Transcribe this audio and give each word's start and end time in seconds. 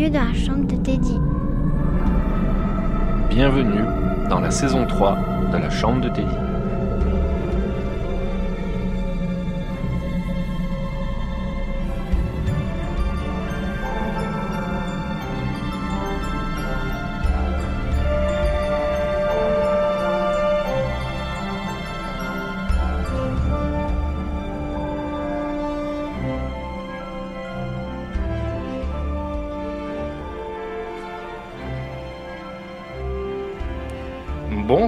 Bienvenue 0.00 0.18
dans 0.18 0.24
la 0.24 0.34
chambre 0.34 0.66
de 0.66 0.76
Teddy. 0.76 1.18
Bienvenue 3.28 3.84
dans 4.30 4.40
la 4.40 4.50
saison 4.50 4.86
3 4.86 5.18
de 5.52 5.58
la 5.58 5.68
chambre 5.68 6.00
de 6.00 6.08
Teddy. 6.08 6.49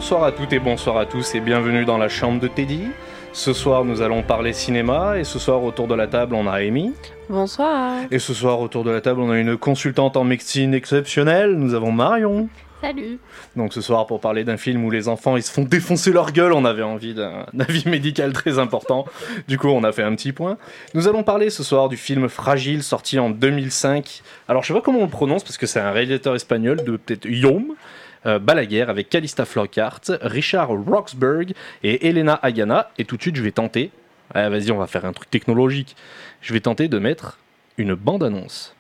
Bonsoir 0.03 0.25
à 0.25 0.33
toutes 0.33 0.53
et 0.53 0.59
bonsoir 0.59 0.97
à 0.97 1.07
tous 1.07 1.37
et 1.37 1.41
bienvenue 1.41 1.85
dans 1.85 1.97
la 1.97 2.09
chambre 2.09 2.41
de 2.41 2.49
Teddy. 2.49 2.89
Ce 3.33 3.53
soir 3.53 3.85
nous 3.85 4.03
allons 4.03 4.25
parler 4.25 4.53
cinéma 4.53 5.17
et 5.17 5.23
ce 5.23 5.39
soir 5.39 5.63
autour 5.63 5.87
de 5.87 5.95
la 5.95 6.09
table 6.09 6.35
on 6.35 6.49
a 6.49 6.55
Amy. 6.55 6.93
Bonsoir. 7.29 8.01
Et 8.11 8.19
ce 8.19 8.35
soir 8.35 8.59
autour 8.59 8.83
de 8.83 8.91
la 8.91 9.01
table 9.01 9.21
on 9.21 9.31
a 9.31 9.39
une 9.39 9.57
consultante 9.57 10.17
en 10.17 10.25
médecine 10.25 10.75
exceptionnelle, 10.75 11.55
nous 11.55 11.75
avons 11.75 11.93
Marion. 11.93 12.49
Salut. 12.81 13.21
Donc 13.55 13.73
ce 13.73 13.81
soir 13.81 14.09
pour 14.09 14.19
parler 14.19 14.43
d'un 14.43 14.57
film 14.57 14.85
où 14.85 14.91
les 14.91 15.07
enfants 15.07 15.37
ils 15.37 15.43
se 15.45 15.53
font 15.53 15.63
défoncer 15.63 16.11
leur 16.11 16.33
gueule, 16.33 16.53
on 16.53 16.65
avait 16.65 16.83
envie 16.83 17.15
d'un 17.15 17.47
avis 17.61 17.89
médical 17.89 18.33
très 18.33 18.59
important. 18.59 19.07
Du 19.47 19.57
coup 19.57 19.69
on 19.69 19.85
a 19.85 19.93
fait 19.93 20.03
un 20.03 20.17
petit 20.17 20.33
point. 20.33 20.59
Nous 20.95 21.07
allons 21.07 21.23
parler 21.23 21.49
ce 21.49 21.63
soir 21.63 21.89
du 21.89 21.97
film 21.97 22.29
Fragile 22.29 22.83
sorti 22.83 23.21
en 23.21 23.31
2005. 23.31 24.23
Alors 24.49 24.65
je 24.65 24.67
sais 24.67 24.75
pas 24.75 24.81
comment 24.81 24.99
on 24.99 25.05
le 25.05 25.11
prononce 25.11 25.45
parce 25.45 25.59
que 25.59 25.67
c'est 25.67 25.79
un 25.79 25.93
réalisateur 25.93 26.35
espagnol 26.35 26.83
de 26.83 26.97
peut-être 26.97 27.27
Yom. 27.27 27.77
Euh, 28.25 28.39
Balaguer 28.39 28.83
avec 28.83 29.09
Calista 29.09 29.45
Flockhart, 29.45 30.01
Richard 30.21 30.71
Roxburgh 30.71 31.55
et 31.83 32.09
Elena 32.09 32.39
Agana. 32.43 32.91
Et 32.99 33.05
tout 33.05 33.17
de 33.17 33.23
suite, 33.23 33.37
je 33.37 33.43
vais 33.43 33.53
tenter. 33.53 33.91
Ah, 34.35 34.49
Vas-y, 34.49 34.71
on 34.71 34.79
va 34.79 34.87
faire 34.87 35.05
un 35.05 35.13
truc 35.13 35.29
technologique. 35.31 35.97
Je 36.41 36.53
vais 36.53 36.61
tenter 36.61 36.89
de 36.89 36.99
mettre 36.99 37.39
une 37.79 37.95
bande-annonce. 37.95 38.75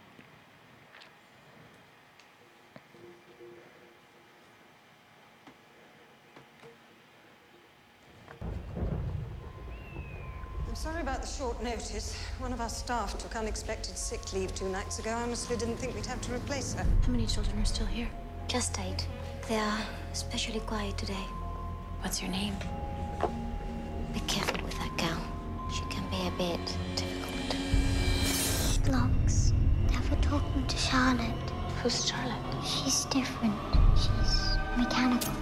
I'm 10.68 10.76
sorry 10.76 11.02
about 11.02 11.20
the 11.20 11.28
short 11.28 11.62
notice. 11.62 12.16
One 12.40 12.52
of 12.52 12.60
our 12.60 12.70
staff 12.70 13.18
took 13.18 13.36
unexpected 13.36 13.96
sick 13.98 14.32
leave 14.32 14.54
two 14.54 14.68
nights 14.68 14.98
ago. 14.98 15.10
I 15.10 15.22
honestly 15.22 15.56
didn't 15.56 15.76
think 15.76 15.94
we'd 15.94 16.06
have 16.06 16.20
to 16.22 16.32
replace 16.34 16.74
her. 16.74 16.84
How 17.04 17.12
many 17.12 17.26
children 17.26 17.60
are 17.60 17.64
still 17.66 17.86
here? 17.86 18.08
Just 18.48 18.78
eight. 18.80 19.06
They 19.52 19.58
are 19.58 19.84
especially 20.14 20.60
quiet 20.60 20.96
today. 20.96 21.26
What's 22.00 22.22
your 22.22 22.30
name? 22.30 22.56
Be 24.14 24.20
careful 24.20 24.58
with 24.64 24.78
that 24.78 24.96
girl. 24.96 25.20
She 25.70 25.82
can 25.94 26.04
be 26.08 26.26
a 26.26 26.30
bit 26.38 26.64
difficult. 26.96 27.60
Locks. 28.90 29.52
Never 29.90 30.16
talking 30.22 30.64
to 30.66 30.76
Charlotte. 30.78 31.50
Who's 31.82 32.06
Charlotte? 32.08 32.64
She's 32.64 33.04
different. 33.10 33.52
She's 33.94 34.56
mechanical. 34.78 35.34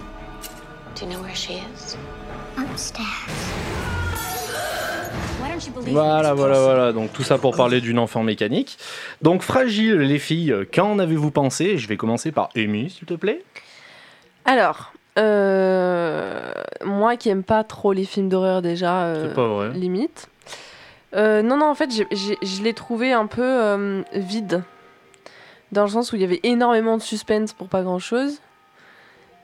Do 0.93 1.05
you 1.05 1.11
know 1.11 1.21
where 1.21 1.33
she 1.33 1.53
is? 1.53 1.95
Upstairs. 2.57 3.07
Why 5.39 5.51
don't 5.51 5.65
you 5.65 5.71
believe 5.71 5.93
Voilà, 5.93 6.33
voilà, 6.33 6.59
voilà. 6.59 6.91
Donc 6.91 7.13
tout 7.13 7.23
ça 7.23 7.37
pour 7.37 7.55
parler 7.55 7.79
d'une 7.79 7.97
enfant 7.97 8.23
mécanique. 8.23 8.77
Donc 9.21 9.41
fragile, 9.41 9.99
les 9.99 10.19
filles, 10.19 10.53
qu'en 10.73 10.99
avez-vous 10.99 11.31
pensé? 11.31 11.77
Je 11.77 11.87
vais 11.87 11.95
commencer 11.95 12.33
par 12.33 12.49
Amy, 12.57 12.89
s'il 12.89 13.05
te 13.05 13.13
plaît. 13.13 13.45
Alors, 14.51 14.91
euh, 15.17 16.51
moi 16.83 17.15
qui 17.15 17.29
aime 17.29 17.43
pas 17.43 17.63
trop 17.63 17.93
les 17.93 18.03
films 18.03 18.27
d'horreur 18.27 18.61
déjà, 18.61 19.03
euh, 19.05 19.29
C'est 19.29 19.33
pas 19.35 19.47
vrai. 19.47 19.69
limite. 19.71 20.27
Euh, 21.15 21.41
non, 21.41 21.55
non, 21.55 21.67
en 21.69 21.75
fait, 21.75 21.89
j'ai- 21.91 22.07
j'ai- 22.11 22.37
je 22.41 22.61
l'ai 22.61 22.73
trouvé 22.73 23.13
un 23.13 23.27
peu 23.27 23.41
euh, 23.43 24.01
vide. 24.13 24.63
Dans 25.71 25.83
le 25.83 25.89
sens 25.89 26.11
où 26.11 26.17
il 26.17 26.21
y 26.21 26.25
avait 26.25 26.41
énormément 26.43 26.97
de 26.97 27.01
suspense 27.01 27.53
pour 27.53 27.69
pas 27.69 27.81
grand-chose. 27.81 28.41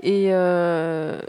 Et, 0.03 0.27
euh, 0.31 1.19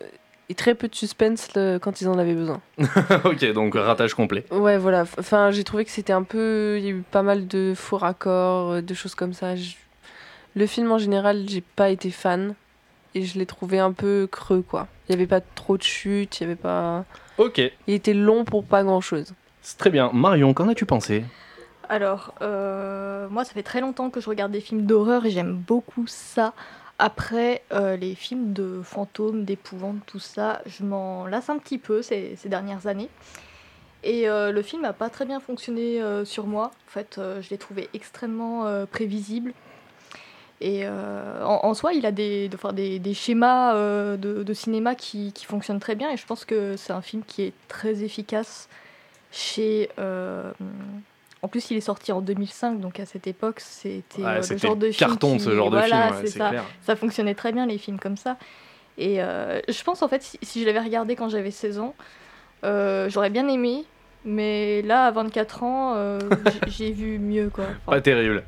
et 0.49 0.55
très 0.55 0.75
peu 0.75 0.89
de 0.89 0.95
suspense 0.97 1.49
le- 1.55 1.79
quand 1.79 2.01
ils 2.01 2.09
en 2.09 2.19
avaient 2.19 2.35
besoin. 2.35 2.61
ok, 3.25 3.53
donc 3.53 3.75
ratage 3.77 4.15
complet. 4.15 4.45
Ouais, 4.51 4.77
voilà. 4.77 5.05
Enfin, 5.19 5.53
j'ai 5.53 5.63
trouvé 5.63 5.85
que 5.85 5.93
c'était 5.93 6.13
un 6.13 6.25
peu. 6.25 6.75
Il 6.79 6.85
y 6.85 6.89
a 6.89 6.91
eu 6.91 7.05
pas 7.09 7.23
mal 7.23 7.47
de 7.47 7.75
faux 7.77 7.97
raccords, 7.97 8.73
euh, 8.73 8.81
de 8.83 8.93
choses 8.95 9.15
comme 9.15 9.35
ça. 9.35 9.55
Je- 9.55 9.77
Le 10.57 10.67
film 10.67 10.91
en 10.91 10.99
général, 10.99 11.45
j'ai 11.49 11.61
pas 11.61 11.91
été 11.91 12.11
fan. 12.11 12.55
Et 13.19 13.25
je 13.25 13.37
l'ai 13.37 13.47
trouvé 13.47 13.81
un 13.81 13.91
peu 13.93 14.29
creux, 14.31 14.63
quoi. 14.63 14.87
Il 15.09 15.13
y 15.13 15.15
avait 15.17 15.27
pas 15.27 15.41
trop 15.41 15.77
de 15.77 15.83
chutes, 15.83 16.39
il 16.39 16.45
y 16.45 16.47
avait 16.47 16.55
pas. 16.55 17.05
Ok, 17.37 17.59
Il 17.89 17.95
était 17.95 18.15
long 18.15 18.45
pour 18.45 18.65
pas 18.65 18.85
grand 18.85 19.01
chose. 19.01 19.35
c'est 19.61 19.77
très 19.77 19.91
bien. 19.91 20.11
Marion, 20.13 20.55
qu'en 20.55 20.69
as-tu 20.69 20.87
pensé? 20.87 21.25
Alors, 21.89 22.33
euh, 22.43 23.29
moi, 23.29 23.45
ça 23.45 23.53
fait 23.55 23.63
très 23.65 23.81
longtemps 23.81 24.11
que 24.11 24.21
je 24.21 24.29
regarde 24.29 24.53
des 24.53 24.61
films 24.61 24.83
d'horreur 24.87 25.27
et 25.27 25.31
j'aime 25.31 25.55
beaucoup 25.57 26.07
ça. 26.07 26.53
Après, 27.01 27.63
euh, 27.73 27.97
les 27.97 28.15
films 28.15 28.53
de 28.53 28.83
fantômes, 28.85 29.45
d'épouvante, 29.45 29.97
tout 30.07 30.19
ça, 30.21 30.63
je 30.67 30.85
m'en 30.85 31.27
lasse 31.27 31.49
un 31.51 31.59
petit 31.59 31.79
peu 31.79 32.03
ces, 32.03 32.37
ces 32.37 32.49
dernières 32.49 32.87
années. 32.87 33.09
Et 34.05 34.29
euh, 34.29 34.53
le 34.53 34.63
film 34.63 34.83
n'a 34.83 34.93
pas 34.93 35.09
très 35.11 35.25
bien 35.25 35.41
fonctionné 35.41 36.01
euh, 36.01 36.25
sur 36.25 36.47
moi. 36.47 36.67
En 36.87 36.91
fait, 36.91 37.17
euh, 37.19 37.43
je 37.43 37.51
l'ai 37.51 37.59
trouvé 37.59 37.89
extrêmement 37.95 38.67
euh, 38.67 38.87
prévisible. 38.87 39.55
Et 40.61 40.81
euh, 40.85 41.45
en, 41.45 41.61
en 41.69 41.75
soi, 41.75 41.93
il 41.93 42.05
a 42.05 42.11
des, 42.13 42.49
de- 42.49 42.73
des, 42.73 42.99
des 42.99 43.15
schémas 43.15 43.75
euh, 43.75 44.17
de, 44.17 44.43
de 44.43 44.53
cinéma 44.55 44.95
qui, 44.97 45.33
qui 45.33 45.45
fonctionnent 45.47 45.79
très 45.79 45.95
bien. 45.95 46.11
Et 46.11 46.17
je 46.17 46.27
pense 46.27 46.45
que 46.45 46.77
c'est 46.77 46.93
un 46.93 47.03
film 47.03 47.23
qui 47.27 47.43
est 47.43 47.53
très 47.69 48.03
efficace 48.03 48.69
chez. 49.31 49.89
euh, 49.99 50.51
en 51.43 51.47
plus, 51.47 51.71
il 51.71 51.77
est 51.77 51.81
sorti 51.83 52.11
en 52.11 52.21
2005, 52.21 52.81
donc 52.81 52.99
à 52.99 53.07
cette 53.07 53.29
époque, 53.29 53.61
c'était 53.61 54.23
Ouais, 54.25 54.41
le 54.51 54.57
genre 54.57 54.75
de 54.75 54.91
film. 54.91 55.11
carton 55.11 55.35
qui- 55.35 55.41
ce 55.45 55.55
genre 55.55 55.71
de 55.71 55.81
film, 55.81 55.97
ouais, 56.11 56.27
ça. 56.27 56.49
clair. 56.49 56.65
Ça 56.83 56.97
fonctionnait 56.97 57.37
très 57.37 57.53
bien, 57.53 57.65
les 57.67 57.79
films 57.79 58.01
comme 58.01 58.17
ça. 58.17 58.37
Et 58.99 59.19
je 59.19 59.83
pense, 59.85 60.03
en 60.03 60.09
fait, 60.09 60.23
si, 60.23 60.39
si 60.43 60.61
je 60.61 60.67
l'avais 60.67 60.81
regardé 60.81 61.15
quand 61.15 61.29
j'avais 61.29 61.53
16 61.53 61.79
ans, 61.79 61.95
j'aurais 62.65 63.31
bien 63.31 63.47
aimé. 63.47 63.85
Mais 64.25 64.83
là, 64.83 65.07
à 65.07 65.11
24 65.13 65.63
ans, 65.63 66.19
j'ai- 66.45 66.61
j'ai 66.67 66.91
vu 66.93 67.21
mieux, 67.21 67.49
quoi. 67.51 67.67
Enfin, 67.67 67.93
Pas 67.93 68.01
terrible. 68.01 68.43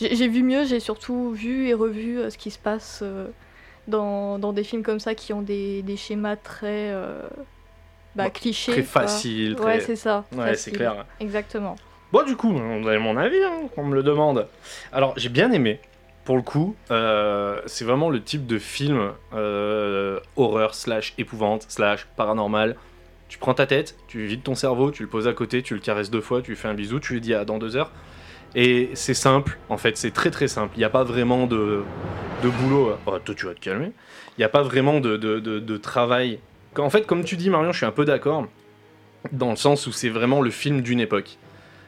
J'ai 0.00 0.28
vu 0.28 0.42
mieux, 0.42 0.64
j'ai 0.64 0.80
surtout 0.80 1.30
vu 1.32 1.68
et 1.68 1.74
revu 1.74 2.18
euh, 2.18 2.30
ce 2.30 2.38
qui 2.38 2.50
se 2.50 2.58
passe 2.58 3.00
euh, 3.02 3.26
dans, 3.88 4.38
dans 4.38 4.52
des 4.52 4.64
films 4.64 4.82
comme 4.82 5.00
ça 5.00 5.14
qui 5.14 5.32
ont 5.32 5.42
des, 5.42 5.82
des 5.82 5.96
schémas 5.96 6.36
très 6.36 6.90
euh, 6.90 7.22
bah, 8.14 8.24
Bon, 8.24 8.30
clichés. 8.30 8.72
Très 8.72 8.82
quoi. 8.82 9.02
facile. 9.02 9.52
Ouais, 9.60 9.78
très- 9.78 9.80
c'est 9.80 9.96
ça. 9.96 10.24
Ouais, 10.36 10.54
c'est 10.54 10.70
clair. 10.72 11.04
Exactement. 11.20 11.76
Bon, 12.12 12.24
du 12.24 12.36
coup, 12.36 12.52
vous 12.52 12.88
avez 12.88 12.98
mon 12.98 13.16
avis, 13.16 13.42
hein, 13.44 13.68
on 13.76 13.84
me 13.84 13.94
le 13.94 14.02
demande. 14.02 14.48
Alors, 14.92 15.14
j'ai 15.16 15.28
bien 15.28 15.52
aimé. 15.52 15.80
Pour 16.24 16.36
le 16.36 16.42
coup, 16.42 16.76
euh, 16.90 17.60
c'est 17.66 17.84
vraiment 17.84 18.10
le 18.10 18.22
type 18.22 18.46
de 18.46 18.58
film 18.58 19.12
euh, 19.32 20.20
horreur 20.36 20.74
slash 20.74 21.14
épouvante 21.18 21.66
slash 21.68 22.06
paranormal. 22.16 22.76
Tu 23.28 23.38
prends 23.38 23.54
ta 23.54 23.66
tête, 23.66 23.96
tu 24.08 24.26
vides 24.26 24.42
ton 24.42 24.54
cerveau, 24.54 24.90
tu 24.90 25.02
le 25.02 25.08
poses 25.08 25.28
à 25.28 25.32
côté, 25.32 25.62
tu 25.62 25.74
le 25.74 25.80
caresses 25.80 26.10
deux 26.10 26.20
fois, 26.20 26.42
tu 26.42 26.50
lui 26.50 26.56
fais 26.56 26.68
un 26.68 26.74
bisou, 26.74 26.98
tu 27.00 27.14
lui 27.14 27.20
dis 27.20 27.32
à 27.32 27.44
dans 27.44 27.58
deux 27.58 27.76
heures. 27.76 27.90
Et 28.54 28.90
c'est 28.94 29.14
simple, 29.14 29.58
en 29.68 29.76
fait, 29.76 29.96
c'est 29.96 30.10
très 30.10 30.30
très 30.30 30.48
simple. 30.48 30.72
Il 30.76 30.78
n'y 30.78 30.84
a 30.84 30.90
pas 30.90 31.04
vraiment 31.04 31.46
de, 31.46 31.82
de 32.42 32.48
boulot. 32.48 32.92
Oh, 33.06 33.18
toi, 33.24 33.34
tu 33.34 33.46
vas 33.46 33.54
te 33.54 33.60
calmer. 33.60 33.92
Il 34.36 34.40
n'y 34.40 34.44
a 34.44 34.48
pas 34.48 34.62
vraiment 34.62 35.00
de, 35.00 35.16
de, 35.16 35.76
travail. 35.76 36.40
En 36.76 36.90
fait, 36.90 37.06
comme 37.06 37.24
tu 37.24 37.36
dis, 37.36 37.50
Marion, 37.50 37.72
je 37.72 37.76
suis 37.78 37.86
un 37.86 37.92
peu 37.92 38.04
d'accord. 38.04 38.46
Dans 39.32 39.50
le 39.50 39.56
sens 39.56 39.86
où 39.86 39.92
c'est 39.92 40.08
vraiment 40.08 40.40
le 40.40 40.50
film 40.50 40.80
d'une 40.80 41.00
époque 41.00 41.36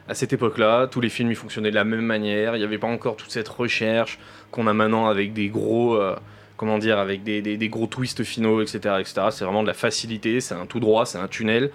à 0.08 0.14
cette 0.14 0.32
époque-là, 0.32 0.88
tous 0.88 1.00
les 1.00 1.08
films 1.08 1.30
ils 1.30 1.36
fonctionnaient 1.36 1.70
de 1.70 1.76
la 1.76 1.84
même 1.84 2.04
manière. 2.04 2.56
Il 2.56 2.58
n'y 2.58 2.64
avait 2.64 2.78
pas 2.78 2.88
encore 2.88 3.16
toute 3.16 3.30
cette 3.30 3.48
recherche 3.48 4.18
qu'on 4.50 4.66
a 4.66 4.72
maintenant 4.74 5.06
avec 5.06 5.32
des 5.32 5.48
gros, 5.48 5.94
euh, 5.94 6.16
comment 6.56 6.78
dire, 6.78 6.98
avec 6.98 7.22
des, 7.22 7.40
des- 7.40 7.56
des 7.56 7.68
gros 7.68 7.86
twists 7.86 8.24
finaux, 8.24 8.60
etc., 8.60 8.96
etc. 8.98 9.28
C'est 9.30 9.44
vraiment 9.44 9.62
de 9.62 9.68
la 9.68 9.74
facilité. 9.74 10.40
C'est 10.40 10.54
un 10.54 10.66
tout 10.66 10.80
droit, 10.80 11.06
c'est 11.06 11.18
un 11.18 11.28
tunnel. 11.28 11.70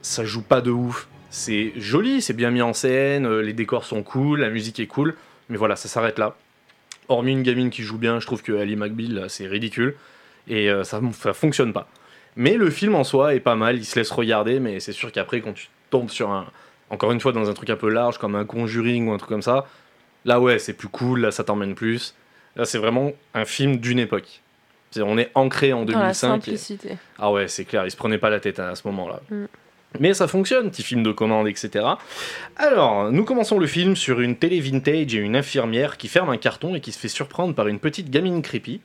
Ça 0.00 0.24
joue 0.24 0.42
pas 0.42 0.60
de 0.60 0.70
ouf. 0.70 1.08
C'est 1.30 1.72
joli, 1.76 2.20
c'est 2.20 2.32
bien 2.32 2.50
mis 2.50 2.62
en 2.62 2.72
scène, 2.72 3.24
euh, 3.26 3.40
les 3.40 3.52
décors 3.52 3.84
sont 3.84 4.02
cool, 4.02 4.40
la 4.40 4.50
musique 4.50 4.80
est 4.80 4.86
cool, 4.86 5.14
mais 5.48 5.56
voilà, 5.56 5.76
ça 5.76 5.88
s'arrête 5.88 6.18
là. 6.18 6.36
Hormis 7.08 7.32
une 7.32 7.42
gamine 7.42 7.70
qui 7.70 7.82
joue 7.82 7.98
bien, 7.98 8.20
je 8.20 8.26
trouve 8.26 8.42
que 8.42 8.52
Ali 8.52 8.76
McBeal, 8.76 9.26
c'est 9.28 9.46
ridicule, 9.46 9.96
et 10.48 10.70
euh, 10.70 10.84
ça, 10.84 11.00
ça 11.12 11.32
fonctionne 11.32 11.72
pas. 11.72 11.88
Mais 12.36 12.54
le 12.54 12.70
film 12.70 12.94
en 12.94 13.04
soi 13.04 13.34
est 13.34 13.40
pas 13.40 13.56
mal, 13.56 13.76
il 13.76 13.84
se 13.84 13.98
laisse 13.98 14.10
regarder, 14.10 14.60
mais 14.60 14.80
c'est 14.80 14.92
sûr 14.92 15.10
qu'après, 15.12 15.40
quand 15.40 15.52
tu 15.52 15.68
tombes 15.90 16.10
sur 16.10 16.30
un, 16.30 16.46
encore 16.90 17.12
une 17.12 17.20
fois, 17.20 17.32
dans 17.32 17.48
un 17.48 17.54
truc 17.54 17.70
un 17.70 17.76
peu 17.76 17.88
large, 17.88 18.18
comme 18.18 18.34
un 18.34 18.44
Conjuring 18.44 19.08
ou 19.08 19.12
un 19.12 19.18
truc 19.18 19.30
comme 19.30 19.42
ça, 19.42 19.66
là 20.24 20.40
ouais, 20.40 20.58
c'est 20.58 20.72
plus 20.72 20.88
cool, 20.88 21.20
là 21.20 21.30
ça 21.30 21.44
t'emmène 21.44 21.74
plus. 21.74 22.14
Là, 22.56 22.64
c'est 22.64 22.78
vraiment 22.78 23.12
un 23.34 23.44
film 23.44 23.76
d'une 23.76 24.00
époque. 24.00 24.40
On 24.98 25.16
est 25.18 25.30
ancré 25.36 25.72
en 25.72 25.84
Dans 25.84 25.92
la 25.92 26.06
2005. 26.06 26.26
et- 26.26 26.40
simplicité. 26.40 26.96
Ah 27.18 27.30
ouais, 27.30 27.46
c'est 27.46 27.64
clair, 27.64 27.84
il 27.86 27.92
se 27.92 27.96
prenait 27.96 28.18
pas 28.18 28.28
la 28.30 28.40
tête 28.40 28.58
à 28.58 28.74
ce 28.74 28.86
moment-là. 28.88 29.20
Mm. 29.30 29.44
Mais 29.98 30.14
ça 30.14 30.28
fonctionne, 30.28 30.70
petit 30.70 30.84
film 30.84 31.02
de 31.02 31.10
commande, 31.10 31.48
etc. 31.48 31.84
Alors, 32.56 33.10
nous 33.10 33.24
commençons 33.24 33.58
le 33.58 33.66
film 33.66 33.96
sur 33.96 34.20
une 34.20 34.36
télé 34.36 34.60
vintage 34.60 35.14
et 35.14 35.18
une 35.18 35.34
infirmière 35.34 35.96
qui 35.96 36.06
ferme 36.06 36.30
un 36.30 36.36
carton 36.36 36.74
et 36.74 36.80
qui 36.80 36.92
se 36.92 36.98
fait 36.98 37.08
surprendre 37.08 37.54
par 37.54 37.66
une 37.66 37.80
petite 37.80 38.08
gamine 38.08 38.40
creepy. 38.40 38.80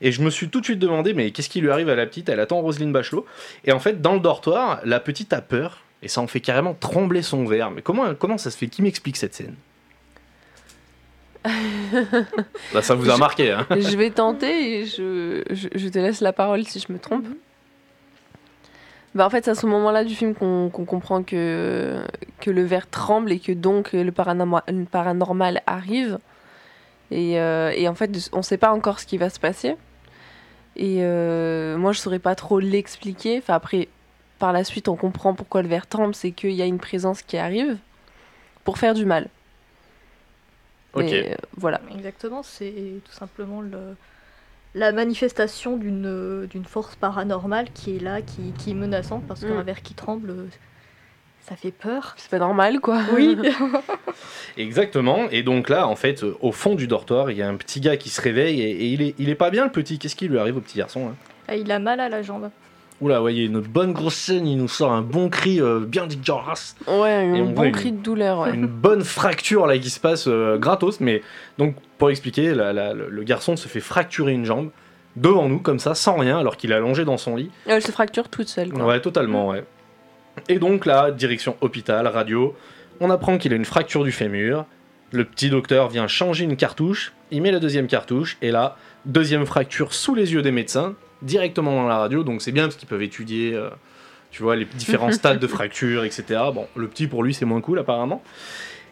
Et 0.00 0.10
je 0.10 0.20
me 0.20 0.30
suis 0.30 0.48
tout 0.48 0.58
de 0.58 0.64
suite 0.64 0.80
demandé, 0.80 1.14
mais 1.14 1.30
qu'est-ce 1.30 1.48
qui 1.48 1.60
lui 1.60 1.70
arrive 1.70 1.88
à 1.88 1.94
la 1.94 2.06
petite? 2.06 2.28
Elle 2.28 2.40
attend 2.40 2.60
Roselyne 2.60 2.92
Bachelot. 2.92 3.24
Et 3.64 3.70
en 3.70 3.78
fait, 3.78 4.02
dans 4.02 4.14
le 4.14 4.20
dortoir, 4.20 4.80
la 4.84 4.98
petite 4.98 5.32
a 5.32 5.40
peur 5.40 5.84
et 6.02 6.08
ça 6.08 6.20
en 6.20 6.26
fait 6.26 6.40
carrément 6.40 6.74
trembler 6.74 7.22
son 7.22 7.44
verre. 7.44 7.70
Mais 7.70 7.82
comment, 7.82 8.12
comment 8.14 8.36
ça 8.36 8.50
se 8.50 8.58
fait? 8.58 8.66
Qui 8.66 8.82
m'explique 8.82 9.16
cette 9.16 9.34
scène? 9.34 9.54
Ça 12.82 12.94
vous 12.94 13.10
a 13.10 13.16
marqué, 13.16 13.50
hein 13.50 13.66
je 13.70 13.96
vais 13.96 14.10
tenter 14.10 14.78
et 14.78 14.86
je, 14.86 15.42
je, 15.50 15.68
je 15.74 15.88
te 15.88 15.98
laisse 15.98 16.20
la 16.20 16.32
parole 16.32 16.64
si 16.64 16.78
je 16.78 16.92
me 16.92 17.00
trompe. 17.00 17.26
Bah 19.14 19.26
en 19.26 19.30
fait, 19.30 19.44
c'est 19.44 19.50
à 19.50 19.54
ce 19.54 19.66
moment-là 19.66 20.04
du 20.04 20.14
film 20.14 20.34
qu'on 20.34 20.70
qu'on 20.70 20.86
comprend 20.86 21.22
que, 21.22 22.02
que 22.40 22.50
le 22.50 22.62
verre 22.62 22.88
tremble 22.88 23.30
et 23.30 23.38
que 23.38 23.52
donc 23.52 23.92
le 23.92 24.10
paranormal, 24.10 24.62
le 24.68 24.84
paranormal 24.84 25.62
arrive. 25.66 26.18
Et, 27.10 27.38
euh, 27.38 27.72
et 27.76 27.88
en 27.88 27.94
fait, 27.94 28.30
on 28.32 28.38
ne 28.38 28.42
sait 28.42 28.56
pas 28.56 28.72
encore 28.72 28.98
ce 28.98 29.06
qui 29.06 29.18
va 29.18 29.28
se 29.28 29.38
passer. 29.38 29.76
Et 30.76 30.98
euh, 31.00 31.76
moi, 31.76 31.92
je 31.92 31.98
saurais 31.98 32.18
pas 32.18 32.34
trop 32.34 32.58
l'expliquer. 32.58 33.38
Enfin, 33.38 33.54
après, 33.54 33.88
par 34.38 34.54
la 34.54 34.64
suite, 34.64 34.88
on 34.88 34.96
comprend 34.96 35.34
pourquoi 35.34 35.60
le 35.60 35.68
verre 35.68 35.86
tremble, 35.86 36.14
c'est 36.14 36.32
qu'il 36.32 36.52
y 36.52 36.62
a 36.62 36.64
une 36.64 36.78
présence 36.78 37.20
qui 37.20 37.36
arrive 37.36 37.76
pour 38.64 38.78
faire 38.78 38.94
du 38.94 39.04
mal. 39.04 39.28
Ok. 40.94 41.12
Euh, 41.12 41.34
voilà. 41.58 41.80
Exactement, 41.94 42.42
c'est 42.42 42.72
tout 43.04 43.12
simplement 43.12 43.60
le, 43.60 43.94
la 44.74 44.92
manifestation 44.92 45.76
d'une 45.76 46.46
d'une 46.46 46.64
force 46.64 46.96
paranormale 46.96 47.66
qui 47.74 47.96
est 47.96 48.00
là, 48.00 48.22
qui, 48.22 48.52
qui 48.58 48.70
est 48.70 48.74
menaçante, 48.74 49.24
parce 49.28 49.40
qu'un 49.44 49.60
Mm. 49.62 49.66
verre 49.66 49.82
qui 49.82 49.94
tremble, 49.94 50.30
euh, 50.30 50.46
ça 51.46 51.56
fait 51.56 51.72
peur. 51.72 52.14
C'est 52.16 52.30
pas 52.30 52.38
normal, 52.38 52.80
quoi. 52.80 53.00
Oui, 53.14 53.36
Exactement. 54.56 55.28
Et 55.30 55.42
donc 55.42 55.68
là, 55.68 55.86
en 55.88 55.96
fait, 55.96 56.22
euh, 56.24 56.36
au 56.40 56.52
fond 56.52 56.74
du 56.74 56.86
dortoir, 56.86 57.30
il 57.30 57.36
y 57.38 57.42
a 57.42 57.48
un 57.48 57.56
petit 57.56 57.80
gars 57.80 57.96
qui 57.96 58.08
se 58.10 58.20
réveille 58.20 58.60
et, 58.60 58.70
et 58.70 58.86
il, 58.86 59.02
est, 59.02 59.14
il 59.18 59.28
est 59.28 59.34
pas 59.34 59.50
bien, 59.50 59.64
le 59.64 59.72
petit. 59.72 59.98
Qu'est-ce 59.98 60.16
qui 60.16 60.28
lui 60.28 60.38
arrive 60.38 60.56
au 60.56 60.60
petit 60.60 60.78
garçon 60.78 61.08
hein 61.08 61.14
Ah, 61.48 61.56
il 61.56 61.70
a 61.72 61.78
mal 61.78 62.00
à 62.00 62.08
la 62.08 62.22
jambe. 62.22 62.50
Oula, 63.02 63.20
ouais, 63.20 63.34
il 63.34 63.40
y 63.40 63.42
a 63.42 63.46
une 63.46 63.60
bonne 63.60 63.92
grosse 63.92 64.14
scène, 64.14 64.46
il 64.46 64.56
nous 64.56 64.68
sort 64.68 64.92
un 64.92 65.02
bon 65.02 65.28
cri 65.28 65.60
euh, 65.60 65.80
bien 65.80 66.06
dégueulasse. 66.06 66.76
Ouais, 66.86 67.10
un 67.36 67.44
bon 67.46 67.64
une- 67.64 67.72
cri 67.72 67.90
de 67.92 68.00
douleur, 68.02 68.38
ouais. 68.40 68.54
Une 68.54 68.66
bonne 68.68 69.02
fracture 69.02 69.66
là 69.66 69.76
qui 69.76 69.90
se 69.90 69.98
passe 69.98 70.26
euh, 70.28 70.56
gratos. 70.56 71.00
Mais 71.00 71.20
donc, 71.58 71.74
pour 71.98 72.10
expliquer, 72.10 72.54
la- 72.54 72.72
la- 72.72 72.94
le 72.94 73.08
le 73.10 73.22
garçon 73.24 73.56
se 73.56 73.66
fait 73.68 73.80
fracturer 73.80 74.32
une 74.32 74.44
jambe 74.44 74.70
devant 75.16 75.48
nous, 75.48 75.58
comme 75.58 75.78
ça, 75.80 75.94
sans 75.96 76.16
rien, 76.16 76.38
alors 76.38 76.56
qu'il 76.56 76.70
est 76.70 76.74
allongé 76.76 77.04
dans 77.04 77.16
son 77.18 77.34
lit. 77.36 77.50
Elle 77.66 77.82
se 77.82 77.90
fracture 77.92 78.28
toute 78.28 78.48
seule, 78.48 78.70
quoi. 78.72 78.86
Ouais, 78.86 79.00
totalement, 79.00 79.48
ouais. 79.48 79.64
Et 80.48 80.58
donc 80.60 80.86
là, 80.86 81.10
direction 81.10 81.56
hôpital, 81.60 82.06
radio, 82.06 82.54
on 83.00 83.10
apprend 83.10 83.36
qu'il 83.36 83.52
a 83.52 83.56
une 83.56 83.64
fracture 83.64 84.04
du 84.04 84.12
fémur. 84.12 84.64
Le 85.10 85.24
petit 85.24 85.50
docteur 85.50 85.88
vient 85.88 86.06
changer 86.06 86.44
une 86.44 86.56
cartouche, 86.56 87.12
il 87.30 87.42
met 87.42 87.50
la 87.50 87.58
deuxième 87.58 87.86
cartouche, 87.88 88.38
et 88.40 88.50
là, 88.50 88.76
deuxième 89.04 89.44
fracture 89.44 89.92
sous 89.92 90.14
les 90.14 90.32
yeux 90.32 90.40
des 90.40 90.52
médecins, 90.52 90.94
directement 91.22 91.72
dans 91.82 91.88
la 91.88 91.98
radio, 91.98 92.24
donc 92.24 92.42
c'est 92.42 92.52
bien 92.52 92.64
parce 92.64 92.76
qu'ils 92.76 92.88
peuvent 92.88 93.02
étudier, 93.02 93.54
euh, 93.54 93.70
tu 94.30 94.42
vois, 94.42 94.56
les 94.56 94.64
différents 94.64 95.12
stades 95.12 95.38
de 95.38 95.46
fracture, 95.46 96.04
etc. 96.04 96.40
Bon, 96.54 96.66
le 96.76 96.88
petit 96.88 97.06
pour 97.06 97.22
lui 97.22 97.34
c'est 97.34 97.44
moins 97.44 97.60
cool 97.60 97.78
apparemment. 97.78 98.22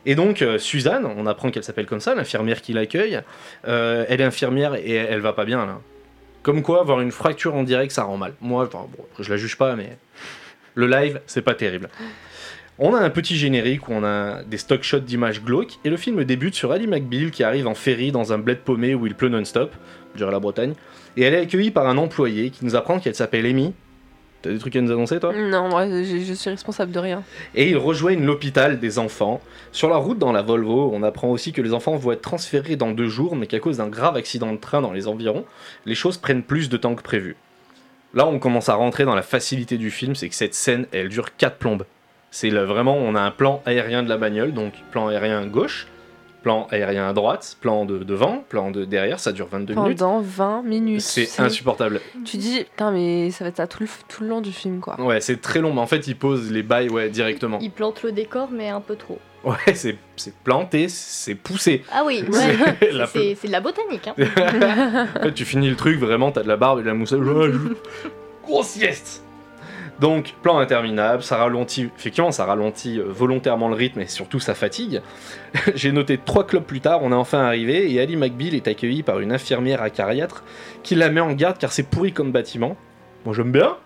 Et 0.06 0.14
donc 0.14 0.42
euh, 0.42 0.58
Suzanne, 0.58 1.04
on 1.04 1.26
apprend 1.26 1.50
qu'elle 1.50 1.64
s'appelle 1.64 1.86
comme 1.86 2.00
ça, 2.00 2.14
l'infirmière 2.14 2.62
qui 2.62 2.72
l'accueille, 2.72 3.20
euh, 3.68 4.06
elle 4.08 4.20
est 4.20 4.24
infirmière 4.24 4.74
et 4.74 4.94
elle 4.94 5.20
va 5.20 5.32
pas 5.32 5.44
bien 5.44 5.66
là. 5.66 5.80
Comme 6.42 6.62
quoi, 6.62 6.80
avoir 6.80 7.00
une 7.00 7.12
fracture 7.12 7.54
en 7.54 7.64
direct, 7.64 7.92
ça 7.92 8.04
rend 8.04 8.16
mal. 8.16 8.32
Moi, 8.40 8.66
bon, 8.72 8.88
je 9.18 9.28
la 9.28 9.36
juge 9.36 9.58
pas, 9.58 9.76
mais 9.76 9.98
le 10.74 10.86
live, 10.86 11.20
c'est 11.26 11.42
pas 11.42 11.54
terrible. 11.54 11.90
On 12.82 12.94
a 12.94 12.98
un 12.98 13.10
petit 13.10 13.36
générique 13.36 13.88
où 13.88 13.92
on 13.92 14.02
a 14.04 14.42
des 14.42 14.56
stock 14.56 14.82
shots 14.82 15.00
d'images 15.00 15.44
glauques 15.44 15.78
et 15.84 15.90
le 15.90 15.98
film 15.98 16.24
débute 16.24 16.54
sur 16.54 16.72
Ali 16.72 16.86
McBeal 16.86 17.30
qui 17.30 17.44
arrive 17.44 17.66
en 17.66 17.74
ferry 17.74 18.10
dans 18.10 18.32
un 18.32 18.38
bled 18.38 18.60
paumé 18.60 18.94
où 18.94 19.06
il 19.06 19.14
pleut 19.14 19.28
non-stop, 19.28 19.74
je 20.14 20.16
dirais 20.16 20.32
la 20.32 20.40
Bretagne, 20.40 20.72
et 21.18 21.24
elle 21.24 21.34
est 21.34 21.40
accueillie 21.40 21.70
par 21.70 21.86
un 21.86 21.98
employé 21.98 22.48
qui 22.48 22.64
nous 22.64 22.76
apprend 22.76 22.98
qu'elle 22.98 23.14
s'appelle 23.14 23.44
Amy. 23.44 23.74
T'as 24.40 24.48
des 24.48 24.58
trucs 24.58 24.74
à 24.76 24.80
nous 24.80 24.90
annoncer 24.90 25.20
toi? 25.20 25.34
Non, 25.34 25.68
moi, 25.68 25.86
je, 25.86 26.24
je 26.26 26.32
suis 26.32 26.48
responsable 26.48 26.90
de 26.90 26.98
rien. 26.98 27.22
Et 27.54 27.68
ils 27.68 27.76
rejoignent 27.76 28.24
l'hôpital 28.24 28.80
des 28.80 28.98
enfants. 28.98 29.42
Sur 29.72 29.90
la 29.90 29.96
route 29.96 30.18
dans 30.18 30.32
la 30.32 30.40
Volvo, 30.40 30.90
on 30.94 31.02
apprend 31.02 31.28
aussi 31.28 31.52
que 31.52 31.60
les 31.60 31.74
enfants 31.74 31.96
vont 31.96 32.12
être 32.12 32.22
transférés 32.22 32.76
dans 32.76 32.92
deux 32.92 33.08
jours, 33.08 33.36
mais 33.36 33.46
qu'à 33.46 33.58
cause 33.58 33.76
d'un 33.76 33.88
grave 33.88 34.16
accident 34.16 34.50
de 34.54 34.56
train 34.56 34.80
dans 34.80 34.92
les 34.92 35.06
environs, 35.06 35.44
les 35.84 35.94
choses 35.94 36.16
prennent 36.16 36.42
plus 36.42 36.70
de 36.70 36.78
temps 36.78 36.94
que 36.94 37.02
prévu. 37.02 37.36
Là, 38.14 38.26
on 38.26 38.38
commence 38.38 38.70
à 38.70 38.74
rentrer 38.74 39.04
dans 39.04 39.14
la 39.14 39.20
facilité 39.20 39.76
du 39.76 39.90
film, 39.90 40.14
c'est 40.14 40.30
que 40.30 40.34
cette 40.34 40.54
scène, 40.54 40.86
elle 40.92 41.10
dure 41.10 41.36
4 41.36 41.58
plombes. 41.58 41.84
C'est 42.30 42.50
le- 42.50 42.64
vraiment, 42.64 42.96
on 42.96 43.14
a 43.14 43.20
un 43.20 43.30
plan 43.30 43.62
aérien 43.66 44.02
de 44.02 44.08
la 44.08 44.16
bagnole, 44.16 44.52
donc 44.52 44.72
plan 44.92 45.08
aérien 45.08 45.46
gauche, 45.46 45.86
plan 46.42 46.66
aérien 46.70 47.08
à 47.08 47.12
droite, 47.12 47.56
plan 47.60 47.84
de 47.84 47.98
devant, 47.98 48.44
plan 48.48 48.70
de 48.70 48.84
derrière, 48.84 49.18
ça 49.20 49.32
dure 49.32 49.48
22 49.50 49.74
minutes. 49.74 49.98
Pendant 49.98 50.20
20 50.20 50.62
minutes. 50.62 51.00
C'est 51.00 51.40
insupportable. 51.40 52.00
Tu 52.24 52.36
dis, 52.36 52.64
putain, 52.64 52.92
mais 52.92 53.30
ça 53.30 53.44
va 53.44 53.48
être 53.48 53.56
ça 53.56 53.66
tout 53.66 53.82
le, 53.82 53.88
tout 54.08 54.22
le 54.22 54.28
long 54.30 54.40
du 54.40 54.52
film, 54.52 54.80
quoi. 54.80 54.98
Ouais, 55.00 55.20
c'est 55.20 55.40
très 55.40 55.60
long, 55.60 55.72
mais 55.74 55.80
en 55.80 55.86
fait, 55.86 56.06
ils 56.06 56.16
posent 56.16 56.50
les 56.50 56.62
bails 56.62 56.88
ouais, 56.88 57.10
directement. 57.10 57.58
Il 57.60 57.70
plante 57.70 58.02
le 58.02 58.12
décor, 58.12 58.48
mais 58.52 58.68
un 58.68 58.80
peu 58.80 58.96
trop. 58.96 59.18
Ouais, 59.42 59.74
c'est 59.74 59.96
c'est 60.16 60.34
planté, 60.34 60.88
c'est 60.88 61.34
poussé. 61.34 61.82
Ah 61.90 62.02
oui. 62.04 62.22
C'est 62.30 63.46
de 63.46 63.52
la 63.52 63.60
botanique. 63.60 64.06
Hein. 64.08 64.14
En 65.18 65.22
fait, 65.24 65.32
tu 65.34 65.44
finis 65.46 65.70
le 65.70 65.76
truc, 65.76 65.98
vraiment, 65.98 66.30
t'as 66.30 66.42
de 66.42 66.48
la 66.48 66.56
barbe 66.58 66.78
et 66.80 66.82
de 66.82 66.88
la 66.88 66.94
moustache. 66.94 67.20
Grosse 68.44 68.66
sieste 68.68 69.24
Donc, 70.00 70.34
plan 70.42 70.58
interminable, 70.58 71.22
ça 71.22 71.36
ralentit, 71.36 71.90
effectivement, 71.98 72.30
ça 72.30 72.46
ralentit 72.46 72.98
euh, 72.98 73.04
volontairement 73.08 73.68
le 73.68 73.74
rythme 73.74 74.00
et 74.00 74.06
surtout 74.06 74.40
ça 74.40 74.54
fatigue. 74.54 75.02
J'ai 75.74 75.92
noté 75.92 76.18
trois 76.18 76.46
clubs 76.46 76.64
plus 76.64 76.80
tard, 76.80 77.00
on 77.02 77.12
est 77.12 77.14
enfin 77.14 77.40
arrivé 77.40 77.92
et 77.92 78.00
Ali 78.00 78.16
McBeal 78.16 78.54
est 78.54 78.66
accueilli 78.66 79.02
par 79.02 79.20
une 79.20 79.30
infirmière 79.32 79.82
acariâtre 79.82 80.42
qui 80.82 80.94
la 80.94 81.10
met 81.10 81.20
en 81.20 81.32
garde 81.32 81.58
car 81.58 81.70
c'est 81.72 81.82
pourri 81.82 82.12
comme 82.12 82.32
bâtiment. 82.32 82.76
Moi, 83.26 83.34
j'aime 83.34 83.52
bien. 83.52 83.76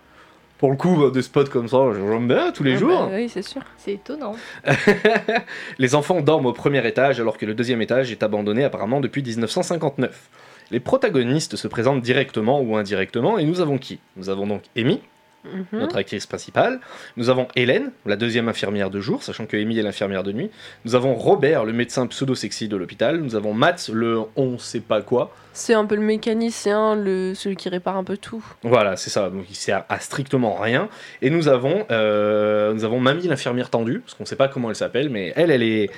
Pour 0.58 0.70
le 0.70 0.76
coup, 0.76 0.96
bah, 0.96 1.11
des 1.12 1.20
spots 1.22 1.46
comme 1.46 1.66
ça, 1.66 1.78
j'aime 1.93 2.28
bien 2.28 2.52
tous 2.52 2.62
les 2.62 2.75
Ouais, 2.75 2.78
jours. 2.78 3.06
bah 3.08 3.17
oui, 3.17 3.28
c'est 3.28 3.43
sûr. 3.43 3.62
C'est 3.76 3.94
étonnant. 3.94 4.37
Les 5.78 5.94
enfants 5.94 6.20
dorment 6.20 6.46
au 6.46 6.52
premier 6.52 6.87
étage 6.87 7.20
alors 7.20 7.37
que 7.38 7.44
le 7.44 7.55
deuxième 7.55 7.82
étage 7.82 8.12
est 8.12 8.22
abandonné 8.22 8.62
apparemment 8.64 9.00
depuis 9.00 9.22
1959. 9.22 10.31
Les 10.70 10.81
protagonistes 10.81 11.56
se 11.56 11.69
présentent 11.69 12.00
directement 12.02 12.60
ou 12.60 12.76
indirectement 12.76 13.38
et 13.38 13.44
nous 13.44 13.60
avons 13.60 13.78
qui? 13.78 13.99
Nous 14.17 14.28
avons 14.31 14.46
donc 14.46 14.62
Amy, 14.76 15.00
Mhm. 15.44 15.81
notre 15.81 15.96
actrice 15.96 16.26
principale. 16.26 16.81
Nous 17.17 17.31
avons 17.31 17.49
Hélène, 17.56 17.93
la 18.06 18.17
deuxième 18.17 18.49
infirmière 18.49 18.91
de 18.91 19.00
jour, 19.00 19.23
sachant 19.23 19.46
que 19.46 19.56
Amy 19.56 19.79
est 19.79 19.82
l'infirmière 19.82 20.22
de 20.22 20.32
nuit. 20.32 20.51
Nous 20.84 20.94
avons 20.94 21.15
Robert, 21.15 21.65
le 21.65 21.72
médecin 21.72 22.06
pseudo-sexy 22.06 22.69
de 22.69 22.77
l'hôpital. 22.77 23.19
Nous 23.19 23.34
avons 23.36 23.53
Matt, 23.55 23.89
le 23.93 24.20
on 24.36 24.58
sait 24.58 24.81
pas 24.81 25.03
quoi. 25.03 25.34
C'est 25.53 25.74
un 25.74 25.84
peu 25.84 25.94
le 25.94 26.03
mécanicien, 26.03 26.96
le, 26.96 27.32
celui 27.34 27.56
qui 27.56 27.69
répare 27.69 27.96
un 27.96 28.05
peu 28.05 28.17
tout. 28.17 28.44
Voilà, 28.63 28.96
c'est 28.96 29.10
ça. 29.10 29.31
Donc 29.31 29.44
il 29.48 29.55
sert 29.55 29.84
à 29.89 30.01
strictement 30.01 30.55
rien. 30.56 30.89
Et 31.22 31.31
nous 31.31 31.48
avons, 31.48 31.86
euh, 31.91 32.72
nous 32.72 32.84
avons 32.84 32.98
Mamie, 32.98 33.29
l'infirmière 33.29 33.70
tendue, 33.70 34.01
parce 34.01 34.15
qu'on 34.15 34.24
sait 34.24 34.36
pas 34.36 34.48
comment 34.48 34.70
elle 34.70 34.77
s'appelle, 34.77 35.10
mais 35.10 35.32
elle, 35.36 35.51
elle 35.51 35.63
est, 35.63 35.91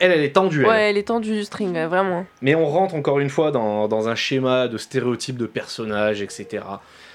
elle, 0.00 0.10
elle 0.10 0.24
est 0.24 0.34
tendue. 0.34 0.62
elle. 0.62 0.68
Ouais, 0.68 0.90
elle 0.90 0.98
est 0.98 1.06
tendue 1.08 1.32
du 1.34 1.44
string, 1.44 1.78
vraiment. 1.84 2.26
Mais 2.40 2.54
on 2.56 2.66
rentre 2.66 2.94
encore 2.96 3.20
une 3.20 3.30
fois 3.30 3.52
dans, 3.52 3.86
dans 3.86 4.08
un 4.08 4.16
schéma 4.16 4.66
de 4.66 4.78
stéréotypes 4.78 5.36
de 5.36 5.46
personnages, 5.46 6.22
etc. 6.22 6.64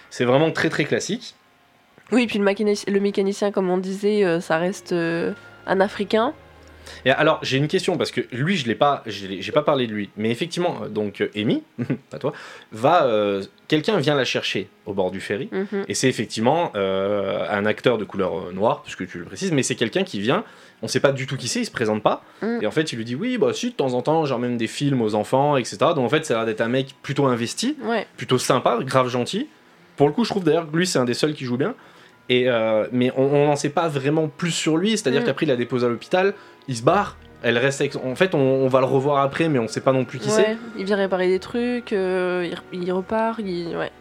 C'est 0.10 0.24
vraiment 0.24 0.52
très 0.52 0.70
très 0.70 0.86
classique. 0.86 1.36
Oui, 2.12 2.28
puis 2.28 2.40
le, 2.40 2.46
mécanici- 2.46 2.90
le 2.90 3.00
mécanicien, 3.00 3.52
comme 3.52 3.70
on 3.70 3.78
disait, 3.78 4.24
euh, 4.24 4.40
ça 4.40 4.58
reste 4.58 4.92
euh, 4.94 5.34
un 5.66 5.80
Africain. 5.82 6.34
Et 7.04 7.12
alors 7.12 7.40
j'ai 7.44 7.58
une 7.58 7.68
question 7.68 7.98
parce 7.98 8.12
que 8.12 8.22
lui 8.32 8.56
je 8.56 8.66
l'ai 8.66 8.74
pas, 8.74 9.04
j'ai 9.08 9.52
pas 9.52 9.62
parlé 9.62 9.88
de 9.88 9.94
lui, 9.94 10.10
mais 10.16 10.32
effectivement 10.32 10.78
euh, 10.84 10.88
donc 10.88 11.22
Amy, 11.36 11.62
pas 12.10 12.18
toi, 12.18 12.32
va, 12.72 13.04
euh, 13.04 13.44
quelqu'un 13.68 13.98
vient 13.98 14.16
la 14.16 14.24
chercher 14.24 14.70
au 14.86 14.94
bord 14.94 15.12
du 15.12 15.20
ferry 15.20 15.50
Mhm. 15.52 15.84
et 15.90 15.94
c'est 15.94 16.08
effectivement 16.08 16.72
euh, 16.76 17.46
un 17.50 17.66
acteur 17.66 17.98
de 17.98 18.06
couleur 18.06 18.54
noire 18.54 18.84
puisque 18.84 19.06
tu 19.06 19.20
le 19.20 19.26
précises, 19.26 19.52
mais 19.52 19.64
c'est 19.64 19.76
quelqu'un 19.76 20.06
qui 20.06 20.22
vient, 20.22 20.46
on 20.82 20.88
sait 20.88 21.02
pas 21.02 21.12
du 21.12 21.28
tout 21.28 21.36
qui 21.36 21.50
c'est, 21.50 21.60
il 21.60 21.66
se 21.66 21.72
présente 21.72 22.02
pas 22.04 22.24
Mm. 22.42 22.60
et 22.62 22.68
en 22.68 22.72
fait 22.72 22.94
il 22.94 22.96
lui 22.96 23.04
dit 23.06 23.16
oui 23.16 23.38
bah 23.38 23.52
si 23.54 23.72
de 23.72 23.76
temps 23.76 23.94
en 23.94 24.02
temps 24.02 24.24
j'emmène 24.24 24.56
des 24.56 24.68
films 24.68 25.02
aux 25.02 25.14
enfants 25.14 25.58
etc. 25.58 25.76
Donc 25.80 26.00
en 26.06 26.10
fait 26.10 26.26
ça 26.26 26.36
a 26.36 26.38
l'air 26.38 26.46
d'être 26.46 26.62
un 26.62 26.70
mec 26.70 26.96
plutôt 27.04 27.26
investi. 27.26 27.76
Ouais. 27.84 28.08
plutôt 28.16 28.38
sympa, 28.38 28.80
grave 28.82 29.10
gentil. 29.10 29.50
Pour 29.98 30.08
le 30.08 30.14
coup, 30.14 30.24
je 30.24 30.30
trouve 30.30 30.44
d'ailleurs 30.46 30.70
que 30.72 30.78
lui, 30.78 30.86
c'est 30.88 31.00
un 31.00 31.06
des 31.06 31.16
seuls 31.16 31.34
qui 31.34 31.44
joue 31.44 31.58
bien. 31.58 31.74
Et 32.29 32.50
euh, 32.50 32.88
mais 32.91 33.12
on 33.15 33.46
n'en 33.46 33.55
sait 33.55 33.69
pas 33.69 33.88
vraiment 33.88 34.27
plus 34.27 34.51
sur 34.51 34.77
lui, 34.77 34.91
c'est-à-dire 34.98 35.22
Mm. 35.22 35.25
qu'après, 35.25 35.46
il 35.46 35.50
la 35.50 35.55
dépose 35.55 35.86
à 35.86 35.88
l'hôpital, 35.88 36.34
il 36.67 36.75
se 36.75 36.84
barre, 36.84 37.15
elle 37.43 37.57
reste 37.57 37.79
avec... 37.81 37.96
En 37.96 38.15
fait, 38.15 38.36
on, 38.36 38.39
on 38.39 38.67
va 38.67 38.79
le 38.79 38.86
revoir 38.86 39.22
après, 39.24 39.48
mais 39.48 39.60
on 39.60 39.67
sait 39.67 39.79
pas 39.81 39.93
non 39.93 40.03
plus 40.05 40.19
qui 40.19 40.29
c'est. 40.29 40.57
Il 40.77 40.86
vient 40.86 40.98
réparer 40.98 41.27
des 41.27 41.39
trucs, 41.39 41.93
euh, 41.93 42.46
il, 42.50 42.53
re- 42.55 42.84
il 42.86 42.91
repart, 42.91 43.39
il... 43.39 43.77
ouais. 43.77 43.91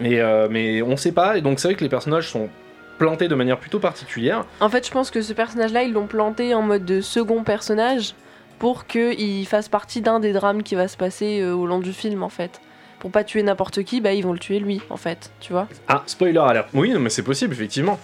Mais, 0.00 0.18
euh, 0.20 0.48
mais 0.50 0.82
on 0.82 0.96
sait 0.96 1.12
pas, 1.12 1.38
et 1.38 1.40
donc 1.40 1.58
c'est 1.60 1.68
vrai 1.68 1.74
que 1.74 1.82
les 1.84 1.88
personnages 1.90 2.28
sont 2.28 2.48
plantés 2.98 3.28
de 3.28 3.34
manière 3.34 3.58
plutôt 3.58 3.78
particulière. 3.78 4.44
En 4.60 4.68
fait, 4.68 4.86
je 4.86 4.90
pense 4.90 5.10
que 5.10 5.22
ce 5.22 5.32
personnage-là, 5.32 5.82
ils 5.84 5.92
l'ont 5.92 6.06
planté 6.06 6.54
en 6.54 6.62
mode 6.62 6.84
de 6.84 7.00
second 7.00 7.44
personnage 7.44 8.14
pour 8.58 8.86
qu'il 8.86 9.46
fasse 9.46 9.70
partie 9.70 10.02
d'un 10.02 10.20
des 10.20 10.32
drames 10.34 10.62
qui 10.62 10.74
va 10.74 10.86
se 10.88 10.98
passer 10.98 11.42
au 11.44 11.66
long 11.66 11.78
du 11.78 11.94
film, 11.94 12.22
en 12.22 12.28
fait. 12.28 12.60
Pour 13.00 13.10
pas 13.10 13.24
tuer 13.24 13.42
n'importe 13.42 13.82
qui, 13.82 14.00
bah 14.00 14.12
ils 14.12 14.22
vont 14.22 14.32
le 14.32 14.38
tuer 14.38 14.58
lui, 14.60 14.80
en 14.90 14.96
fait, 14.96 15.32
tu 15.40 15.52
vois. 15.52 15.66
Ah, 15.88 16.02
spoiler 16.06 16.38
alert. 16.38 16.68
Oui, 16.74 16.92
mais 16.98 17.10
c'est 17.10 17.22
possible, 17.22 17.52
effectivement. 17.54 17.98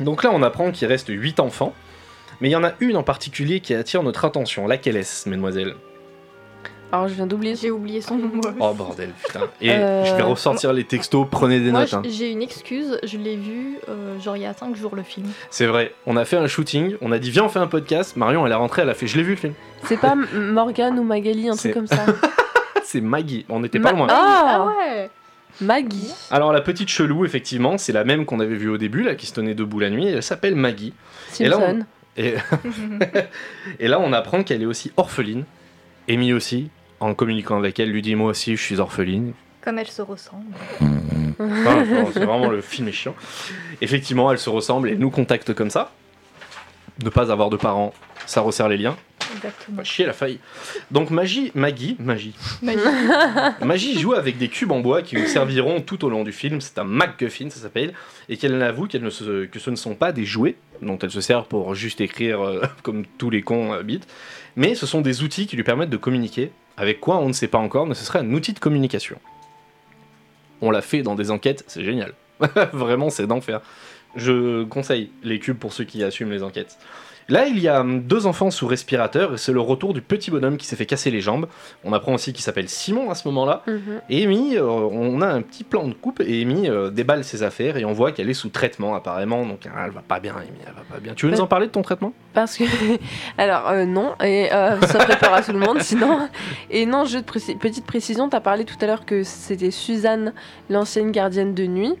Donc 0.00 0.22
là, 0.24 0.30
on 0.32 0.42
apprend 0.42 0.70
qu'il 0.72 0.86
reste 0.88 1.08
8 1.08 1.40
enfants, 1.40 1.72
mais 2.40 2.48
il 2.48 2.52
y 2.52 2.56
en 2.56 2.64
a 2.64 2.72
une 2.80 2.96
en 2.96 3.02
particulier 3.02 3.60
qui 3.60 3.74
attire 3.74 4.02
notre 4.02 4.24
attention. 4.24 4.66
Laquelle 4.66 4.96
est-ce, 4.96 5.28
mesdemoiselles? 5.28 5.74
Alors 6.90 7.06
je 7.06 7.12
viens 7.14 7.26
d'oublier. 7.26 7.54
J'ai 7.54 7.70
oublié 7.70 8.00
son 8.00 8.16
nom. 8.16 8.30
Oh 8.60 8.72
bordel, 8.72 9.10
putain. 9.24 9.40
Et 9.60 9.70
Euh, 9.70 10.04
je 10.06 10.14
vais 10.14 10.22
ressortir 10.22 10.72
les 10.72 10.84
textos, 10.84 11.26
prenez 11.30 11.60
des 11.60 11.70
Moi, 11.70 11.80
notes. 11.80 11.92
hein. 11.94 12.02
j'ai 12.08 12.30
une 12.30 12.40
excuse, 12.40 12.98
je 13.04 13.18
l'ai 13.18 13.36
vu 13.36 13.76
euh, 13.90 14.18
genre 14.20 14.36
il 14.38 14.42
y 14.42 14.46
a 14.46 14.54
5 14.54 14.74
jours 14.74 14.96
le 14.96 15.02
film. 15.02 15.26
C'est 15.50 15.66
vrai, 15.66 15.92
on 16.06 16.16
a 16.16 16.24
fait 16.24 16.38
un 16.38 16.46
shooting, 16.46 16.96
on 17.02 17.12
a 17.12 17.18
dit 17.18 17.30
viens 17.30 17.44
on 17.44 17.50
fait 17.50 17.58
un 17.58 17.66
podcast, 17.66 18.16
Marion 18.16 18.46
elle 18.46 18.52
est 18.52 18.54
rentrée, 18.54 18.82
elle 18.82 18.88
a 18.90 18.94
fait 18.94 19.06
je 19.06 19.18
l'ai 19.18 19.22
vu 19.22 19.32
le 19.32 19.36
film. 19.36 19.52
C'est 19.84 19.98
pas 19.98 20.14
Morgane 20.14 20.98
ou 20.98 21.02
Magali, 21.04 21.50
un 21.50 21.56
truc 21.56 21.74
comme 21.74 21.86
ça. 21.86 22.06
C'est 22.90 23.02
Maggie, 23.02 23.44
on 23.50 23.60
n'était 23.60 23.78
Ma- 23.78 23.90
pas 23.90 23.96
loin. 23.98 24.06
Ah, 24.08 24.66
ouais 24.66 25.10
Maggie. 25.60 26.10
Alors 26.30 26.54
la 26.54 26.62
petite 26.62 26.88
chelou 26.88 27.26
effectivement, 27.26 27.76
c'est 27.76 27.92
la 27.92 28.02
même 28.02 28.24
qu'on 28.24 28.40
avait 28.40 28.54
vue 28.56 28.70
au 28.70 28.78
début, 28.78 29.02
là 29.02 29.14
qui 29.14 29.26
se 29.26 29.34
tenait 29.34 29.54
debout 29.54 29.78
la 29.78 29.90
nuit, 29.90 30.06
elle 30.06 30.22
s'appelle 30.22 30.54
Maggie. 30.54 30.94
Et 31.38 31.48
là, 31.48 31.58
on- 31.58 31.60
Simpson. 31.60 31.86
Et, 32.16 32.34
et 33.78 33.88
là 33.88 34.00
on 34.00 34.14
apprend 34.14 34.42
qu'elle 34.42 34.62
est 34.62 34.66
aussi 34.66 34.90
orpheline. 34.96 35.44
Amy 36.08 36.32
aussi, 36.32 36.70
en 36.98 37.12
communiquant 37.12 37.58
avec 37.58 37.78
elle, 37.78 37.90
lui 37.90 38.00
dit 38.00 38.14
moi 38.14 38.30
aussi 38.30 38.56
je 38.56 38.62
suis 38.62 38.80
orpheline. 38.80 39.34
Comme 39.60 39.78
elle 39.78 39.86
se 39.88 40.00
ressemble. 40.00 40.46
Enfin, 41.38 41.84
c'est 42.14 42.24
vraiment 42.24 42.48
le 42.48 42.62
film 42.62 42.88
est 42.88 42.92
chiant. 42.92 43.14
Effectivement, 43.82 44.32
elles 44.32 44.38
se 44.38 44.48
ressemblent 44.48 44.88
et 44.88 44.96
nous 44.96 45.10
contactent 45.10 45.52
comme 45.52 45.68
ça. 45.70 45.92
Ne 47.04 47.10
pas 47.10 47.30
avoir 47.30 47.50
de 47.50 47.56
parents, 47.58 47.92
ça 48.24 48.40
resserre 48.40 48.68
les 48.70 48.78
liens. 48.78 48.96
Exactement. 49.38 49.76
Pas 49.78 49.84
chier 49.84 50.06
la 50.06 50.12
faille. 50.12 50.38
Donc 50.90 51.10
Magie, 51.10 51.50
Maggie, 51.54 51.96
Magie. 51.98 52.34
Magique. 52.62 52.82
Magie 53.64 53.98
joue 54.00 54.14
avec 54.14 54.38
des 54.38 54.48
cubes 54.48 54.70
en 54.72 54.80
bois 54.80 55.02
qui 55.02 55.16
nous 55.16 55.26
serviront 55.26 55.80
tout 55.80 56.04
au 56.04 56.10
long 56.10 56.24
du 56.24 56.32
film. 56.32 56.60
C'est 56.60 56.78
un 56.78 56.84
MacGuffin, 56.84 57.50
ça 57.50 57.60
s'appelle, 57.60 57.94
et 58.28 58.36
qu'elle 58.36 58.60
avoue 58.62 58.86
qu'elle 58.86 59.02
ne 59.02 59.10
se- 59.10 59.46
que 59.46 59.58
ce 59.58 59.70
ne 59.70 59.76
sont 59.76 59.94
pas 59.94 60.12
des 60.12 60.24
jouets 60.24 60.56
dont 60.82 60.98
elle 60.98 61.10
se 61.10 61.20
sert 61.20 61.44
pour 61.44 61.74
juste 61.74 62.00
écrire 62.00 62.40
euh, 62.40 62.62
comme 62.82 63.04
tous 63.18 63.30
les 63.30 63.42
cons 63.42 63.72
habitent, 63.72 64.06
mais 64.56 64.74
ce 64.74 64.86
sont 64.86 65.00
des 65.00 65.22
outils 65.22 65.46
qui 65.46 65.56
lui 65.56 65.64
permettent 65.64 65.90
de 65.90 65.96
communiquer. 65.96 66.50
Avec 66.76 67.00
quoi 67.00 67.18
on 67.18 67.26
ne 67.28 67.32
sait 67.32 67.48
pas 67.48 67.58
encore, 67.58 67.86
mais 67.88 67.94
ce 67.94 68.04
serait 68.04 68.20
un 68.20 68.32
outil 68.32 68.52
de 68.52 68.60
communication. 68.60 69.18
On 70.60 70.70
l'a 70.70 70.80
fait 70.82 71.02
dans 71.02 71.14
des 71.14 71.30
enquêtes, 71.30 71.64
c'est 71.66 71.84
génial. 71.84 72.12
Vraiment, 72.72 73.10
c'est 73.10 73.26
d'enfer. 73.26 73.60
Je 74.16 74.64
conseille 74.64 75.10
les 75.22 75.38
cubes 75.38 75.58
pour 75.58 75.72
ceux 75.72 75.84
qui 75.84 76.02
assument 76.04 76.30
les 76.30 76.42
enquêtes. 76.42 76.78
Là, 77.30 77.46
il 77.46 77.58
y 77.58 77.68
a 77.68 77.82
hum, 77.82 78.00
deux 78.00 78.26
enfants 78.26 78.50
sous 78.50 78.66
respirateur 78.66 79.34
et 79.34 79.36
c'est 79.36 79.52
le 79.52 79.60
retour 79.60 79.92
du 79.92 80.00
petit 80.00 80.30
bonhomme 80.30 80.56
qui 80.56 80.66
s'est 80.66 80.76
fait 80.76 80.86
casser 80.86 81.10
les 81.10 81.20
jambes. 81.20 81.46
On 81.84 81.92
apprend 81.92 82.14
aussi 82.14 82.32
qu'il 82.32 82.42
s'appelle 82.42 82.70
Simon 82.70 83.10
à 83.10 83.14
ce 83.14 83.28
moment-là. 83.28 83.62
Mhm. 83.66 84.00
Et 84.08 84.24
Amy, 84.24 84.56
euh, 84.56 84.64
on 84.64 85.20
a 85.20 85.26
un 85.26 85.42
petit 85.42 85.62
plan 85.62 85.86
de 85.86 85.92
coupe 85.92 86.20
et 86.20 86.40
Amy 86.40 86.70
euh, 86.70 86.90
déballe 86.90 87.24
ses 87.24 87.42
affaires 87.42 87.76
et 87.76 87.84
on 87.84 87.92
voit 87.92 88.12
qu'elle 88.12 88.30
est 88.30 88.34
sous 88.34 88.48
traitement 88.48 88.94
apparemment. 88.94 89.44
Donc 89.44 89.66
ah, 89.66 89.82
elle 89.84 89.90
va 89.90 90.00
pas 90.00 90.20
bien, 90.20 90.34
Amy, 90.36 90.48
elle 90.66 90.72
va 90.72 90.82
pas 90.90 91.00
bien. 91.00 91.12
Tu 91.14 91.26
veux 91.26 91.32
nous 91.32 91.42
en 91.42 91.46
parler 91.46 91.66
de 91.66 91.72
ton 91.72 91.82
traitement? 91.82 92.14
Parce 92.32 92.56
que. 92.56 92.64
Alors, 93.38 93.68
euh, 93.68 93.84
non, 93.84 94.14
et 94.24 94.48
ça 94.50 95.06
à 95.34 95.42
tout 95.42 95.52
le 95.52 95.58
monde 95.58 95.82
sinon. 95.82 96.28
Et 96.70 96.86
non, 96.86 97.04
préci- 97.04 97.58
petite 97.58 97.84
précision, 97.84 98.30
t'as 98.30 98.40
parlé 98.40 98.64
tout 98.64 98.76
à 98.80 98.86
l'heure 98.86 99.04
que 99.04 99.22
c'était 99.22 99.70
Suzanne, 99.70 100.32
l'ancienne 100.70 101.12
gardienne 101.12 101.54
de 101.54 101.66
nuit, 101.66 101.94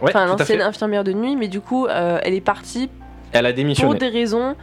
Ouais, 0.00 0.10
enfin 0.14 0.26
l'ancienne 0.26 0.60
infirmière 0.60 1.02
de 1.02 1.12
nuit, 1.12 1.34
mais 1.34 1.48
du 1.48 1.60
coup, 1.60 1.88
elle 1.88 2.34
est 2.34 2.40
partie 2.40 2.88
Elle 3.32 3.46
a 3.46 3.50
pour 3.50 3.56
démissionné. 3.56 3.98
des 3.98 4.08
raisons 4.08 4.56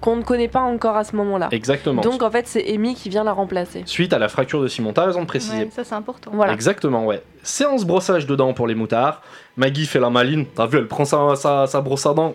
qu'on 0.00 0.16
ne 0.16 0.22
connaît 0.22 0.48
pas 0.48 0.60
encore 0.60 0.96
à 0.96 1.04
ce 1.04 1.14
moment-là. 1.16 1.48
Exactement. 1.52 2.02
Donc 2.02 2.22
en 2.22 2.30
fait, 2.30 2.46
c'est 2.48 2.74
Amy 2.74 2.94
qui 2.94 3.08
vient 3.08 3.24
la 3.24 3.32
remplacer. 3.32 3.82
Suite 3.86 4.12
à 4.12 4.18
la 4.18 4.28
fracture 4.28 4.60
de 4.60 4.66
Simon, 4.68 4.92
t'as 4.92 5.06
raison 5.06 5.20
de 5.22 5.26
préciser. 5.26 5.64
Ouais, 5.64 5.70
ça 5.70 5.84
c'est 5.84 5.94
important. 5.94 6.32
Voilà. 6.34 6.52
Exactement, 6.52 7.06
ouais. 7.06 7.22
Séance 7.42 7.84
brossage 7.84 8.26
de 8.26 8.34
dents 8.34 8.52
pour 8.52 8.66
les 8.66 8.74
moutards. 8.74 9.22
Maggie 9.56 9.86
fait 9.86 10.00
la 10.00 10.10
maline. 10.10 10.46
T'as 10.46 10.66
vu, 10.66 10.78
elle 10.78 10.88
prend 10.88 11.04
sa, 11.04 11.36
sa, 11.36 11.66
sa 11.66 11.80
brosse 11.80 12.04
à 12.06 12.14
dents. 12.14 12.34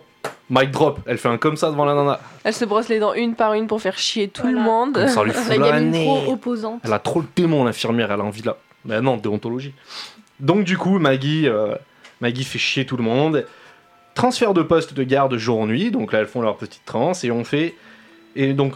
Mic 0.50 0.72
drop. 0.72 1.00
Elle 1.06 1.18
fait 1.18 1.28
un 1.28 1.38
comme 1.38 1.58
ça 1.58 1.70
devant 1.70 1.84
la 1.84 1.94
nana. 1.94 2.20
Elle 2.46 2.54
se 2.54 2.64
brosse 2.64 2.88
les 2.88 3.00
dents 3.00 3.14
une 3.14 3.36
par 3.36 3.54
une 3.54 3.68
pour 3.68 3.82
faire 3.82 3.98
chier 3.98 4.30
tout 4.30 4.48
le 4.48 4.60
monde. 4.60 4.94
Comme 4.94 5.08
ça 5.10 5.24
lui 5.24 5.32
La 5.32 5.38
fout 5.38 5.58
la 5.58 5.92
trop 5.92 6.32
opposante. 6.32 6.82
Elle 6.86 6.94
a 6.94 7.00
trop 7.00 7.20
le 7.20 7.28
démon, 7.36 7.66
l'infirmière, 7.66 8.12
elle 8.12 8.22
a 8.22 8.24
envie 8.24 8.42
de 8.42 8.48
la. 8.48 8.58
Mais 8.86 9.02
non, 9.02 9.18
déontologie. 9.18 9.74
Donc, 10.40 10.64
du 10.64 10.78
coup, 10.78 11.00
Maggie, 11.00 11.50
euh, 11.50 11.76
Maggie 12.22 12.46
fait 12.46 12.60
chier 12.60 12.86
tout 12.86 12.96
le 12.96 13.04
monde. 13.04 13.46
Transfert 14.18 14.54
de 14.54 14.62
poste 14.64 14.94
de 14.96 15.04
garde 15.04 15.38
jour-nuit. 15.38 15.92
Donc 15.92 16.12
là, 16.12 16.20
elles 16.20 16.28
font 16.28 16.42
leur 16.42 16.58
petite 16.58 16.84
transe 16.86 17.24
et 17.24 17.32
on 17.32 17.44
fait. 17.44 17.76
Et 18.36 18.54
donc, 18.54 18.74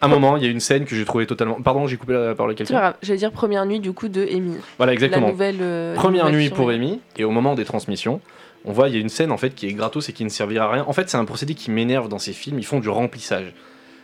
à 0.00 0.06
un 0.06 0.08
moment, 0.08 0.36
il 0.36 0.44
y 0.44 0.46
a 0.46 0.50
une 0.50 0.60
scène 0.60 0.84
que 0.84 0.94
j'ai 0.94 1.04
trouvé 1.04 1.26
totalement. 1.26 1.60
Pardon, 1.60 1.86
j'ai 1.86 1.96
coupé 1.96 2.12
la 2.12 2.34
parole 2.34 2.52
à 2.52 2.54
quelqu'un. 2.54 2.94
j'allais 3.02 3.18
dire 3.18 3.32
première 3.32 3.66
nuit 3.66 3.80
du 3.80 3.92
coup 3.92 4.08
de 4.08 4.22
Amy. 4.22 4.56
Voilà, 4.78 4.90
La 4.90 4.94
exactement. 4.94 5.28
nouvelle. 5.30 5.58
euh, 5.60 5.94
Première 5.94 6.24
nouvelle 6.26 6.38
nuit 6.40 6.46
sur- 6.48 6.56
pour 6.56 6.70
Amy, 6.70 7.00
et 7.16 7.24
au 7.24 7.30
moment 7.30 7.54
des 7.54 7.64
transmissions, 7.64 8.20
on 8.64 8.72
voit 8.72 8.88
il 8.88 8.94
y 8.94 8.98
a 8.98 9.00
une 9.00 9.08
scène 9.08 9.32
en 9.32 9.36
fait 9.36 9.50
qui 9.54 9.66
est 9.66 9.72
gratos 9.72 10.08
et 10.08 10.12
qui 10.12 10.24
ne 10.24 10.28
servira 10.28 10.66
à 10.66 10.70
rien. 10.72 10.84
En 10.86 10.92
fait, 10.92 11.10
c'est 11.10 11.16
un 11.16 11.24
procédé 11.24 11.54
qui 11.54 11.70
m'énerve 11.70 12.08
dans 12.08 12.18
ces 12.18 12.32
films. 12.32 12.58
Ils 12.58 12.64
font 12.66 12.80
du 12.80 12.88
remplissage. 12.88 13.52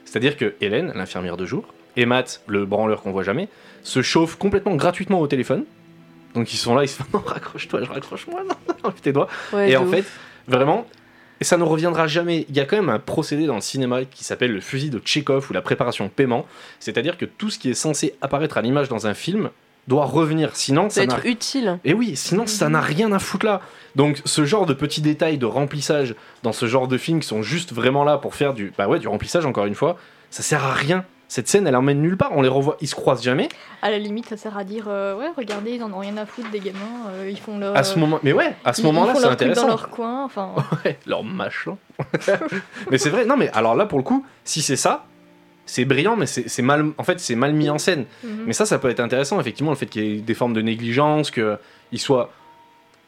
C'est-à-dire 0.04 0.36
que 0.36 0.54
Hélène, 0.60 0.92
l'infirmière 0.94 1.36
de 1.36 1.46
jour, 1.46 1.64
et 1.96 2.06
Matt, 2.06 2.42
le 2.46 2.64
branleur 2.66 3.02
qu'on 3.02 3.12
voit 3.12 3.22
jamais, 3.22 3.48
se 3.82 4.02
chauffent 4.02 4.36
complètement 4.36 4.74
gratuitement 4.74 5.20
au 5.20 5.26
téléphone. 5.26 5.64
Donc 6.34 6.52
ils 6.52 6.56
sont 6.56 6.74
là, 6.74 6.84
ils 6.84 6.88
se 6.88 6.96
font 7.02 7.04
non, 7.12 7.22
raccroche-toi, 7.26 7.82
je 7.84 7.90
raccroche 7.90 8.26
moi, 8.26 8.42
non, 8.48 8.54
non, 8.84 8.90
tes 9.02 9.12
doigts. 9.12 9.28
Ouais, 9.52 9.70
et 9.70 9.76
en 9.76 9.84
ouf. 9.84 9.90
fait, 9.90 10.04
vraiment, 10.50 10.86
et 11.40 11.44
ça 11.44 11.56
ne 11.56 11.64
reviendra 11.64 12.06
jamais. 12.06 12.44
Il 12.48 12.56
y 12.56 12.60
a 12.60 12.66
quand 12.66 12.76
même 12.76 12.90
un 12.90 12.98
procédé 12.98 13.46
dans 13.46 13.54
le 13.54 13.60
cinéma 13.62 14.04
qui 14.04 14.24
s'appelle 14.24 14.52
le 14.52 14.60
fusil 14.60 14.90
de 14.90 14.98
Tchekhov 14.98 15.46
ou 15.50 15.54
la 15.54 15.62
préparation 15.62 16.08
paiement. 16.08 16.44
C'est-à-dire 16.80 17.16
que 17.16 17.24
tout 17.24 17.48
ce 17.48 17.58
qui 17.58 17.70
est 17.70 17.74
censé 17.74 18.14
apparaître 18.20 18.58
à 18.58 18.62
l'image 18.62 18.88
dans 18.88 19.06
un 19.06 19.14
film 19.14 19.50
doit 19.88 20.04
revenir. 20.04 20.54
Sinon, 20.54 20.90
ça 20.90 20.96
ça 20.96 21.02
être 21.04 21.26
utile. 21.26 21.78
et 21.84 21.94
oui, 21.94 22.14
sinon 22.14 22.46
ça 22.46 22.68
n'a 22.68 22.82
rien 22.82 23.10
à 23.12 23.18
foutre 23.18 23.46
là. 23.46 23.62
Donc 23.96 24.20
ce 24.26 24.44
genre 24.44 24.66
de 24.66 24.74
petits 24.74 25.00
détails 25.00 25.38
de 25.38 25.46
remplissage 25.46 26.14
dans 26.42 26.52
ce 26.52 26.66
genre 26.66 26.86
de 26.86 26.98
films 26.98 27.20
qui 27.20 27.26
sont 27.26 27.42
juste 27.42 27.72
vraiment 27.72 28.04
là 28.04 28.18
pour 28.18 28.34
faire 28.34 28.52
du 28.52 28.72
bah 28.76 28.86
ouais, 28.86 28.98
du 28.98 29.08
remplissage 29.08 29.46
encore 29.46 29.64
une 29.64 29.74
fois, 29.74 29.96
ça 30.30 30.42
sert 30.42 30.62
à 30.62 30.74
rien. 30.74 31.04
Cette 31.30 31.46
scène, 31.46 31.64
elle 31.68 31.76
emmène 31.76 32.02
nulle 32.02 32.16
part. 32.16 32.32
On 32.32 32.42
les 32.42 32.48
revoit, 32.48 32.76
ils 32.80 32.88
se 32.88 32.96
croisent 32.96 33.22
jamais. 33.22 33.48
À 33.82 33.92
la 33.92 33.98
limite, 33.98 34.28
ça 34.28 34.36
sert 34.36 34.58
à 34.58 34.64
dire 34.64 34.86
euh, 34.88 35.16
ouais, 35.16 35.28
regardez, 35.36 35.70
ils 35.76 35.82
en 35.84 35.92
ont 35.92 36.00
rien 36.00 36.16
à 36.16 36.26
foutre 36.26 36.50
des 36.50 36.58
gamins, 36.58 37.06
euh, 37.10 37.30
ils 37.30 37.38
font 37.38 37.56
leur. 37.56 37.76
À 37.76 37.84
ce 37.84 38.00
moment, 38.00 38.18
mais 38.24 38.32
ouais, 38.32 38.56
à 38.64 38.72
ce 38.72 38.82
moment-là, 38.82 39.14
c'est 39.14 39.26
intéressant. 39.26 39.62
dans 39.62 39.68
leur 39.68 39.90
coin, 39.90 40.24
enfin. 40.24 40.56
Ouais, 40.84 40.98
leur 41.06 41.22
machin. 41.22 41.76
mais 42.90 42.98
c'est 42.98 43.10
vrai. 43.10 43.26
Non, 43.26 43.36
mais 43.36 43.48
alors 43.50 43.76
là, 43.76 43.86
pour 43.86 43.98
le 43.98 44.02
coup, 44.02 44.26
si 44.42 44.60
c'est 44.60 44.74
ça, 44.74 45.06
c'est 45.66 45.84
brillant, 45.84 46.16
mais 46.16 46.26
c'est 46.26 46.62
mal. 46.62 46.86
En 46.98 47.04
fait, 47.04 47.20
c'est 47.20 47.36
mal 47.36 47.52
mis 47.52 47.70
en 47.70 47.78
scène. 47.78 48.06
mhm. 48.24 48.42
Mais 48.46 48.52
ça, 48.52 48.66
ça 48.66 48.80
peut 48.80 48.90
être 48.90 48.98
intéressant, 48.98 49.38
effectivement, 49.38 49.70
le 49.70 49.76
fait 49.76 49.86
qu'il 49.86 50.04
y 50.04 50.18
ait 50.18 50.20
des 50.20 50.34
formes 50.34 50.52
de 50.52 50.62
négligence, 50.62 51.30
qu'ils 51.30 52.00
soient 52.00 52.32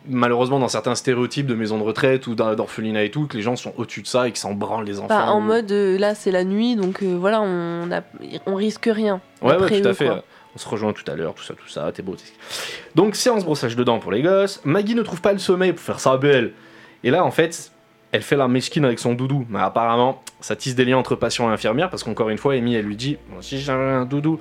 malheureusement 0.09 0.59
dans 0.59 0.69
certains 0.69 0.95
stéréotypes 0.95 1.47
de 1.47 1.55
maisons 1.55 1.79
de 1.79 1.83
retraite 1.83 2.27
ou 2.27 2.35
d'or- 2.35 2.57
d'orphelinat 2.57 3.05
et 3.05 3.11
tout, 3.11 3.27
que 3.27 3.37
les 3.37 3.43
gens 3.43 3.57
sont 3.57 3.73
au-dessus 3.77 4.03
de 4.03 4.07
ça 4.07 4.27
et 4.29 4.31
qu'ils 4.33 4.41
s'en 4.41 4.53
branlent 4.55 4.85
les 4.85 4.99
enfants. 5.01 5.15
En 5.29 5.39
ou- 5.39 5.43
mode 5.43 5.71
euh, 5.73 5.99
là 5.99 6.15
c'est 6.15 6.31
la 6.31 6.45
nuit 6.45 6.77
donc 6.77 7.03
euh, 7.03 7.17
voilà 7.19 7.41
on, 7.43 7.91
a, 7.93 8.01
on 8.47 8.55
risque 8.55 8.89
rien. 8.93 9.21
Ouais, 9.43 9.57
ouais, 9.57 9.81
tout 9.83 9.89
à 9.89 9.95
fait. 9.95 10.07
quoi. 10.07 10.25
On 10.55 10.59
se 10.59 10.69
rejoint 10.69 10.93
tout 10.93 11.11
à 11.11 11.15
l'heure, 11.17 11.33
tout 11.35 11.43
ça, 11.45 11.55
tout 11.55 11.69
ça, 11.69 11.91
t'es 11.95 12.03
beau. 12.03 12.15
t'es- 12.15 12.25
Donc, 12.95 13.17
séance 13.17 13.43
brossage 13.43 13.75
de 13.75 13.83
dents 13.85 13.99
pour 14.01 14.13
les 14.13 14.21
gosses. 14.21 14.61
Maggie 14.65 14.95
ne 14.95 15.01
trouve 15.01 15.23
pas 15.23 15.33
le 15.33 15.39
sommeil 15.39 15.73
pour 15.73 15.81
faire 15.83 15.99
sa 15.99 16.19
belle. 16.19 16.53
Et 17.05 17.11
là, 17.11 17.25
en 17.25 17.31
fait, 17.31 17.73
elle 18.11 18.21
fait 18.21 18.37
la 18.37 18.49
mesquine 18.49 18.85
avec 18.85 18.99
son 18.99 19.15
doudou. 19.15 19.47
Mais 19.49 19.61
apparemment, 19.61 20.23
ça 20.41 20.55
tisse 20.55 20.75
des 20.75 20.85
liens 20.85 20.99
entre 20.99 21.15
patient 21.17 21.49
et 21.49 21.55
infirmière 21.55 21.89
parce 21.89 22.05
qu'encore 22.05 22.29
une 22.29 22.37
fois, 22.37 22.53
Amy, 22.53 22.75
elle 22.75 22.85
lui 22.85 22.97
dit 22.97 23.17
Moi 23.31 23.39
aussi, 23.39 23.57
j'ai 23.61 23.73
un 23.73 24.05
doudou. 24.05 24.39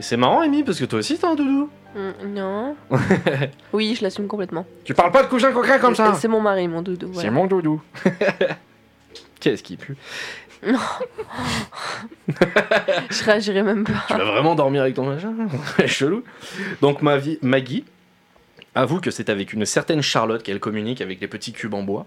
Et 0.00 0.02
c'est 0.02 0.16
marrant, 0.16 0.40
Amy, 0.40 0.64
parce 0.64 0.80
que 0.80 0.84
toi 0.84 0.98
aussi, 0.98 1.16
t'as 1.16 1.28
un 1.30 1.36
doudou. 1.36 1.70
Mm, 1.96 2.34
non. 2.34 2.76
oui, 3.72 3.94
je 3.98 4.02
l'assume 4.04 4.26
complètement. 4.26 4.66
Tu 4.84 4.92
parles 4.94 5.12
pas 5.12 5.22
de 5.22 5.28
cousin 5.28 5.50
coquin 5.52 5.78
comme 5.78 5.94
ça 5.94 6.14
C'est 6.14 6.28
mon 6.28 6.40
mari, 6.40 6.68
mon 6.68 6.82
doudou. 6.82 7.08
voilà. 7.10 7.28
C'est 7.28 7.32
mon 7.34 7.46
doudou. 7.46 7.80
Qu'est-ce 9.40 9.62
qui 9.62 9.76
pue? 9.76 9.96
Je 13.10 13.24
réagirai 13.24 13.62
même 13.62 13.84
pas. 13.84 14.04
Tu 14.08 14.14
vas 14.14 14.24
vraiment 14.24 14.54
dormir 14.54 14.82
avec 14.82 14.94
ton 14.94 15.04
machin 15.06 15.32
Chelou. 15.86 16.22
Donc 16.80 17.02
ma 17.02 17.16
vie, 17.16 17.38
Maggie 17.42 17.84
avoue 18.74 19.00
que 19.00 19.10
c'est 19.10 19.30
avec 19.30 19.52
une 19.52 19.64
certaine 19.66 20.02
Charlotte 20.02 20.42
qu'elle 20.42 20.60
communique 20.60 21.00
avec 21.00 21.20
les 21.20 21.28
petits 21.28 21.52
cubes 21.52 21.74
en 21.74 21.82
bois. 21.82 22.06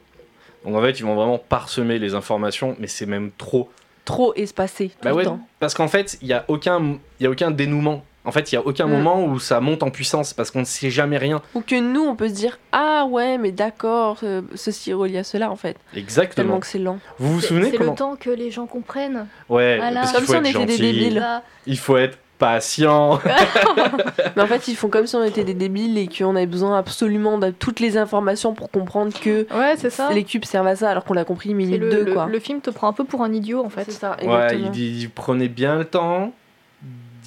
Donc 0.66 0.76
en 0.76 0.82
fait, 0.82 1.00
ils 1.00 1.04
vont 1.06 1.16
vraiment 1.16 1.38
parsemer 1.38 2.00
les 2.00 2.14
informations, 2.16 2.76
mais 2.80 2.88
c'est 2.88 3.06
même 3.06 3.32
trop. 3.38 3.72
Trop 4.06 4.34
espacé 4.36 4.90
tout 4.90 4.96
Bah 5.04 5.12
le 5.12 5.16
ouais, 5.18 5.24
temps. 5.24 5.40
parce 5.60 5.74
qu'en 5.74 5.88
fait, 5.88 6.18
il 6.22 6.28
y 6.28 6.34
a 6.34 6.44
aucun, 6.48 6.98
il 7.20 7.24
y 7.24 7.26
a 7.28 7.30
aucun 7.30 7.52
dénouement. 7.52 8.04
En 8.26 8.32
fait, 8.32 8.52
il 8.52 8.56
y 8.56 8.58
a 8.58 8.62
aucun 8.66 8.86
Mm. 8.86 8.92
moment 8.92 9.24
où 9.26 9.40
ça 9.40 9.60
monte 9.62 9.82
en 9.82 9.90
puissance 9.90 10.34
parce 10.34 10.52
qu'on 10.52 10.60
ne 10.60 10.66
sait 10.66 10.90
jamais 10.90 11.18
rien. 11.18 11.42
Ou 11.56 11.62
que 11.62 11.80
nous 11.80 12.02
on 12.04 12.16
peut 12.16 12.28
se 12.28 12.34
dire 12.34 12.60
ah 12.74 13.06
ouais 13.10 13.38
mais 13.38 13.52
d'accord 13.52 14.18
euh, 14.24 14.42
ceci 14.56 14.94
relie 14.94 15.18
à 15.18 15.24
cela 15.24 15.50
en 15.52 15.56
fait. 15.56 15.78
Exactement. 15.96 16.36
Tellement 16.46 16.60
que 16.60 16.68
c'est 16.68 16.80
lent. 16.80 17.00
Vous 17.18 17.34
vous 17.36 17.40
C'est- 17.42 17.48
souvenez 17.48 17.72
C'est 17.72 17.78
comment 17.78 17.92
le 17.92 17.98
temps 17.98 18.16
que 18.18 18.30
les 18.30 18.52
gens 18.52 18.66
comprennent. 18.68 19.26
Ouais, 19.48 19.78
Voilà. 19.78 20.02
parce 20.02 20.12
Comme 20.12 20.26
qu'il 20.26 20.28
faut 20.28 20.34
si 20.34 20.56
on 20.56 20.62
être 20.62 20.62
était 20.70 20.78
des 20.78 20.92
débiles. 20.92 21.16
Là, 21.16 21.44
Il 21.66 21.78
faut 21.78 21.98
être 21.98 22.18
patient. 22.38 23.20
Mais 24.36 24.42
en 24.44 24.48
fait 24.48 24.68
ils 24.68 24.76
font 24.76 24.90
comme 24.90 25.08
si 25.08 25.16
on 25.16 25.24
était 25.24 25.44
des 25.44 25.54
débiles 25.54 25.98
et 25.98 26.08
qu'on 26.08 26.36
avait 26.36 26.46
besoin 26.46 26.78
absolument 26.78 27.38
de 27.38 27.50
toutes 27.52 27.80
les 27.80 27.98
informations 27.98 28.54
pour 28.54 28.70
comprendre 28.72 29.12
que 29.20 29.46
Ouais, 29.58 29.76
c'est 29.78 29.90
ça. 29.90 30.10
les 30.12 30.24
cubes 30.24 30.46
servent 30.46 30.68
à 30.68 30.76
ça 30.76 30.90
alors 30.90 31.04
qu'on 31.04 31.14
l'a 31.14 31.26
compris 31.26 31.54
minute 31.54 31.80
le, 31.82 31.90
2 31.90 32.04
le- 32.06 32.14
quoi. 32.14 32.28
le 32.28 32.40
film 32.40 32.62
te 32.62 32.70
prend 32.70 32.88
un 32.88 32.94
peu 32.94 33.04
pour 33.04 33.24
un 33.24 33.34
idiot 33.34 33.64
en 33.64 33.70
fait. 33.70 33.84
C'est 33.86 33.92
ça, 33.92 34.16
Ouais, 34.24 34.58
il 34.58 34.72
dit 34.72 35.10
prenez 35.14 35.48
bien 35.50 35.78
le 35.78 35.86
temps 35.86 36.32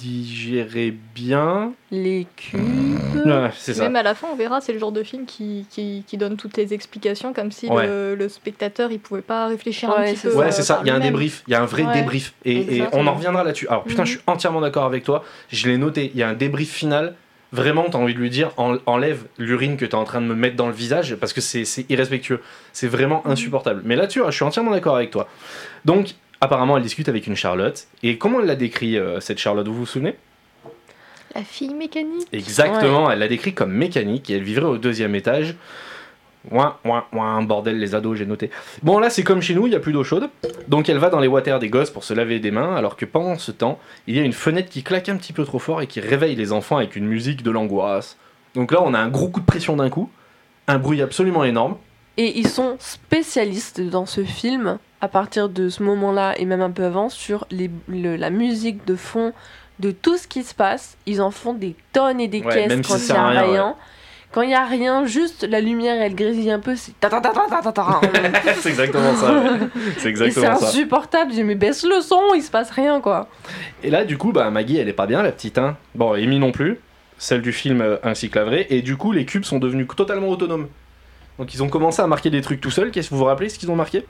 digérer 0.03 0.93
bien. 1.15 1.71
Les 1.91 2.27
cubes. 2.35 2.59
Ouais, 3.25 3.49
c'est 3.55 3.73
ça. 3.73 3.83
Même 3.83 3.95
à 3.95 4.03
la 4.03 4.15
fin, 4.15 4.27
on 4.31 4.35
verra, 4.35 4.59
c'est 4.61 4.73
le 4.73 4.79
genre 4.79 4.91
de 4.91 5.03
film 5.03 5.25
qui, 5.25 5.65
qui, 5.69 6.03
qui 6.05 6.17
donne 6.17 6.35
toutes 6.35 6.57
les 6.57 6.73
explications, 6.73 7.33
comme 7.33 7.51
si 7.51 7.67
Ouais. 7.69 7.87
le, 7.87 8.15
le 8.15 8.29
spectateur 8.29 8.91
il 8.91 8.99
pouvait 8.99 9.21
pas 9.21 9.47
réfléchir 9.47 9.89
un 9.89 10.01
Ouais, 10.01 10.11
petit 10.11 10.19
c'est 10.19 10.29
peu. 10.29 10.35
Ouais, 10.35 10.51
c'est 10.51 10.63
ça, 10.63 10.81
il 10.83 10.87
y 10.87 10.91
a 10.91 10.95
un 10.95 10.99
débrief, 10.99 11.43
il 11.47 11.51
y 11.51 11.55
a 11.55 11.61
un 11.61 11.65
vrai 11.65 11.83
Ouais. 11.85 11.93
débrief. 11.93 12.33
Et, 12.45 12.77
et 12.77 12.83
on 12.91 13.07
en 13.07 13.13
reviendra 13.13 13.43
là-dessus. 13.43 13.67
Alors 13.69 13.83
putain, 13.83 14.01
Mhm. 14.01 14.07
je 14.07 14.11
suis 14.11 14.21
entièrement 14.27 14.61
d'accord 14.61 14.85
avec 14.85 15.03
toi. 15.03 15.23
Je 15.51 15.67
l'ai 15.67 15.77
noté, 15.77 16.11
il 16.13 16.19
y 16.19 16.23
a 16.23 16.29
un 16.29 16.33
débrief 16.33 16.69
final. 16.71 17.15
Vraiment, 17.51 17.85
t'as 17.89 17.99
envie 17.99 18.15
de 18.15 18.19
lui 18.19 18.31
dire 18.31 18.49
en- 18.57 18.77
enlève 18.87 19.25
l'urine 19.37 19.77
que 19.77 19.85
t'es 19.85 19.93
en 19.95 20.05
train 20.05 20.21
de 20.21 20.25
me 20.25 20.33
mettre 20.33 20.55
dans 20.55 20.65
le 20.67 20.73
visage 20.73 21.15
parce 21.15 21.33
que 21.33 21.41
c'est 21.41 21.65
c'est 21.65 21.85
irrespectueux. 21.89 22.41
C'est 22.73 22.87
vraiment 22.87 23.21
Mhm. 23.25 23.31
insupportable. 23.31 23.81
Mais 23.85 23.95
là-dessus, 23.95 24.21
je 24.25 24.31
suis 24.31 24.43
entièrement 24.43 24.71
d'accord 24.71 24.95
avec 24.95 25.11
toi. 25.11 25.27
Donc, 25.85 26.15
apparemment, 26.43 26.77
elle 26.77 26.83
discute 26.83 27.09
avec 27.09 27.27
une 27.27 27.35
Charlotte. 27.35 27.87
Et 28.03 28.17
comment 28.17 28.39
elle 28.39 28.47
l'a 28.47 28.55
décrit, 28.55 28.97
euh, 28.97 29.19
cette 29.19 29.39
Charlotte 29.39 29.67
Vous 29.67 29.73
vous 29.73 29.85
souvenez? 29.85 30.15
La 31.35 31.43
fille 31.43 31.73
mécanique. 31.73 32.27
Exactement, 32.31 33.09
elle 33.09 33.19
l'a 33.19 33.27
décrit 33.27 33.53
comme 33.53 33.71
mécanique 33.71 34.29
et 34.29 34.35
elle 34.35 34.43
vivrait 34.43 34.67
au 34.67 34.77
deuxième 34.77 35.15
étage. 35.15 35.55
Ouin, 36.51 36.75
ouin, 36.83 37.05
ouin, 37.13 37.41
bordel, 37.41 37.79
les 37.79 37.95
ados, 37.95 38.17
j'ai 38.17 38.25
noté. 38.25 38.51
Bon, 38.83 38.99
là, 38.99 39.09
c'est 39.09 39.23
comme 39.23 39.41
chez 39.41 39.55
nous, 39.55 39.65
il 39.65 39.69
n'y 39.69 39.75
a 39.75 39.79
plus 39.79 39.93
d'eau 39.93 40.03
chaude. 40.03 40.29
Donc, 40.67 40.89
elle 40.89 40.97
va 40.97 41.09
dans 41.09 41.21
les 41.21 41.29
water 41.29 41.57
des 41.57 41.69
gosses 41.69 41.89
pour 41.89 42.03
se 42.03 42.13
laver 42.13 42.39
des 42.39 42.51
mains, 42.51 42.75
alors 42.75 42.97
que 42.97 43.05
pendant 43.05 43.37
ce 43.37 43.51
temps, 43.51 43.79
il 44.07 44.15
y 44.15 44.19
a 44.19 44.23
une 44.23 44.33
fenêtre 44.33 44.69
qui 44.69 44.83
claque 44.83 45.07
un 45.07 45.15
petit 45.15 45.31
peu 45.31 45.45
trop 45.45 45.59
fort 45.59 45.81
et 45.81 45.87
qui 45.87 46.01
réveille 46.01 46.35
les 46.35 46.51
enfants 46.51 46.77
avec 46.77 46.97
une 46.97 47.05
musique 47.05 47.43
de 47.43 47.49
l'angoisse. 47.49 48.17
Donc 48.53 48.71
là, 48.71 48.81
on 48.83 48.93
a 48.93 48.99
un 48.99 49.07
gros 49.07 49.29
coup 49.29 49.39
de 49.39 49.45
pression 49.45 49.77
d'un 49.77 49.89
coup, 49.89 50.09
un 50.67 50.77
bruit 50.77 51.01
absolument 51.01 51.45
énorme. 51.45 51.77
Et 52.17 52.37
ils 52.37 52.49
sont 52.49 52.75
spécialistes 52.77 53.81
dans 53.81 54.05
ce 54.05 54.23
film, 54.23 54.77
à 55.03 55.09
partir 55.09 55.49
de 55.49 55.67
ce 55.67 55.83
moment-là 55.83 56.33
et 56.39 56.45
même 56.45 56.61
un 56.61 56.71
peu 56.71 56.85
avant, 56.85 57.09
sur 57.09 57.45
les, 57.51 57.69
le- 57.89 58.15
la 58.15 58.29
musique 58.29 58.85
de 58.87 58.95
fond 58.95 59.33
de 59.79 59.91
tout 59.91 60.15
ce 60.17 60.27
qui 60.27 60.43
se 60.43 60.55
passe. 60.55 60.95
Ils 61.05 61.21
en 61.21 61.29
font 61.29 61.53
des 61.53 61.75
tonnes 61.91 62.21
et 62.21 62.29
des 62.29 62.41
Ouais, 62.41 62.53
caisses 62.53 62.87
quand 62.87 62.95
il 62.97 63.03
n'y 63.31 63.37
a 63.37 63.41
rien. 63.41 63.75
Quand 64.31 64.41
il 64.43 64.47
n'y 64.47 64.55
a 64.55 64.65
rien, 64.65 65.05
juste 65.05 65.43
la 65.43 65.59
lumière, 65.59 66.01
elle 66.01 66.15
grésille 66.15 66.49
un 66.51 66.59
peu, 66.59 66.75
c'est 66.75 66.93
c'est 68.61 68.69
exactement 68.69 69.13
ça. 69.15 69.31
ouais. 69.33 69.49
C'est 69.95 69.99
c'est 69.99 70.09
exactement 70.09 70.55
ça. 70.55 70.67
insupportable. 70.67 71.33
J'ai 71.33 71.43
mais 71.43 71.55
baisse 71.55 71.83
le 71.83 71.99
son, 72.01 72.21
il 72.33 72.41
se 72.41 72.49
passe 72.49 72.71
rien 72.71 73.01
quoi. 73.01 73.27
Et 73.83 73.89
là, 73.91 74.05
du 74.05 74.17
coup, 74.17 74.31
bah, 74.31 74.49
Maggie, 74.51 74.77
elle 74.77 74.87
est 74.89 74.93
pas 74.93 75.05
bien, 75.05 75.21
la 75.21 75.31
petite. 75.33 75.57
Hein. 75.57 75.75
Bon, 75.95 76.13
Amy 76.13 76.39
non 76.39 76.51
plus, 76.53 76.79
celle 77.17 77.41
du 77.41 77.51
film 77.51 77.81
euh, 77.81 77.97
ainsi 78.03 78.29
que 78.29 78.39
la 78.39 78.45
vraie. 78.45 78.67
Et 78.69 78.81
du 78.81 78.95
coup, 78.95 79.11
les 79.11 79.25
cubes 79.25 79.43
sont 79.43 79.59
devenus 79.59 79.85
totalement 79.95 80.29
autonomes. 80.29 80.67
Donc, 81.37 81.53
ils 81.53 81.61
ont 81.61 81.69
commencé 81.69 82.01
à 82.01 82.07
marquer 82.07 82.29
des 82.31 82.41
trucs 82.41 82.61
tout 82.61 82.71
seuls. 82.71 82.89
Qu'est-ce 82.89 83.09
que 83.09 83.13
vous 83.15 83.19
vous 83.19 83.25
rappelez 83.25 83.49
ce 83.49 83.59
qu'ils 83.59 83.69
ont 83.69 83.75
marqué? 83.75 84.05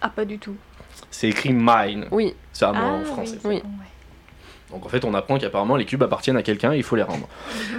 Ah, 0.00 0.08
pas 0.08 0.24
du 0.24 0.38
tout. 0.38 0.56
C'est 1.10 1.28
écrit 1.28 1.52
mine. 1.52 2.06
Oui, 2.10 2.34
C'est 2.52 2.64
un 2.64 2.72
mot 2.72 2.78
ah, 2.82 3.00
en 3.00 3.04
français. 3.04 3.38
Oui. 3.44 3.62
Donc, 4.70 4.86
en 4.86 4.88
fait, 4.88 5.04
on 5.04 5.14
apprend 5.14 5.38
qu'apparemment, 5.38 5.76
les 5.76 5.84
cubes 5.84 6.02
appartiennent 6.02 6.36
à 6.36 6.42
quelqu'un 6.42 6.72
et 6.72 6.76
il 6.76 6.82
faut 6.82 6.96
les 6.96 7.02
rendre. 7.02 7.28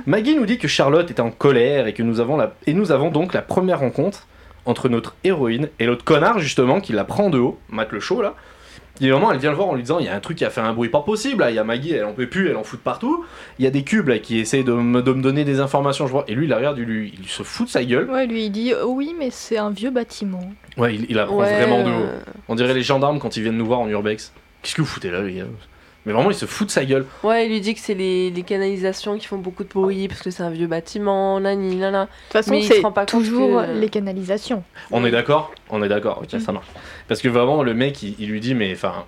Maggie 0.06 0.36
nous 0.36 0.46
dit 0.46 0.58
que 0.58 0.68
Charlotte 0.68 1.10
est 1.10 1.20
en 1.20 1.32
colère 1.32 1.88
et 1.88 1.94
que 1.94 2.04
nous 2.04 2.20
avons, 2.20 2.38
la... 2.38 2.56
et 2.68 2.74
nous 2.74 2.92
avons 2.92 3.12
donc 3.12 3.34
la 3.34 3.42
première 3.42 3.80
rencontre 3.80 4.28
entre 4.66 4.90
notre 4.90 5.16
héroïne 5.24 5.70
et 5.80 5.86
l'autre 5.86 6.06
connard, 6.06 6.40
justement, 6.40 6.80
qui 6.80 6.94
la 6.94 7.04
prend 7.04 7.30
de 7.30 7.38
haut, 7.38 7.60
Matt 7.70 7.92
le 7.92 8.00
show, 8.00 8.22
là. 8.22 8.36
Et 9.02 9.10
vraiment, 9.12 9.32
elle 9.32 9.40
vient 9.40 9.50
le 9.50 9.56
voir 9.58 9.68
en 9.68 9.76
lui 9.76 9.82
disant 9.82 10.00
il 10.00 10.06
y 10.06 10.10
a 10.10 10.16
un 10.16 10.20
truc 10.20 10.38
qui 10.38 10.46
a 10.46 10.50
fait 10.50 10.62
un 10.62 10.74
bruit 10.74 10.90
pas 10.90 11.02
possible. 11.02 11.42
là. 11.42 11.52
Il 11.52 11.56
y 11.56 11.60
a 11.60 11.64
Maggie, 11.64 11.92
elle 11.94 12.06
en 12.06 12.14
peut 12.14 12.28
plus, 12.28 12.50
elle 12.50 12.56
en 12.56 12.64
fout 12.64 12.80
de 12.80 12.84
partout. 12.84 13.26
Il 13.60 13.66
y 13.66 13.68
a 13.68 13.72
des 13.72 13.84
cubes 13.84 14.08
là, 14.08 14.20
qui 14.20 14.40
essayent 14.40 14.64
de 14.64 14.72
me, 14.74 15.02
de 15.02 15.12
me 15.12 15.22
donner 15.22 15.44
des 15.44 15.60
informations. 15.60 16.08
Je 16.08 16.12
vois. 16.12 16.24
Et 16.28 16.34
lui, 16.36 16.46
il 16.46 16.50
la 16.50 16.58
regarde, 16.58 16.78
il, 16.78 16.86
lui, 16.86 17.14
il 17.20 17.28
se 17.28 17.44
fout 17.44 17.66
de 17.68 17.72
sa 17.72 17.84
gueule. 17.84 18.10
Ouais, 18.10 18.26
lui 18.26 18.46
il 18.46 18.50
dit 18.52 18.74
euh, 18.74 18.86
oui, 18.86 19.14
mais 19.20 19.30
c'est 19.32 19.58
un 19.58 19.70
vieux 19.72 19.92
bâtiment. 19.92 20.50
Ouais, 20.78 20.96
il, 20.96 21.06
il 21.10 21.16
la 21.18 21.26
prend 21.26 21.38
ouais. 21.38 21.56
vraiment 21.58 21.84
de 21.84 21.90
haut. 21.90 22.06
euh, 22.06 22.20
On 22.48 22.56
dirait 22.56 22.74
les 22.74 22.84
gendarmes 22.84 23.20
quand 23.20 23.36
ils 23.38 23.44
viennent 23.44 23.58
nous 23.58 23.66
voir 23.66 23.80
en 23.80 23.88
urbex. 23.90 24.32
Qu'est-ce 24.62 24.76
que 24.76 24.82
vous 24.82 24.88
foutez 24.88 25.12
là, 25.12 25.22
les 25.22 25.34
gars? 25.36 25.44
Mais 26.06 26.14
vraiment, 26.14 26.30
il 26.30 26.36
se 26.36 26.46
fout 26.46 26.68
de 26.68 26.72
sa 26.72 26.86
gueule. 26.86 27.06
Ouais, 27.24 27.46
il 27.48 27.52
lui 27.52 27.62
dit 27.62 27.74
que 27.74 27.80
c'est 27.80 27.96
les, 27.96 28.30
les 28.30 28.44
canalisations 28.44 29.18
qui 29.18 29.26
font 29.26 29.38
beaucoup 29.38 29.64
de 29.64 29.70
bruit 29.70 30.08
parce 30.08 30.22
que 30.22 30.30
c'est 30.30 30.44
un 30.44 30.52
vieux 30.52 30.68
bâtiment, 30.68 31.40
nani, 31.40 31.76
nana. 31.78 32.04
De 32.04 32.08
toute 32.08 32.32
façon, 32.34 32.52
Mais 32.52 32.60
il 32.60 32.64
se 32.68 32.74
c'est 32.76 32.82
rend 32.82 32.92
pas 32.92 33.06
compte 33.08 33.24
toujours 33.24 33.62
que- 33.64 33.72
les 33.80 33.90
canalisations. 33.90 34.64
On 34.92 35.04
est 35.06 35.12
d'accord 35.12 35.52
On 35.70 35.82
est 35.82 35.90
d'accord, 35.90 36.22
ok, 36.24 36.40
ça 36.40 36.52
marche. 36.52 36.68
Parce 37.08 37.22
que 37.22 37.28
vraiment, 37.30 37.64
le 37.64 37.74
mec, 37.74 38.04
il, 38.04 38.16
il 38.20 38.30
lui 38.30 38.40
dit 38.40 38.54
Mais 38.54 38.72
enfin, 38.74 39.06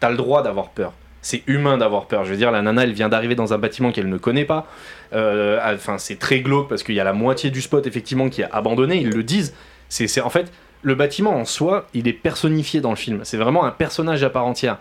t'as 0.00 0.10
le 0.10 0.16
droit 0.16 0.42
d'avoir 0.42 0.68
peur. 0.70 0.92
C'est 1.22 1.42
humain 1.48 1.76
d'avoir 1.78 2.04
peur. 2.06 2.24
Je 2.24 2.30
veux 2.30 2.36
dire, 2.36 2.52
la 2.52 2.62
nana, 2.62 2.84
elle 2.84 2.92
vient 2.92 3.08
d'arriver 3.08 3.34
dans 3.34 3.52
un 3.54 3.58
bâtiment 3.58 3.90
qu'elle 3.90 4.08
ne 4.08 4.18
connaît 4.18 4.44
pas. 4.44 4.66
Euh, 5.14 5.58
Enfin, 5.74 5.98
c'est 5.98 6.18
très 6.18 6.40
glauque 6.40 6.68
parce 6.68 6.82
qu'il 6.82 6.94
y 6.94 7.00
a 7.00 7.04
la 7.04 7.12
moitié 7.14 7.50
du 7.50 7.60
spot, 7.62 7.86
effectivement, 7.86 8.28
qui 8.28 8.42
est 8.42 8.48
abandonné. 8.52 8.96
Ils 9.00 9.10
le 9.10 9.22
disent. 9.22 9.54
C'est 9.88 10.06
c'est- 10.06 10.20
en 10.20 10.30
fait, 10.30 10.52
le 10.82 10.94
bâtiment 10.94 11.34
en 11.34 11.44
soi, 11.44 11.86
il 11.94 12.06
est 12.08 12.12
personnifié 12.12 12.80
dans 12.80 12.90
le 12.90 12.96
film. 12.96 13.20
C'est 13.24 13.38
vraiment 13.38 13.64
un 13.64 13.70
personnage 13.70 14.22
à 14.22 14.30
part 14.30 14.44
entière. 14.46 14.78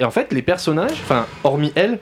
Et 0.00 0.04
en 0.04 0.10
fait, 0.10 0.32
les 0.32 0.42
personnages, 0.42 0.98
enfin, 1.02 1.26
hormis 1.44 1.72
elle, 1.76 2.00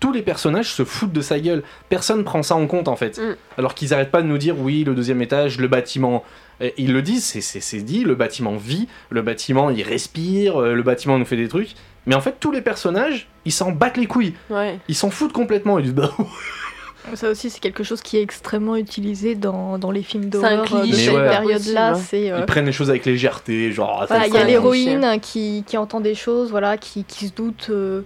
tous 0.00 0.12
les 0.12 0.22
personnages 0.22 0.72
se 0.72 0.84
foutent 0.84 1.12
de 1.12 1.20
sa 1.20 1.40
gueule. 1.40 1.64
Personne 1.88 2.24
prend 2.24 2.44
ça 2.44 2.54
en 2.54 2.66
compte, 2.68 2.86
en 2.86 2.94
fait. 2.94 3.18
Mm. 3.18 3.36
Alors 3.58 3.74
qu'ils 3.74 3.92
arrêtent 3.92 4.12
pas 4.12 4.22
de 4.22 4.28
nous 4.28 4.38
dire, 4.38 4.58
oui, 4.58 4.84
le 4.84 4.94
deuxième 4.94 5.20
étage, 5.20 5.58
le 5.58 5.66
bâtiment. 5.66 6.24
Et 6.60 6.74
ils 6.78 6.92
le 6.92 7.02
disent, 7.02 7.24
c'est 7.24 7.82
dit, 7.82 8.04
le 8.04 8.14
bâtiment 8.14 8.56
vit, 8.56 8.88
le 9.10 9.22
bâtiment 9.22 9.70
il 9.70 9.82
respire, 9.82 10.60
euh, 10.60 10.74
le 10.74 10.82
bâtiment 10.82 11.18
nous 11.18 11.24
fait 11.24 11.36
des 11.36 11.48
trucs. 11.48 11.74
Mais 12.06 12.14
en 12.14 12.20
fait, 12.20 12.36
tous 12.40 12.52
les 12.52 12.62
personnages, 12.62 13.28
ils 13.44 13.52
s'en 13.52 13.72
battent 13.72 13.96
les 13.96 14.06
couilles. 14.06 14.34
Ouais. 14.48 14.78
Ils 14.88 14.94
s'en 14.94 15.10
foutent 15.10 15.32
complètement. 15.32 15.78
Ils 15.78 15.86
disent, 15.86 15.94
bah, 15.94 16.12
Ça 17.14 17.30
aussi, 17.30 17.50
c'est 17.50 17.60
quelque 17.60 17.82
chose 17.82 18.00
qui 18.02 18.16
est 18.16 18.22
extrêmement 18.22 18.76
utilisé 18.76 19.34
dans, 19.34 19.78
dans 19.78 19.90
les 19.90 20.02
films 20.02 20.30
C'est 20.32 20.38
un 20.38 20.56
d'horreur 20.56 20.74
euh, 20.74 20.86
de 20.86 20.92
cette 20.92 21.14
ouais. 21.14 21.28
période-là. 21.28 21.94
C'est 21.94 22.30
euh, 22.30 22.40
ils 22.40 22.46
prennent 22.46 22.66
les 22.66 22.72
choses 22.72 22.90
avec 22.90 23.04
légèreté, 23.04 23.72
genre. 23.72 24.04
voilà, 24.08 24.26
il 24.26 24.34
y 24.34 24.36
a 24.36 24.40
un 24.40 24.44
l'héroïne 24.44 25.18
qui, 25.20 25.64
qui 25.66 25.76
entend 25.76 26.00
des 26.00 26.14
choses, 26.14 26.50
voilà, 26.50 26.76
qui, 26.76 27.04
qui 27.04 27.28
se 27.28 27.32
doute 27.34 27.68
euh, 27.70 28.02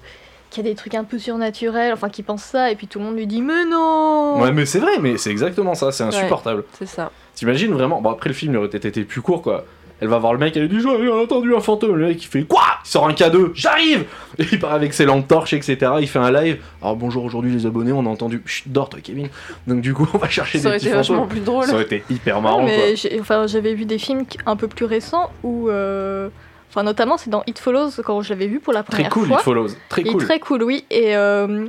qu'il 0.51 0.65
y 0.65 0.69
a 0.69 0.71
des 0.71 0.77
trucs 0.77 0.95
un 0.95 1.05
peu 1.05 1.19
surnaturels, 1.19 1.93
enfin 1.93 2.09
qui 2.09 2.23
pense 2.23 2.43
ça, 2.43 2.71
et 2.71 2.77
puis 2.77 2.87
tout 2.87 2.99
le 2.99 3.07
monde 3.07 3.17
lui 3.17 3.27
dit 3.27 3.43
mais 3.43 3.65
non. 3.65 4.41
Ouais, 4.41 4.53
mais 4.53 4.67
c'est 4.67 4.81
vrai, 4.81 4.99
mais 5.01 5.17
c'est 5.17 5.31
exactement 5.31 5.75
ça, 5.75 5.93
c'est 5.93 6.05
insupportable. 6.05 6.65
C'est 6.79 6.87
ça. 6.87 7.11
T'imagines 7.35 7.73
vraiment 7.73 8.01
Bon, 8.01 8.11
après 8.11 8.29
le 8.29 8.35
film 8.35 8.53
il 8.53 8.59
aurait 8.59 8.69
peut-être 8.69 8.85
été 8.87 9.05
plus 9.05 9.23
court 9.23 9.43
quoi. 9.43 9.65
Elle 10.03 10.09
va 10.09 10.19
voir 10.19 10.33
le 10.33 10.39
mec, 10.41 10.57
elle 10.57 10.65
lui 10.65 10.69
dit 10.69 10.81
J'ai 10.81 11.09
entendu 11.11 11.55
un 11.55 11.61
fantôme. 11.61 11.95
Le 11.97 12.09
mec 12.09 12.23
il 12.23 12.27
fait 12.27 12.43
Quoi? 12.43 12.61
Il 12.85 12.89
sort 12.89 13.07
un 13.09 13.13
cadeau, 13.15 13.53
j'arrive 13.55 14.05
Et 14.39 14.45
il 14.51 14.59
part 14.59 14.73
avec 14.73 14.93
ses 14.93 15.05
lampes 15.05 15.29
torches, 15.29 15.53
etc. 15.53 15.93
Il 16.01 16.09
fait 16.09 16.19
un 16.19 16.33
live. 16.33 16.59
Alors 16.83 16.97
bonjour 16.97 17.25
aujourd'hui 17.25 17.53
les 17.53 17.65
abonnés, 17.67 17.93
on 17.93 18.05
a 18.05 18.09
entendu. 18.09 18.43
Chut, 18.45 18.69
dors 18.71 18.89
toi 18.89 18.99
Kevin. 19.03 19.29
Donc 19.69 19.81
du 19.81 19.95
coup 19.95 20.09
on 20.13 20.19
va 20.19 20.29
chercher 20.29 20.59
Ça 20.59 20.63
des 20.65 20.67
aurait 20.69 20.77
petits 20.79 20.89
été 20.89 20.97
vachement 20.97 21.17
fantômes. 21.19 21.29
plus 21.31 21.41
drôle. 21.41 21.65
Ça 21.67 21.75
aurait 21.75 21.85
été 21.85 22.03
hyper 22.11 22.41
marrant 22.43 22.65
mais 22.65 22.95
enfin, 23.21 23.47
j'avais 23.47 23.75
vu 23.75 23.85
des 23.85 23.99
films 23.99 24.25
un 24.45 24.57
peu 24.57 24.67
plus 24.67 24.85
récents 24.87 25.31
où, 25.45 25.69
euh, 25.69 26.29
enfin 26.69 26.83
notamment 26.83 27.17
c'est 27.17 27.31
dans 27.31 27.45
It 27.47 27.59
Follows 27.61 27.91
quand 28.05 28.23
je 28.23 28.31
l'avais 28.31 28.49
vu 28.49 28.59
pour 28.59 28.73
la 28.73 28.83
Très 28.83 29.05
première 29.05 29.11
cool, 29.13 29.27
fois. 29.29 29.37
It 29.37 29.43
Follows. 29.43 29.69
Très 29.89 30.03
Il 30.03 30.09
est 30.09 30.11
cool. 30.13 30.25
très 30.25 30.41
cool, 30.41 30.63
oui. 30.65 30.85
Et 30.91 31.17
euh, 31.17 31.67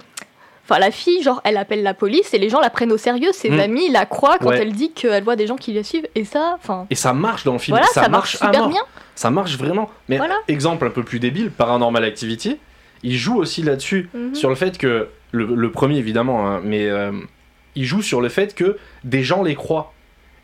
enfin, 0.63 0.79
la 0.79 0.91
fille, 0.91 1.21
genre, 1.23 1.41
elle 1.43 1.57
appelle 1.57 1.83
la 1.83 1.93
police 1.93 2.33
et 2.33 2.37
les 2.37 2.49
gens 2.49 2.59
la 2.59 2.69
prennent 2.69 2.91
au 2.91 2.97
sérieux. 2.97 3.31
Ses 3.33 3.49
Mm. 3.49 3.59
amis 3.59 3.89
la 3.91 4.05
croient 4.05 4.37
quand 4.39 4.49
Ouais. 4.49 4.59
elle 4.61 4.73
dit 4.73 4.91
qu'elle 4.91 5.23
voit 5.23 5.35
des 5.35 5.47
gens 5.47 5.55
qui 5.57 5.73
la 5.73 5.83
suivent. 5.83 6.07
Et 6.15 6.25
ça, 6.25 6.55
enfin, 6.57 6.87
Et 6.89 6.95
ça 6.95 7.13
marche 7.13 7.43
dans 7.43 7.53
le 7.53 7.59
film. 7.59 7.75
voilà, 7.77 7.87
ça, 7.91 8.03
ça, 8.03 8.09
marche 8.09 8.35
à 8.41 8.45
super 8.47 8.69
bien. 8.69 8.81
Ça 9.15 9.29
marche 9.29 9.57
vraiment. 9.57 9.89
Mais 10.09 10.17
Voilà. 10.17 10.35
exemple 10.47 10.85
un 10.87 10.89
peu 10.89 11.03
plus 11.03 11.19
débile, 11.19 11.51
Paranormal 11.51 12.03
Activity, 12.03 12.57
il 13.03 13.15
joue 13.17 13.37
aussi 13.37 13.61
là-dessus. 13.63 14.09
Mhm. 14.13 14.35
sur 14.35 14.49
le 14.49 14.55
fait 14.55 14.77
que 14.77 15.09
le, 15.31 15.45
le 15.55 15.71
premier 15.71 15.97
évidemment 15.97 16.47
hein, 16.47 16.61
mais 16.63 16.87
euh, 16.87 17.11
il 17.75 17.85
joue 17.85 18.01
sur 18.03 18.21
le 18.21 18.29
fait 18.29 18.53
que 18.55 18.77
des 19.03 19.23
gens 19.23 19.41
les 19.43 19.55
croient 19.55 19.91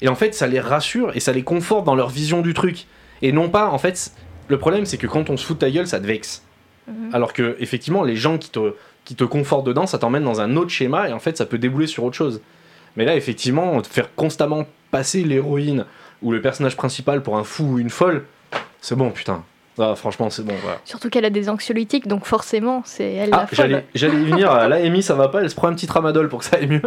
et 0.01 0.07
en 0.09 0.15
fait 0.15 0.33
ça 0.33 0.47
les 0.47 0.59
rassure 0.59 1.15
et 1.15 1.19
ça 1.19 1.31
les 1.31 1.43
conforte 1.43 1.85
dans 1.85 1.93
leur 1.95 2.09
vision 2.09 2.41
du 2.41 2.53
truc 2.55 2.85
et 3.21 3.31
non 3.31 3.49
pas 3.49 3.67
en 3.69 3.77
fait 3.77 4.11
le 4.47 4.57
problème 4.57 4.85
c'est 4.87 4.97
que 4.97 5.05
quand 5.07 5.29
on 5.29 5.37
se 5.37 5.45
fout 5.45 5.57
de 5.57 5.59
ta 5.65 5.69
gueule 5.71 5.87
ça 5.87 5.99
te 5.99 6.07
vexe 6.07 6.43
Mhm. 6.87 7.11
alors 7.13 7.33
que 7.33 7.55
effectivement 7.59 8.01
les 8.03 8.15
gens 8.15 8.39
qui 8.39 8.49
te 8.49 8.73
qui 9.09 9.15
te 9.15 9.23
confortent 9.23 9.65
dedans 9.65 9.87
ça 9.87 9.97
t'emmène 9.97 10.23
dans 10.23 10.39
un 10.39 10.55
autre 10.55 10.69
schéma 10.69 11.09
et 11.09 11.13
en 11.13 11.17
fait 11.17 11.35
ça 11.35 11.47
peut 11.47 11.57
débouler 11.57 11.87
sur 11.87 12.03
autre 12.03 12.15
chose 12.15 12.41
mais 12.95 13.05
là 13.05 13.15
effectivement 13.15 13.81
faire 13.81 14.13
constamment 14.13 14.67
passer 14.91 15.23
l'héroïne 15.23 15.85
ou 16.21 16.31
le 16.31 16.43
personnage 16.43 16.77
principal 16.77 17.23
pour 17.23 17.35
un 17.35 17.43
fou 17.43 17.63
ou 17.63 17.79
une 17.79 17.89
folle 17.89 18.25
c'est 18.81 18.95
bon 18.95 19.09
putain 19.09 19.43
Ah, 19.79 19.95
franchement 19.95 20.29
c'est 20.29 20.45
bon 20.45 20.53
voilà 20.61 20.77
Surtout 20.85 21.09
qu'elle 21.09 21.25
a 21.25 21.31
des 21.31 21.49
anxiolytiques, 21.49 22.07
donc 22.07 22.25
forcément, 22.25 22.83
c'est 22.85 23.13
elle 23.13 23.29
ah, 23.31 23.37
la 23.37 23.47
folle. 23.47 23.83
j'allais, 23.95 24.21
y 24.21 24.25
venir. 24.25 24.53
Là, 24.67 24.75
Amy, 24.75 25.01
ça 25.01 25.15
va 25.15 25.27
pas. 25.27 25.41
Elle 25.41 25.49
se 25.49 25.55
prend 25.55 25.69
un 25.69 25.73
petit 25.73 25.87
tramadol 25.87 26.29
pour 26.29 26.39
que 26.39 26.45
ça 26.45 26.57
aille 26.57 26.67
mieux. 26.67 26.81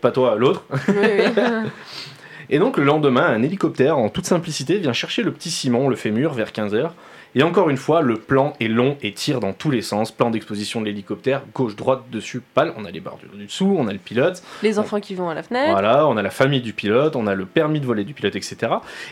Pas 0.00 0.12
toi, 0.12 0.36
l'autre. 0.36 0.64
Oui, 0.88 0.94
oui. 0.96 1.42
Et 2.50 2.58
donc, 2.58 2.76
le 2.76 2.84
lendemain, 2.84 3.26
un 3.26 3.42
hélicoptère, 3.42 3.98
en 3.98 4.08
toute 4.08 4.26
simplicité, 4.26 4.78
vient 4.78 4.92
chercher 4.92 5.22
le 5.22 5.32
petit 5.32 5.50
Simon, 5.50 5.88
le 5.88 5.96
fémur, 5.96 6.34
vers 6.34 6.50
15h. 6.50 6.90
Et 7.36 7.42
encore 7.42 7.68
une 7.70 7.76
fois, 7.76 8.00
le 8.00 8.14
plan 8.16 8.52
est 8.60 8.68
long 8.68 8.96
et 9.02 9.12
tire 9.12 9.40
dans 9.40 9.52
tous 9.52 9.70
les 9.70 9.82
sens. 9.82 10.12
Plan 10.12 10.30
d'exposition 10.30 10.80
de 10.80 10.86
l'hélicoptère, 10.86 11.42
gauche, 11.52 11.74
droite, 11.74 12.02
dessus, 12.12 12.40
pâle. 12.54 12.72
On 12.76 12.84
a 12.84 12.90
les 12.90 13.00
bordures 13.00 13.30
du 13.36 13.46
dessous, 13.46 13.74
on 13.76 13.88
a 13.88 13.92
le 13.92 13.98
pilote. 13.98 14.42
Les 14.62 14.78
enfants 14.78 15.00
qui 15.00 15.14
vont 15.14 15.28
à 15.28 15.34
la 15.34 15.42
fenêtre. 15.42 15.70
Voilà, 15.72 16.06
on 16.06 16.16
a 16.16 16.22
la 16.22 16.30
famille 16.30 16.60
du 16.60 16.72
pilote, 16.72 17.16
on 17.16 17.26
a 17.26 17.34
le 17.34 17.44
permis 17.46 17.80
de 17.80 17.86
voler 17.86 18.04
du 18.04 18.14
pilote, 18.14 18.36
etc. 18.36 18.56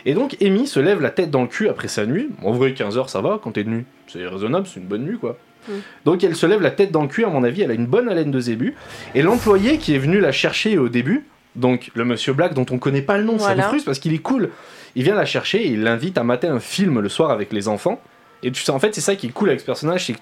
Et 0.05 0.13
donc, 0.13 0.37
Amy 0.41 0.67
se 0.67 0.79
lève 0.79 1.01
la 1.01 1.09
tête 1.09 1.31
dans 1.31 1.41
le 1.41 1.47
cul 1.47 1.67
après 1.67 1.87
sa 1.89 2.05
nuit. 2.05 2.29
En 2.43 2.51
vrai, 2.53 2.71
15h, 2.71 3.09
ça 3.09 3.19
va 3.21 3.39
quand 3.43 3.51
t'es 3.51 3.63
de 3.65 3.69
nuit. 3.69 3.85
C'est 4.07 4.25
raisonnable, 4.25 4.67
c'est 4.67 4.79
une 4.79 4.85
bonne 4.87 5.03
nuit, 5.03 5.17
quoi. 5.17 5.37
Donc, 6.05 6.23
elle 6.23 6.35
se 6.35 6.45
lève 6.45 6.61
la 6.61 6.71
tête 6.71 6.91
dans 6.91 7.01
le 7.03 7.07
cul, 7.07 7.23
à 7.25 7.29
mon 7.29 7.43
avis, 7.43 7.61
elle 7.61 7.71
a 7.71 7.73
une 7.73 7.85
bonne 7.87 8.09
haleine 8.09 8.31
de 8.31 8.39
zébu. 8.39 8.75
Et 9.15 9.21
l'employé 9.21 9.77
qui 9.77 9.95
est 9.95 9.99
venu 9.99 10.19
la 10.19 10.31
chercher 10.33 10.77
au 10.77 10.89
début, 10.89 11.25
donc 11.55 11.89
le 11.93 12.03
monsieur 12.03 12.33
Black, 12.33 12.53
dont 12.53 12.65
on 12.71 12.77
connaît 12.79 13.01
pas 13.01 13.17
le 13.17 13.23
nom, 13.23 13.37
ça 13.37 13.47
Voilà. 13.47 13.63
me 13.63 13.67
frustre 13.69 13.85
parce 13.85 13.99
qu'il 13.99 14.13
est 14.13 14.17
cool. 14.19 14.49
Il 14.95 15.03
vient 15.03 15.15
la 15.15 15.25
chercher 15.25 15.61
et 15.65 15.67
il 15.71 15.83
l'invite 15.83 16.17
à 16.17 16.23
mater 16.23 16.47
un 16.47 16.59
film 16.59 16.99
le 16.99 17.09
soir 17.09 17.31
avec 17.31 17.53
les 17.53 17.67
enfants. 17.67 18.01
Et 18.43 18.51
tu 18.51 18.61
sais, 18.61 18.71
en 18.71 18.79
fait, 18.79 18.93
c'est 18.93 19.01
ça 19.01 19.15
qui 19.15 19.27
est 19.27 19.31
cool 19.31 19.49
avec 19.49 19.61
ce 19.61 19.65
personnage, 19.65 20.05
c'est 20.05 20.15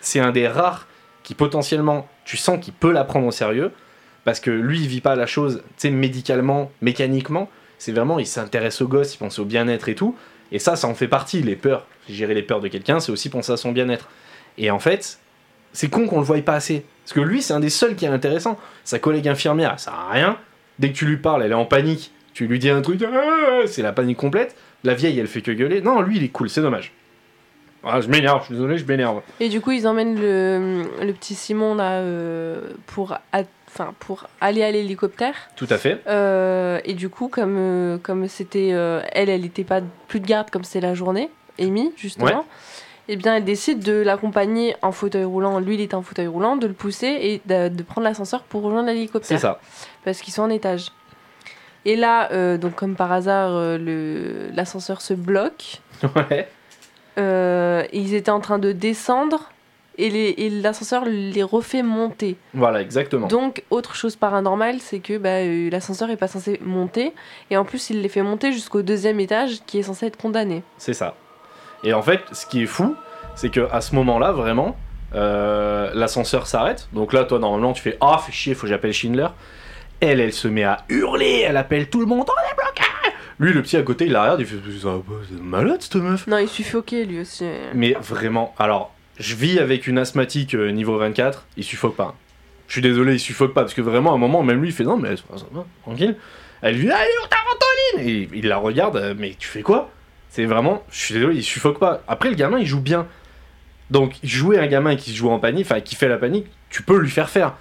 c'est 0.00 0.20
un 0.20 0.30
des 0.30 0.46
rares 0.46 0.86
qui 1.22 1.34
potentiellement, 1.34 2.08
tu 2.24 2.36
sens 2.36 2.62
qu'il 2.64 2.72
peut 2.72 2.92
la 2.92 3.04
prendre 3.04 3.26
au 3.26 3.30
sérieux, 3.30 3.72
parce 4.24 4.40
que 4.40 4.50
lui, 4.50 4.80
il 4.80 4.88
vit 4.88 5.00
pas 5.00 5.16
la 5.16 5.26
chose, 5.26 5.62
tu 5.76 5.88
sais, 5.88 5.90
médicalement, 5.90 6.70
mécaniquement. 6.80 7.48
C'est 7.78 7.92
vraiment, 7.92 8.18
il 8.18 8.26
s'intéresse 8.26 8.80
au 8.80 8.88
gosse, 8.88 9.14
il 9.14 9.18
pense 9.18 9.38
au 9.38 9.44
bien-être 9.44 9.88
et 9.88 9.94
tout. 9.94 10.16
Et 10.50 10.58
ça, 10.58 10.76
ça 10.76 10.88
en 10.88 10.94
fait 10.94 11.08
partie. 11.08 11.42
Les 11.42 11.56
peurs, 11.56 11.86
gérer 12.08 12.34
les 12.34 12.42
peurs 12.42 12.60
de 12.60 12.68
quelqu'un, 12.68 13.00
c'est 13.00 13.12
aussi 13.12 13.28
penser 13.28 13.52
à 13.52 13.56
son 13.56 13.72
bien-être. 13.72 14.08
Et 14.56 14.70
en 14.70 14.78
fait, 14.78 15.18
c'est 15.72 15.88
con 15.88 16.06
qu'on 16.06 16.18
le 16.18 16.24
voie 16.24 16.40
pas 16.42 16.54
assez. 16.54 16.84
Parce 17.04 17.12
que 17.12 17.20
lui, 17.20 17.42
c'est 17.42 17.52
un 17.52 17.60
des 17.60 17.70
seuls 17.70 17.94
qui 17.94 18.04
est 18.04 18.08
intéressant. 18.08 18.58
Sa 18.84 18.98
collègue 18.98 19.28
infirmière, 19.28 19.78
sert 19.78 19.94
à 19.94 20.10
rien. 20.10 20.38
Dès 20.78 20.90
que 20.90 20.96
tu 20.96 21.06
lui 21.06 21.18
parles, 21.18 21.42
elle 21.42 21.52
est 21.52 21.54
en 21.54 21.66
panique. 21.66 22.12
Tu 22.34 22.46
lui 22.46 22.58
dis 22.58 22.70
un 22.70 22.82
truc, 22.82 23.02
Ah 23.02 23.62
c'est 23.66 23.82
la 23.82 23.92
panique 23.92 24.18
complète. 24.18 24.56
La 24.84 24.94
vieille, 24.94 25.18
elle 25.18 25.26
fait 25.26 25.42
que 25.42 25.50
gueuler. 25.50 25.80
Non, 25.80 26.00
lui, 26.00 26.16
il 26.16 26.24
est 26.24 26.28
cool, 26.28 26.50
c'est 26.50 26.62
dommage. 26.62 26.92
Ah, 27.84 28.00
je 28.00 28.08
m'énerve, 28.08 28.40
je 28.40 28.46
suis 28.46 28.54
désolé, 28.54 28.78
je 28.78 28.84
m'énerve. 28.84 29.22
Et 29.40 29.48
du 29.48 29.60
coup, 29.60 29.70
ils 29.70 29.86
emmènent 29.86 30.20
le, 30.20 30.82
le 31.00 31.12
petit 31.12 31.34
Simon 31.34 31.74
là 31.74 32.00
euh, 32.00 32.72
pour, 32.86 33.16
enfin, 33.68 33.94
pour 34.00 34.26
aller 34.40 34.62
à 34.62 34.70
l'hélicoptère. 34.70 35.34
Tout 35.56 35.68
à 35.70 35.78
fait. 35.78 36.02
Euh, 36.08 36.80
et 36.84 36.94
du 36.94 37.08
coup, 37.08 37.28
comme 37.28 37.56
euh, 37.56 37.98
comme 37.98 38.26
c'était 38.26 38.68
elle, 38.68 39.28
elle 39.28 39.42
n'était 39.42 39.64
pas 39.64 39.80
plus 40.08 40.20
de 40.20 40.26
garde 40.26 40.50
comme 40.50 40.64
c'est 40.64 40.80
la 40.80 40.94
journée, 40.94 41.30
Amy 41.60 41.92
justement. 41.96 42.26
Ouais. 42.26 42.34
Et 43.10 43.16
bien, 43.16 43.36
elle 43.36 43.44
décide 43.44 43.82
de 43.82 43.94
l'accompagner 44.02 44.76
en 44.82 44.92
fauteuil 44.92 45.24
roulant. 45.24 45.60
Lui, 45.60 45.76
il 45.76 45.80
est 45.80 45.94
en 45.94 46.02
fauteuil 46.02 46.26
roulant, 46.26 46.56
de 46.56 46.66
le 46.66 46.74
pousser 46.74 47.06
et 47.06 47.40
de, 47.46 47.68
de 47.68 47.82
prendre 47.82 48.04
l'ascenseur 48.06 48.42
pour 48.42 48.62
rejoindre 48.62 48.88
l'hélicoptère. 48.88 49.38
C'est 49.38 49.42
ça. 49.42 49.60
Parce 50.04 50.20
qu'ils 50.20 50.34
sont 50.34 50.42
en 50.42 50.50
étage. 50.50 50.88
Et 51.86 51.96
là, 51.96 52.58
donc 52.58 52.74
comme 52.74 52.96
par 52.96 53.12
hasard, 53.12 53.78
l'ascenseur 53.78 55.00
se 55.00 55.14
bloque. 55.14 55.80
Ouais. 56.14 56.48
Euh, 57.18 57.84
et 57.92 57.98
ils 57.98 58.14
étaient 58.14 58.30
en 58.30 58.40
train 58.40 58.58
de 58.58 58.72
descendre 58.72 59.50
et 59.98 60.50
l'ascenseur 60.50 61.04
les 61.04 61.42
refait 61.42 61.82
monter. 61.82 62.36
Voilà, 62.54 62.80
exactement. 62.80 63.26
Donc, 63.26 63.64
autre 63.70 63.96
chose 63.96 64.14
paranormale, 64.14 64.78
c'est 64.80 65.00
que 65.00 65.18
bah, 65.18 65.40
euh, 65.40 65.70
l'ascenseur 65.70 66.08
est 66.10 66.16
pas 66.16 66.28
censé 66.28 66.60
monter. 66.64 67.12
Et 67.50 67.56
en 67.56 67.64
plus, 67.64 67.90
il 67.90 68.00
les 68.00 68.08
fait 68.08 68.22
monter 68.22 68.52
jusqu'au 68.52 68.82
deuxième 68.82 69.18
étage 69.18 69.58
qui 69.66 69.78
est 69.78 69.82
censé 69.82 70.06
être 70.06 70.16
condamné. 70.16 70.62
C'est 70.76 70.94
ça. 70.94 71.16
Et 71.82 71.92
en 71.92 72.02
fait, 72.02 72.20
ce 72.32 72.46
qui 72.46 72.62
est 72.62 72.66
fou, 72.66 72.94
c'est 73.34 73.50
que 73.50 73.68
à 73.72 73.80
ce 73.80 73.94
moment-là, 73.96 74.30
vraiment, 74.30 74.76
euh, 75.14 75.90
l'ascenseur 75.94 76.46
s'arrête. 76.46 76.88
Donc 76.92 77.12
là, 77.12 77.24
toi, 77.24 77.40
normalement, 77.40 77.72
tu 77.72 77.82
fais 77.82 77.96
Ah, 78.00 78.20
fais 78.24 78.32
chier, 78.32 78.54
faut 78.54 78.62
que 78.62 78.68
j'appelle 78.68 78.92
Schindler. 78.92 79.28
Elle, 80.00 80.20
elle 80.20 80.32
se 80.32 80.46
met 80.46 80.64
à 80.64 80.84
hurler, 80.88 81.44
elle 81.46 81.56
appelle 81.56 81.90
tout 81.90 81.98
le 81.98 82.06
monde, 82.06 82.28
on 82.28 82.52
est 82.52 82.54
bloqué 82.54 82.84
Lui, 83.40 83.52
le 83.52 83.62
petit 83.62 83.76
à 83.76 83.82
côté, 83.82 84.06
il 84.06 84.12
la 84.12 84.22
regarde, 84.22 84.40
il 84.40 84.46
fait 84.46 84.56
c'est 84.66 85.40
malade 85.40 85.80
cette 85.80 85.94
meuf 85.96 86.26
Non, 86.26 86.38
il 86.38 86.48
suffoquait 86.48 87.04
lui 87.04 87.20
aussi. 87.20 87.44
Mais 87.72 87.92
vraiment, 88.00 88.52
alors, 88.58 88.92
je 89.18 89.34
vis 89.36 89.60
avec 89.60 89.86
une 89.86 89.98
asthmatique 89.98 90.54
euh, 90.54 90.70
niveau 90.70 90.98
24, 90.98 91.46
il 91.56 91.62
suffoque 91.64 91.94
pas. 91.94 92.16
Je 92.66 92.72
suis 92.72 92.82
désolé, 92.82 93.14
il 93.14 93.20
suffoque 93.20 93.54
pas, 93.54 93.62
parce 93.62 93.74
que 93.74 93.80
vraiment, 93.80 94.12
à 94.12 94.14
un 94.14 94.18
moment, 94.18 94.42
même 94.42 94.60
lui, 94.60 94.68
il 94.68 94.74
fait 94.74 94.84
non, 94.84 94.96
mais 94.96 95.16
ça 95.16 95.22
va, 95.52 95.64
tranquille. 95.82 96.16
Elle 96.62 96.74
lui 96.76 96.86
dit, 96.86 96.90
allez, 96.90 97.10
on 97.24 97.28
ta 97.28 97.36
ventoline 97.36 98.08
Et 98.08 98.28
il 98.34 98.48
la 98.48 98.56
regarde, 98.56 98.96
euh, 98.96 99.14
mais 99.16 99.36
tu 99.38 99.46
fais 99.46 99.62
quoi? 99.62 99.90
C'est 100.30 100.44
vraiment, 100.44 100.82
je 100.90 100.98
suis 100.98 101.14
désolé, 101.14 101.36
il 101.36 101.44
suffoque 101.44 101.78
pas. 101.78 102.02
Après, 102.08 102.30
le 102.30 102.34
gamin, 102.34 102.58
il 102.58 102.66
joue 102.66 102.80
bien. 102.80 103.06
Donc, 103.90 104.16
jouer 104.22 104.58
un 104.58 104.66
gamin 104.66 104.96
qui 104.96 105.14
joue 105.14 105.30
en 105.30 105.38
panique, 105.38 105.66
enfin, 105.66 105.80
qui 105.80 105.94
fait 105.94 106.08
la 106.08 106.18
panique, 106.18 106.46
tu 106.70 106.82
peux 106.82 106.98
lui 106.98 107.10
faire 107.10 107.30
faire. 107.30 107.54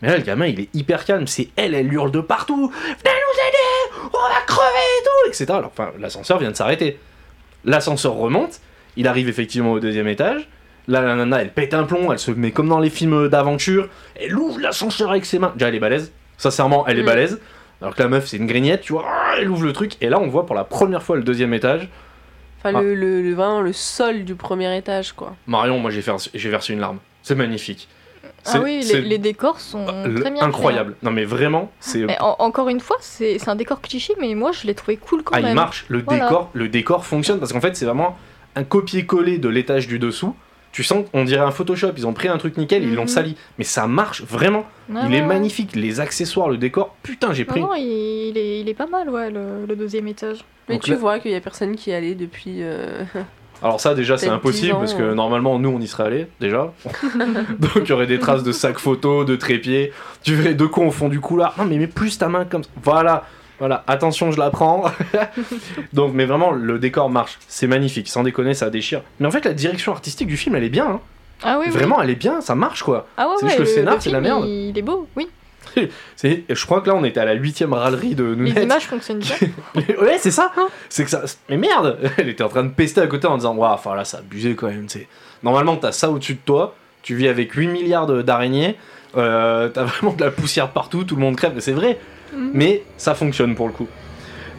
Mais 0.00 0.08
là, 0.08 0.16
le 0.18 0.22
gamin, 0.22 0.46
il 0.46 0.60
est 0.60 0.68
hyper 0.74 1.04
calme. 1.04 1.26
C'est 1.26 1.48
elle, 1.56 1.74
elle 1.74 1.92
hurle 1.92 2.10
de 2.10 2.20
partout. 2.20 2.68
Venez 2.70 2.90
nous 2.94 3.48
aider 3.48 3.81
On 4.04 4.28
va 4.28 4.40
crever 4.46 4.68
et 5.00 5.04
tout 5.04 5.28
Etc. 5.28 5.46
Alors, 5.50 5.70
enfin, 5.72 5.90
l'ascenseur 5.98 6.38
vient 6.38 6.50
de 6.50 6.56
s'arrêter. 6.56 6.98
L'ascenseur 7.64 8.14
remonte. 8.14 8.60
Il 8.96 9.06
arrive 9.08 9.28
effectivement 9.28 9.72
au 9.72 9.80
deuxième 9.80 10.08
étage. 10.08 10.48
Là, 10.88 11.00
la 11.00 11.14
nana, 11.14 11.40
elle 11.42 11.52
pète 11.52 11.74
un 11.74 11.84
plomb. 11.84 12.12
Elle 12.12 12.18
se 12.18 12.30
met 12.30 12.50
comme 12.50 12.68
dans 12.68 12.80
les 12.80 12.90
films 12.90 13.28
d'aventure. 13.28 13.88
Elle 14.16 14.36
ouvre 14.36 14.58
l'ascenseur 14.60 15.10
avec 15.10 15.24
ses 15.24 15.38
mains. 15.38 15.52
Déjà, 15.54 15.68
elle 15.68 15.74
est 15.76 15.80
balèze. 15.80 16.12
Sincèrement, 16.36 16.86
elle 16.86 16.98
est 16.98 17.02
Mm. 17.02 17.06
balèze. 17.06 17.40
Alors 17.80 17.94
que 17.94 18.02
la 18.02 18.08
meuf, 18.08 18.26
c'est 18.26 18.36
une 18.36 18.46
grignette, 18.46 18.82
tu 18.82 18.92
vois. 18.92 19.04
Ah, 19.06 19.34
Elle 19.38 19.48
ouvre 19.50 19.64
le 19.64 19.72
truc. 19.72 19.94
Et 20.00 20.08
là, 20.08 20.20
on 20.20 20.28
voit 20.28 20.44
pour 20.46 20.54
la 20.54 20.64
première 20.64 21.02
fois 21.02 21.16
le 21.16 21.22
deuxième 21.22 21.54
étage. 21.54 21.88
Enfin, 22.58 22.72
Ah. 22.76 22.82
le, 22.82 22.94
le- 22.94 23.22
le- 23.22 23.34
vraiment 23.34 23.60
le 23.60 23.72
sol 23.72 24.24
du 24.24 24.34
premier 24.34 24.76
étage, 24.76 25.12
quoi. 25.12 25.34
Marion, 25.46 25.78
moi, 25.78 25.90
j'ai 25.90 26.48
versé 26.50 26.72
une 26.72 26.80
larme. 26.80 26.98
C'est 27.22 27.34
magnifique. 27.34 27.88
Ah 28.46 28.60
oui, 28.60 28.82
les, 28.92 29.00
les 29.02 29.18
décors 29.18 29.60
sont 29.60 29.86
le- 30.04 30.20
très 30.20 30.30
bien 30.30 30.42
hein. 30.44 30.86
Non, 31.02 31.10
mais 31.12 31.24
vraiment, 31.24 31.70
c'est. 31.80 32.00
Mais 32.04 32.18
en- 32.20 32.36
encore 32.40 32.68
une 32.68 32.80
fois, 32.80 32.96
c'est 33.00 33.38
un 33.48 33.54
décor 33.54 33.80
cliché, 33.80 34.14
mais 34.20 34.34
moi 34.34 34.50
je 34.52 34.66
l'ai 34.66 34.74
trouvé 34.74 34.96
cool 34.96 35.22
quand 35.22 35.34
Ah, 35.36 35.40
même. 35.40 35.50
il 35.50 35.54
marche. 35.54 35.84
Le 35.88 36.02
Voilà. 36.02 36.24
décor, 36.24 36.50
le 36.52 36.68
décor 36.68 37.04
fonctionne 37.06 37.38
parce 37.38 37.52
qu'en 37.52 37.60
fait, 37.60 37.76
c'est 37.76 37.84
vraiment 37.84 38.16
un 38.56 38.64
copier-coller 38.64 39.38
de 39.38 39.48
l'étage 39.48 39.86
du 39.86 39.98
dessous. 39.98 40.34
Tu 40.72 40.82
sens, 40.82 41.04
on 41.12 41.24
dirait 41.24 41.42
un 41.44 41.50
Photoshop. 41.50 41.92
Ils 41.98 42.06
ont 42.06 42.14
pris 42.14 42.28
un 42.28 42.38
truc 42.38 42.56
nickel, 42.56 42.82
ils 42.82 42.94
l'ont 42.94 43.02
Mhm. 43.02 43.08
sali. 43.08 43.36
Mais 43.58 43.64
ça 43.64 43.86
marche 43.86 44.22
vraiment. 44.22 44.64
Il 44.88 44.96
ouais, 44.96 45.16
est 45.16 45.22
magnifique. 45.22 45.76
Les 45.76 46.00
accessoires, 46.00 46.48
le 46.48 46.56
décor. 46.56 46.96
Putain, 47.02 47.32
j'ai 47.34 47.44
pris. 47.44 47.60
non, 47.60 47.74
il, 47.74 47.82
il 48.30 48.38
est, 48.38 48.60
il 48.60 48.68
est 48.70 48.74
pas 48.74 48.86
mal, 48.86 49.10
ouais, 49.10 49.30
le, 49.30 49.66
le 49.68 49.76
deuxième 49.76 50.08
étage. 50.08 50.38
Mais 50.68 50.76
Donc 50.76 50.84
tu 50.84 50.92
là- 50.92 50.96
vois 50.96 51.18
qu'il 51.18 51.30
y 51.30 51.34
a 51.34 51.40
personne 51.42 51.76
qui 51.76 51.90
y 51.90 51.92
allait 51.92 52.14
depuis. 52.14 52.62
euh, 52.62 53.04
Alors 53.62 53.80
ça, 53.80 53.94
déjà, 53.94 54.18
c'est 54.18 54.28
impossible 54.28 54.66
10 54.66 54.72
ans, 54.72 54.78
parce 54.80 54.94
que 54.94 55.14
normalement, 55.14 55.58
nous, 55.58 55.68
on 55.70 55.80
y 55.80 55.86
serait 55.86 56.04
allés 56.04 56.26
déjà. 56.40 56.72
Donc, 57.58 57.70
il 57.76 57.88
y 57.88 57.92
aurait 57.92 58.06
des 58.06 58.18
traces 58.18 58.42
de 58.42 58.52
sacs 58.52 58.78
photos, 58.78 59.24
de 59.24 59.36
trépieds. 59.36 59.92
Tu 60.22 60.34
verrais 60.34 60.54
deux 60.54 60.68
cons 60.68 60.88
au 60.88 60.90
fond 60.90 61.08
du 61.08 61.20
couloir. 61.20 61.54
Non, 61.58 61.64
mais 61.64 61.78
mets 61.78 61.86
plus 61.86 62.18
ta 62.18 62.28
main 62.28 62.44
comme 62.44 62.64
ça. 62.64 62.70
Voilà. 62.82 63.24
Voilà, 63.58 63.84
attention, 63.86 64.32
je 64.32 64.40
la 64.40 64.50
prends. 64.50 64.84
Donc, 65.92 66.12
mais 66.14 66.24
vraiment, 66.24 66.50
le 66.50 66.80
décor 66.80 67.08
marche. 67.10 67.38
C'est 67.46 67.68
magnifique, 67.68 68.08
sans 68.08 68.24
déconner, 68.24 68.54
ça 68.54 68.70
déchire. 68.70 69.02
Mais 69.20 69.28
en 69.28 69.30
fait, 69.30 69.44
la 69.44 69.52
direction 69.54 69.92
artistique 69.92 70.26
du 70.26 70.36
film, 70.36 70.56
elle 70.56 70.64
est 70.64 70.68
bien. 70.68 70.86
hein. 70.86 71.00
Ah 71.44 71.58
oui, 71.60 71.66
oui. 71.68 71.72
Vraiment, 71.72 72.02
elle 72.02 72.10
est 72.10 72.16
bien, 72.16 72.40
ça 72.40 72.54
marche 72.56 72.82
quoi. 72.82 73.06
Ah 73.16 73.28
ouais, 73.28 73.34
c'est 73.38 73.44
ouais, 73.44 73.50
juste 73.50 73.58
que 73.58 73.62
le 73.62 73.68
scénar, 73.68 73.96
c'est 74.00 74.10
la 74.10 74.20
merde. 74.20 74.44
Il 74.46 74.76
est 74.76 74.82
beau, 74.82 75.06
oui. 75.16 75.28
C'est, 76.16 76.44
je 76.48 76.66
crois 76.66 76.80
que 76.80 76.88
là, 76.88 76.94
on 76.94 77.04
était 77.04 77.20
à 77.20 77.24
la 77.24 77.32
huitième 77.34 77.72
râlerie 77.72 78.14
de 78.14 78.34
nous 78.34 78.44
Les 78.44 78.62
images 78.62 78.86
fonctionnent 78.86 79.18
bien. 79.20 79.36
ouais, 80.00 80.18
c'est 80.18 80.30
ça. 80.30 80.52
Hein 80.56 80.68
C'est 80.88 81.04
que 81.04 81.10
ça. 81.10 81.22
Mais 81.48 81.56
merde 81.56 81.98
Elle 82.18 82.28
était 82.28 82.44
en 82.44 82.48
train 82.48 82.64
de 82.64 82.70
pester 82.70 83.00
à 83.00 83.06
côté 83.06 83.26
en 83.26 83.36
disant 83.36 83.54
Waouh, 83.54 83.72
enfin 83.72 83.94
là, 83.94 84.04
ça 84.04 84.18
abusé 84.18 84.54
quand 84.54 84.66
même. 84.68 84.88
c'est 84.88 85.06
Normalement, 85.42 85.76
t'as 85.76 85.92
ça 85.92 86.10
au-dessus 86.10 86.34
de 86.34 86.40
toi, 86.44 86.74
tu 87.02 87.14
vis 87.16 87.28
avec 87.28 87.52
8 87.52 87.66
milliards 87.68 88.06
d'araignées, 88.22 88.76
euh, 89.16 89.68
t'as 89.68 89.84
vraiment 89.84 90.12
de 90.12 90.24
la 90.24 90.30
poussière 90.30 90.68
partout, 90.70 91.04
tout 91.04 91.16
le 91.16 91.20
monde 91.22 91.36
crève, 91.36 91.58
c'est 91.58 91.72
vrai, 91.72 91.98
Mhm. 92.32 92.50
mais 92.54 92.82
ça 92.96 93.14
fonctionne 93.14 93.54
pour 93.54 93.66
le 93.66 93.72
coup. 93.72 93.88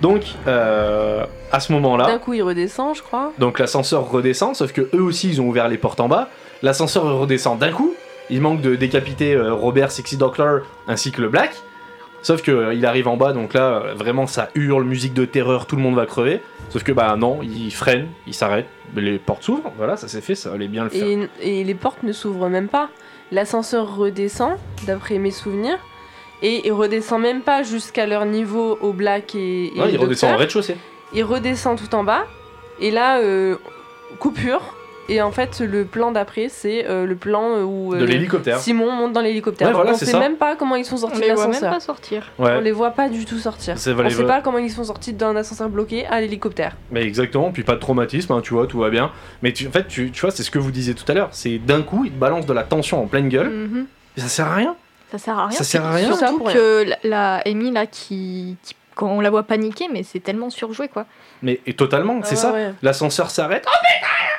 Donc, 0.01 0.23
euh, 0.47 1.23
à 1.51 1.59
ce 1.61 1.71
moment-là, 1.71 2.05
D'un 2.07 2.17
coup, 2.19 2.33
il 2.33 2.41
redescend, 2.43 2.93
je 2.95 3.01
crois. 3.01 3.31
donc 3.39 3.59
l'ascenseur 3.59 4.09
redescend, 4.09 4.55
sauf 4.55 4.73
que 4.73 4.81
eux 4.93 5.01
aussi, 5.01 5.29
ils 5.29 5.39
ont 5.41 5.47
ouvert 5.47 5.69
les 5.69 5.77
portes 5.77 5.99
en 6.01 6.09
bas. 6.09 6.27
L'ascenseur 6.61 7.03
redescend 7.17 7.57
d'un 7.57 7.71
coup. 7.71 7.93
Il 8.29 8.41
manque 8.41 8.61
de 8.61 8.75
décapiter 8.75 9.33
euh, 9.33 9.53
Robert 9.53 9.91
Sexy 9.91 10.17
Dockler 10.17 10.59
ainsi 10.87 11.11
que 11.11 11.21
le 11.21 11.29
Black. 11.29 11.53
Sauf 12.21 12.41
que 12.41 12.51
euh, 12.51 12.73
il 12.73 12.85
arrive 12.85 13.09
en 13.09 13.17
bas, 13.17 13.33
donc 13.33 13.53
là, 13.53 13.81
euh, 13.83 13.93
vraiment, 13.95 14.27
ça 14.27 14.49
hurle, 14.55 14.85
musique 14.85 15.13
de 15.13 15.25
terreur, 15.25 15.65
tout 15.65 15.75
le 15.75 15.81
monde 15.81 15.95
va 15.95 16.05
crever. 16.05 16.41
Sauf 16.69 16.83
que, 16.83 16.93
bah 16.93 17.15
non, 17.17 17.39
il 17.43 17.69
freine, 17.71 18.07
il 18.25 18.33
s'arrête, 18.33 18.67
les 18.95 19.19
portes 19.19 19.43
s'ouvrent, 19.43 19.73
voilà, 19.77 19.97
ça 19.97 20.07
s'est 20.07 20.21
fait, 20.21 20.33
ça 20.33 20.53
allait 20.53 20.69
bien 20.69 20.85
le 20.85 20.89
faire. 20.89 21.05
Et, 21.05 21.59
et 21.59 21.63
les 21.65 21.75
portes 21.75 22.01
ne 22.03 22.13
s'ouvrent 22.13 22.47
même 22.47 22.69
pas. 22.69 22.89
L'ascenseur 23.33 23.97
redescend, 23.97 24.57
d'après 24.87 25.17
mes 25.17 25.31
souvenirs. 25.31 25.77
Et 26.41 26.67
il 26.67 26.71
redescend 26.71 27.21
même 27.21 27.41
pas 27.41 27.63
jusqu'à 27.63 28.05
leur 28.05 28.25
niveau 28.25 28.77
au 28.81 28.93
Black 28.93 29.35
et, 29.35 29.75
et 29.75 29.77
Non, 29.77 29.87
il 29.89 29.97
redescend 29.97 30.33
au 30.33 30.37
rez-de-chaussée. 30.37 30.77
Il 31.13 31.23
redescend 31.25 31.77
tout 31.77 31.93
en 31.93 32.03
bas. 32.03 32.25
Et 32.79 32.91
là, 32.91 33.19
euh, 33.19 33.57
coupure. 34.19 34.75
Et 35.09 35.21
en 35.21 35.31
fait, 35.31 35.59
le 35.59 35.83
plan 35.85 36.11
d'après, 36.11 36.47
c'est 36.49 36.85
euh, 36.87 37.05
le 37.05 37.15
plan 37.15 37.61
où 37.61 37.93
euh, 37.93 37.99
De 37.99 38.05
l'hélicoptère. 38.05 38.57
Simon 38.59 38.89
monte 38.91 39.11
dans 39.13 39.19
l'hélicoptère. 39.21 39.67
Ouais, 39.67 39.73
voilà, 39.73 39.91
on 39.91 39.95
sait 39.95 40.05
ça. 40.05 40.19
même 40.19 40.37
pas 40.37 40.55
comment 40.55 40.75
ils 40.77 40.85
sont 40.85 40.95
On 40.95 40.99
sortis 40.99 41.17
de 41.19 41.25
les 41.25 41.33
voit 41.33 41.43
même 41.43 41.51
l'ascenseur. 41.51 41.73
pas 41.73 41.79
sortir. 41.81 42.31
On 42.39 42.43
Ouais, 42.45 42.61
les 42.61 42.71
voit 42.71 42.91
pas 42.91 43.09
du 43.09 43.25
tout 43.25 43.37
sortir. 43.37 43.77
C'est 43.77 43.91
On 43.91 43.95
vrai, 43.95 44.09
sait 44.09 44.21
les- 44.21 44.27
pas 44.27 44.41
comment 44.41 44.59
ils 44.59 44.71
sont 44.71 44.85
sortis 44.85 45.11
d'un 45.13 45.35
ascenseur 45.35 45.67
bloqué 45.69 46.05
à 46.05 46.21
l'hélicoptère. 46.21 46.77
mais 46.91 47.03
exactement, 47.03 47.51
puis 47.51 47.63
pas 47.63 47.73
de 47.75 47.79
traumatisme, 47.79 48.31
hein, 48.31 48.41
tu 48.41 48.53
vois, 48.53 48.65
tout 48.65 48.79
va 48.79 48.89
bien. 48.89 49.11
Mais 49.41 49.51
tu, 49.51 49.67
en 49.67 49.71
fait, 49.71 49.87
tu, 49.87 50.09
tu 50.11 50.21
vois, 50.21 50.31
c'est 50.31 50.43
ce 50.43 50.51
que 50.51 50.59
vous 50.59 50.71
disiez 50.71 50.93
tout 50.93 51.09
à 51.11 51.13
l'heure, 51.15 51.29
c'est 51.31 51.57
d'un 51.57 51.81
coup, 51.81 52.05
il 52.05 52.11
te 52.11 52.17
balance 52.17 52.45
de 52.45 52.53
la 52.53 52.63
tension 52.63 53.03
en 53.03 53.07
pleine 53.07 53.27
gueule, 53.29 53.49
Mhm. 53.49 53.85
et 54.17 54.21
ça 54.21 54.27
sert 54.29 54.47
à 54.47 54.55
rien. 54.55 54.75
Ça 55.11 55.17
sert 55.17 55.37
à 55.37 55.47
rien. 55.47 55.57
Ça 55.57 55.63
sert 55.65 55.85
à 55.85 55.91
rien. 55.91 56.13
Surtout 56.15 56.39
que 56.45 56.85
la, 56.87 56.97
la 57.03 57.35
Amy, 57.45 57.71
là, 57.71 57.85
qui, 57.87 58.55
qui- 58.63 58.75
Quand 58.95 59.07
on 59.09 59.21
la 59.21 59.31
voit 59.31 59.41
paniquer, 59.41 59.87
mais 59.91 60.03
c'est 60.03 60.19
tellement 60.19 60.51
surjoué, 60.51 60.87
quoi. 60.87 61.07
Mais 61.43 61.59
et 61.67 61.73
totalement, 61.73 62.21
c'est 62.23 62.33
Ah 62.35 62.37
ça. 62.37 62.51
ouais. 62.53 62.71
L'ascenseur 62.81 63.29
s'arrête. 63.29 63.65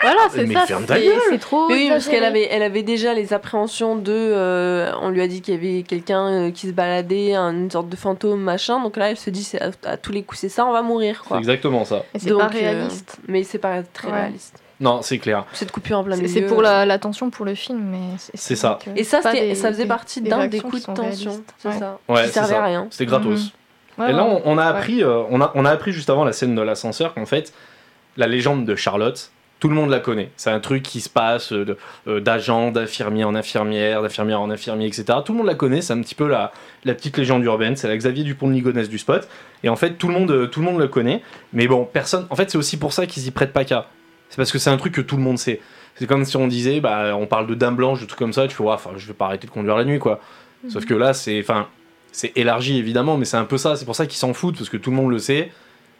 Voilà, 0.02 0.20
c'est 0.30 0.44
Mais 0.46 0.54
ça. 0.54 0.66
ferme 0.66 0.84
ta 0.84 0.96
c'est- 0.96 1.02
gueule. 1.04 1.20
C'est 1.30 1.38
trop. 1.38 1.66
Oui, 1.70 1.86
parce 1.88 2.08
qu'elle 2.08 2.24
avait, 2.24 2.46
elle 2.50 2.62
avait 2.62 2.82
déjà 2.82 3.14
les 3.14 3.32
appréhensions 3.32 3.96
de. 3.96 4.12
euh, 4.12 4.90
on 5.00 5.08
lui 5.10 5.22
a 5.22 5.28
dit 5.28 5.40
qu'il 5.40 5.54
y 5.54 5.56
avait 5.56 5.82
quelqu'un 5.82 6.26
euh, 6.26 6.50
qui 6.50 6.66
se 6.66 6.72
baladait, 6.72 7.34
une 7.34 7.70
sorte 7.70 7.88
de 7.88 7.96
fantôme, 7.96 8.40
machin. 8.40 8.82
Donc 8.82 8.96
là, 8.96 9.10
elle 9.10 9.16
se 9.16 9.30
dit, 9.30 9.44
c'est 9.44 9.60
à, 9.62 9.70
à 9.84 9.96
tous 9.96 10.12
les 10.12 10.22
coups, 10.22 10.40
c'est 10.40 10.48
ça, 10.48 10.66
on 10.66 10.72
va 10.72 10.82
mourir, 10.82 11.20
C'est 11.22 11.28
quoi. 11.28 11.38
exactement 11.38 11.84
ça. 11.84 12.02
C'est 12.18 12.28
Donc, 12.28 12.40
pas 12.40 12.46
euh, 12.46 12.58
réaliste. 12.58 13.16
mais 13.28 13.44
c'est 13.44 13.58
pas 13.58 13.82
très 13.82 14.08
Ouais. 14.08 14.14
réaliste. 14.20 14.58
Non, 14.80 15.00
c'est 15.02 15.18
clair. 15.18 15.44
Cette 15.52 15.70
coupure 15.72 15.98
en 15.98 16.04
plein 16.04 16.16
C'est 16.16 16.22
milieu. 16.22 16.34
c'est 16.34 16.42
pour 16.42 16.60
la, 16.60 16.84
la 16.84 16.98
tension 16.98 17.30
pour 17.30 17.44
le 17.46 17.54
film, 17.54 17.80
mais 17.92 18.16
C'est 18.34 18.56
ça. 18.56 18.78
Et 18.96 19.04
ça, 19.04 19.20
des- 19.32 19.54
ça 19.54 19.68
faisait 19.68 19.84
des- 19.84 19.88
partie 19.88 20.20
des 20.20 20.28
d'un 20.30 20.46
des 20.48 20.60
coups 20.60 20.80
de 20.80 20.86
tension. 20.92 21.02
réalistes. 21.30 21.54
C'est 21.58 21.68
Ouais. 21.68 21.78
ça. 21.78 21.98
Ouais, 22.08 22.20
qui 22.22 22.26
c'est 22.26 22.32
servait 22.34 22.54
ça. 22.54 22.60
à 22.62 22.64
rien. 22.66 22.86
C'était 22.90 23.06
gratos. 23.06 23.40
Mhm. 23.40 23.48
Ouais, 23.98 24.11
Et 24.11 24.12
là, 24.12 24.24
on, 24.24 24.42
on 24.44 24.59
a 24.59 24.64
appris, 24.64 25.02
euh, 25.02 25.22
on, 25.30 25.40
a, 25.40 25.52
on 25.54 25.64
a 25.64 25.70
appris 25.70 25.92
juste 25.92 26.11
avant 26.11 26.24
la 26.24 26.33
scène 26.33 26.54
de 26.54 26.62
l'ascenseur 26.62 27.14
qu'en 27.14 27.26
fait, 27.26 27.52
la 28.16 28.26
légende 28.26 28.64
de 28.66 28.74
Charlotte, 28.74 29.30
Tout 29.61 29.68
le 29.68 29.74
monde 29.76 29.88
la 29.90 30.00
connaît. 30.00 30.30
C'est 30.37 30.50
un 30.50 30.61
truc 30.61 30.83
qui 30.83 31.00
se 31.00 31.09
passe 31.09 31.52
euh, 31.52 31.76
euh, 32.07 32.20
d'agent, 32.20 32.70
d'infirmier 32.70 33.24
en 33.24 33.35
infirmière, 33.35 34.02
d'infirmière 34.02 34.40
en 34.40 34.50
infirmier, 34.50 34.87
etc. 34.87 35.04
Tout 35.24 35.33
le 35.33 35.38
monde 35.38 35.46
la 35.46 35.54
connaît. 35.54 35.80
C'est 35.80 35.92
un 35.94 36.00
petit 36.02 36.14
peu 36.14 36.28
la, 36.28 36.52
la 36.85 36.94
petite 36.94 37.16
légende 37.16 37.42
urbaine. 37.44 37.76
C'est 37.76 37.88
la 37.88 37.96
Xavier 37.96 38.24
Dupont 38.24 38.48
de 38.48 38.52
Ligonnès 38.52 38.88
du 38.88 38.98
spot. 38.98 39.26
Et 39.62 39.68
en 39.68 39.76
fait, 39.76 39.94
tout 39.94 40.09
le 40.09 40.14
monde, 40.14 40.50
tout 40.50 40.61
le 40.61 40.66
monde 40.66 40.78
le 40.78 40.88
connaît. 40.88 41.22
Mais 41.52 41.66
bon, 41.66 41.88
personne. 41.90 42.26
En 42.30 42.37
fait, 42.37 42.50
c'est 42.50 42.59
aussi 42.59 42.76
pour 42.76 42.92
ça 42.92 43.07
qu'ils 43.07 43.26
y 43.26 43.30
prêtent 43.30 43.52
pas 43.54 43.64
qu'à. 43.64 43.87
C'est 44.28 44.37
parce 44.37 44.52
que 44.52 44.59
c'est 44.59 44.70
un 44.70 44.76
truc 44.76 44.92
que 44.92 45.00
tout 45.00 45.16
le 45.16 45.22
monde 45.22 45.38
sait. 45.38 45.61
C'est 45.96 46.07
comme 46.07 46.24
si 46.24 46.37
on 46.37 46.48
disait, 46.48 46.80
bah, 46.80 47.16
on 47.16 47.26
parle 47.26 47.46
de 47.46 47.54
dame 47.54 47.76
blanche, 47.76 48.00
de 48.00 48.07
trucs 48.07 48.18
comme 48.18 48.33
ça. 48.33 48.46
Tu 48.48 48.54
fais, 48.57 48.64
ouais, 48.64 48.72
enfin, 48.72 48.90
je 48.96 49.07
vais 49.07 49.14
pas 49.14 49.26
arrêter 49.26 49.46
de 49.46 49.52
conduire 49.52 49.76
la 49.76 49.85
nuit, 49.85 50.00
quoi. 50.00 50.20
Sauf 50.68 50.85
que 50.85 50.94
là, 50.94 51.14
c'est, 51.14 51.40
enfin, 51.40 51.68
c'est 52.16 52.33
élargi 52.37 52.79
évidemment, 52.79 53.16
mais 53.16 53.24
c'est 53.24 53.37
un 53.37 53.44
peu 53.44 53.59
ça. 53.59 53.74
C'est 53.77 53.85
pour 53.85 53.96
ça 53.96 54.07
qu'ils 54.07 54.18
s'en 54.18 54.33
foutent 54.33 54.57
parce 54.57 54.68
que 54.70 54.77
tout 54.77 54.90
le 54.90 54.96
monde 54.96 55.11
le 55.11 55.18
sait, 55.18 55.50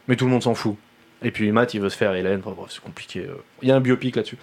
mais 0.07 0.15
tout 0.15 0.25
le 0.27 0.31
monde 0.31 0.43
s'en 0.45 0.55
fout. 0.55 0.77
Et 1.23 1.31
puis 1.33 1.51
Matt, 1.51 1.75
il 1.75 1.81
veut 1.81 1.89
se 1.89 1.97
faire 1.97 2.15
Hélène. 2.15 2.41
Enfin, 2.45 2.55
bref, 2.57 2.71
c'est 2.73 2.83
compliqué. 2.83 3.21
euh. 3.21 3.35
Il 3.63 3.69
y 3.69 3.73
a 3.73 3.77
un 3.77 3.81
biopic 3.81 4.15
là-dessus. 4.15 4.39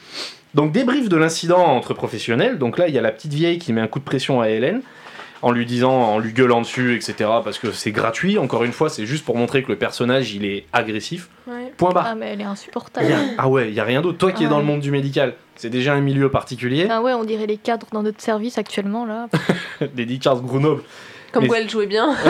Donc 0.53 0.71
débrief 0.73 1.07
de 1.07 1.15
l'incident 1.15 1.63
entre 1.63 1.93
professionnels. 1.93 2.57
Donc 2.57 2.77
là, 2.77 2.87
il 2.89 2.93
y 2.93 2.97
a 2.97 3.01
la 3.01 3.11
petite 3.11 3.33
vieille 3.33 3.57
qui 3.59 3.71
met 3.71 3.81
un 3.81 3.87
coup 3.87 3.99
de 3.99 4.03
pression 4.03 4.41
à 4.41 4.49
Hélène 4.49 4.81
en 5.43 5.51
lui 5.51 5.65
disant, 5.65 5.93
en 5.93 6.19
lui 6.19 6.33
gueulant 6.33 6.61
dessus, 6.61 6.95
etc. 6.95 7.13
Parce 7.43 7.57
que 7.57 7.71
c'est 7.71 7.91
gratuit. 7.91 8.37
Encore 8.37 8.63
une 8.63 8.73
fois, 8.73 8.89
c'est 8.89 9.05
juste 9.05 9.23
pour 9.25 9.37
montrer 9.37 9.63
que 9.63 9.69
le 9.71 9.77
personnage, 9.77 10.33
il 10.33 10.43
est 10.45 10.65
agressif. 10.73 11.29
Ouais. 11.47 11.71
Point 11.77 11.91
barre. 11.91 12.07
Ah, 12.09 12.15
mais 12.15 12.27
elle 12.29 12.41
est 12.41 12.43
Il 12.43 12.47
insupportable. 12.47 13.07
y 13.09 13.13
a- 13.13 13.19
ah 13.37 13.47
ouais, 13.47 13.69
il 13.69 13.73
y 13.73 13.79
a 13.79 13.83
rien 13.83 14.01
d'autre. 14.01 14.17
Toi 14.17 14.31
qui 14.33 14.43
es 14.43 14.47
Ah 14.47 14.49
dans 14.49 14.59
le 14.59 14.65
monde 14.65 14.81
du 14.81 14.91
médical, 14.91 15.35
c'est 15.55 15.69
déjà 15.69 15.93
un 15.93 16.01
milieu 16.01 16.29
particulier. 16.29 16.87
Ah 16.89 17.01
ouais, 17.01 17.13
on 17.13 17.23
dirait 17.23 17.47
les 17.47 17.57
cadres 17.57 17.87
dans 17.91 18.03
notre 18.03 18.21
service 18.21 18.57
actuellement 18.57 19.05
là. 19.05 19.29
Lady 19.97 20.19
Charles 20.21 20.41
Grenoble. 20.41 20.83
Comme 21.31 21.43
Mais- 21.43 21.47
quoi 21.49 21.59
elle 21.59 21.69
jouait 21.69 21.87
bien. 21.87 22.15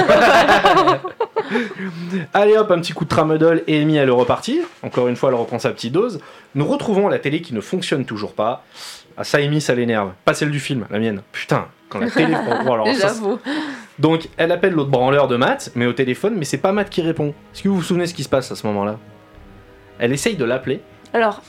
Allez 2.33 2.57
hop, 2.57 2.71
un 2.71 2.79
petit 2.79 2.93
coup 2.93 3.03
de 3.03 3.09
tramadol 3.09 3.63
et 3.67 3.81
Amy 3.81 3.97
elle 3.97 4.09
est 4.09 4.11
repartie. 4.11 4.61
Encore 4.83 5.07
une 5.07 5.15
fois, 5.15 5.29
elle 5.29 5.35
reprend 5.35 5.59
sa 5.59 5.71
petite 5.71 5.93
dose. 5.93 6.19
Nous 6.55 6.65
retrouvons 6.65 7.07
la 7.07 7.19
télé 7.19 7.41
qui 7.41 7.53
ne 7.53 7.61
fonctionne 7.61 8.05
toujours 8.05 8.33
pas. 8.33 8.63
Ah 9.17 9.23
ça 9.23 9.39
Amy, 9.39 9.59
ça 9.61 9.75
l'énerve. 9.75 10.11
Pas 10.25 10.33
celle 10.33 10.51
du 10.51 10.59
film, 10.59 10.85
la 10.89 10.99
mienne. 10.99 11.21
Putain, 11.31 11.67
quand 11.89 11.99
la 11.99 12.09
télé... 12.09 12.33
Bon, 12.65 12.73
alors, 12.73 12.87
ça. 12.95 13.13
Donc 13.99 14.29
elle 14.37 14.51
appelle 14.51 14.73
l'autre 14.73 14.89
branleur 14.89 15.27
de 15.27 15.35
Matt, 15.35 15.71
mais 15.75 15.85
au 15.85 15.93
téléphone, 15.93 16.35
mais 16.37 16.45
c'est 16.45 16.57
pas 16.57 16.71
Matt 16.71 16.89
qui 16.89 17.01
répond. 17.01 17.33
Est-ce 17.53 17.63
que 17.63 17.69
vous 17.69 17.75
vous 17.75 17.83
souvenez 17.83 18.07
ce 18.07 18.13
qui 18.13 18.23
se 18.23 18.29
passe 18.29 18.51
à 18.51 18.55
ce 18.55 18.65
moment-là? 18.67 18.97
Elle 19.99 20.13
essaye 20.13 20.35
de 20.35 20.45
l'appeler, 20.45 20.81
Alors, 21.13 21.41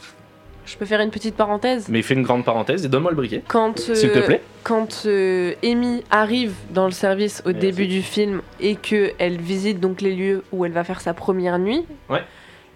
je 0.65 0.77
peux 0.77 0.85
faire 0.87 1.01
une 1.01 1.11
petite 1.11 1.35
parenthèse. 1.37 1.87
mais 1.89 1.99
il 2.01 2.03
fait 2.03 2.15
une 2.15 2.23
grande 2.23 2.45
parenthèse 2.45 2.85
et 2.85 2.89
donne-moi 2.89 3.11
le 3.11 3.17
briquet, 3.17 3.43
Quand, 3.49 3.79
s'il 3.79 4.11
te 4.13 4.19
euh, 4.19 4.23
plaît. 4.27 4.43
quand 4.63 5.03
euh, 5.07 5.55
Amy 5.65 6.05
arrive 6.11 6.55
dans 6.71 6.85
le 6.87 6.93
service 6.93 7.43
au 7.45 7.49
Merci. 7.51 7.61
début 7.61 7.87
du 7.87 8.03
film 8.03 8.43
et 8.61 8.77
que 8.77 9.13
elle 9.19 9.41
visite 9.41 9.81
donc 9.81 10.01
les 10.01 10.15
lieux 10.15 10.45
où 10.53 10.65
elle 10.65 10.73
va 10.73 10.85
faire 10.85 11.01
sa 11.01 11.15
première 11.15 11.59
nuit, 11.59 11.85
Ouais. 12.09 12.23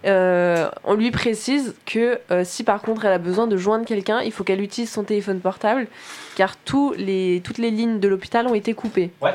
euh, 0.07 0.69
on 0.85 0.95
lui 0.95 1.11
précise 1.11 1.75
que 1.87 2.19
euh, 2.31 2.43
si 2.45 2.65
par 2.65 2.83
contre 2.83 3.05
elle 3.05 3.13
a 3.13 3.19
besoin 3.19 3.47
de 3.47 3.57
joindre 3.57 3.85
quelqu'un, 3.87 4.21
il 4.21 4.33
faut 4.33 4.45
qu'elle 4.45 4.61
utilise 4.61 4.91
son 4.91 5.05
téléphone 5.05 5.41
portable 5.41 5.87
car 6.37 6.57
tous 6.57 6.93
les, 6.99 7.41
toutes 7.45 7.59
les 7.59 7.71
lignes 7.71 8.01
de 8.01 8.09
l'hôpital 8.09 8.47
ont 8.47 8.55
été 8.55 8.75
coupées. 8.75 9.11
Ouais. 9.23 9.33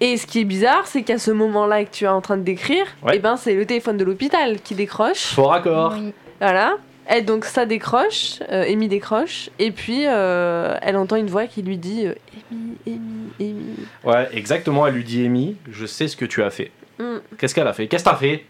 Et 0.00 0.16
ce 0.16 0.26
qui 0.26 0.40
est 0.40 0.44
bizarre, 0.44 0.86
c'est 0.88 1.02
qu'à 1.02 1.18
ce 1.18 1.30
moment-là 1.30 1.84
que 1.84 1.90
tu 1.90 2.04
es 2.04 2.08
en 2.08 2.20
train 2.20 2.36
de 2.36 2.42
décrire, 2.42 2.84
Ouais. 3.04 3.12
eh 3.14 3.18
ben, 3.20 3.36
c'est 3.36 3.54
le 3.54 3.64
téléphone 3.64 3.96
de 3.96 4.02
l'hôpital 4.04 4.60
qui 4.60 4.74
décroche. 4.74 5.26
Fort 5.34 5.50
raccord. 5.50 5.94
Voilà. 6.40 6.76
Et 7.14 7.20
donc 7.22 7.44
ça 7.44 7.66
décroche, 7.66 8.40
euh, 8.50 8.64
Amy 8.70 8.88
décroche, 8.88 9.50
et 9.58 9.70
puis 9.70 10.04
euh, 10.06 10.76
elle 10.80 10.96
entend 10.96 11.16
une 11.16 11.26
voix 11.26 11.46
qui 11.46 11.62
lui 11.62 11.76
dit 11.76 12.06
euh, 12.06 12.14
Amy, 12.50 12.76
Amy, 12.86 13.30
Amy. 13.40 13.74
Ouais, 14.04 14.28
exactement, 14.32 14.86
elle 14.86 14.94
lui 14.94 15.04
dit 15.04 15.24
Amy, 15.26 15.56
je 15.70 15.84
sais 15.86 16.08
ce 16.08 16.16
que 16.16 16.24
tu 16.24 16.42
as 16.42 16.50
fait. 16.50 16.70
Hmm. 16.98 17.18
Qu'est-ce 17.38 17.54
qu'elle 17.54 17.66
a 17.66 17.72
fait? 17.72 17.86
Qu'est-ce 17.86 18.04
que 18.04 18.10
t'as 18.10 18.16
fait? 18.16 18.44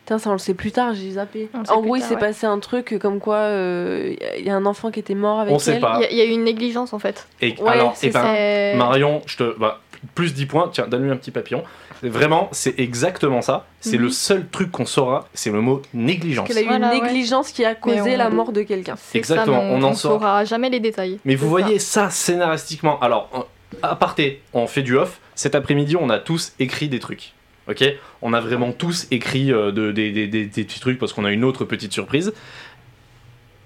Putain, 0.00 0.18
ça 0.18 0.28
on 0.28 0.32
le 0.34 0.38
sait 0.38 0.52
plus 0.54 0.70
tard, 0.70 0.92
j'ai 0.94 1.12
zappé. 1.12 1.48
En 1.70 1.80
gros, 1.80 1.96
il 1.96 2.02
s'est 2.02 2.14
ouais. 2.14 2.20
passé 2.20 2.44
un 2.46 2.58
truc 2.58 2.98
comme 3.00 3.20
quoi 3.20 3.48
il 3.50 4.44
y 4.44 4.50
a 4.50 4.54
un 4.54 4.66
enfant 4.66 4.90
qui 4.90 5.00
était 5.00 5.14
mort 5.14 5.40
avec 5.40 5.52
On 5.52 5.56
elle. 5.56 5.62
sait 5.62 5.78
pas. 5.80 5.96
Il 5.98 6.02
y, 6.02 6.04
a- 6.04 6.10
il 6.10 6.16
y 6.18 6.20
a 6.20 6.24
eu 6.26 6.30
une 6.34 6.44
négligence 6.44 6.92
en 6.92 6.98
fait. 6.98 7.26
Et 7.40 7.54
Ouais, 7.58 7.70
alors, 7.70 7.96
c'est 7.96 8.08
eh 8.08 8.10
ben, 8.10 8.76
Marion, 8.76 9.22
je 9.26 9.36
te. 9.38 9.58
bah, 9.58 9.80
plus 10.14 10.34
10 10.34 10.46
points, 10.46 10.70
tiens, 10.72 10.86
donne-lui 10.86 11.10
un 11.10 11.16
petit 11.16 11.30
papillon. 11.30 11.62
Vraiment, 12.02 12.48
c'est 12.52 12.78
exactement 12.78 13.40
ça. 13.40 13.66
C'est 13.80 13.96
Mhm. 13.96 14.02
le 14.02 14.10
seul 14.10 14.46
truc 14.48 14.70
qu'on 14.70 14.84
saura, 14.84 15.28
c'est 15.34 15.50
le 15.50 15.60
mot 15.60 15.80
négligence. 15.94 16.46
Qu'elle 16.48 16.58
a 16.58 16.62
eu 16.62 16.66
Voilà, 16.66 16.94
une 16.94 17.00
ouais. 17.00 17.06
négligence 17.08 17.50
qui 17.52 17.64
a 17.64 17.74
causé 17.74 18.14
on- 18.14 18.18
la 18.18 18.28
mort 18.30 18.52
de 18.52 18.62
quelqu'un. 18.62 18.96
C'est 18.98 19.18
Exactement, 19.18 19.60
ça, 19.60 19.66
on 19.66 19.82
en 19.82 19.94
sort. 19.94 20.12
saura 20.20 20.44
jamais 20.44 20.68
les 20.70 20.80
détails. 20.80 21.18
Mais 21.24 21.34
vous 21.34 21.44
ça. 21.46 21.50
voyez 21.50 21.78
ça 21.78 22.10
scénaristiquement. 22.10 23.00
Alors, 23.00 23.48
à 23.82 23.96
parté, 23.96 24.42
on 24.52 24.66
fait 24.66 24.82
du 24.82 24.96
off. 24.96 25.20
Cet 25.34 25.54
après-midi, 25.54 25.96
on 25.96 26.10
a 26.10 26.18
tous 26.18 26.52
écrit 26.58 26.88
des 26.88 26.98
trucs. 26.98 27.32
Ok? 27.68 27.82
On 28.20 28.34
a 28.34 28.40
vraiment 28.40 28.72
tous 28.72 29.06
écrit 29.10 29.50
euh, 29.50 29.72
de- 29.72 29.90
des, 29.90 30.12
des- 30.12 30.26
des- 30.26 30.44
des 30.44 30.64
petits 30.64 30.80
trucs 30.80 30.98
parce 30.98 31.14
qu'on 31.14 31.24
a 31.24 31.30
une 31.30 31.44
autre 31.44 31.64
petite 31.64 31.92
surprise. 31.94 32.34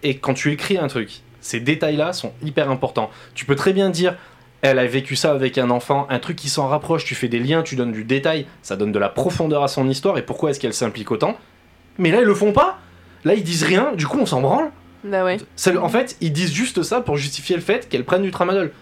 Et 0.04 0.16
quand 0.18 0.34
tu 0.34 0.52
écris 0.52 0.78
un 0.78 0.86
truc, 0.86 1.20
ces 1.40 1.58
détails-là 1.60 2.12
sont 2.12 2.32
hyper 2.42 2.70
importants. 2.70 3.10
Tu 3.34 3.44
peux 3.44 3.56
très 3.56 3.72
bien 3.72 3.90
dire, 3.90 4.14
elle 4.62 4.78
a 4.78 4.86
vécu 4.86 5.14
ça 5.16 5.32
avec 5.32 5.58
un 5.58 5.70
enfant, 5.70 6.06
un 6.10 6.18
truc 6.18 6.36
qui 6.36 6.48
s'en 6.48 6.66
rapproche, 6.68 7.04
tu 7.04 7.14
fais 7.14 7.28
des 7.28 7.38
liens, 7.38 7.62
tu 7.62 7.76
donnes 7.76 7.92
du 7.92 8.04
détail, 8.04 8.46
ça 8.62 8.76
donne 8.76 8.92
de 8.92 8.98
la 8.98 9.08
profondeur 9.08 9.62
à 9.62 9.68
son 9.68 9.88
histoire 9.88 10.18
et 10.18 10.22
pourquoi 10.22 10.50
est-ce 10.50 10.60
qu'elle 10.60 10.74
s'implique 10.74 11.10
autant? 11.10 11.36
Mais 11.98 12.10
là, 12.10 12.20
ils 12.20 12.26
le 12.26 12.34
font 12.34 12.52
pas. 12.52 12.78
Là, 13.24 13.34
ils 13.34 13.42
disent 13.42 13.64
rien, 13.64 13.92
du 13.94 14.06
coup, 14.06 14.18
on 14.20 14.26
s'en 14.26 14.40
branle. 14.40 14.70
Bah 15.04 15.24
ouais. 15.24 15.38
En 15.80 15.88
fait, 15.88 16.16
ils 16.20 16.32
disent 16.32 16.52
juste 16.52 16.82
ça 16.82 17.00
pour 17.00 17.16
justifier 17.16 17.56
le 17.56 17.62
fait 17.62 17.88
qu'elle 17.88 18.04
prenne 18.04 18.22
du 18.22 18.30
tramadol. 18.30 18.72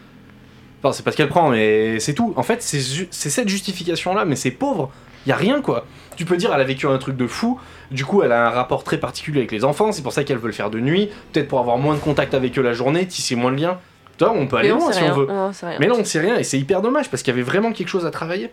Enfin, 0.82 0.92
c'est 0.92 1.02
pas 1.02 1.12
ce 1.12 1.16
qu'elle 1.16 1.28
prend, 1.28 1.50
mais 1.50 2.00
c'est 2.00 2.14
tout. 2.14 2.32
En 2.36 2.42
fait, 2.42 2.62
c'est 2.62 2.80
ju- 2.80 3.08
c'est 3.10 3.30
cette 3.30 3.48
justification-là, 3.48 4.24
mais 4.24 4.36
c'est 4.36 4.50
pauvre. 4.50 4.90
Y 5.26 5.32
a 5.32 5.36
rien, 5.36 5.60
quoi. 5.60 5.86
Tu 6.16 6.24
peux 6.24 6.36
dire, 6.36 6.52
elle 6.54 6.60
a 6.60 6.64
vécu 6.64 6.86
un 6.86 6.96
truc 6.98 7.16
de 7.16 7.26
fou. 7.26 7.58
Du 7.90 8.04
coup, 8.04 8.22
elle 8.22 8.32
a 8.32 8.46
un 8.46 8.50
rapport 8.50 8.84
très 8.84 8.98
particulier 8.98 9.40
avec 9.40 9.52
les 9.52 9.64
enfants. 9.64 9.92
C'est 9.92 10.02
pour 10.02 10.12
ça 10.12 10.24
qu'elle 10.24 10.38
veut 10.38 10.46
le 10.46 10.52
faire 10.52 10.70
de 10.70 10.78
nuit. 10.78 11.08
Peut-être 11.32 11.48
pour 11.48 11.58
avoir 11.58 11.78
moins 11.78 11.94
de 11.94 12.00
contact 12.00 12.34
avec 12.34 12.58
eux 12.58 12.62
la 12.62 12.72
journée, 12.74 13.06
tisser 13.06 13.34
moins 13.34 13.50
de 13.52 13.56
liens. 13.60 13.78
On 14.20 14.46
peut 14.46 14.56
aller 14.56 14.70
loin 14.70 14.92
si 14.92 15.00
rien. 15.00 15.12
on 15.12 15.16
veut. 15.16 15.26
Rien. 15.26 15.76
Mais 15.80 15.86
là, 15.86 15.94
on 15.98 16.04
sait 16.04 16.20
rien 16.20 16.36
et 16.36 16.44
c'est 16.44 16.58
hyper 16.58 16.82
dommage 16.82 17.10
parce 17.10 17.22
qu'il 17.22 17.32
y 17.32 17.36
avait 17.36 17.42
vraiment 17.42 17.72
quelque 17.72 17.88
chose 17.88 18.06
à 18.06 18.10
travailler. 18.10 18.50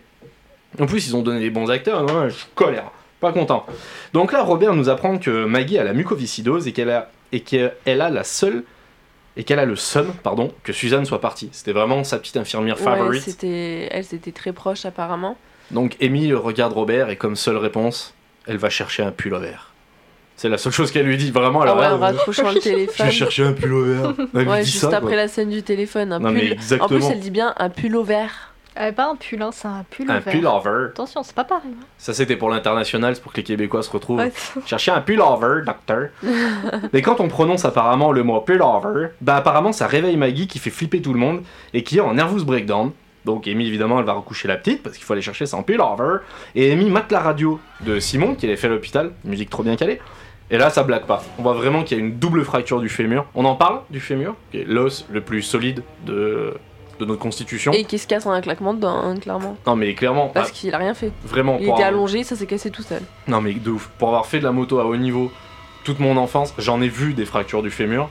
En 0.80 0.86
plus, 0.86 1.06
ils 1.08 1.16
ont 1.16 1.22
donné 1.22 1.40
des 1.40 1.50
bons 1.50 1.70
acteurs. 1.70 2.02
Non, 2.02 2.28
je 2.28 2.34
suis 2.34 2.46
colère. 2.54 2.90
Pas 3.20 3.32
content. 3.32 3.64
Donc 4.12 4.32
là, 4.32 4.42
Robert 4.42 4.74
nous 4.74 4.88
apprend 4.88 5.18
que 5.18 5.44
Maggie 5.44 5.78
a 5.78 5.84
la 5.84 5.92
mucoviscidose 5.94 6.66
et 6.66 6.72
qu'elle 6.72 6.90
a, 6.90 7.10
et 7.32 7.40
qu'elle 7.40 7.72
a 7.86 8.10
la 8.10 8.24
seule. 8.24 8.64
Et 9.36 9.42
qu'elle 9.42 9.58
a 9.58 9.64
le 9.64 9.74
seum, 9.74 10.12
pardon, 10.22 10.52
que 10.62 10.72
Suzanne 10.72 11.04
soit 11.04 11.20
partie. 11.20 11.48
C'était 11.50 11.72
vraiment 11.72 12.04
sa 12.04 12.18
petite 12.18 12.36
infirmière 12.36 12.76
Ouais, 12.78 12.84
favorite. 12.84 13.22
c'était... 13.22 13.88
Elles 13.90 14.14
étaient 14.14 14.30
très 14.30 14.52
proches 14.52 14.84
apparemment. 14.84 15.36
Donc 15.72 15.96
Amy 16.00 16.32
regarde 16.32 16.72
Robert 16.72 17.10
et 17.10 17.16
comme 17.16 17.34
seule 17.34 17.56
réponse, 17.56 18.14
elle 18.46 18.58
va 18.58 18.70
chercher 18.70 19.02
un 19.02 19.10
pullover. 19.10 19.56
C'est 20.36 20.48
la 20.48 20.58
seule 20.58 20.72
chose 20.72 20.90
qu'elle 20.90 21.06
lui 21.06 21.16
dit. 21.16 21.30
Vraiment, 21.30 21.62
Ah 21.62 21.76
ouais, 21.76 21.86
en 21.86 21.98
raccrochant 21.98 22.48
le 22.50 22.54
Je 22.54 22.58
téléphone. 22.60 23.06
vais 23.06 23.12
chercher 23.12 23.44
un 23.44 23.52
pullover. 23.52 24.10
Elle 24.34 24.40
lui 24.42 24.48
Ouais, 24.50 24.60
dit 24.62 24.70
juste 24.70 24.80
ça, 24.80 24.88
quoi. 24.88 24.96
après 24.98 25.16
la 25.16 25.28
scène 25.28 25.50
du 25.50 25.62
téléphone. 25.62 26.12
Un 26.12 26.18
Non, 26.18 26.30
mais 26.32 26.40
pull. 26.40 26.48
En 26.50 26.52
exactement. 26.54 26.88
plus, 26.88 27.04
elle 27.10 27.20
dit 27.20 27.30
bien 27.30 27.54
un 27.56 27.68
pull 27.70 27.94
au 27.96 28.02
vert. 28.02 28.50
Euh, 28.80 28.90
pas 28.90 29.08
un 29.08 29.14
pull, 29.14 29.40
hein, 29.40 29.50
c'est 29.52 29.68
un 29.68 29.84
pull 29.88 30.10
Un 30.10 30.18
vert. 30.18 30.32
pullover. 30.32 30.86
Attention, 30.86 31.22
c'est 31.22 31.36
pas 31.36 31.44
pareil. 31.44 31.70
hein. 31.80 31.84
Ça, 31.96 32.12
c'était 32.12 32.34
pour 32.34 32.50
l'international, 32.50 33.14
c'est 33.14 33.22
pour 33.22 33.30
que 33.32 33.36
les 33.36 33.44
Québécois 33.44 33.84
se 33.84 33.90
retrouvent. 33.90 34.18
Ouais. 34.18 34.32
Chercher 34.66 34.90
un 34.90 35.00
pullover, 35.00 35.62
docteur. 35.64 36.08
Mais 36.92 37.00
quand 37.00 37.20
on 37.20 37.28
prononce 37.28 37.64
apparemment 37.64 38.10
le 38.10 38.24
mot 38.24 38.40
pullover, 38.40 39.10
bah 39.20 39.36
apparemment 39.36 39.70
ça 39.72 39.86
réveille 39.86 40.16
Maggie 40.16 40.48
qui 40.48 40.58
fait 40.58 40.70
flipper 40.70 41.00
tout 41.00 41.12
le 41.12 41.20
monde 41.20 41.42
et 41.72 41.84
qui 41.84 41.98
est 41.98 42.00
en 42.00 42.14
nervous 42.14 42.44
breakdown. 42.44 42.90
Donc 43.24 43.46
Amy 43.48 43.66
évidemment 43.68 44.00
elle 44.00 44.04
va 44.04 44.12
recoucher 44.12 44.48
la 44.48 44.56
petite 44.56 44.82
parce 44.82 44.96
qu'il 44.96 45.04
faut 45.04 45.12
aller 45.14 45.22
chercher 45.22 45.46
son 45.46 45.62
pullover. 45.62 46.18
Et 46.56 46.72
Amy 46.72 46.90
mate 46.90 47.10
la 47.12 47.20
radio 47.20 47.60
de 47.80 48.00
Simon 48.00 48.34
qui 48.34 48.44
avait 48.46 48.56
fait 48.56 48.66
à 48.66 48.70
l'hôpital, 48.70 49.12
musique 49.24 49.48
trop 49.50 49.62
bien 49.62 49.76
calée. 49.76 50.00
Et 50.54 50.56
là 50.56 50.70
ça 50.70 50.84
blague 50.84 51.04
pas. 51.06 51.24
On 51.36 51.42
voit 51.42 51.54
vraiment 51.54 51.82
qu'il 51.82 51.98
y 51.98 52.00
a 52.00 52.04
une 52.04 52.16
double 52.16 52.44
fracture 52.44 52.80
du 52.80 52.88
fémur. 52.88 53.26
On 53.34 53.44
en 53.44 53.56
parle 53.56 53.80
du 53.90 53.98
fémur, 53.98 54.36
qui 54.52 54.58
est 54.58 54.64
l'os 54.64 55.04
le 55.10 55.20
plus 55.20 55.42
solide 55.42 55.82
de, 56.06 56.54
de 57.00 57.04
notre 57.04 57.18
constitution. 57.18 57.72
Et 57.72 57.82
qui 57.82 57.98
se 57.98 58.06
casse 58.06 58.24
en 58.24 58.30
un 58.30 58.40
claquement 58.40 58.72
de 58.72 58.78
dents, 58.78 59.02
hein, 59.02 59.16
clairement. 59.18 59.56
Non 59.66 59.74
mais 59.74 59.94
clairement, 59.94 60.28
Parce 60.28 60.50
ah, 60.50 60.52
qu'il 60.54 60.72
a 60.72 60.78
rien 60.78 60.94
fait. 60.94 61.10
vraiment 61.24 61.56
Il 61.58 61.64
était 61.64 61.72
avoir- 61.72 61.88
allongé, 61.88 62.22
ça 62.22 62.36
s'est 62.36 62.46
cassé 62.46 62.70
tout 62.70 62.84
seul. 62.84 63.02
Non 63.26 63.40
mais 63.40 63.52
de 63.54 63.68
ouf. 63.68 63.90
Pour 63.98 64.06
avoir 64.08 64.26
fait 64.26 64.38
de 64.38 64.44
la 64.44 64.52
moto 64.52 64.78
à 64.78 64.84
haut 64.84 64.94
niveau 64.96 65.32
toute 65.82 65.98
mon 65.98 66.16
enfance, 66.16 66.54
j'en 66.56 66.80
ai 66.80 66.88
vu 66.88 67.14
des 67.14 67.24
fractures 67.24 67.62
du 67.64 67.70
fémur. 67.70 68.08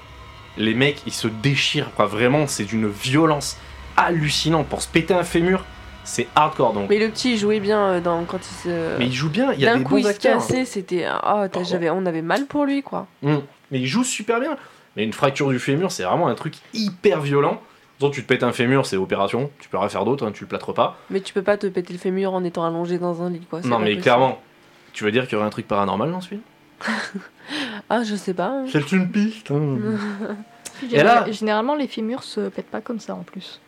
Les 0.57 0.73
mecs, 0.73 1.01
ils 1.07 1.13
se 1.13 1.29
déchirent. 1.29 1.91
Vraiment, 1.97 2.45
c'est 2.45 2.65
d'une 2.65 2.89
violence 2.89 3.57
hallucinante. 3.95 4.67
Pour 4.67 4.81
se 4.81 4.89
péter 4.89 5.13
un 5.13 5.23
fémur, 5.23 5.63
c'est 6.03 6.27
hardcore. 6.35 6.73
Donc. 6.73 6.89
Mais, 6.89 6.97
Mais 6.99 7.05
le 7.05 7.11
petit 7.11 7.33
il 7.33 7.37
jouait 7.37 7.59
bien 7.59 7.79
euh, 7.87 7.99
dans... 8.01 8.23
quand 8.25 8.39
il 8.39 8.53
se. 8.69 9.01
il 9.01 9.13
joue 9.13 9.29
bien. 9.29 9.53
Il 9.53 9.59
y 9.61 9.67
a 9.67 9.73
D'un 9.73 9.79
des 9.79 9.83
coup, 9.83 9.91
bons 9.95 9.97
il 10.09 10.13
se 10.13 10.19
cassait, 10.19 10.65
c'était. 10.65 11.05
Ah, 11.05 11.47
t'as- 11.51 11.59
Oh. 11.61 11.63
j'avais... 11.63 11.89
on 11.89 12.05
avait 12.05 12.21
mal 12.21 12.45
pour 12.45 12.65
lui, 12.65 12.81
quoi. 12.83 13.07
Mm. 13.21 13.37
Mais 13.71 13.79
il 13.79 13.87
joue 13.87 14.03
super 14.03 14.39
bien. 14.39 14.57
Mais 14.95 15.03
une 15.03 15.13
fracture 15.13 15.49
du 15.49 15.59
fémur, 15.59 15.91
c'est 15.91 16.03
vraiment 16.03 16.27
un 16.27 16.35
truc 16.35 16.55
hyper 16.73 17.21
violent. 17.21 17.61
Donc 17.99 18.13
tu 18.13 18.21
te 18.23 18.27
pètes 18.27 18.43
un 18.43 18.51
fémur, 18.51 18.85
c'est 18.85 18.97
opération. 18.97 19.49
Tu 19.59 19.69
peux 19.69 19.77
rien 19.77 19.89
faire 19.89 20.03
d'autre, 20.05 20.25
hein, 20.27 20.31
tu 20.33 20.43
le 20.43 20.47
plâtres 20.47 20.73
pas. 20.73 20.97
Mais 21.09 21.21
tu 21.21 21.33
peux 21.33 21.41
pas 21.41 21.57
te 21.57 21.67
péter 21.67 21.93
le 21.93 21.99
fémur 21.99 22.33
en 22.33 22.43
étant 22.43 22.65
allongé 22.65 22.97
dans 22.97 23.21
un 23.21 23.29
lit, 23.29 23.41
quoi. 23.49 23.61
Non 23.63 23.79
mais 23.79 23.85
possible. 23.85 24.01
clairement. 24.01 24.41
Tu 24.91 25.03
veux 25.03 25.11
dire 25.11 25.23
qu'il 25.23 25.33
y 25.33 25.35
aurait 25.37 25.47
un 25.47 25.51
truc 25.51 25.67
paranormal 25.67 26.11
dans 26.11 26.21
ce 26.21 26.27
film? 26.29 26.41
Ah, 27.89 28.03
je 28.03 28.15
sais 28.15 28.33
pas. 28.33 28.47
hein. 28.47 28.65
C'est 28.71 28.91
une 28.91 29.09
piste. 29.11 29.51
hein. 29.51 29.77
Et 30.91 31.03
là- 31.03 31.25
Généralement, 31.31 31.75
les 31.75 31.87
fémurs 31.87 32.23
se 32.23 32.41
pètent 32.49 32.69
pas 32.69 32.81
comme 32.81 32.99
ça 32.99 33.13
en 33.15 33.23
plus. 33.23 33.59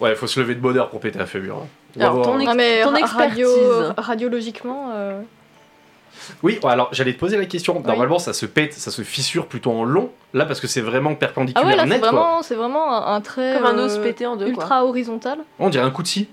Ouais, 0.00 0.14
faut 0.14 0.26
se 0.26 0.40
lever 0.40 0.54
de 0.54 0.60
bonheur 0.60 0.90
pour 0.90 1.00
péter 1.00 1.20
un 1.20 1.26
fémur. 1.26 1.56
hein. 1.62 1.66
Alors, 2.00 2.22
ton 2.22 2.38
ex- 2.40 2.48
Non, 2.48 2.54
mais 2.56 2.82
ton 2.82 2.90
ra- 2.90 2.98
expertise. 2.98 3.46
radio, 3.46 3.92
radiologiquement, 3.96 4.90
euh, 4.94 5.20
Oui, 6.42 6.58
alors 6.64 6.88
j'allais 6.92 7.12
te 7.12 7.18
poser 7.18 7.36
la 7.36 7.44
question. 7.46 7.80
Normalement, 7.80 8.18
ça 8.18 8.32
se 8.32 8.46
pète, 8.46 8.72
ça 8.72 8.90
se 8.90 9.02
fissure 9.02 9.46
plutôt 9.46 9.72
en 9.72 9.84
long. 9.84 10.10
Là, 10.32 10.44
parce 10.46 10.60
que 10.60 10.66
c'est 10.66 10.80
vraiment 10.80 11.10
Ah 11.12 11.16
perpendiculaire 11.16 11.68
ouais, 11.68 11.76
là 11.76 11.82
c'est 11.84 11.88
net, 11.88 12.00
quoi. 12.00 12.10
vraiment, 12.10 12.42
c'est 12.42 12.54
vraiment 12.54 12.92
un, 13.06 13.14
un 13.14 13.20
trait 13.20 13.54
Comme 13.56 13.66
un 13.66 13.78
os 13.78 13.96
euh, 13.98 14.02
pété 14.02 14.26
en 14.26 14.36
deux, 14.36 14.46
quoi. 14.52 14.62
ultra 14.64 14.84
horizontal. 14.86 15.38
On 15.58 15.68
dirait 15.70 15.84
un 15.84 15.90
coup 15.90 16.02
de 16.02 16.08
scie. 16.08 16.28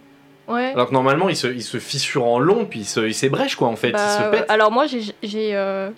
Ouais. 0.48 0.72
Alors 0.74 0.88
que 0.90 0.94
normalement, 0.94 1.30
il 1.30 1.36
se, 1.36 1.48
il 1.48 1.62
se 1.64 1.78
fissure 1.78 2.26
en 2.26 2.40
long, 2.40 2.66
puis 2.66 2.80
il 2.82 3.04
il 3.08 3.14
s'ébrèche, 3.14 3.56
quoi, 3.56 3.68
en 3.68 3.76
fait. 3.76 3.92
Bah, 3.92 4.00
il 4.04 4.18
se 4.18 4.24
ouais. 4.30 4.32
pète. 4.40 4.46
Alors 4.50 4.72
moi 4.72 4.86
j'ai 4.88 5.02
j'ai, 5.24 5.56
euh, 5.56 5.90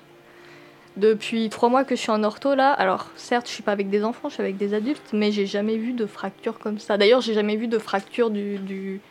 depuis 0.98 1.50
trois 1.50 1.70
mois 1.70 1.84
que 1.84 1.96
je 1.96 2.02
suis 2.02 2.12
en 2.12 2.24
ortho 2.24 2.56
là. 2.56 2.72
Alors 2.72 3.08
certes 3.16 3.48
je 3.48 3.54
suis 3.54 3.64
pas 3.64 3.72
avec 3.72 3.90
des 3.90 4.04
enfants, 4.04 4.30
je 4.30 4.36
suis 4.36 4.44
avec 4.44 4.58
des 4.58 4.74
adultes, 4.74 5.10
mais 5.14 5.32
j'ai 5.32 5.46
jamais 5.46 5.78
vu 5.78 5.94
de 5.94 6.06
fracture 6.06 6.60
comme 6.60 6.80
ça. 6.80 6.98
D'ailleurs 6.98 7.22
j'ai 7.22 7.34
jamais 7.34 7.56
vu 7.56 7.68
de 7.68 7.78
fracture 7.80 8.30
du, 8.30 8.58
du 8.58 9.02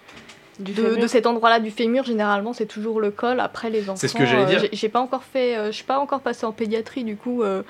Du 0.61 0.73
de, 0.75 1.07
cet 1.07 1.27
endroit-là 1.27 1.59
du 1.61 1.71
fémur. 1.71 2.05
Généralement 2.05 2.53
c'est 2.53 2.66
toujours 2.66 3.01
le 3.01 3.11
col. 3.11 3.40
Après 3.40 3.68
les 3.71 3.83
enfants. 3.88 3.97
C'est 3.97 4.09
ce 4.09 4.14
que 4.14 4.27
j'allais 4.27 4.42
euh, 4.42 4.47
dire. 4.47 4.59
j'ai- 4.61 4.71
J'ai 4.73 4.88
pas 4.88 5.01
encore 5.01 5.25
fait, 5.25 5.57
euh, 5.57 5.66
je 5.66 5.73
suis 5.73 5.85
pas 5.85 5.99
encore 5.99 6.21
passé 6.21 6.47
en 6.47 6.53
pédiatrie 6.53 7.05
du 7.05 7.16
coup. 7.16 7.42
euh, 7.42 7.62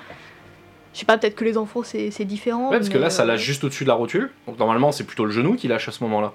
je 0.93 0.99
sais 0.99 1.07
pas, 1.07 1.17
peut-être 1.17 1.37
que 1.37 1.45
les 1.45 1.57
enfants 1.57 1.83
c'est 1.83 2.11
différent. 2.27 2.69
Ouais, 2.71 2.77
parce 2.77 2.91
que 2.91 2.99
là, 2.99 3.09
ça 3.09 3.25
lâche 3.25 3.41
juste 3.41 3.65
au-dessus 3.65 3.85
de 3.85 3.89
la 3.89 3.95
rotule. 3.95 4.31
Donc 4.47 4.59
normalement, 4.59 4.93
c'est 4.93 5.05
plutôt 5.05 5.25
le 5.25 5.31
genou 5.31 5.55
qui 5.55 5.67
lâche 5.67 5.89
à 5.89 5.91
ce 5.93 6.05
moment-là. 6.05 6.35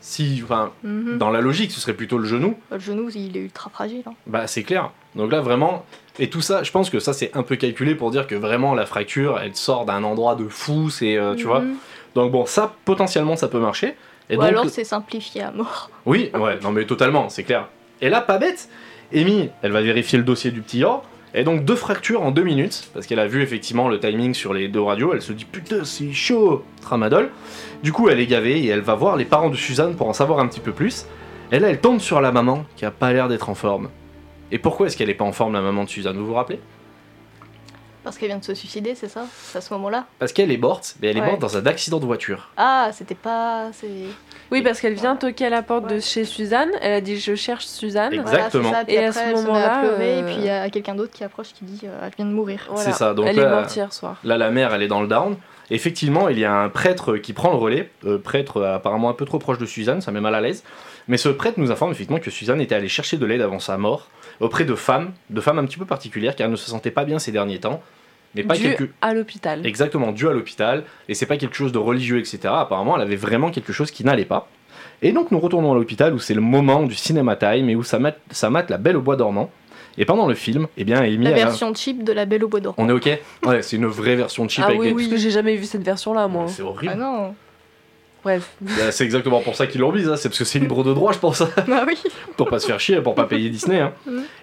Si, 0.00 0.40
enfin, 0.44 0.70
mhm. 0.84 1.18
dans 1.18 1.30
la 1.30 1.40
logique, 1.40 1.72
ce 1.72 1.80
serait 1.80 1.94
plutôt 1.94 2.18
le 2.18 2.26
genou. 2.26 2.56
Le 2.70 2.78
genou 2.78 3.10
il 3.14 3.36
est 3.36 3.40
ultra 3.40 3.70
fragile. 3.70 4.02
hein. 4.06 4.14
Bah, 4.26 4.46
c'est 4.46 4.62
clair. 4.62 4.90
Donc 5.14 5.32
là, 5.32 5.40
vraiment. 5.40 5.84
Et 6.18 6.30
tout 6.30 6.40
ça, 6.40 6.62
je 6.62 6.70
pense 6.70 6.90
que 6.90 6.98
ça, 7.00 7.12
c'est 7.12 7.36
un 7.36 7.42
peu 7.42 7.56
calculé 7.56 7.94
pour 7.94 8.10
dire 8.10 8.26
que 8.26 8.34
vraiment, 8.34 8.74
la 8.74 8.86
fracture, 8.86 9.38
elle 9.42 9.56
sort 9.56 9.84
d'un 9.84 10.04
endroit 10.04 10.34
de 10.34 10.46
fou. 10.48 10.90
C'est, 10.90 11.16
euh, 11.16 11.34
tu 11.34 11.44
vois. 11.44 11.60
Mhm. 11.60 11.76
Donc 12.14 12.32
bon, 12.32 12.46
ça, 12.46 12.74
potentiellement, 12.84 13.36
ça 13.36 13.48
peut 13.48 13.58
marcher. 13.58 13.96
Et 14.30 14.36
Ou 14.36 14.40
donc, 14.40 14.48
alors 14.48 14.68
c'est 14.68 14.84
simplifié 14.84 15.42
à 15.42 15.50
mort. 15.52 15.90
Oui, 16.06 16.30
ouais, 16.34 16.58
non 16.62 16.70
mais 16.72 16.84
totalement, 16.84 17.28
c'est 17.28 17.42
clair. 17.42 17.68
Et 18.00 18.08
là, 18.08 18.20
pas 18.20 18.38
bête, 18.38 18.68
Amy, 19.14 19.50
elle 19.62 19.72
va 19.72 19.82
vérifier 19.82 20.18
le 20.18 20.24
dossier 20.24 20.50
du 20.50 20.60
petit 20.62 20.78
Yor, 20.78 21.04
et 21.36 21.44
donc 21.44 21.64
deux 21.64 21.76
fractures 21.76 22.22
en 22.22 22.32
deux 22.32 22.42
minutes, 22.42 22.90
parce 22.94 23.06
qu'elle 23.06 23.20
a 23.20 23.26
vu 23.28 23.42
effectivement 23.42 23.88
le 23.88 24.00
timing 24.00 24.34
sur 24.34 24.52
les 24.52 24.66
deux 24.66 24.80
radios, 24.80 25.12
elle 25.14 25.22
se 25.22 25.32
dit 25.32 25.44
putain 25.44 25.84
c'est 25.84 26.12
chaud, 26.12 26.64
tramadol. 26.80 27.30
Du 27.84 27.92
coup, 27.92 28.08
elle 28.08 28.18
est 28.18 28.26
gavée 28.26 28.58
et 28.58 28.66
elle 28.68 28.80
va 28.80 28.94
voir 28.96 29.16
les 29.16 29.24
parents 29.26 29.50
de 29.50 29.54
Suzanne 29.56 29.94
pour 29.94 30.08
en 30.08 30.12
savoir 30.12 30.40
un 30.40 30.48
petit 30.48 30.60
peu 30.60 30.72
plus. 30.72 31.06
Et 31.52 31.60
là, 31.60 31.68
elle 31.68 31.80
tombe 31.80 32.00
sur 32.00 32.20
la 32.20 32.32
maman 32.32 32.64
qui 32.74 32.84
a 32.84 32.90
pas 32.90 33.12
l'air 33.12 33.28
d'être 33.28 33.48
en 33.50 33.54
forme. 33.54 33.90
Et 34.50 34.58
pourquoi 34.58 34.86
est-ce 34.86 34.96
qu'elle 34.96 35.10
est 35.10 35.14
pas 35.14 35.24
en 35.24 35.32
forme, 35.32 35.52
la 35.52 35.60
maman 35.60 35.84
de 35.84 35.88
Suzanne, 35.88 36.16
vous 36.16 36.26
vous 36.26 36.34
rappelez? 36.34 36.58
Parce 38.02 38.18
qu'elle 38.18 38.28
vient 38.28 38.38
de 38.38 38.44
se 38.44 38.54
suicider, 38.54 38.94
c'est 38.94 39.08
ça? 39.08 39.26
C'est 39.42 39.58
à 39.58 39.60
ce 39.60 39.74
moment-là? 39.74 40.06
Parce 40.20 40.32
qu'elle 40.32 40.52
est 40.52 40.56
morte, 40.56 40.94
mais 41.02 41.08
elle 41.08 41.16
est 41.16 41.20
Ouais. 41.20 41.26
morte 41.26 41.40
dans 41.40 41.56
un 41.56 41.66
accident 41.66 41.98
de 41.98 42.06
voiture. 42.06 42.50
Ah, 42.56 42.90
c'était 42.92 43.16
pas. 43.16 43.70
Oui, 44.52 44.62
parce 44.62 44.80
qu'elle 44.80 44.94
vient 44.94 45.16
toquer 45.16 45.46
à 45.46 45.50
la 45.50 45.62
porte 45.62 45.88
de 45.90 45.98
chez 46.00 46.24
Suzanne. 46.24 46.70
Elle 46.80 46.92
a 46.92 47.00
dit 47.00 47.18
Je 47.18 47.34
cherche 47.34 47.64
Suzanne. 47.66 48.14
Voilà, 48.14 48.30
Exactement. 48.46 48.72
ça. 48.72 48.82
Et 48.88 48.98
à 48.98 49.12
ce 49.12 49.32
moment-là, 49.34 49.80
pleurer, 49.80 50.14
euh, 50.14 50.20
et 50.20 50.22
puis 50.24 50.34
il 50.38 50.44
y 50.44 50.50
a 50.50 50.68
quelqu'un 50.70 50.94
d'autre 50.94 51.12
qui 51.12 51.24
approche 51.24 51.48
qui 51.48 51.64
dit 51.64 51.80
euh, 51.84 51.98
Elle 52.04 52.12
vient 52.16 52.26
de 52.26 52.30
mourir. 52.30 52.60
Voilà. 52.68 52.82
C'est 52.84 52.92
ça, 52.92 53.12
donc 53.14 53.26
elle 53.26 53.36
là- 53.36 53.42
est 53.46 53.50
morte 53.50 53.74
hier 53.74 53.92
soir. 53.92 54.16
Là, 54.24 54.36
la 54.38 54.50
mère, 54.50 54.72
elle 54.74 54.82
est 54.82 54.88
dans 54.88 55.02
le 55.02 55.08
down. 55.08 55.36
Effectivement, 55.70 56.28
il 56.28 56.38
y 56.38 56.44
a 56.44 56.54
un 56.54 56.68
prêtre 56.68 57.16
qui 57.16 57.32
prend 57.32 57.50
le 57.50 57.56
relais. 57.56 57.90
Euh, 58.04 58.18
prêtre 58.18 58.62
apparemment 58.62 59.10
un 59.10 59.14
peu 59.14 59.24
trop 59.24 59.38
proche 59.40 59.58
de 59.58 59.66
Suzanne, 59.66 60.00
ça 60.00 60.12
met 60.12 60.20
mal 60.20 60.34
à 60.34 60.40
l'aise. 60.40 60.62
Mais 61.08 61.16
ce 61.16 61.28
prêtre 61.28 61.58
nous 61.58 61.70
informe 61.72 61.90
effectivement 61.92 62.20
que 62.20 62.30
Suzanne 62.30 62.60
était 62.60 62.74
allée 62.74 62.88
chercher 62.88 63.16
de 63.16 63.26
l'aide 63.26 63.40
avant 63.42 63.58
sa 63.58 63.76
mort 63.76 64.08
auprès 64.40 64.64
de 64.64 64.74
femmes, 64.74 65.12
de 65.30 65.40
femmes 65.40 65.58
un 65.58 65.64
petit 65.64 65.78
peu 65.78 65.86
particulières, 65.86 66.36
car 66.36 66.44
elle 66.46 66.50
ne 66.52 66.56
se 66.56 66.68
sentait 66.70 66.90
pas 66.90 67.04
bien 67.04 67.18
ces 67.18 67.32
derniers 67.32 67.58
temps. 67.58 67.80
Mais 68.36 68.42
pas 68.44 68.54
Dû 68.54 68.62
quelque... 68.62 68.90
à 69.02 69.14
l'hôpital. 69.14 69.66
Exactement, 69.66 70.12
dû 70.12 70.28
à 70.28 70.32
l'hôpital. 70.32 70.84
Et 71.08 71.14
c'est 71.14 71.26
pas 71.26 71.36
quelque 71.36 71.56
chose 71.56 71.72
de 71.72 71.78
religieux, 71.78 72.18
etc. 72.18 72.38
Apparemment, 72.44 72.96
elle 72.96 73.02
avait 73.02 73.16
vraiment 73.16 73.50
quelque 73.50 73.72
chose 73.72 73.90
qui 73.90 74.04
n'allait 74.04 74.24
pas. 74.24 74.48
Et 75.02 75.12
donc, 75.12 75.30
nous 75.30 75.38
retournons 75.40 75.72
à 75.72 75.74
l'hôpital 75.74 76.14
où 76.14 76.18
c'est 76.18 76.34
le 76.34 76.40
moment 76.40 76.82
du 76.82 76.94
cinéma 76.94 77.36
time 77.36 77.68
et 77.68 77.76
où 77.76 77.82
ça 77.82 77.98
mate, 77.98 78.18
ça 78.30 78.48
mate 78.50 78.70
la 78.70 78.78
belle 78.78 78.96
au 78.96 79.02
bois 79.02 79.16
dormant. 79.16 79.50
Et 79.98 80.04
pendant 80.04 80.26
le 80.26 80.34
film, 80.34 80.66
eh 80.76 80.84
bien, 80.84 81.00
Amy, 81.00 81.24
La 81.24 81.30
elle 81.30 81.38
a- 81.40 81.44
version 81.46 81.74
cheap 81.74 82.04
de 82.04 82.12
La 82.12 82.26
Belle 82.26 82.44
au 82.44 82.48
Bois 82.48 82.60
dormant. 82.60 82.76
On 82.78 82.88
est 82.90 82.92
ok? 82.92 83.18
Ouais, 83.46 83.62
c'est 83.62 83.76
une 83.76 83.86
vraie 83.86 84.14
version 84.14 84.46
cheap 84.46 84.62
Ah 84.62 84.68
avec 84.68 84.78
oui, 84.80 84.88
des- 84.88 84.92
parce 84.94 85.06
que 85.08 85.16
j'ai 85.16 85.30
jamais 85.30 85.56
vu 85.56 85.64
cette 85.64 85.82
version-là, 85.82 86.28
moi. 86.28 86.44
C'est 86.48 86.60
horrible. 86.62 86.92
Ah 86.94 86.98
non 86.98 87.34
Bref. 88.26 88.50
Bah, 88.60 88.90
c'est 88.90 89.04
exactement 89.04 89.40
pour 89.40 89.54
ça 89.54 89.68
qu'ils 89.68 89.80
l'ont 89.82 89.92
mise, 89.92 90.08
hein. 90.08 90.16
c'est 90.16 90.28
parce 90.28 90.40
que 90.40 90.44
c'est 90.44 90.58
libre 90.58 90.82
de 90.82 90.92
droit, 90.92 91.12
je 91.12 91.18
pense. 91.18 91.44
Bah 91.68 91.84
oui 91.86 91.96
pour 92.36 92.48
pas 92.48 92.58
se 92.58 92.66
faire 92.66 92.80
chier, 92.80 93.00
pour 93.00 93.14
pas 93.14 93.24
payer 93.24 93.48
Disney. 93.50 93.78
hein. 93.80 93.92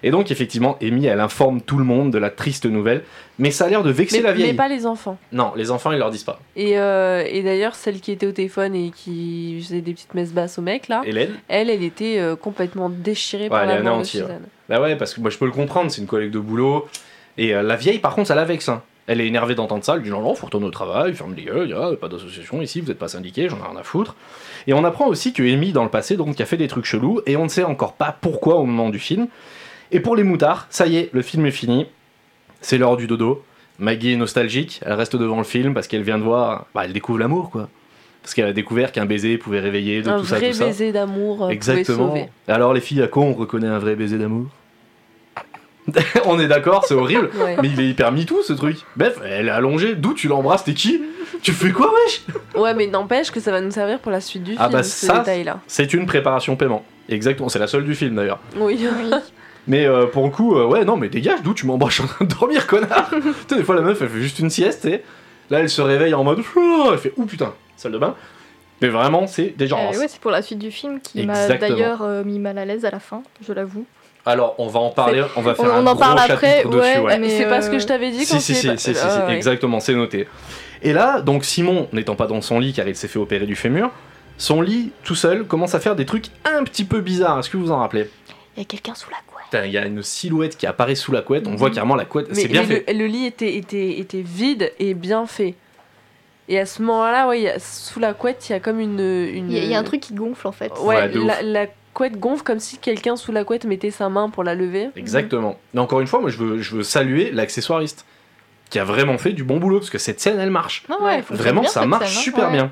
Et 0.02 0.10
donc, 0.10 0.30
effectivement, 0.30 0.78
Amy, 0.82 1.04
elle 1.06 1.20
informe 1.20 1.60
tout 1.60 1.76
le 1.76 1.84
monde 1.84 2.10
de 2.10 2.18
la 2.18 2.30
triste 2.30 2.64
nouvelle, 2.66 3.02
mais 3.38 3.50
ça 3.50 3.66
a 3.66 3.68
l'air 3.68 3.82
de 3.82 3.90
vexer 3.90 4.16
Mais, 4.16 4.22
la 4.24 4.32
vieille. 4.32 4.48
mais 4.52 4.54
pas 4.56 4.68
les 4.68 4.86
enfants. 4.86 5.18
Non, 5.32 5.52
les 5.54 5.70
enfants, 5.70 5.92
ils 5.92 5.98
leur 5.98 6.10
disent 6.10 6.24
pas. 6.24 6.40
Et, 6.56 6.78
euh, 6.78 7.22
et 7.28 7.42
d'ailleurs, 7.42 7.74
celle 7.74 8.00
qui 8.00 8.10
était 8.10 8.26
au 8.26 8.32
téléphone 8.32 8.74
et 8.74 8.90
qui 8.90 9.60
faisait 9.62 9.80
des 9.82 9.92
petites 9.92 10.14
messes 10.14 10.32
basses 10.32 10.58
au 10.58 10.62
mec, 10.62 10.88
là, 10.88 11.02
Hélène 11.04 11.30
elle, 11.48 11.68
elle 11.70 11.84
était 11.84 12.18
euh, 12.18 12.34
complètement 12.36 12.88
déchirée 12.88 13.44
Ouais, 13.44 13.48
par 13.50 13.66
la 13.66 13.80
mort 13.82 13.98
de. 13.98 14.04
Suzanne. 14.04 14.42
Bah 14.68 14.80
ouais, 14.80 14.96
parce 14.96 15.12
que 15.14 15.20
moi, 15.20 15.28
je 15.30 15.36
peux 15.38 15.44
le 15.46 15.52
comprendre, 15.52 15.90
c'est 15.90 16.00
une 16.00 16.06
collègue 16.08 16.30
de 16.32 16.38
boulot. 16.40 16.88
Et 17.36 17.54
euh, 17.54 17.62
la 17.62 17.76
vieille, 17.76 17.98
par 17.98 18.14
contre, 18.14 18.28
ça 18.28 18.34
la 18.34 18.44
vexe. 18.44 18.68
hein. 18.70 18.82
Elle 19.06 19.20
est 19.20 19.26
énervée 19.26 19.54
d'entendre 19.54 19.84
ça, 19.84 19.96
elle 19.96 20.02
dit 20.02 20.10
non, 20.10 20.22
non, 20.22 20.34
faut 20.34 20.46
retourner 20.46 20.66
au 20.66 20.70
travail, 20.70 21.12
ferme 21.14 21.34
les 21.34 21.42
gueules, 21.42 21.68
y 21.68 21.72
a 21.74 21.94
pas 21.96 22.08
d'association 22.08 22.62
ici, 22.62 22.80
vous 22.80 22.90
êtes 22.90 22.98
pas 22.98 23.08
syndiqué, 23.08 23.48
j'en 23.50 23.58
ai 23.58 23.68
rien 23.68 23.76
à 23.78 23.82
foutre. 23.82 24.14
Et 24.66 24.72
on 24.72 24.82
apprend 24.84 25.06
aussi 25.08 25.34
que 25.34 25.42
Amy, 25.42 25.72
dans 25.72 25.84
le 25.84 25.90
passé, 25.90 26.16
donc, 26.16 26.40
a 26.40 26.46
fait 26.46 26.56
des 26.56 26.68
trucs 26.68 26.86
chelous, 26.86 27.20
et 27.26 27.36
on 27.36 27.44
ne 27.44 27.48
sait 27.48 27.64
encore 27.64 27.92
pas 27.92 28.16
pourquoi 28.18 28.56
au 28.56 28.64
moment 28.64 28.88
du 28.88 28.98
film. 28.98 29.26
Et 29.92 30.00
pour 30.00 30.16
les 30.16 30.22
moutards, 30.22 30.66
ça 30.70 30.86
y 30.86 30.96
est, 30.96 31.10
le 31.12 31.20
film 31.20 31.44
est 31.44 31.50
fini, 31.50 31.86
c'est 32.62 32.78
l'heure 32.78 32.96
du 32.96 33.06
dodo. 33.06 33.44
Maggie 33.78 34.12
est 34.12 34.16
nostalgique, 34.16 34.80
elle 34.86 34.94
reste 34.94 35.16
devant 35.16 35.36
le 35.38 35.44
film 35.44 35.74
parce 35.74 35.86
qu'elle 35.86 36.02
vient 36.02 36.16
de 36.18 36.22
voir, 36.22 36.66
bah, 36.74 36.86
elle 36.86 36.92
découvre 36.94 37.18
l'amour, 37.18 37.50
quoi. 37.50 37.68
Parce 38.22 38.32
qu'elle 38.32 38.46
a 38.46 38.54
découvert 38.54 38.90
qu'un 38.90 39.04
baiser 39.04 39.36
pouvait 39.36 39.60
réveiller 39.60 40.00
de 40.00 40.08
Un 40.08 40.18
tout 40.20 40.24
ça, 40.24 40.36
vrai 40.38 40.48
tout 40.52 40.56
ça. 40.56 40.64
baiser 40.64 40.92
d'amour 40.92 41.44
euh, 41.44 41.48
Exactement. 41.50 42.08
sauver. 42.08 42.28
Alors 42.48 42.72
les 42.72 42.80
filles, 42.80 43.02
à 43.02 43.06
quoi 43.08 43.22
on 43.22 43.34
reconnaît 43.34 43.66
un 43.68 43.78
vrai 43.78 43.96
baiser 43.96 44.16
d'amour? 44.16 44.46
On 46.24 46.38
est 46.40 46.48
d'accord, 46.48 46.84
c'est 46.86 46.94
horrible. 46.94 47.30
Ouais. 47.36 47.56
Mais 47.60 47.68
il 47.68 47.80
est 47.80 47.88
hyper 47.88 48.10
MeToo 48.12 48.42
ce 48.42 48.52
truc. 48.52 48.78
Bref, 48.96 49.18
elle 49.24 49.48
est 49.48 49.50
allongée, 49.50 49.94
d'où 49.94 50.14
tu 50.14 50.28
l'embrasses, 50.28 50.64
t'es 50.64 50.74
qui? 50.74 51.02
Tu 51.42 51.52
fais 51.52 51.70
quoi, 51.70 51.92
wesh? 51.92 52.22
Ouais, 52.56 52.74
mais 52.74 52.86
n'empêche 52.86 53.30
que 53.30 53.40
ça 53.40 53.50
va 53.50 53.60
nous 53.60 53.70
servir 53.70 53.98
pour 53.98 54.10
la 54.12 54.20
suite 54.20 54.42
du 54.44 54.54
Ah 54.58 54.64
film, 54.64 54.72
bah 54.72 54.82
ce 54.82 55.06
ça, 55.06 55.18
détail-là. 55.18 55.60
C'est 55.66 55.92
une 55.92 56.06
préparation 56.06 56.56
paiement. 56.56 56.84
Exactement, 57.08 57.48
c'est 57.48 57.58
la 57.58 57.66
seule 57.66 57.84
du 57.84 57.94
film 57.94 58.14
d'ailleurs. 58.14 58.38
Oui. 58.56 58.78
Oui. 58.80 59.10
Mais 59.66 59.86
euh, 59.86 60.06
pour 60.06 60.24
le 60.24 60.30
coup, 60.30 60.56
euh, 60.56 60.66
ouais, 60.66 60.84
non, 60.84 60.96
mais 60.96 61.08
dégage, 61.08 61.42
d'où 61.42 61.54
tu 61.54 61.66
m'embrasses 61.66 62.00
en 62.00 62.06
train 62.06 62.24
de 62.24 62.32
dormir, 62.34 62.66
connard? 62.66 63.10
Tu 63.10 63.20
sais, 63.48 63.56
des 63.56 63.62
fois 63.64 63.74
la 63.74 63.80
meuf, 63.82 64.00
elle 64.00 64.08
fait 64.08 64.20
juste 64.20 64.38
une 64.38 64.50
sieste, 64.50 64.82
tu 64.82 64.88
sais. 64.88 65.04
Là, 65.50 65.60
elle 65.60 65.68
se 65.68 65.82
réveille 65.82 66.14
en 66.14 66.24
mode. 66.24 66.40
Ouh 66.56 66.90
Elle 66.92 66.98
fait, 66.98 67.12
ouh 67.16 67.26
putain, 67.26 67.52
salle 67.76 67.92
de 67.92 67.98
bain. 67.98 68.14
Mais 68.82 68.88
vraiment, 68.88 69.26
c'est 69.26 69.54
déjà. 69.56 69.76
Euh, 69.76 69.98
ouais, 69.98 70.08
c'est 70.08 70.20
pour 70.20 70.30
la 70.30 70.42
suite 70.42 70.58
du 70.58 70.70
film 70.70 71.00
qui 71.00 71.24
m'a 71.26 71.48
d'ailleurs 71.48 72.02
euh, 72.02 72.24
mis 72.24 72.38
mal 72.38 72.58
à 72.58 72.64
l'aise 72.64 72.84
à 72.84 72.90
la 72.90 73.00
fin, 73.00 73.22
je 73.46 73.52
l'avoue. 73.52 73.86
Alors, 74.26 74.54
on 74.58 74.68
va 74.68 74.80
en 74.80 74.90
parler, 74.90 75.22
on 75.36 75.42
va 75.42 75.54
faire 75.54 75.66
On- 75.66 75.68
un 75.68 75.82
on 75.84 75.86
en 75.86 75.92
gros 75.94 75.96
parle 76.00 76.18
chapitre 76.18 76.34
après, 76.34 76.64
dessus, 76.64 76.76
ouais, 76.76 76.98
ouais. 76.98 77.18
mais, 77.18 77.28
c'est 77.28 77.46
pas 77.48 77.60
ce 77.60 77.68
que 77.68 77.76
euh, 77.76 77.78
je 77.78 77.86
t'avais 77.86 78.10
dit 78.10 78.24
Si, 78.24 78.32
quand 78.32 78.40
si, 78.40 78.54
si, 78.54 78.66
pas- 78.68 78.76
si, 78.78 78.94
si, 78.94 79.00
Ah, 79.02 79.10
si, 79.10 79.26
ouais. 79.26 79.36
exactement, 79.36 79.80
c'est 79.80 79.94
noté. 79.94 80.26
Et 80.82 80.92
là, 80.94 81.20
donc 81.20 81.44
Simon, 81.44 81.88
n'étant 81.92 82.14
pas 82.16 82.26
dans 82.26 82.40
son 82.40 82.58
lit 82.58 82.72
car 82.72 82.88
il 82.88 82.96
s'est 82.96 83.08
fait 83.08 83.18
opérer 83.18 83.44
du 83.46 83.54
fémur, 83.56 83.90
son 84.38 84.62
lit, 84.62 84.92
tout 85.04 85.14
seul, 85.14 85.44
commence 85.44 85.74
à 85.74 85.80
faire 85.80 85.94
des 85.94 86.06
trucs 86.06 86.26
un 86.44 86.64
petit 86.64 86.84
peu 86.84 87.00
bizarres. 87.00 87.38
Est-ce 87.38 87.50
que 87.50 87.56
vous 87.58 87.70
en 87.70 87.78
rappelez? 87.78 88.08
Il 88.56 88.60
y 88.60 88.62
a 88.62 88.66
quelqu'un 88.66 88.94
sous 88.94 89.10
la 89.10 89.16
couette. 89.26 89.64
Il 89.66 89.70
y 89.72 89.78
a 89.78 89.84
une 89.86 90.02
silhouette 90.02 90.56
qui 90.56 90.66
apparaît 90.66 90.94
sous 90.94 91.12
la 91.12 91.20
couette, 91.22 91.46
on 91.46 91.54
voit 91.54 91.70
carrément 91.70 91.94
la 91.94 92.04
couette, 92.06 92.28
Mais, 92.30 92.34
c'est 92.34 92.48
bien 92.48 92.62
mais 92.62 92.82
fait. 92.82 92.92
Le, 92.92 92.98
le 93.00 93.06
lit 93.06 93.26
était, 93.26 93.54
était, 93.56 93.98
était 93.98 94.22
vide 94.22 94.72
et 94.78 94.94
bien 94.94 95.26
fait. 95.26 95.54
Et 96.48 96.58
à 96.58 96.66
ce 96.66 96.82
moment-là, 96.82 97.28
ouais, 97.28 97.40
y 97.42 97.48
a- 97.48 97.58
sous 97.58 98.00
la 98.00 98.12
couette, 98.14 98.48
il 98.48 98.52
y 98.52 98.54
a 98.54 98.60
comme 98.60 98.80
une. 98.80 99.00
une... 99.00 99.50
Il 99.52 99.64
y, 99.64 99.68
y 99.68 99.74
a 99.74 99.78
un 99.78 99.82
truc 99.84 100.00
qui 100.00 100.12
gonfle 100.14 100.46
en 100.46 100.52
fait. 100.52 100.72
Ouais, 100.80 100.96
Ouais, 100.96 101.08
la, 101.14 101.42
la 101.42 101.66
couette 101.94 102.18
gonfle 102.18 102.42
comme 102.42 102.58
si 102.60 102.76
quelqu'un 102.78 103.16
sous 103.16 103.32
la 103.32 103.44
couette 103.44 103.64
mettait 103.64 103.90
sa 103.90 104.08
main 104.08 104.28
pour 104.28 104.44
la 104.44 104.54
lever. 104.54 104.88
Exactement. 104.96 105.56
Mais 105.72 105.80
encore 105.80 106.00
une 106.00 106.06
fois, 106.06 106.20
moi 106.20 106.28
je 106.30 106.36
veux, 106.38 106.60
je 106.60 106.74
veux 106.76 106.82
saluer 106.82 107.30
l'accessoiriste 107.30 108.04
qui 108.70 108.78
a 108.78 108.84
vraiment 108.84 109.16
fait 109.18 109.32
du 109.32 109.44
bon 109.44 109.58
boulot 109.58 109.78
parce 109.78 109.90
que 109.90 109.98
cette 109.98 110.20
scène 110.20 110.38
elle 110.38 110.50
marche. 110.50 110.84
Ah 110.90 110.96
Ouais, 111.02 111.22
Vraiment, 111.30 111.60
bien, 111.62 111.70
ça 111.70 111.86
marche 111.86 112.06
scène, 112.08 112.18
hein. 112.18 112.22
super 112.22 112.46
Ouais. 112.46 112.52
bien. 112.52 112.70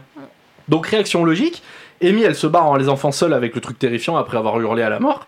Donc 0.68 0.86
réaction 0.86 1.24
logique, 1.24 1.62
Amy 2.02 2.22
elle 2.22 2.34
se 2.34 2.46
barre 2.46 2.66
en 2.66 2.76
les 2.76 2.88
enfants 2.88 3.12
seuls 3.12 3.32
avec 3.32 3.54
le 3.54 3.60
truc 3.60 3.78
terrifiant 3.78 4.16
après 4.16 4.36
avoir 4.36 4.58
hurlé 4.60 4.82
à 4.82 4.88
la 4.90 4.98
mort. 5.00 5.26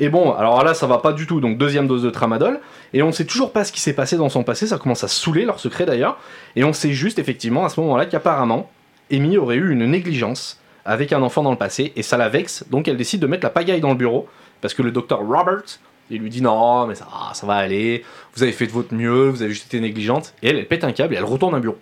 Et 0.00 0.08
bon, 0.08 0.32
alors 0.32 0.62
là 0.62 0.74
ça 0.74 0.86
va 0.86 0.98
pas 0.98 1.12
du 1.12 1.26
tout, 1.26 1.40
donc 1.40 1.58
deuxième 1.58 1.88
dose 1.88 2.02
de 2.04 2.10
tramadol, 2.10 2.60
et 2.92 3.02
on 3.02 3.10
sait 3.10 3.24
toujours 3.24 3.52
pas 3.52 3.64
ce 3.64 3.72
qui 3.72 3.80
s'est 3.80 3.92
passé 3.94 4.16
dans 4.16 4.28
son 4.28 4.44
passé, 4.44 4.68
ça 4.68 4.78
commence 4.78 5.02
à 5.02 5.08
saouler 5.08 5.44
leur 5.44 5.58
secret 5.58 5.86
d'ailleurs, 5.86 6.18
et 6.54 6.62
on 6.62 6.72
sait 6.72 6.92
juste 6.92 7.18
effectivement 7.18 7.64
à 7.64 7.68
ce 7.68 7.80
moment-là 7.80 8.06
qu'apparemment, 8.06 8.70
Amy 9.12 9.36
aurait 9.38 9.56
eu 9.56 9.72
une 9.72 9.86
négligence 9.86 10.60
avec 10.84 11.12
un 11.12 11.22
enfant 11.22 11.42
dans 11.42 11.50
le 11.50 11.56
passé, 11.56 11.92
et 11.96 12.02
ça 12.02 12.16
la 12.16 12.28
vexe, 12.28 12.64
donc 12.70 12.88
elle 12.88 12.96
décide 12.96 13.20
de 13.20 13.26
mettre 13.26 13.44
la 13.44 13.50
pagaille 13.50 13.80
dans 13.80 13.90
le 13.90 13.96
bureau, 13.96 14.28
parce 14.60 14.74
que 14.74 14.82
le 14.82 14.90
docteur 14.90 15.20
Robert, 15.20 15.62
il 16.10 16.20
lui 16.20 16.30
dit 16.30 16.42
non, 16.42 16.86
mais 16.86 16.94
ça, 16.94 17.06
ça 17.34 17.46
va 17.46 17.54
aller, 17.54 18.04
vous 18.34 18.42
avez 18.42 18.52
fait 18.52 18.66
de 18.66 18.72
votre 18.72 18.94
mieux, 18.94 19.28
vous 19.28 19.42
avez 19.42 19.52
juste 19.52 19.66
été 19.66 19.80
négligente, 19.80 20.34
et 20.42 20.48
elle, 20.48 20.56
elle 20.56 20.68
pète 20.68 20.84
un 20.84 20.92
câble 20.92 21.14
et 21.14 21.16
elle 21.18 21.24
retourne 21.24 21.54
un 21.54 21.60
bureau. 21.60 21.78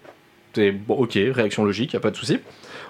C'est 0.55 0.73
bon, 0.73 0.95
ok, 0.95 1.12
réaction 1.33 1.64
logique, 1.64 1.93
y 1.93 1.97
a 1.97 2.01
pas 2.01 2.11
de 2.11 2.16
souci. 2.16 2.39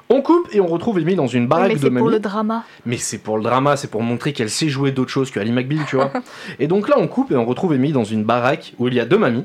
On 0.08 0.22
coupe 0.22 0.48
et 0.52 0.60
on 0.60 0.68
retrouve 0.68 0.98
Amy 0.98 1.16
dans 1.16 1.26
une 1.26 1.48
baraque 1.48 1.68
mais 1.68 1.74
de 1.74 1.80
c'est 1.80 1.86
pour 1.86 1.94
mamie. 1.94 2.10
le 2.10 2.20
drama. 2.20 2.64
Mais 2.84 2.96
c'est 2.96 3.18
pour 3.18 3.38
le 3.38 3.42
drama, 3.42 3.76
c'est 3.76 3.90
pour 3.90 4.02
montrer 4.02 4.32
qu'elle 4.32 4.50
sait 4.50 4.68
jouer 4.68 4.92
d'autres 4.92 5.10
choses 5.10 5.32
que 5.32 5.40
Ali 5.40 5.50
McBeal, 5.50 5.80
tu 5.88 5.96
vois. 5.96 6.12
et 6.60 6.68
donc 6.68 6.88
là, 6.88 6.94
on 6.98 7.08
coupe 7.08 7.32
et 7.32 7.36
on 7.36 7.44
retrouve 7.44 7.72
Amy 7.72 7.90
dans 7.90 8.04
une 8.04 8.22
baraque 8.22 8.74
où 8.78 8.86
il 8.86 8.94
y 8.94 9.00
a 9.00 9.04
deux 9.04 9.18
mamies 9.18 9.44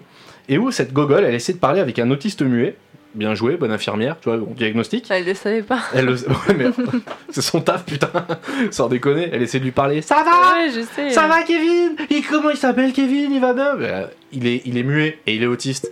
et 0.49 0.59
où 0.59 0.69
cette 0.69 0.93
gogole, 0.93 1.23
elle 1.23 1.33
essaie 1.33 1.53
de 1.53 1.57
parler 1.57 1.79
avec 1.79 1.97
un 1.97 2.11
autiste 2.11 2.43
muet 2.43 2.75
bien 3.15 3.35
joué, 3.35 3.57
bonne 3.57 3.71
infirmière, 3.71 4.17
tu 4.21 4.29
vois, 4.29 4.37
bon 4.37 4.53
diagnostic. 4.55 5.05
Elle 5.09 5.25
le 5.25 5.33
savait 5.33 5.61
pas. 5.61 5.79
Elle 5.93 6.05
le... 6.05 6.13
ouais, 6.47 6.55
mais 6.57 6.65
c'est 7.29 7.41
son 7.41 7.61
taf, 7.61 7.85
putain, 7.85 8.09
sans 8.71 8.87
déconner. 8.87 9.29
Elle 9.31 9.41
essaie 9.41 9.59
de 9.59 9.65
lui 9.65 9.71
parler. 9.71 10.01
Ça 10.01 10.23
va 10.23 10.55
Ouais, 10.55 10.69
je 10.69 10.81
sais. 10.81 11.09
Ça 11.11 11.27
va, 11.27 11.43
Kevin? 11.43 11.95
Et 12.09 12.21
comment 12.21 12.49
il 12.49 12.57
s'appelle, 12.57 12.93
Kevin? 12.93 13.31
Il 13.31 13.41
va 13.41 13.53
bien? 13.53 13.75
Euh, 13.79 14.07
il, 14.31 14.47
est, 14.47 14.61
il 14.65 14.77
est 14.77 14.83
muet 14.83 15.19
et 15.27 15.35
il 15.35 15.43
est 15.43 15.47
autiste. 15.47 15.91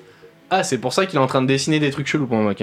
Ah, 0.50 0.64
c'est 0.64 0.80
pour 0.80 0.94
ça 0.94 1.06
qu'il 1.06 1.20
est 1.20 1.22
en 1.22 1.28
train 1.28 1.42
de 1.42 1.48
dessiner 1.48 1.80
des 1.80 1.92
trucs 1.92 2.08
chelous 2.08 2.26
pour 2.26 2.38
moi. 2.38 2.54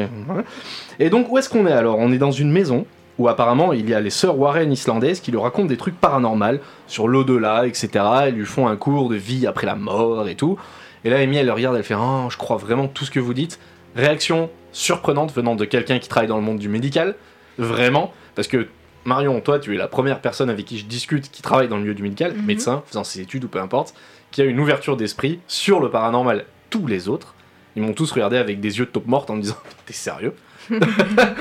Et 0.99 1.09
donc, 1.09 1.31
où 1.31 1.39
est-ce 1.39 1.49
qu'on 1.49 1.67
est 1.67 1.73
alors? 1.73 1.99
On 1.99 2.11
est 2.11 2.19
dans 2.19 2.33
une 2.33 2.51
maison 2.51 2.85
où 3.19 3.29
apparemment 3.29 3.73
il 3.73 3.89
y 3.89 3.95
a 3.95 4.01
les 4.01 4.11
sœurs 4.11 4.39
Warren 4.39 4.71
islandaises 4.71 5.21
qui 5.21 5.31
lui 5.31 5.39
racontent 5.39 5.69
des 5.69 5.77
trucs 5.77 5.99
paranormaux 5.99 6.59
sur 6.87 7.09
l'au-delà, 7.09 7.67
etc. 7.67 7.89
Elles 8.25 8.35
lui 8.35 8.45
font 8.45 8.67
un 8.67 8.77
cours 8.77 9.09
de 9.09 9.15
vie 9.15 9.47
après 9.47 9.67
la 9.67 9.77
mort 9.77 10.29
et 10.29 10.35
tout. 10.35 10.59
Et 11.05 11.11
là, 11.11 11.19
Amy, 11.19 11.37
elle 11.37 11.47
le 11.47 11.53
regarde, 11.53 11.77
elle 11.77 11.85
fait 11.85 11.95
Oh, 11.95 12.27
je 12.29 12.37
crois 12.37 12.57
vraiment 12.57 12.89
tout 12.89 13.05
ce 13.05 13.13
que 13.13 13.21
vous 13.21 13.35
dites. 13.35 13.61
Réaction 13.97 14.51
surprenante 14.73 15.33
venant 15.35 15.55
de 15.55 15.65
quelqu'un 15.65 15.99
qui 15.99 16.09
travaille 16.09 16.29
dans 16.29 16.37
le 16.37 16.43
monde 16.43 16.59
du 16.59 16.69
médical. 16.69 17.15
Vraiment. 17.59 18.13
Parce 18.35 18.47
que 18.49 18.69
Marion, 19.05 19.41
toi, 19.41 19.59
tu 19.59 19.75
es 19.75 19.79
la 19.79 19.89
première 19.89 20.21
personne 20.21 20.51
avec 20.51 20.67
qui 20.67 20.79
je 20.79 20.85
discute 20.85 21.31
qui 21.31 21.41
travaille 21.43 21.69
dans 21.69 21.77
le 21.77 21.83
milieu 21.83 21.95
du 21.95 22.03
médical, 22.03 22.35
Mhm. 22.35 22.45
médecin, 22.45 22.83
faisant 22.87 23.05
ses 23.05 23.21
études 23.21 23.45
ou 23.45 23.49
peu 23.49 23.61
importe, 23.61 23.95
qui 24.33 24.43
a 24.43 24.45
une 24.45 24.61
ouverture 24.61 24.97
d'esprit 24.97 25.41
sur 25.47 25.81
le 25.81 25.91
paranormal. 25.91 26.45
Tous 26.71 26.87
les 26.87 27.09
autres, 27.09 27.35
ils 27.77 27.83
m'ont 27.83 27.93
tous 27.95 28.11
regardé 28.13 28.37
avec 28.37 28.61
des 28.61 28.79
yeux 28.79 28.85
de 28.87 28.91
taupe 28.91 29.07
morte 29.07 29.31
en 29.31 29.37
me 29.37 29.43
disant 29.43 29.57
T'es 29.87 29.93
sérieux? 29.95 30.35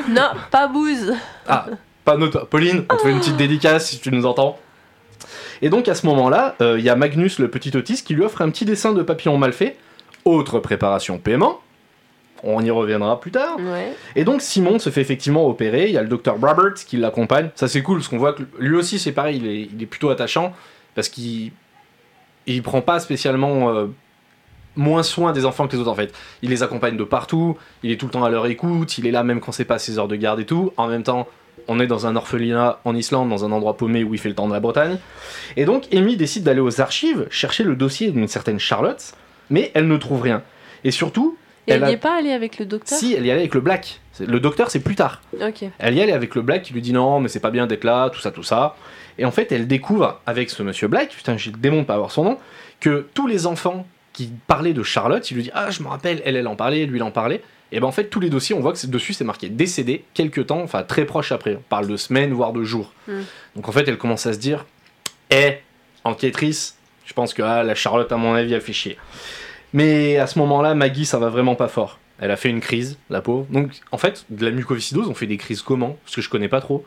Non, 0.09 0.29
pas 0.51 0.67
bouse. 0.67 1.13
Ah, 1.47 1.65
pas 2.05 2.15
notre. 2.17 2.45
Pauline, 2.45 2.85
on 2.91 2.95
te 2.95 3.01
fait 3.01 3.11
une 3.11 3.19
petite 3.19 3.37
dédicace 3.37 3.89
si 3.89 3.99
tu 3.99 4.11
nous 4.11 4.25
entends. 4.25 4.59
Et 5.61 5.69
donc 5.69 5.87
à 5.87 5.95
ce 5.95 6.05
moment-là, 6.05 6.55
euh, 6.61 6.75
il 6.77 6.85
y 6.85 6.89
a 6.89 6.95
Magnus, 6.95 7.39
le 7.39 7.49
petit 7.49 7.75
autiste, 7.75 8.05
qui 8.05 8.13
lui 8.13 8.23
offre 8.23 8.41
un 8.41 8.49
petit 8.51 8.65
dessin 8.65 8.93
de 8.93 9.01
papillon 9.01 9.37
mal 9.37 9.51
fait. 9.53 9.77
Autre 10.23 10.59
préparation 10.59 11.17
paiement. 11.17 11.59
On 12.43 12.63
y 12.63 12.69
reviendra 12.69 13.19
plus 13.19 13.31
tard. 13.31 13.57
Ouais. 13.59 13.93
Et 14.15 14.23
donc 14.23 14.41
Simon 14.41 14.79
se 14.79 14.89
fait 14.89 15.01
effectivement 15.01 15.47
opérer. 15.47 15.87
Il 15.87 15.93
y 15.93 15.97
a 15.97 16.01
le 16.01 16.07
docteur 16.07 16.35
Robert 16.35 16.73
qui 16.73 16.97
l'accompagne. 16.97 17.49
Ça 17.55 17.67
c'est 17.67 17.81
cool 17.81 17.97
parce 17.97 18.07
qu'on 18.07 18.17
voit 18.17 18.33
que 18.33 18.43
lui 18.59 18.75
aussi 18.75 18.99
c'est 18.99 19.11
pareil, 19.11 19.37
il 19.37 19.47
est, 19.47 19.69
il 19.73 19.81
est 19.81 19.87
plutôt 19.87 20.09
attachant 20.09 20.53
parce 20.93 21.09
qu'il 21.09 21.51
il 22.47 22.61
prend 22.61 22.81
pas 22.81 22.99
spécialement 22.99 23.73
euh, 23.73 23.87
moins 24.75 25.03
soin 25.03 25.31
des 25.31 25.45
enfants 25.45 25.67
que 25.67 25.73
les 25.73 25.79
autres 25.79 25.91
en 25.91 25.95
fait. 25.95 26.13
Il 26.41 26.49
les 26.49 26.63
accompagne 26.63 26.97
de 26.97 27.03
partout. 27.03 27.57
Il 27.83 27.91
est 27.91 27.97
tout 27.97 28.05
le 28.05 28.11
temps 28.11 28.23
à 28.23 28.29
leur 28.29 28.45
écoute. 28.47 28.97
Il 28.97 29.07
est 29.07 29.11
là 29.11 29.23
même 29.23 29.39
quand 29.39 29.51
c'est 29.51 29.65
pas 29.65 29.79
ses 29.79 29.97
heures 29.97 30.07
de 30.07 30.15
garde 30.15 30.39
et 30.39 30.45
tout. 30.45 30.71
En 30.77 30.87
même 30.87 31.03
temps, 31.03 31.27
on 31.67 31.79
est 31.79 31.87
dans 31.87 32.05
un 32.05 32.15
orphelinat 32.15 32.79
en 32.85 32.95
Islande, 32.95 33.29
dans 33.29 33.45
un 33.45 33.51
endroit 33.51 33.77
paumé 33.77 34.03
où 34.03 34.13
il 34.13 34.19
fait 34.19 34.29
le 34.29 34.35
temps 34.35 34.47
de 34.47 34.53
la 34.53 34.59
Bretagne. 34.59 34.97
Et 35.57 35.65
donc 35.65 35.93
Amy 35.93 36.17
décide 36.17 36.43
d'aller 36.43 36.59
aux 36.59 36.81
archives 36.81 37.27
chercher 37.29 37.63
le 37.63 37.75
dossier 37.75 38.11
d'une 38.11 38.27
certaine 38.27 38.59
Charlotte, 38.59 39.13
mais 39.49 39.71
elle 39.73 39.87
ne 39.87 39.97
trouve 39.97 40.21
rien. 40.21 40.43
Et 40.83 40.91
surtout, 40.91 41.37
Et 41.67 41.73
Elle 41.73 41.83
a- 41.83 41.87
n'y 41.87 41.93
est 41.93 41.97
pas 41.97 42.17
allée 42.17 42.31
avec 42.31 42.59
le 42.59 42.65
docteur 42.65 42.97
si 42.97 43.13
elle 43.13 43.25
y 43.25 43.31
allait 43.31 43.41
avec 43.41 43.53
le 43.55 43.61
Black. 43.61 43.99
Le 44.19 44.39
docteur 44.39 44.69
c'est 44.71 44.79
plus 44.79 44.95
tard. 44.95 45.21
Ok. 45.41 45.63
Elle 45.79 45.95
y 45.95 46.01
allait 46.01 46.13
avec 46.13 46.35
le 46.35 46.41
Black 46.41 46.63
qui 46.63 46.73
lui 46.73 46.81
dit 46.81 46.93
non, 46.93 47.19
mais 47.19 47.27
c'est 47.27 47.39
pas 47.39 47.51
bien 47.51 47.67
d'être 47.67 47.83
là, 47.83 48.09
tout 48.09 48.19
ça, 48.19 48.31
tout 48.31 48.43
ça. 48.43 48.75
Et 49.17 49.25
en 49.25 49.31
fait, 49.31 49.51
elle 49.51 49.67
découvre 49.67 50.19
avec 50.25 50.49
ce 50.49 50.61
monsieur 50.61 50.87
Black, 50.87 51.09
putain, 51.09 51.37
j'ai 51.37 51.51
le 51.51 51.57
démon 51.57 51.81
de 51.81 51.85
pas 51.85 51.95
avoir 51.95 52.11
son 52.11 52.23
nom, 52.23 52.37
que 52.79 53.07
tous 53.13 53.27
les 53.27 53.47
enfants 53.47 53.87
qui 54.13 54.29
parlaient 54.47 54.73
de 54.73 54.83
Charlotte, 54.83 55.29
il 55.31 55.35
lui 55.35 55.43
dit 55.43 55.51
ah, 55.53 55.71
je 55.71 55.81
me 55.81 55.87
rappelle, 55.87 56.21
elle, 56.25 56.35
elle 56.35 56.47
en 56.47 56.55
parlait, 56.55 56.85
lui, 56.85 56.99
il 56.99 57.03
en 57.03 57.11
parlait. 57.11 57.41
Et 57.71 57.79
ben 57.79 57.87
en 57.87 57.91
fait, 57.91 58.05
tous 58.05 58.19
les 58.19 58.29
dossiers, 58.29 58.55
on 58.55 58.59
voit 58.61 58.73
que 58.73 58.87
dessus 58.87 59.13
c'est 59.13 59.23
marqué 59.23 59.49
décédé 59.49 60.05
quelques 60.13 60.47
temps, 60.47 60.61
enfin 60.61 60.83
très 60.83 61.05
proche 61.05 61.31
après. 61.31 61.55
On 61.55 61.63
parle 61.67 61.87
de 61.87 61.97
semaines, 61.97 62.31
voire 62.31 62.53
de 62.53 62.63
jours. 62.63 62.93
Hmm. 63.07 63.21
Donc 63.55 63.67
en 63.67 63.71
fait, 63.71 63.87
elle 63.87 63.97
commence 63.97 64.25
à 64.27 64.33
se 64.33 64.37
dire 64.37 64.65
eh, 65.31 65.57
enquêtrice, 66.03 66.77
je 67.05 67.13
pense 67.13 67.33
que 67.33 67.41
ah, 67.41 67.63
la 67.63 67.75
Charlotte, 67.75 68.11
à 68.11 68.17
mon 68.17 68.33
avis, 68.33 68.53
elle 68.53 68.61
fait 68.61 68.73
chier. 68.73 68.97
Mais 69.75 70.17
à 70.17 70.25
ce 70.25 70.39
moment-là, 70.39 70.73
Maggie, 70.73 71.05
ça 71.05 71.19
va 71.19 71.27
vraiment 71.29 71.55
pas 71.55 71.67
fort. 71.67 71.99
Elle 72.19 72.31
a 72.31 72.37
fait 72.37 72.49
une 72.49 72.61
crise, 72.61 72.97
la 73.09 73.21
pauvre. 73.21 73.45
Donc, 73.49 73.71
en 73.91 73.97
fait, 73.97 74.25
de 74.29 74.45
la 74.45 74.51
mucoviscidose, 74.51 75.09
on 75.09 75.13
fait 75.13 75.27
des 75.27 75.35
crises 75.35 75.61
comment? 75.61 75.97
Parce 76.05 76.15
que 76.15 76.21
je 76.21 76.29
connais 76.29 76.47
pas 76.47 76.61
trop. 76.61 76.85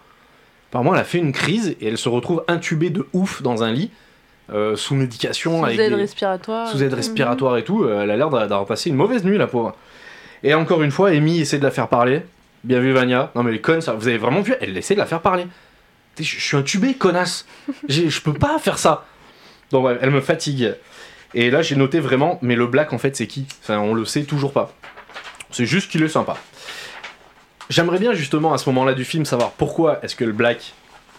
Apparemment, 0.70 0.94
elle 0.94 1.00
a 1.00 1.04
fait 1.04 1.18
une 1.18 1.32
crise 1.32 1.76
et 1.82 1.86
elle 1.88 1.98
se 1.98 2.08
retrouve 2.08 2.42
intubée 2.48 2.88
de 2.88 3.06
ouf 3.12 3.42
dans 3.42 3.62
un 3.62 3.70
lit, 3.70 3.90
euh, 4.50 4.74
sous 4.74 4.94
médication, 4.94 5.58
Sous 5.58 5.64
avec 5.66 5.78
aide 5.80 5.90
des- 5.90 5.96
respiratoire. 5.96 6.68
sous 6.70 6.82
aide 6.82 6.94
respiratoire 6.94 7.58
et 7.58 7.64
tout. 7.64 7.84
euh, 7.84 8.02
elle 8.02 8.10
a 8.10 8.16
l'air 8.16 8.30
d'a- 8.30 8.46
d'avoir 8.46 8.64
passé 8.66 8.88
une 8.88 8.96
mauvaise 8.96 9.22
nuit, 9.22 9.36
la 9.36 9.46
pauvre. 9.46 9.76
Et 10.42 10.54
encore 10.54 10.82
une 10.82 10.90
fois, 10.90 11.10
Amy 11.10 11.40
essaie 11.40 11.58
de 11.58 11.64
la 11.64 11.70
faire 11.70 11.88
parler. 11.88 12.22
Bien 12.64 12.80
vu, 12.80 12.92
Vania. 12.92 13.30
Non, 13.34 13.42
mais 13.42 13.52
les 13.52 13.60
connes, 13.60 13.82
ça- 13.82 13.92
vous 13.92 14.08
avez 14.08 14.16
vraiment 14.18 14.40
vu? 14.40 14.54
Elle 14.62 14.76
essaie 14.78 14.94
de 14.94 14.98
la 15.00 15.06
faire 15.06 15.20
parler. 15.20 15.46
Je 16.18 16.24
suis 16.24 16.56
intubé, 16.56 16.94
connasse. 16.94 17.46
Je 17.88 18.20
peux 18.22 18.32
pas 18.32 18.58
faire 18.58 18.78
ça. 18.78 19.04
Donc, 19.72 19.84
ouais, 19.84 19.98
elle 20.00 20.10
me 20.10 20.20
fatigue. 20.22 20.74
Et 21.34 21.50
là, 21.50 21.62
j'ai 21.62 21.76
noté 21.76 22.00
vraiment, 22.00 22.38
mais 22.42 22.56
le 22.56 22.66
Black, 22.66 22.92
en 22.92 22.98
fait, 22.98 23.16
c'est 23.16 23.26
qui? 23.26 23.46
Enfin, 23.62 23.78
on 23.78 23.94
le 23.94 24.04
sait 24.04 24.24
toujours 24.24 24.52
pas. 24.52 24.72
C'est 25.50 25.66
juste 25.66 25.90
qu'il 25.90 26.02
est 26.02 26.08
sympa. 26.08 26.36
J'aimerais 27.70 27.98
bien, 27.98 28.12
justement, 28.14 28.54
à 28.54 28.58
ce 28.58 28.68
moment-là 28.70 28.94
du 28.94 29.04
film, 29.04 29.24
savoir 29.26 29.50
pourquoi 29.52 29.98
est-ce 30.02 30.16
que 30.16 30.24
le 30.24 30.32
Black, 30.32 30.72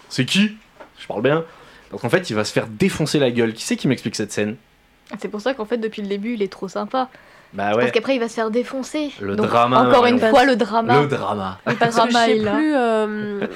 c'est 0.09 0.25
qui? 0.25 0.57
Je 0.97 1.05
parle 1.07 1.21
bien. 1.21 1.45
Donc, 1.91 2.03
en 2.03 2.09
fait, 2.09 2.29
il 2.29 2.35
va 2.35 2.43
se 2.43 2.51
faire 2.51 2.67
défoncer 2.67 3.19
la 3.19 3.29
gueule. 3.31 3.53
Qui 3.53 3.63
c'est 3.63 3.75
qui 3.75 3.87
m'explique 3.87 4.15
cette 4.15 4.31
scène? 4.31 4.55
C'est 5.19 5.27
pour 5.27 5.41
ça 5.41 5.53
qu'en 5.53 5.65
fait, 5.65 5.77
depuis 5.77 6.01
le 6.01 6.07
début, 6.07 6.33
il 6.33 6.41
est 6.41 6.51
trop 6.51 6.67
sympa. 6.67 7.09
Bah 7.53 7.71
ouais. 7.71 7.79
Parce 7.79 7.91
qu'après, 7.91 8.15
il 8.15 8.19
va 8.19 8.29
se 8.29 8.35
faire 8.35 8.51
défoncer. 8.51 9.11
Le 9.19 9.35
Donc, 9.35 9.47
drama, 9.47 9.87
Encore 9.89 10.05
une 10.05 10.19
fois, 10.19 10.43
le 10.45 10.55
drama. 10.55 11.01
Le 11.01 11.07
drama. 11.07 11.59
Le 11.65 11.73
Parce 11.75 11.95
que 11.95 12.01
je 12.03 12.11
drama 12.11 12.25
sais 12.25 12.37
est 12.37 12.39
là. 12.39 12.51
plus. 12.55 12.75
euh, 12.75 13.47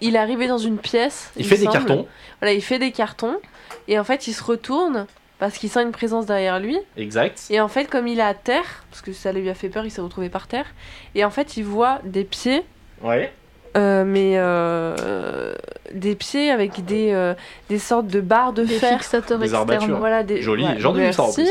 il 0.00 0.16
est 0.16 0.18
arrivé 0.18 0.48
dans 0.48 0.58
une 0.58 0.78
pièce. 0.78 1.30
Il 1.36 1.44
fait 1.46 1.58
des 1.58 1.66
cartons, 1.68 2.06
Voilà, 2.40 2.54
il 2.54 2.62
fait 2.62 2.80
des 2.80 2.90
cartons. 2.90 3.36
Et 3.86 3.98
en 4.00 4.04
fait, 4.04 4.26
il 4.26 4.32
se 4.32 4.42
retourne 4.42 5.06
parce 5.38 5.58
qu'il 5.58 5.68
sent 5.68 5.82
une 5.82 5.92
présence 5.92 6.26
derrière 6.26 6.58
lui. 6.60 6.78
exact. 6.96 7.44
Et 7.50 7.60
en 7.60 7.68
fait, 7.68 7.84
comme 7.90 8.06
il 8.06 8.18
est 8.18 8.22
à 8.22 8.34
terre, 8.34 8.84
parce 8.90 9.02
que 9.02 9.12
ça 9.12 9.32
lui 9.32 9.48
a 9.50 9.54
fait 9.54 9.68
peur, 9.68 9.84
il 9.84 9.90
s'est 9.90 10.00
retrouvé 10.00 10.28
par 10.28 10.46
terre. 10.46 10.66
Et 11.14 11.24
en 11.24 11.30
fait, 11.30 11.56
il 11.56 11.64
voit 11.64 12.00
des 12.04 12.24
pieds, 12.24 12.62
Ouais. 13.02 13.32
euh, 13.76 14.04
mais 14.06 14.32
euh, 14.36 15.54
des 15.92 16.14
pieds 16.14 16.50
avec 16.50 16.84
des, 16.86 17.12
euh, 17.12 17.34
des 17.68 17.78
sortes 17.78 18.06
de 18.06 18.20
barres 18.22 18.52
de 18.54 18.64
Des 18.64 18.78
fer. 18.78 18.98
fixateurs 18.98 19.38
Des 19.38 19.44
externes. 19.44 19.70
armatures. 19.70 19.98
Voilà, 19.98 20.22
des, 20.22 20.40
Joli, 20.40 20.64
ouais, 20.64 20.76
j'en 20.78 20.96
ai 20.96 21.06
vu 21.08 21.12
ça 21.12 21.24
en 21.24 21.32
plus. 21.32 21.50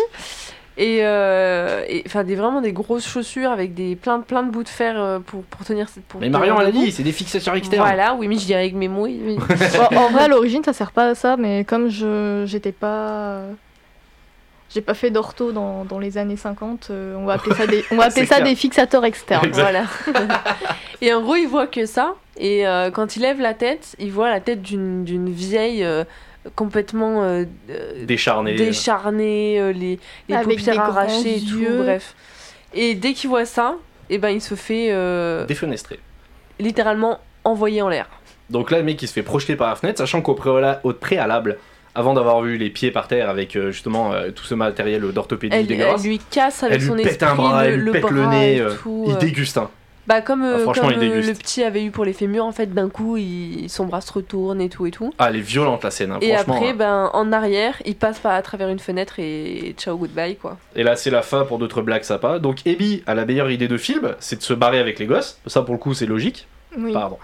Et 0.77 1.05
euh, 1.05 1.86
enfin 2.05 2.25
des 2.25 2.36
vraiment 2.36 2.59
des 2.59 2.73
grosses 2.73 3.07
chaussures 3.07 3.49
avec 3.49 3.73
des 3.75 3.95
plein 3.95 4.17
de 4.17 4.23
plein 4.25 4.43
de 4.43 4.51
bouts 4.51 4.63
de 4.63 4.67
fer 4.67 5.21
pour 5.25 5.41
pour 5.43 5.65
tenir 5.65 5.88
cette 5.88 6.03
pour 6.03 6.19
Mais 6.19 6.27
Marion, 6.27 6.55
tenir 6.55 6.61
elle 6.63 6.67
a 6.67 6.71
debout. 6.73 6.83
dit, 6.83 6.91
c'est 6.91 7.01
des 7.03 7.13
fixations 7.13 7.53
externes. 7.53 7.81
Voilà, 7.81 8.13
oui, 8.15 8.27
mais 8.27 8.36
je 8.38 8.45
dirais 8.45 8.59
avec 8.59 8.73
mes 8.73 8.89
mots. 8.89 9.05
oui, 9.05 9.21
oui. 9.25 9.38
Bon, 9.91 9.97
en 10.01 10.09
vrai, 10.09 10.23
à 10.23 10.27
l'origine, 10.27 10.65
ça 10.65 10.73
sert 10.73 10.91
pas 10.91 11.05
à 11.11 11.15
ça, 11.15 11.38
mais 11.38 11.63
comme 11.63 11.88
je 11.88 12.43
j'étais 12.45 12.73
pas. 12.73 13.43
J'ai 14.76 14.82
pas 14.82 14.93
fait 14.93 15.09
d'ortho 15.09 15.53
dans, 15.53 15.86
dans 15.86 15.99
les 15.99 16.17
années 16.17 16.36
50, 16.36 16.88
euh, 16.91 17.15
on 17.15 17.23
va 17.26 17.34
appeler 17.34 17.55
ça 17.55 17.65
des, 17.65 17.84
on 17.91 17.95
va 17.95 18.03
appeler 18.05 18.26
ça 18.26 18.36
clair. 18.36 18.47
des 18.49 18.55
fixateurs 18.55 19.05
externes. 19.05 19.45
Exact. 19.45 19.61
voilà. 19.61 19.86
et 21.01 21.13
en 21.13 21.21
gros, 21.21 21.36
il 21.38 21.47
voit 21.47 21.67
que 21.67 21.86
ça. 21.86 22.15
Et 22.38 22.67
euh, 22.67 22.91
quand 22.91 23.15
il 23.15 23.21
lève 23.21 23.39
la 23.39 23.53
tête, 23.53 23.95
il 23.99 24.11
voit 24.11 24.30
la 24.30 24.41
tête 24.41 24.61
d'une 24.61 25.05
d'une 25.05 25.30
vieille 25.30 25.84
euh, 25.86 26.03
complètement 26.55 27.43
Décharné. 28.03 28.55
décharnée, 28.55 29.59
euh, 29.59 29.71
les, 29.71 29.97
les 30.28 30.36
Avec 30.36 30.57
paupières 30.59 30.80
arrachées 30.82 31.38
et 31.38 31.39
tout, 31.41 31.59
yeux. 31.59 31.78
bref. 31.82 32.13
Et 32.73 32.95
dès 32.95 33.13
qu'il 33.13 33.30
voit 33.30 33.45
ça, 33.45 33.76
et 34.09 34.17
ben 34.17 34.30
il 34.30 34.41
se 34.41 34.55
fait 34.55 34.89
euh, 34.91 35.45
Défenestré. 35.45 35.99
littéralement 36.59 37.19
envoyer 37.45 37.82
en 37.82 37.88
l'air. 37.89 38.07
Donc 38.49 38.69
là, 38.71 38.78
le 38.80 38.84
mec, 38.84 39.01
il 39.01 39.07
se 39.07 39.13
fait 39.13 39.23
projeter 39.23 39.55
par 39.55 39.69
la 39.69 39.76
fenêtre, 39.76 39.97
sachant 39.99 40.21
qu'au 40.21 40.36
préala- 40.36 40.82
au 40.84 40.91
préalable, 40.93 41.57
avant 41.95 42.13
d'avoir 42.13 42.41
vu 42.41 42.57
les 42.57 42.69
pieds 42.69 42.91
par 42.91 43.07
terre 43.07 43.29
avec 43.29 43.55
euh, 43.55 43.71
justement 43.71 44.13
euh, 44.13 44.31
tout 44.31 44.43
ce 44.43 44.53
matériel 44.53 45.01
d'orthopédie 45.11 45.55
Elle, 45.55 45.61
elle 45.61 45.67
dégueulasse, 45.67 46.03
lui 46.03 46.19
casse 46.29 46.63
avec 46.63 46.75
Elle 46.75 46.81
lui 46.81 46.87
son 46.87 46.95
pète 46.95 47.05
esprit 47.07 47.25
un 47.25 47.35
bras, 47.35 47.63
le, 47.63 47.69
elle 47.73 47.79
lui 47.79 47.85
le 47.85 47.91
pète 47.91 48.09
le 48.09 48.21
bras 48.21 48.29
nez, 48.31 48.59
euh, 48.59 48.73
tout, 48.75 49.05
il 49.07 49.17
déguste. 49.17 49.57
hein. 49.57 49.69
Bah 50.07 50.21
comme, 50.21 50.43
euh, 50.43 50.57
Ah, 50.57 50.59
franchement, 50.59 50.89
comme 50.89 51.01
euh, 51.01 51.21
le 51.21 51.33
petit 51.33 51.63
avait 51.63 51.83
eu 51.83 51.89
pour 51.89 52.05
les 52.05 52.13
fémurs, 52.13 52.45
en 52.45 52.51
fait, 52.51 52.67
d'un 52.71 52.89
coup, 52.89 53.17
il, 53.17 53.65
son 53.69 53.85
bras 53.85 54.01
se 54.01 54.13
retourne 54.13 54.61
et 54.61 54.69
tout 54.69 54.85
et 54.85 54.91
tout. 54.91 55.11
Ah, 55.17 55.29
elle 55.29 55.37
est 55.37 55.39
violente 55.39 55.83
la 55.83 55.89
scène, 55.89 56.11
hein, 56.11 56.19
et 56.21 56.31
franchement. 56.33 56.57
après, 56.57 56.69
hein. 56.69 56.75
ben, 56.77 57.09
en 57.13 57.31
arrière, 57.31 57.81
il 57.85 57.95
passe 57.95 58.19
par 58.19 58.33
à 58.33 58.41
travers 58.43 58.69
une 58.69 58.77
fenêtre 58.77 59.15
et 59.17 59.73
ciao, 59.79 59.97
goodbye, 59.97 60.35
quoi. 60.35 60.59
Et 60.75 60.83
là, 60.83 60.95
c'est 60.95 61.09
la 61.09 61.23
fin 61.23 61.43
pour 61.43 61.57
d'autres 61.57 61.81
blagues 61.81 62.03
sympas. 62.03 62.37
Donc, 62.37 62.59
Abby 62.67 63.01
a 63.07 63.15
la 63.15 63.25
meilleure 63.25 63.49
idée 63.49 63.67
de 63.67 63.77
film, 63.77 64.13
c'est 64.19 64.35
de 64.37 64.43
se 64.43 64.53
barrer 64.53 64.77
avec 64.77 64.99
les 64.99 65.07
gosses. 65.07 65.39
Ça, 65.47 65.63
pour 65.63 65.73
le 65.73 65.79
coup, 65.79 65.95
c'est 65.95 66.05
logique. 66.05 66.47
Oui. 66.77 66.93
Pardon. 66.93 67.17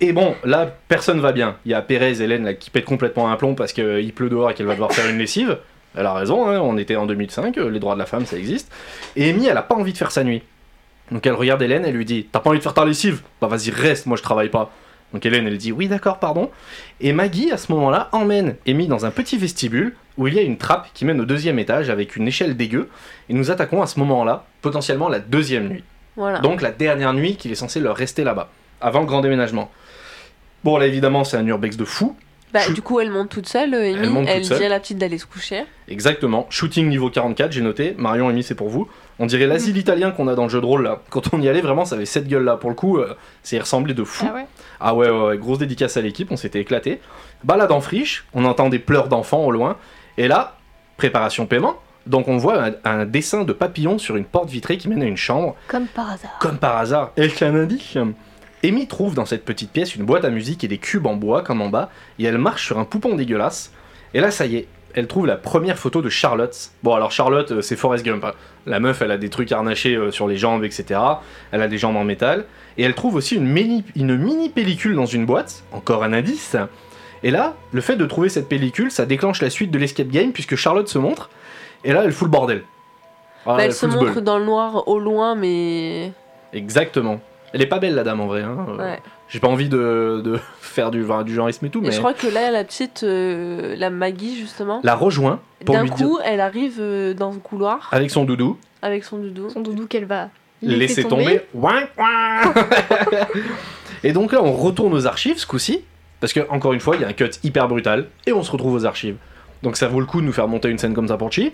Et 0.00 0.12
bon, 0.12 0.34
là, 0.44 0.66
personne 0.88 1.20
va 1.20 1.32
bien. 1.32 1.56
Il 1.66 1.72
y 1.72 1.74
a 1.74 1.82
Pérez, 1.82 2.22
Hélène, 2.22 2.44
là, 2.44 2.54
qui 2.54 2.70
pète 2.70 2.84
complètement 2.84 3.30
un 3.30 3.36
plomb 3.36 3.54
parce 3.54 3.72
qu'il 3.72 4.12
pleut 4.14 4.30
dehors 4.30 4.50
et 4.50 4.54
qu'elle 4.54 4.66
va 4.66 4.72
devoir 4.72 4.92
faire 4.92 5.08
une 5.08 5.18
lessive. 5.18 5.58
Elle 5.96 6.06
a 6.06 6.14
raison, 6.14 6.48
hein, 6.48 6.60
on 6.60 6.78
était 6.78 6.96
en 6.96 7.06
2005, 7.06 7.58
euh, 7.58 7.68
les 7.68 7.80
droits 7.80 7.94
de 7.94 7.98
la 7.98 8.06
femme, 8.06 8.24
ça 8.24 8.38
existe. 8.38 8.72
Et 9.16 9.30
Amy, 9.30 9.46
elle 9.46 9.56
a 9.56 9.62
pas 9.62 9.74
envie 9.74 9.92
de 9.92 9.98
faire 9.98 10.12
sa 10.12 10.22
nuit. 10.22 10.42
Donc 11.10 11.26
elle 11.26 11.34
regarde 11.34 11.60
Hélène, 11.60 11.84
elle 11.84 11.94
lui 11.94 12.04
dit 12.04 12.28
T'as 12.30 12.38
pas 12.38 12.50
envie 12.50 12.58
de 12.58 12.62
faire 12.62 12.74
ta 12.74 12.84
lessive? 12.84 13.22
Bah 13.40 13.48
vas-y, 13.48 13.70
reste, 13.70 14.06
moi 14.06 14.16
je 14.16 14.22
travaille 14.22 14.48
pas. 14.48 14.70
Donc 15.12 15.26
Hélène, 15.26 15.46
elle 15.48 15.58
dit 15.58 15.72
Oui, 15.72 15.88
d'accord, 15.88 16.20
pardon. 16.20 16.50
Et 17.00 17.12
Maggie, 17.12 17.50
à 17.50 17.56
ce 17.56 17.72
moment-là, 17.72 18.08
emmène 18.12 18.54
Amy 18.68 18.86
dans 18.86 19.04
un 19.04 19.10
petit 19.10 19.36
vestibule 19.36 19.94
où 20.16 20.28
il 20.28 20.34
y 20.34 20.38
a 20.38 20.42
une 20.42 20.56
trappe 20.56 20.88
qui 20.94 21.04
mène 21.04 21.20
au 21.20 21.24
deuxième 21.24 21.58
étage 21.58 21.90
avec 21.90 22.14
une 22.14 22.28
échelle 22.28 22.56
dégueu. 22.56 22.88
Et 23.28 23.34
nous 23.34 23.50
attaquons 23.50 23.82
à 23.82 23.86
ce 23.86 23.98
moment-là, 23.98 24.44
potentiellement 24.62 25.08
la 25.08 25.18
deuxième 25.18 25.68
nuit. 25.68 25.82
Voilà. 26.16 26.38
Donc 26.38 26.62
la 26.62 26.70
dernière 26.70 27.12
nuit 27.12 27.36
qu'il 27.36 27.50
est 27.50 27.56
censé 27.56 27.80
leur 27.80 27.96
rester 27.96 28.22
là-bas, 28.22 28.50
avant 28.80 29.00
le 29.00 29.06
grand 29.06 29.20
déménagement. 29.20 29.70
Bon 30.64 30.76
là 30.78 30.86
évidemment 30.86 31.24
c'est 31.24 31.36
un 31.36 31.46
urbex 31.46 31.76
de 31.76 31.84
fou. 31.84 32.16
Bah, 32.52 32.68
du 32.68 32.82
coup, 32.82 32.98
elle 32.98 33.10
monte 33.12 33.28
toute 33.28 33.48
seule, 33.48 33.72
euh, 33.74 33.84
Amy. 33.84 33.98
Elle 34.02 34.10
monte 34.10 34.26
toute 34.26 34.34
Elle 34.34 34.44
seule. 34.44 34.58
dit 34.58 34.64
à 34.64 34.68
la 34.68 34.80
petite 34.80 34.98
d'aller 34.98 35.18
se 35.18 35.26
coucher. 35.26 35.62
Exactement. 35.86 36.48
Shooting 36.50 36.88
niveau 36.88 37.08
44, 37.08 37.52
j'ai 37.52 37.60
noté. 37.60 37.94
Marion 37.96 38.26
et 38.28 38.32
Amy, 38.32 38.42
c'est 38.42 38.56
pour 38.56 38.68
vous. 38.68 38.88
On 39.20 39.26
dirait 39.26 39.46
l'asile 39.46 39.76
italien 39.76 40.10
qu'on 40.10 40.26
a 40.26 40.34
dans 40.34 40.42
le 40.42 40.48
jeu 40.48 40.60
de 40.60 40.66
rôle 40.66 40.82
là. 40.82 41.00
Quand 41.10 41.32
on 41.32 41.40
y 41.40 41.48
allait, 41.48 41.60
vraiment, 41.60 41.84
ça 41.84 41.94
avait 41.94 42.06
cette 42.06 42.26
gueule 42.26 42.42
là. 42.42 42.56
Pour 42.56 42.68
le 42.68 42.74
coup, 42.74 42.98
euh, 42.98 43.14
c'est 43.44 43.56
ressemblé 43.60 43.94
de 43.94 44.02
fou. 44.02 44.26
Ah 44.28 44.34
ouais 44.34 44.46
Ah 44.80 44.94
ouais, 44.96 45.08
ouais, 45.08 45.26
ouais, 45.28 45.38
grosse 45.38 45.58
dédicace 45.58 45.96
à 45.96 46.00
l'équipe, 46.00 46.32
on 46.32 46.36
s'était 46.36 46.58
éclaté. 46.58 47.00
Balade 47.44 47.70
en 47.70 47.80
friche, 47.80 48.26
on 48.34 48.44
entend 48.44 48.68
des 48.68 48.80
pleurs 48.80 49.06
d'enfants 49.06 49.44
au 49.44 49.52
loin. 49.52 49.76
Et 50.18 50.26
là, 50.26 50.56
préparation 50.96 51.46
paiement. 51.46 51.76
Donc 52.06 52.26
on 52.26 52.36
voit 52.36 52.64
un, 52.64 52.72
un 52.84 53.04
dessin 53.06 53.44
de 53.44 53.52
papillon 53.52 53.98
sur 53.98 54.16
une 54.16 54.24
porte 54.24 54.50
vitrée 54.50 54.76
qui 54.76 54.88
mène 54.88 55.02
à 55.02 55.06
une 55.06 55.16
chambre. 55.16 55.54
Comme 55.68 55.86
par 55.86 56.10
hasard. 56.10 56.36
Comme 56.40 56.58
par 56.58 56.78
hasard, 56.78 57.12
est 57.16 57.44
un 57.44 57.54
indice 57.54 57.96
Amy 58.64 58.86
trouve 58.86 59.14
dans 59.14 59.24
cette 59.26 59.44
petite 59.44 59.70
pièce 59.72 59.94
une 59.96 60.04
boîte 60.04 60.24
à 60.24 60.30
musique 60.30 60.64
et 60.64 60.68
des 60.68 60.78
cubes 60.78 61.06
en 61.06 61.14
bois 61.16 61.42
comme 61.42 61.62
en 61.62 61.68
bas, 61.68 61.90
et 62.18 62.24
elle 62.24 62.38
marche 62.38 62.66
sur 62.66 62.78
un 62.78 62.84
poupon 62.84 63.14
dégueulasse. 63.16 63.72
Et 64.12 64.20
là, 64.20 64.30
ça 64.30 64.44
y 64.46 64.56
est, 64.56 64.68
elle 64.94 65.06
trouve 65.06 65.26
la 65.26 65.36
première 65.36 65.78
photo 65.78 66.02
de 66.02 66.08
Charlotte. 66.08 66.54
Bon, 66.82 66.94
alors 66.94 67.12
Charlotte, 67.12 67.50
euh, 67.52 67.62
c'est 67.62 67.76
Forrest 67.76 68.04
Gump. 68.04 68.24
hein. 68.24 68.32
La 68.66 68.80
meuf, 68.80 69.00
elle 69.02 69.12
a 69.12 69.18
des 69.18 69.28
trucs 69.30 69.50
harnachés 69.52 69.94
euh, 69.94 70.10
sur 70.10 70.26
les 70.26 70.36
jambes, 70.36 70.64
etc. 70.64 71.00
Elle 71.52 71.62
a 71.62 71.68
des 71.68 71.78
jambes 71.78 71.96
en 71.96 72.04
métal. 72.04 72.44
Et 72.76 72.82
elle 72.82 72.94
trouve 72.94 73.14
aussi 73.14 73.36
une 73.36 73.46
mini, 73.46 73.84
une 73.94 74.16
mini 74.16 74.48
pellicule 74.48 74.94
dans 74.96 75.06
une 75.06 75.26
boîte, 75.26 75.62
encore 75.72 76.02
un 76.02 76.12
indice. 76.12 76.56
Et 77.22 77.30
là, 77.30 77.54
le 77.72 77.80
fait 77.80 77.96
de 77.96 78.04
trouver 78.04 78.28
cette 78.28 78.48
pellicule, 78.48 78.90
ça 78.90 79.06
déclenche 79.06 79.40
la 79.42 79.50
suite 79.50 79.70
de 79.70 79.78
l'escape 79.78 80.08
game, 80.08 80.32
puisque 80.32 80.56
Charlotte 80.56 80.88
se 80.88 80.98
montre, 80.98 81.30
et 81.84 81.92
là, 81.92 82.02
elle 82.04 82.12
fout 82.12 82.26
le 82.26 82.32
bordel. 82.32 82.62
Ah, 83.46 83.56
Bah, 83.56 83.64
elle 83.64 83.72
se 83.72 83.86
montre 83.86 84.20
dans 84.20 84.38
le 84.38 84.44
noir 84.44 84.88
au 84.88 84.98
loin, 84.98 85.34
mais. 85.34 86.12
Exactement. 86.52 87.20
Elle 87.52 87.62
est 87.62 87.66
pas 87.66 87.78
belle 87.78 87.94
la 87.94 88.04
dame 88.04 88.20
en 88.20 88.26
vrai. 88.26 88.42
hein. 88.42 88.66
Euh, 88.68 88.76
Ouais. 88.78 88.98
J'ai 89.28 89.38
pas 89.40 89.48
envie 89.48 89.68
de, 89.68 90.20
de 90.24 90.38
faire 90.60 90.90
du, 90.90 91.04
du 91.24 91.34
genreisme 91.34 91.66
et 91.66 91.70
tout, 91.70 91.80
Et 91.80 91.86
mais 91.86 91.92
je 91.92 91.98
crois 91.98 92.14
que 92.14 92.26
là, 92.26 92.50
la 92.50 92.64
petite, 92.64 93.02
euh, 93.04 93.76
la 93.76 93.90
Maggie, 93.90 94.36
justement, 94.36 94.80
la 94.82 94.94
rejoint 94.96 95.40
pour 95.64 95.74
d'un 95.76 95.82
lui 95.82 95.90
dire 95.90 96.06
coup, 96.06 96.18
elle 96.24 96.40
arrive 96.40 96.78
euh, 96.80 97.14
dans 97.14 97.30
le 97.30 97.38
couloir 97.38 97.88
avec 97.92 98.10
son 98.10 98.24
doudou, 98.24 98.58
avec 98.82 99.04
son 99.04 99.18
doudou. 99.18 99.48
Son 99.50 99.60
doudou 99.60 99.86
qu'elle 99.86 100.04
va 100.06 100.30
laisser 100.62 101.04
tomber. 101.04 101.42
Ouin, 101.54 101.84
ouin. 101.96 102.52
et 104.04 104.12
donc 104.12 104.32
là, 104.32 104.42
on 104.42 104.52
retourne 104.52 104.92
aux 104.94 105.06
archives 105.06 105.38
ce 105.38 105.46
coup-ci, 105.46 105.84
parce 106.20 106.32
que 106.32 106.40
encore 106.50 106.72
une 106.72 106.80
fois, 106.80 106.96
il 106.96 107.02
y 107.02 107.04
a 107.04 107.08
un 107.08 107.12
cut 107.12 107.30
hyper 107.44 107.68
brutal 107.68 108.06
et 108.26 108.32
on 108.32 108.42
se 108.42 108.50
retrouve 108.50 108.74
aux 108.74 108.84
archives. 108.86 109.16
Donc 109.62 109.76
ça 109.76 109.88
vaut 109.88 110.00
le 110.00 110.06
coup 110.06 110.20
de 110.20 110.26
nous 110.26 110.32
faire 110.32 110.48
monter 110.48 110.68
une 110.68 110.78
scène 110.78 110.94
comme 110.94 111.08
ça 111.08 111.16
pour 111.16 111.30
Chi. 111.32 111.52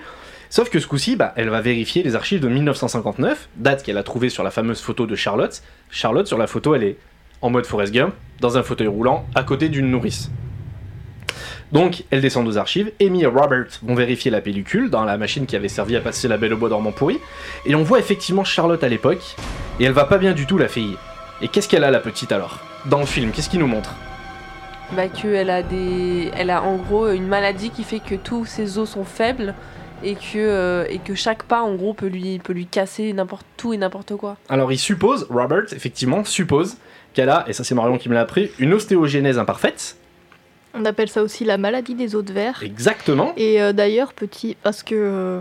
Sauf 0.48 0.70
que 0.70 0.78
ce 0.78 0.86
coup-ci, 0.86 1.16
bah, 1.16 1.32
elle 1.36 1.48
va 1.48 1.60
vérifier 1.60 2.02
les 2.02 2.14
archives 2.14 2.40
de 2.40 2.48
1959, 2.48 3.48
date 3.56 3.82
qu'elle 3.82 3.98
a 3.98 4.02
trouvée 4.02 4.28
sur 4.28 4.42
la 4.42 4.50
fameuse 4.50 4.80
photo 4.80 5.06
de 5.06 5.16
Charlotte. 5.16 5.62
Charlotte, 5.90 6.26
sur 6.26 6.38
la 6.38 6.46
photo, 6.46 6.74
elle 6.74 6.84
est 6.84 6.96
en 7.42 7.50
mode 7.50 7.66
Forrest 7.66 7.92
Gump, 7.92 8.14
dans 8.40 8.56
un 8.56 8.62
fauteuil 8.62 8.86
roulant, 8.86 9.26
à 9.34 9.42
côté 9.42 9.68
d'une 9.68 9.90
nourrice. 9.90 10.30
Donc, 11.72 12.04
elle 12.10 12.20
descend 12.20 12.46
aux 12.46 12.58
archives. 12.58 12.92
Amy 13.00 13.22
et 13.22 13.26
Robert 13.26 13.66
vont 13.82 13.94
vérifier 13.94 14.30
la 14.30 14.40
pellicule 14.40 14.88
dans 14.88 15.04
la 15.04 15.18
machine 15.18 15.46
qui 15.46 15.56
avait 15.56 15.68
servi 15.68 15.96
à 15.96 16.00
passer 16.00 16.28
la 16.28 16.36
belle 16.36 16.54
au 16.54 16.56
bois 16.56 16.68
dormant 16.68 16.92
pourri. 16.92 17.18
Et 17.64 17.74
on 17.74 17.82
voit 17.82 17.98
effectivement 17.98 18.44
Charlotte 18.44 18.82
à 18.84 18.88
l'époque. 18.88 19.36
Et 19.80 19.84
elle 19.84 19.92
va 19.92 20.04
pas 20.04 20.18
bien 20.18 20.32
du 20.32 20.46
tout, 20.46 20.58
la 20.58 20.68
fille. 20.68 20.96
Et 21.42 21.48
qu'est-ce 21.48 21.68
qu'elle 21.68 21.84
a, 21.84 21.90
la 21.90 22.00
petite 22.00 22.30
alors 22.30 22.60
Dans 22.86 23.00
le 23.00 23.06
film, 23.06 23.32
qu'est-ce 23.32 23.50
qu'il 23.50 23.60
nous 23.60 23.66
montre? 23.66 23.94
Bah, 24.92 25.08
qu'elle 25.08 25.50
a 25.50 25.62
des. 25.64 26.30
Elle 26.36 26.50
a 26.50 26.62
en 26.62 26.76
gros 26.76 27.10
une 27.10 27.26
maladie 27.26 27.70
qui 27.70 27.82
fait 27.82 27.98
que 27.98 28.14
tous 28.14 28.46
ses 28.46 28.78
os 28.78 28.88
sont 28.88 29.04
faibles 29.04 29.54
et 30.02 30.14
que, 30.14 30.36
euh, 30.36 30.86
et 30.88 30.98
que 30.98 31.14
chaque 31.14 31.42
pas, 31.44 31.62
en 31.62 31.74
gros, 31.74 31.94
peut 31.94 32.06
lui, 32.06 32.38
peut 32.38 32.52
lui 32.52 32.66
casser 32.66 33.12
n'importe 33.12 33.46
tout 33.56 33.72
et 33.72 33.76
n'importe 33.76 34.14
quoi. 34.16 34.36
Alors, 34.48 34.72
il 34.72 34.78
suppose, 34.78 35.26
Robert, 35.30 35.64
effectivement, 35.72 36.24
suppose 36.24 36.76
qu'elle 37.14 37.30
a, 37.30 37.44
et 37.48 37.52
ça 37.52 37.64
c'est 37.64 37.74
Marion 37.74 37.96
qui 37.98 38.08
me 38.08 38.14
l'a 38.14 38.20
appris, 38.20 38.50
une 38.58 38.74
ostéogénèse 38.74 39.38
imparfaite. 39.38 39.96
On 40.74 40.84
appelle 40.84 41.08
ça 41.08 41.22
aussi 41.22 41.44
la 41.44 41.56
maladie 41.56 41.94
des 41.94 42.14
os 42.14 42.22
de 42.24 42.32
verre. 42.32 42.60
Exactement. 42.62 43.32
Et 43.38 43.62
euh, 43.62 43.72
d'ailleurs, 43.72 44.12
petit, 44.12 44.56
parce 44.62 44.82
que 44.82 44.94
euh, 44.94 45.40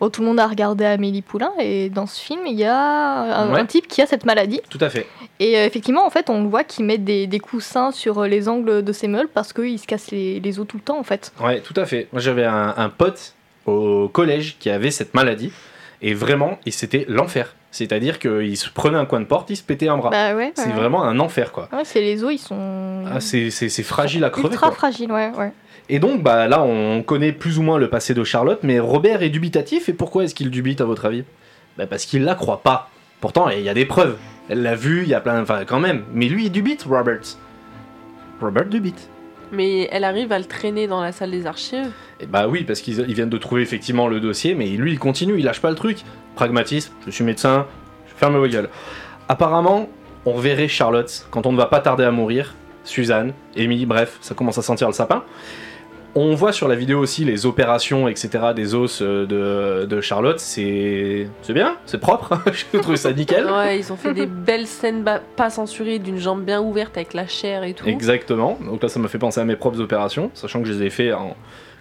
oh, 0.00 0.10
tout 0.10 0.20
le 0.20 0.26
monde 0.26 0.38
a 0.38 0.46
regardé 0.46 0.84
Amélie 0.84 1.22
Poulain, 1.22 1.52
et 1.58 1.88
dans 1.88 2.04
ce 2.04 2.20
film, 2.20 2.40
il 2.46 2.58
y 2.58 2.64
a 2.64 2.76
un, 2.78 3.52
Ouais. 3.54 3.60
un 3.60 3.64
type 3.64 3.88
qui 3.88 4.02
a 4.02 4.06
cette 4.06 4.26
maladie. 4.26 4.60
Tout 4.68 4.76
à 4.82 4.90
fait. 4.90 5.06
Et 5.40 5.56
euh, 5.56 5.64
effectivement, 5.64 6.04
en 6.06 6.10
fait, 6.10 6.28
on 6.28 6.42
le 6.42 6.48
voit 6.50 6.64
qu'il 6.64 6.84
met 6.84 6.98
des, 6.98 7.26
des 7.26 7.38
coussins 7.40 7.90
sur 7.92 8.24
les 8.24 8.48
angles 8.50 8.82
de 8.84 8.92
ses 8.92 9.08
meubles 9.08 9.30
parce 9.32 9.54
qu'il 9.54 9.78
se 9.78 9.86
casse 9.86 10.10
les, 10.10 10.38
les 10.40 10.58
os 10.60 10.66
tout 10.66 10.76
le 10.76 10.82
temps, 10.82 10.98
en 10.98 11.02
fait. 11.04 11.32
Ouais, 11.42 11.60
tout 11.60 11.74
à 11.76 11.86
fait. 11.86 12.08
Moi 12.12 12.20
j'avais 12.20 12.44
un, 12.44 12.74
un 12.76 12.88
pote 12.90 13.32
au 13.66 14.08
collège 14.08 14.56
qui 14.58 14.70
avait 14.70 14.90
cette 14.90 15.14
maladie. 15.14 15.52
Et 16.02 16.14
vraiment, 16.14 16.58
et 16.66 16.70
c'était 16.70 17.06
l'enfer. 17.08 17.54
C'est-à-dire 17.70 18.18
qu'il 18.18 18.56
se 18.56 18.70
prenait 18.70 18.98
un 18.98 19.06
coin 19.06 19.20
de 19.20 19.24
porte, 19.24 19.50
il 19.50 19.56
se 19.56 19.62
pétait 19.62 19.88
un 19.88 19.96
bras. 19.96 20.10
Bah 20.10 20.34
ouais. 20.34 20.52
c'est 20.54 20.68
ouais. 20.68 20.72
vraiment 20.72 21.04
un 21.04 21.18
enfer, 21.18 21.52
quoi. 21.52 21.68
Ouais, 21.72 21.84
c'est 21.84 22.00
les 22.00 22.22
os, 22.24 22.32
ils 22.32 22.38
sont. 22.38 23.04
Ah, 23.06 23.20
c'est 23.20 23.50
fragile 23.82 24.24
à 24.24 24.30
crever, 24.30 24.48
Ultra 24.48 24.68
quoi. 24.68 24.76
fragile, 24.76 25.10
ouais, 25.12 25.30
ouais. 25.36 25.52
Et 25.88 25.98
donc, 25.98 26.22
bah 26.22 26.48
là, 26.48 26.62
on 26.62 27.02
connaît 27.02 27.32
plus 27.32 27.58
ou 27.58 27.62
moins 27.62 27.78
le 27.78 27.88
passé 27.88 28.12
de 28.14 28.24
Charlotte, 28.24 28.60
mais 28.62 28.78
Robert 28.78 29.22
est 29.22 29.28
dubitatif. 29.30 29.88
Et 29.88 29.92
pourquoi 29.92 30.24
est-ce 30.24 30.34
qu'il 30.34 30.50
dubite, 30.50 30.80
à 30.80 30.84
votre 30.84 31.04
avis? 31.04 31.24
Bah 31.78 31.86
Parce 31.86 32.06
qu'il 32.06 32.24
la 32.24 32.34
croit 32.34 32.62
pas. 32.62 32.90
Pourtant, 33.20 33.48
il 33.50 33.60
y 33.60 33.68
a 33.68 33.74
des 33.74 33.86
preuves. 33.86 34.16
Elle 34.48 34.62
l'a 34.62 34.74
vu, 34.74 35.02
il 35.02 35.08
y 35.08 35.14
a 35.14 35.20
plein. 35.20 35.42
Enfin, 35.42 35.64
quand 35.64 35.80
même. 35.80 36.04
Mais 36.12 36.26
lui, 36.26 36.46
il 36.46 36.50
dubite, 36.50 36.84
Robert. 36.84 37.20
Robert 38.40 38.66
dubite. 38.66 39.08
Mais 39.52 39.88
elle 39.92 40.04
arrive 40.04 40.32
à 40.32 40.38
le 40.38 40.44
traîner 40.44 40.86
dans 40.86 41.00
la 41.00 41.12
salle 41.12 41.30
des 41.30 41.46
archives. 41.46 41.90
Et 42.20 42.26
bah 42.26 42.48
oui, 42.48 42.64
parce 42.64 42.80
qu'ils 42.80 43.00
ils 43.08 43.14
viennent 43.14 43.30
de 43.30 43.38
trouver 43.38 43.62
effectivement 43.62 44.08
le 44.08 44.20
dossier, 44.20 44.54
mais 44.54 44.66
lui, 44.68 44.92
il 44.92 44.98
continue, 44.98 45.38
il 45.38 45.44
lâche 45.44 45.60
pas 45.60 45.70
le 45.70 45.76
truc. 45.76 45.98
Pragmatisme, 46.34 46.92
je 47.06 47.10
suis 47.10 47.24
médecin, 47.24 47.66
je 48.08 48.14
ferme 48.14 48.40
ma 48.40 48.48
gueule. 48.48 48.68
Apparemment, 49.28 49.88
on 50.24 50.32
reverrait 50.32 50.68
Charlotte 50.68 51.26
quand 51.30 51.46
on 51.46 51.52
ne 51.52 51.56
va 51.56 51.66
pas 51.66 51.80
tarder 51.80 52.04
à 52.04 52.10
mourir. 52.10 52.54
Suzanne, 52.84 53.32
Amy, 53.56 53.84
bref, 53.84 54.18
ça 54.20 54.34
commence 54.34 54.58
à 54.58 54.62
sentir 54.62 54.86
le 54.86 54.92
sapin. 54.92 55.24
On 56.18 56.34
voit 56.34 56.52
sur 56.52 56.66
la 56.66 56.76
vidéo 56.76 56.98
aussi 56.98 57.26
les 57.26 57.44
opérations, 57.44 58.08
etc., 58.08 58.30
des 58.56 58.74
os 58.74 59.02
euh, 59.02 59.26
de, 59.26 59.84
de 59.84 60.00
Charlotte. 60.00 60.40
C'est 60.40 61.28
c'est 61.42 61.52
bien, 61.52 61.76
c'est 61.84 62.00
propre. 62.00 62.40
je 62.72 62.78
trouve 62.78 62.96
ça 62.96 63.12
nickel. 63.12 63.44
Ouais, 63.44 63.78
ils 63.78 63.92
ont 63.92 63.96
fait 63.96 64.14
des 64.14 64.24
belles 64.24 64.66
scènes 64.66 65.04
pas 65.36 65.50
censurées 65.50 65.98
d'une 65.98 66.16
jambe 66.18 66.42
bien 66.42 66.62
ouverte 66.62 66.96
avec 66.96 67.12
la 67.12 67.26
chair 67.26 67.64
et 67.64 67.74
tout. 67.74 67.86
Exactement. 67.86 68.58
Donc 68.64 68.82
là, 68.82 68.88
ça 68.88 68.98
me 68.98 69.08
fait 69.08 69.18
penser 69.18 69.40
à 69.40 69.44
mes 69.44 69.56
propres 69.56 69.78
opérations, 69.80 70.30
sachant 70.32 70.62
que 70.62 70.68
je 70.68 70.72
les 70.72 70.86
ai 70.86 70.90
fait 70.90 71.12
en. 71.12 71.36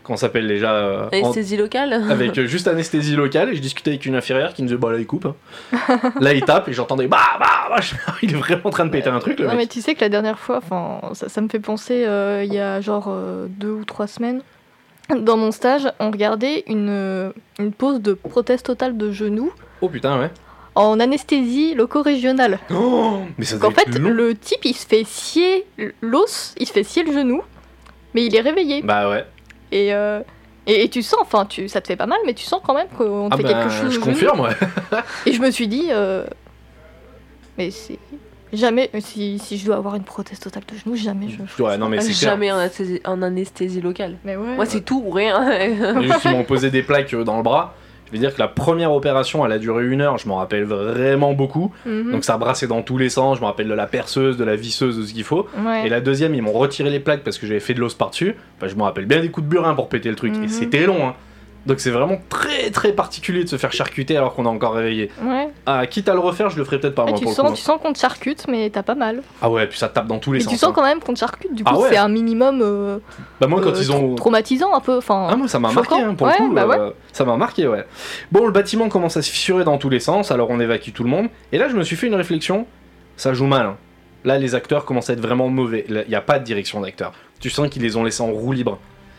Ça 0.07 0.15
s'appelle 0.17 0.47
déjà 0.47 0.73
euh, 0.73 1.05
en- 1.05 1.17
Anesthésie 1.17 1.57
locale? 1.57 1.93
avec 2.09 2.37
euh, 2.37 2.45
juste 2.45 2.67
anesthésie 2.67 3.15
locale 3.15 3.49
et 3.49 3.55
je 3.55 3.61
discutais 3.61 3.91
avec 3.91 4.05
une 4.05 4.15
infirmière 4.15 4.53
qui 4.53 4.61
me 4.63 4.67
disait 4.67 4.77
bah 4.79 4.91
là 4.91 4.99
il 4.99 5.07
coupe 5.07 5.25
hein. 5.25 6.11
là 6.21 6.33
il 6.33 6.43
tape 6.43 6.67
et 6.69 6.73
j'entendais 6.73 7.07
bah 7.07 7.17
bah, 7.39 7.67
bah 7.69 7.77
il 8.21 8.31
est 8.31 8.37
vraiment 8.37 8.61
en 8.65 8.69
train 8.69 8.85
de 8.85 8.91
péter 8.91 9.09
un 9.09 9.19
truc 9.19 9.39
le 9.39 9.45
Non, 9.45 9.51
mais 9.51 9.57
mec 9.59 9.69
tu 9.69 9.81
sais 9.81 9.95
que 9.95 10.01
la 10.01 10.09
dernière 10.09 10.37
fois, 10.39 10.57
enfin, 10.57 10.99
ça, 11.13 11.27
ça 11.29 11.41
me 11.41 11.47
fait 11.49 11.59
penser, 11.59 12.05
euh, 12.05 12.43
il 12.45 12.53
y 12.53 12.59
a 12.59 12.81
genre 12.81 13.07
euh, 13.09 13.47
deux 13.49 13.71
ou 13.71 13.83
trois 13.85 14.07
semaines, 14.07 14.41
dans 15.09 15.37
mon 15.37 15.51
stage, 15.51 15.87
on 15.99 16.11
regardait 16.11 16.63
une, 16.67 17.31
une 17.59 17.71
pause 17.71 18.01
de 18.01 18.13
prothèse 18.13 18.63
totale 18.63 18.97
de 18.97 19.11
genou 19.11 19.51
oh 19.81 19.89
putain 19.89 20.19
ouais 20.19 20.29
en 20.75 20.99
anesthésie 20.99 21.73
loco-régionale. 21.73 22.59
oh, 22.73 23.19
mais 23.37 23.45
ça 23.45 23.57
Donc 23.57 23.71
en 23.71 23.75
fait, 23.75 23.97
long. 23.97 24.09
le 24.09 24.35
type, 24.35 24.65
il 24.65 24.75
se 24.75 24.85
fait 24.85 25.03
scier 25.05 25.65
l'os, 26.01 26.53
il 26.59 26.67
se 26.67 26.73
fait 26.73 26.83
scier 26.83 27.03
le 27.03 27.13
genou, 27.13 27.41
mais 28.13 28.25
il 28.25 28.35
est 28.35 28.41
réveillé. 28.41 28.81
bah 28.81 29.09
ouais 29.09 29.25
Et, 29.71 29.93
euh, 29.93 30.21
et, 30.67 30.83
et 30.83 30.89
tu 30.89 31.01
sens, 31.01 31.19
enfin, 31.21 31.45
tu, 31.45 31.67
ça 31.67 31.81
te 31.81 31.87
fait 31.87 31.95
pas 31.95 32.05
mal, 32.05 32.19
mais 32.25 32.33
tu 32.33 32.43
sens 32.43 32.61
quand 32.63 32.73
même 32.73 32.87
qu'on 32.97 33.29
te 33.29 33.33
ah 33.33 33.37
fait 33.37 33.43
bah, 33.43 33.49
quelque 33.49 33.69
chose 33.69 33.93
je 33.93 33.99
confirme 33.99 34.39
ouais 34.41 34.53
Et 35.25 35.31
je 35.33 35.41
me 35.41 35.51
suis 35.51 35.67
dit, 35.67 35.87
euh, 35.91 36.25
mais 37.57 37.71
c'est 37.71 37.99
jamais, 38.53 38.89
si, 38.99 39.39
si 39.39 39.57
je 39.57 39.65
dois 39.65 39.75
avoir 39.75 39.95
une 39.95 40.03
prothèse 40.03 40.39
totale 40.39 40.63
de 40.71 40.77
genou, 40.77 40.95
jamais 40.95 41.27
je. 41.29 41.63
ouais 41.63 41.77
non 41.77 41.89
mais 41.89 42.01
c'est 42.01 42.13
Jamais 42.13 42.51
en 42.51 42.57
anesthésie, 42.57 43.01
en 43.05 43.21
anesthésie 43.21 43.81
locale. 43.81 44.17
Mais 44.23 44.35
ouais. 44.35 44.55
Moi, 44.55 44.65
c'est 44.65 44.81
tout 44.81 45.03
ou 45.05 45.11
rien. 45.11 45.51
Et 45.51 45.75
juste 46.01 46.25
ils 46.25 46.31
m'ont 46.31 46.43
posé 46.43 46.71
des 46.71 46.83
plaques 46.83 47.13
euh, 47.13 47.23
dans 47.23 47.37
le 47.37 47.43
bras 47.43 47.75
je 48.15 48.21
vais 48.21 48.27
dire 48.27 48.35
que 48.35 48.41
la 48.41 48.47
première 48.47 48.91
opération 48.93 49.45
elle 49.45 49.51
a 49.51 49.57
duré 49.59 49.85
une 49.85 50.01
heure 50.01 50.17
je 50.17 50.27
m'en 50.27 50.37
rappelle 50.37 50.63
vraiment 50.63 51.33
beaucoup 51.33 51.71
Mhm. 51.85 52.11
donc 52.11 52.23
ça 52.23 52.37
brassait 52.37 52.67
dans 52.67 52.81
tous 52.81 52.97
les 52.97 53.09
sens 53.09 53.37
je 53.37 53.41
me 53.41 53.45
rappelle 53.47 53.67
de 53.67 53.73
la 53.73 53.87
perceuse 53.87 54.37
de 54.37 54.43
la 54.43 54.55
visseuse 54.55 54.97
de 54.97 55.03
ce 55.05 55.13
qu'il 55.13 55.23
faut 55.23 55.47
Ouais. 55.65 55.85
Et 55.85 55.89
la 55.89 56.01
deuxième, 56.01 56.33
ils 56.35 56.41
m'ont 56.41 56.51
retiré 56.51 56.89
les 56.89 56.99
plaques 56.99 57.23
parce 57.23 57.37
que 57.37 57.45
j'avais 57.47 57.59
fait 57.59 57.73
de 57.73 57.79
l'os 57.79 57.93
par-dessus. 57.93 58.35
Enfin, 58.57 58.67
je 58.67 58.75
me 58.75 58.83
rappelle 58.83 59.05
bien 59.05 59.19
des 59.21 59.29
coups 59.29 59.45
de 59.45 59.49
burin 59.51 59.73
pour 59.75 59.89
péter 59.89 60.09
le 60.09 60.15
truc. 60.15 60.33
Et 60.35 60.39
Mhm. 60.39 60.47
c'était 60.47 60.85
long, 60.85 61.07
hein. 61.07 61.13
Donc 61.65 61.79
c'est 61.79 61.89
vraiment 61.89 62.19
très 62.29 62.69
très 62.69 62.91
particulier 62.93 63.43
de 63.43 63.49
se 63.49 63.57
faire 63.57 63.71
charcuter 63.73 64.15
alors 64.15 64.35
qu'on 64.35 64.45
est 64.45 64.49
encore 64.49 64.73
réveillé. 64.75 65.09
Ouais. 65.23 65.49
Ah, 65.65 65.87
quitte 65.87 66.07
à 66.09 66.13
le 66.13 66.19
refaire, 66.19 66.49
je 66.51 66.57
le 66.57 66.63
ferai 66.63 66.79
peut-être 66.79 66.93
pas 66.93 67.05
Et 67.07 67.09
moi 67.09 67.17
tu, 67.17 67.23
pour 67.23 67.31
le 67.31 67.35
sens, 67.35 67.49
coup. 67.49 67.55
tu 67.55 67.61
sens 67.63 67.81
qu'on 67.81 67.91
te 67.93 67.97
charcute, 67.97 68.45
mais 68.47 68.69
t'as 68.69 68.83
pas 68.83 68.93
mal. 68.93 69.23
Ah 69.41 69.49
ouais, 69.49 69.65
puis 69.65 69.79
ça 69.79 69.89
tape 69.89 70.05
dans 70.05 70.19
tous 70.19 70.31
les 70.33 70.37
Mais 70.39 70.43
sens. 70.43 70.53
tu 70.53 70.59
sens 70.59 70.69
hein. 70.69 70.73
quand 70.75 70.83
même 70.83 70.99
qu'on 70.99 71.13
te 71.15 71.19
charcute, 71.19 71.55
du 71.55 71.63
coup, 71.63 71.71
Ah 71.73 71.79
ouais. 71.79 71.89
c'est 71.89 71.97
un 71.97 72.07
minimum 72.07 72.59
euh, 72.61 72.99
Bah 73.41 73.47
moi 73.47 73.61
quand 73.61 73.69
euh, 73.71 73.79
ils 73.81 73.91
ont... 73.91 74.13
tra- 74.13 74.15
traumatisant 74.15 74.75
un 74.75 74.79
peu. 74.79 74.97
Enfin, 74.97 75.27
Ah 75.31 75.35
moi 75.35 75.47
ça 75.47 75.57
m'a 75.57 75.71
marqué 75.71 75.95
hein, 75.95 76.13
pour 76.13 76.27
Ouais, 76.27 76.33
le 76.39 76.45
coup. 76.45 76.53
bah 76.53 76.67
ouais. 76.67 76.77
euh, 76.77 76.91
ça 77.11 77.25
m'a 77.25 77.35
marqué 77.35 77.67
ouais. 77.67 77.85
Bon 78.31 78.45
le 78.45 78.51
bâtiment 78.51 78.87
commence 78.87 79.17
à 79.17 79.23
se 79.23 79.31
fissurer 79.31 79.63
dans 79.63 79.79
tous 79.79 79.89
les 79.89 79.99
sens, 79.99 80.31
alors 80.31 80.51
on 80.51 80.59
évacue 80.59 80.91
tout 80.93 81.03
le 81.03 81.09
monde. 81.09 81.29
Et 81.51 81.57
là 81.57 81.67
je 81.67 81.75
me 81.75 81.81
suis 81.81 81.95
fait 81.95 82.05
une 82.05 82.15
réflexion, 82.15 82.67
ça 83.17 83.33
joue 83.33 83.47
mal. 83.47 83.65
hein. 83.65 83.77
Là 84.23 84.37
les 84.37 84.53
acteurs 84.53 84.85
commencent 84.85 85.09
à 85.09 85.13
être 85.13 85.19
vraiment 85.21 85.49
mauvais. 85.49 85.85
Il 85.89 86.05
n'y 86.07 86.15
a 86.15 86.21
pas 86.21 86.37
de 86.37 86.43
direction 86.43 86.79
d'acteur. 86.81 87.11
Tu 87.39 87.49
sens 87.49 87.69
qu'ils 87.69 87.81
les 87.81 87.95
ont 87.97 88.03
laissés 88.03 88.21
en 88.21 88.27
roue 88.31 88.51
libre. 88.53 88.77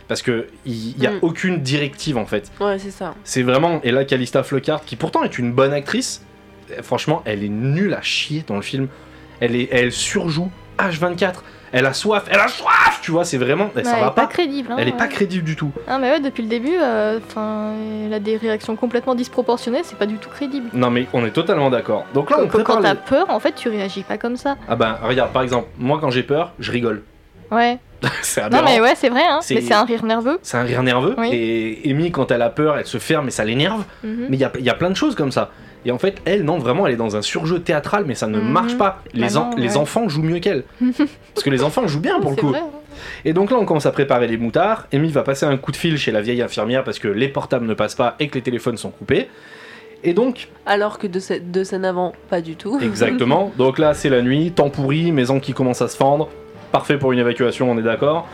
Parce 0.09 0.23
que 0.23 0.47
il 0.65 0.95
n'y 0.99 1.07
a 1.07 1.13
Mm. 1.13 1.19
aucune 1.23 1.61
directive 1.63 2.17
en 2.17 2.27
fait. 2.27 2.51
ouais, 2.61 2.79
c'est 2.79 2.91
ça. 2.93 3.15
C'est 3.25 3.43
vraiment. 3.43 3.81
Et 3.83 3.91
là, 3.91 4.05
Calista 4.05 4.43
Flockhart, 4.43 4.85
qui 4.85 4.95
pourtant 4.97 5.23
est 5.25 5.39
une 5.39 5.53
bonne 5.53 5.73
actrice, 5.73 6.25
euh, 6.71 6.83
franchement, 6.83 7.23
elle 7.25 7.43
est 7.43 7.49
nulle 7.49 7.95
à 7.95 8.03
chier 8.03 8.45
dans 8.47 8.57
le 8.57 8.63
film. 8.63 8.89
Elle, 9.41 9.57
est, 9.57 9.69
elle 9.73 9.91
surjoue 9.93 10.51
H24. 10.79 11.43
Elle 11.73 11.85
a 11.85 11.93
soif, 11.93 12.25
elle 12.31 12.39
a 12.39 12.47
soif, 12.47 13.01
tu 13.03 13.11
vois, 13.11 13.25
c'est 13.25 13.37
vraiment. 13.37 13.71
ça 13.75 13.81
Ouais, 13.81 13.83
va 13.85 13.99
elle 13.99 14.07
est 14.07 14.15
pas. 14.15 14.27
crédible. 14.29 14.71
hein, 14.73 14.77
elle 14.79 14.89
est 14.89 14.93
pas 14.97 15.05
ouais. 15.05 15.11
crédible 15.11 15.45
du 15.45 15.57
tout. 15.57 15.73
Ah, 15.89 15.99
mais 15.99 16.13
ouais, 16.13 16.21
depuis 16.21 16.43
le 16.45 16.49
début, 16.49 16.77
euh, 16.81 17.19
enfin, 17.27 17.73
elle 18.07 18.15
a 18.15 18.21
des 18.21 18.37
réactions 18.37 18.77
complètement 18.77 19.17
disproportionnées, 19.17 19.81
c'est 19.83 19.99
pas 19.99 20.07
du 20.07 20.17
tout 20.19 20.31
crédible. 20.31 20.69
Non, 20.73 20.91
mais 20.91 21.07
on 21.13 21.27
est 21.27 21.33
totalement 21.33 21.69
d'accord. 21.69 22.07
Donc 22.15 22.31
là, 22.31 22.39
on 22.41 22.47
Quand, 22.47 22.63
quand 22.63 22.81
t'as 22.81 22.95
les- 22.95 23.01
peur, 23.01 23.29
en 23.31 23.41
fait, 23.41 23.53
tu 23.57 23.69
réagis 23.69 24.05
pas 24.05 24.17
comme 24.17 24.37
ça. 24.37 24.57
Ah 24.69 24.77
ben, 24.77 24.97
regarde, 25.03 25.33
par 25.33 25.43
exemple, 25.43 25.67
moi 25.77 25.99
quand 26.01 26.11
j'ai 26.11 26.23
peur, 26.23 26.53
je 26.61 26.71
rigole. 26.71 27.03
Ouais. 27.51 27.79
c'est 28.23 28.49
Non, 28.51 28.63
mais 28.65 28.81
ouais, 28.81 28.95
c'est 28.97 29.09
vrai, 29.09 29.23
hein. 29.29 29.39
C'est- 29.43 29.55
Mais 29.55 29.61
c'est 29.63 29.75
un 29.75 29.85
rire 29.85 30.05
nerveux. 30.05 30.39
C'est 30.43 30.57
un 30.59 30.63
rire 30.63 30.83
nerveux. 30.83 31.15
Oui. 31.19 31.31
Et 31.33 31.91
Amy, 31.91 32.11
quand 32.11 32.31
elle 32.31 32.43
a 32.43 32.51
peur, 32.51 32.77
elle 32.79 32.87
se 32.87 32.99
ferme 32.99 33.29
et 33.29 33.31
ça 33.31 33.45
l'énerve. 33.45 33.85
Mhm. 34.05 34.27
Mais 34.29 34.37
il 34.37 34.41
y 34.41 34.45
a, 34.45 34.53
il 34.59 34.65
y 34.65 34.71
a 34.71 34.75
plein 34.75 34.91
de 34.91 34.97
choses 34.97 35.15
comme 35.15 35.33
ça. 35.33 35.51
Et 35.85 35.93
en 35.93 35.99
fait, 35.99 36.17
elle, 36.25 36.43
non, 36.45 36.59
vraiment, 36.59 36.87
elle 36.87 36.95
est 36.95 36.97
dans 36.99 37.15
un 37.17 37.23
surjeu 37.23 37.61
théâtral, 37.61 38.05
mais 38.07 38.15
ça 38.17 38.27
ne 38.27 38.39
Mhm. 38.41 38.49
marche 38.49 38.77
pas. 38.77 39.03
Les, 39.15 39.29
Bah 39.29 39.41
en- 39.41 39.51
non, 39.51 39.57
les 39.57 39.77
enfants 39.77 40.09
jouent 40.09 40.23
mieux 40.23 40.41
qu'elle. 40.41 40.65
Parce 41.35 41.45
que 41.45 41.51
les 41.51 41.63
enfants 41.63 41.87
jouent 41.87 42.01
bien 42.01 42.19
pour 42.21 42.31
le 42.31 42.37
coup. 42.37 42.49
vrai. 42.49 42.63
Et 43.25 43.33
donc 43.33 43.51
là, 43.51 43.57
on 43.59 43.65
commence 43.65 43.87
à 43.87 43.93
préparer 43.93 44.27
les 44.27 44.37
moutards. 44.37 44.87
Amy 44.93 45.11
va 45.13 45.23
passer 45.23 45.47
un 45.47 45.57
coup 45.57 45.71
de 45.71 45.77
fil 45.77 45.97
chez 45.99 46.11
la 46.13 46.23
vieille 46.23 46.43
infirmière 46.43 46.83
parce 46.83 46.99
que 46.99 47.09
les 47.09 47.29
portables 47.29 47.67
ne 47.67 47.75
passent 47.75 47.95
pas 47.95 48.17
et 48.19 48.29
que 48.29 48.35
les 48.35 48.43
téléphones 48.43 48.77
sont 48.79 48.91
coupés. 48.91 49.29
Et 50.03 50.13
donc, 50.13 50.49
Alors 50.67 50.99
que 50.99 51.07
de 51.07 51.19
cette 51.21 51.51
deux 51.51 51.65
scènes 51.65 51.85
avant, 51.85 52.13
pas 52.31 52.41
du 52.41 52.57
tout. 52.57 52.79
exactement. 52.81 53.53
donc 53.59 53.79
là, 53.79 53.93
c'est 53.95 54.09
la 54.09 54.23
nuit, 54.23 54.51
temps 54.53 54.71
pourri, 54.71 55.13
maison 55.13 55.41
qui 55.41 55.53
commence 55.53 55.83
à 55.83 55.89
se 55.89 55.97
fendre. 55.97 56.29
Parfait 56.73 56.99
pour 56.99 57.13
une 57.13 57.19
évacuation, 57.19 57.71
on 57.71 57.79
est 57.79 57.83
d'accord. 57.83 58.29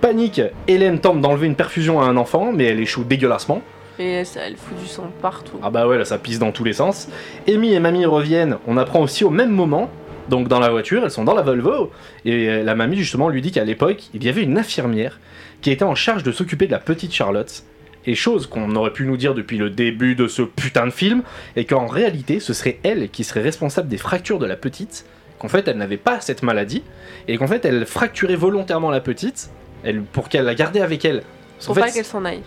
Panique, 0.00 0.40
Hélène 0.68 1.00
tente 1.00 1.20
d'enlever 1.20 1.46
une 1.46 1.56
perfusion 1.56 2.00
à 2.00 2.04
un 2.04 2.16
enfant, 2.16 2.52
mais 2.52 2.64
elle 2.64 2.80
échoue 2.80 3.04
dégueulassement. 3.04 3.62
Et 3.98 4.12
elle, 4.12 4.26
elle 4.36 4.56
fout 4.56 4.78
du 4.78 4.86
sang 4.86 5.10
partout. 5.20 5.58
Ah 5.62 5.70
bah 5.70 5.88
ouais, 5.88 5.98
là 5.98 6.04
ça 6.04 6.18
pisse 6.18 6.38
dans 6.38 6.52
tous 6.52 6.62
les 6.62 6.72
sens. 6.72 7.08
Amy 7.48 7.74
et 7.74 7.80
mamie 7.80 8.06
reviennent, 8.06 8.58
on 8.68 8.76
apprend 8.76 9.00
aussi 9.00 9.24
au 9.24 9.30
même 9.30 9.50
moment, 9.50 9.90
donc 10.28 10.46
dans 10.46 10.60
la 10.60 10.70
voiture, 10.70 11.02
elles 11.02 11.10
sont 11.10 11.24
dans 11.24 11.34
la 11.34 11.42
Volvo, 11.42 11.90
et 12.24 12.48
euh, 12.48 12.62
la 12.62 12.74
mamie 12.76 12.96
justement 12.96 13.28
lui 13.28 13.42
dit 13.42 13.50
qu'à 13.50 13.64
l'époque, 13.64 14.04
il 14.14 14.22
y 14.22 14.28
avait 14.28 14.42
une 14.42 14.56
infirmière 14.56 15.18
qui 15.62 15.72
était 15.72 15.84
en 15.84 15.96
charge 15.96 16.22
de 16.22 16.30
s'occuper 16.30 16.66
de 16.66 16.72
la 16.72 16.78
petite 16.78 17.12
Charlotte, 17.12 17.64
et 18.06 18.14
chose 18.14 18.46
qu'on 18.46 18.76
aurait 18.76 18.92
pu 18.92 19.04
nous 19.04 19.16
dire 19.16 19.34
depuis 19.34 19.58
le 19.58 19.68
début 19.68 20.14
de 20.14 20.28
ce 20.28 20.42
putain 20.42 20.86
de 20.86 20.92
film, 20.92 21.22
et 21.56 21.64
qu'en 21.64 21.86
réalité, 21.86 22.38
ce 22.38 22.52
serait 22.52 22.78
elle 22.84 23.08
qui 23.08 23.24
serait 23.24 23.42
responsable 23.42 23.88
des 23.88 23.98
fractures 23.98 24.38
de 24.38 24.46
la 24.46 24.56
petite, 24.56 25.06
qu'en 25.38 25.48
fait 25.48 25.66
elle 25.68 25.76
n'avait 25.76 25.96
pas 25.96 26.20
cette 26.20 26.42
maladie, 26.42 26.82
et 27.26 27.36
qu'en 27.36 27.46
fait 27.46 27.64
elle 27.64 27.86
fracturait 27.86 28.36
volontairement 28.36 28.90
la 28.90 29.00
petite, 29.00 29.50
elle, 29.84 30.02
pour 30.02 30.28
qu'elle 30.28 30.44
la 30.44 30.54
gardait 30.54 30.80
avec 30.80 31.04
elle. 31.04 31.22
Pour 31.64 31.74
pas 31.74 31.90
qu'elle 31.90 32.04
s'en 32.04 32.24
aille. 32.24 32.42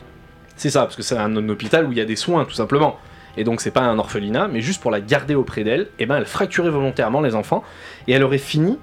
c'est 0.56 0.70
ça, 0.70 0.82
parce 0.82 0.96
que 0.96 1.02
c'est 1.04 1.18
un, 1.18 1.36
un 1.36 1.50
hôpital 1.50 1.86
où 1.86 1.92
il 1.92 1.98
y 1.98 2.02
a 2.02 2.06
des 2.06 2.16
soins, 2.16 2.46
tout 2.46 2.54
simplement. 2.54 2.98
Et 3.38 3.44
donc 3.44 3.62
c'est 3.62 3.72
pas 3.72 3.82
un 3.82 3.98
orphelinat, 3.98 4.48
mais 4.48 4.62
juste 4.62 4.82
pour 4.82 4.92
la 4.92 5.00
garder 5.00 5.36
auprès 5.36 5.64
d'elle, 5.64 5.88
et 6.00 6.06
ben 6.06 6.18
elle 6.18 6.26
fracturait 6.26 6.70
volontairement 6.70 7.22
les 7.22 7.36
enfants, 7.36 7.64
et 8.08 8.14
elle 8.14 8.24
aurait 8.24 8.38
fini, 8.38 8.78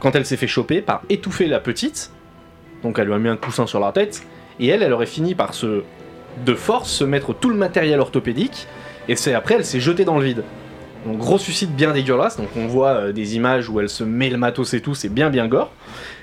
quand 0.00 0.14
elle 0.14 0.24
s'est 0.24 0.36
fait 0.36 0.46
choper, 0.46 0.80
par 0.80 1.02
étouffer 1.10 1.46
la 1.46 1.60
petite, 1.60 2.10
donc 2.82 2.98
elle 2.98 3.06
lui 3.06 3.14
a 3.14 3.18
mis 3.18 3.28
un 3.28 3.36
coussin 3.36 3.66
sur 3.66 3.80
la 3.80 3.92
tête, 3.92 4.22
et 4.60 4.68
elle, 4.68 4.82
elle 4.82 4.92
aurait 4.92 5.06
fini 5.06 5.34
par 5.34 5.52
se, 5.52 5.82
de 6.44 6.54
force, 6.54 6.90
se 6.90 7.04
mettre 7.04 7.34
tout 7.34 7.50
le 7.50 7.56
matériel 7.56 8.00
orthopédique, 8.00 8.66
et 9.08 9.16
c'est 9.16 9.34
après 9.34 9.56
elle 9.56 9.64
s'est 9.64 9.80
jetée 9.80 10.04
dans 10.04 10.18
le 10.18 10.24
vide. 10.24 10.44
Donc 11.04 11.18
gros 11.18 11.38
suicide 11.38 11.74
bien 11.74 11.92
dégueulasse, 11.92 12.36
donc 12.36 12.48
on 12.56 12.66
voit 12.66 12.94
euh, 12.94 13.12
des 13.12 13.36
images 13.36 13.68
où 13.68 13.78
elle 13.80 13.88
se 13.88 14.04
met 14.04 14.30
le 14.30 14.38
matos 14.38 14.72
et 14.74 14.80
tout, 14.80 14.94
c'est 14.94 15.10
bien 15.10 15.30
bien 15.30 15.46
gore. 15.48 15.70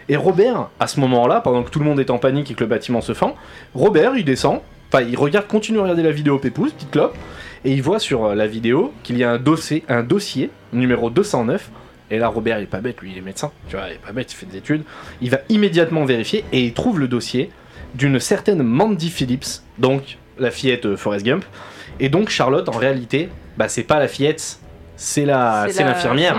Et 0.09 0.15
Robert, 0.15 0.69
à 0.79 0.87
ce 0.87 0.99
moment-là, 0.99 1.41
pendant 1.41 1.63
que 1.63 1.69
tout 1.69 1.79
le 1.79 1.85
monde 1.85 1.99
est 1.99 2.09
en 2.09 2.17
panique 2.17 2.49
et 2.51 2.53
que 2.55 2.61
le 2.61 2.69
bâtiment 2.69 3.01
se 3.01 3.13
fend, 3.13 3.35
Robert, 3.75 4.15
il 4.15 4.25
descend, 4.25 4.61
enfin 4.91 5.03
il 5.03 5.15
regarde, 5.15 5.47
continue 5.47 5.79
à 5.79 5.83
regarder 5.83 6.03
la 6.03 6.11
vidéo 6.11 6.39
Pépouze, 6.39 6.73
petite 6.73 6.91
clope, 6.91 7.15
et 7.63 7.71
il 7.71 7.81
voit 7.83 7.99
sur 7.99 8.25
euh, 8.25 8.35
la 8.35 8.47
vidéo 8.47 8.91
qu'il 9.03 9.17
y 9.17 9.23
a 9.23 9.31
un 9.31 9.37
dossier, 9.37 9.83
un 9.87 10.03
dossier 10.03 10.49
numéro 10.73 11.09
209. 11.09 11.69
Et 12.09 12.17
là, 12.17 12.27
Robert, 12.27 12.59
il 12.59 12.63
est 12.63 12.67
pas 12.67 12.81
bête, 12.81 12.99
lui, 13.01 13.11
il 13.11 13.17
est 13.17 13.21
médecin, 13.21 13.51
tu 13.69 13.77
vois, 13.77 13.85
il 13.87 13.93
est 13.93 14.05
pas 14.05 14.11
bête, 14.11 14.33
il 14.33 14.35
fait 14.35 14.45
des 14.45 14.57
études. 14.57 14.83
Il 15.21 15.29
va 15.29 15.39
immédiatement 15.47 16.03
vérifier 16.03 16.43
et 16.51 16.65
il 16.65 16.73
trouve 16.73 16.99
le 16.99 17.07
dossier 17.07 17.51
d'une 17.93 18.19
certaine 18.19 18.63
Mandy 18.63 19.09
Phillips, 19.09 19.61
donc 19.77 20.17
la 20.39 20.51
fillette 20.51 20.85
euh, 20.87 20.97
Forrest 20.97 21.25
Gump. 21.25 21.45
Et 21.99 22.09
donc 22.09 22.29
Charlotte, 22.29 22.67
en 22.67 22.77
réalité, 22.77 23.29
bah 23.57 23.69
c'est 23.69 23.83
pas 23.83 23.99
la 23.99 24.07
fillette, 24.07 24.59
c'est 25.01 25.25
la, 25.25 25.65
c'est 25.69 25.83
l'infirmière. 25.83 26.37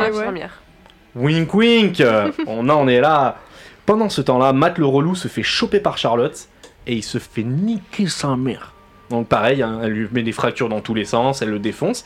Wink 1.16 1.52
wink 1.52 2.02
On 2.46 2.68
en 2.68 2.86
est 2.86 3.00
là 3.00 3.38
Pendant 3.86 4.08
ce 4.08 4.20
temps-là, 4.20 4.52
Matt 4.52 4.78
le 4.78 4.86
relou 4.86 5.16
se 5.16 5.26
fait 5.26 5.42
choper 5.42 5.80
par 5.80 5.98
Charlotte 5.98 6.48
et 6.86 6.94
il 6.94 7.02
se 7.02 7.18
fait 7.18 7.42
niquer 7.42 8.06
sa 8.06 8.36
mère. 8.36 8.72
Donc 9.10 9.26
pareil, 9.26 9.62
hein, 9.62 9.80
elle 9.82 9.90
lui 9.90 10.08
met 10.12 10.22
des 10.22 10.30
fractures 10.30 10.68
dans 10.68 10.80
tous 10.80 10.94
les 10.94 11.04
sens, 11.04 11.42
elle 11.42 11.50
le 11.50 11.58
défonce. 11.58 12.04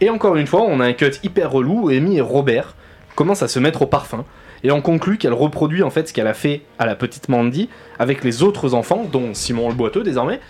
Et 0.00 0.10
encore 0.10 0.34
une 0.34 0.48
fois, 0.48 0.62
on 0.62 0.80
a 0.80 0.86
un 0.86 0.92
cut 0.92 1.12
hyper 1.22 1.52
relou 1.52 1.84
où 1.84 1.88
Amy 1.88 2.16
et 2.16 2.20
Robert 2.20 2.74
commencent 3.14 3.44
à 3.44 3.48
se 3.48 3.60
mettre 3.60 3.82
au 3.82 3.86
parfum. 3.86 4.24
Et 4.64 4.72
on 4.72 4.80
conclut 4.80 5.18
qu'elle 5.18 5.32
reproduit 5.32 5.84
en 5.84 5.90
fait 5.90 6.08
ce 6.08 6.12
qu'elle 6.12 6.26
a 6.26 6.34
fait 6.34 6.62
à 6.80 6.86
la 6.86 6.96
petite 6.96 7.28
Mandy 7.28 7.68
avec 8.00 8.24
les 8.24 8.42
autres 8.42 8.74
enfants, 8.74 9.06
dont 9.10 9.34
Simon 9.34 9.68
le 9.68 9.76
boiteux 9.76 10.02
désormais. 10.02 10.40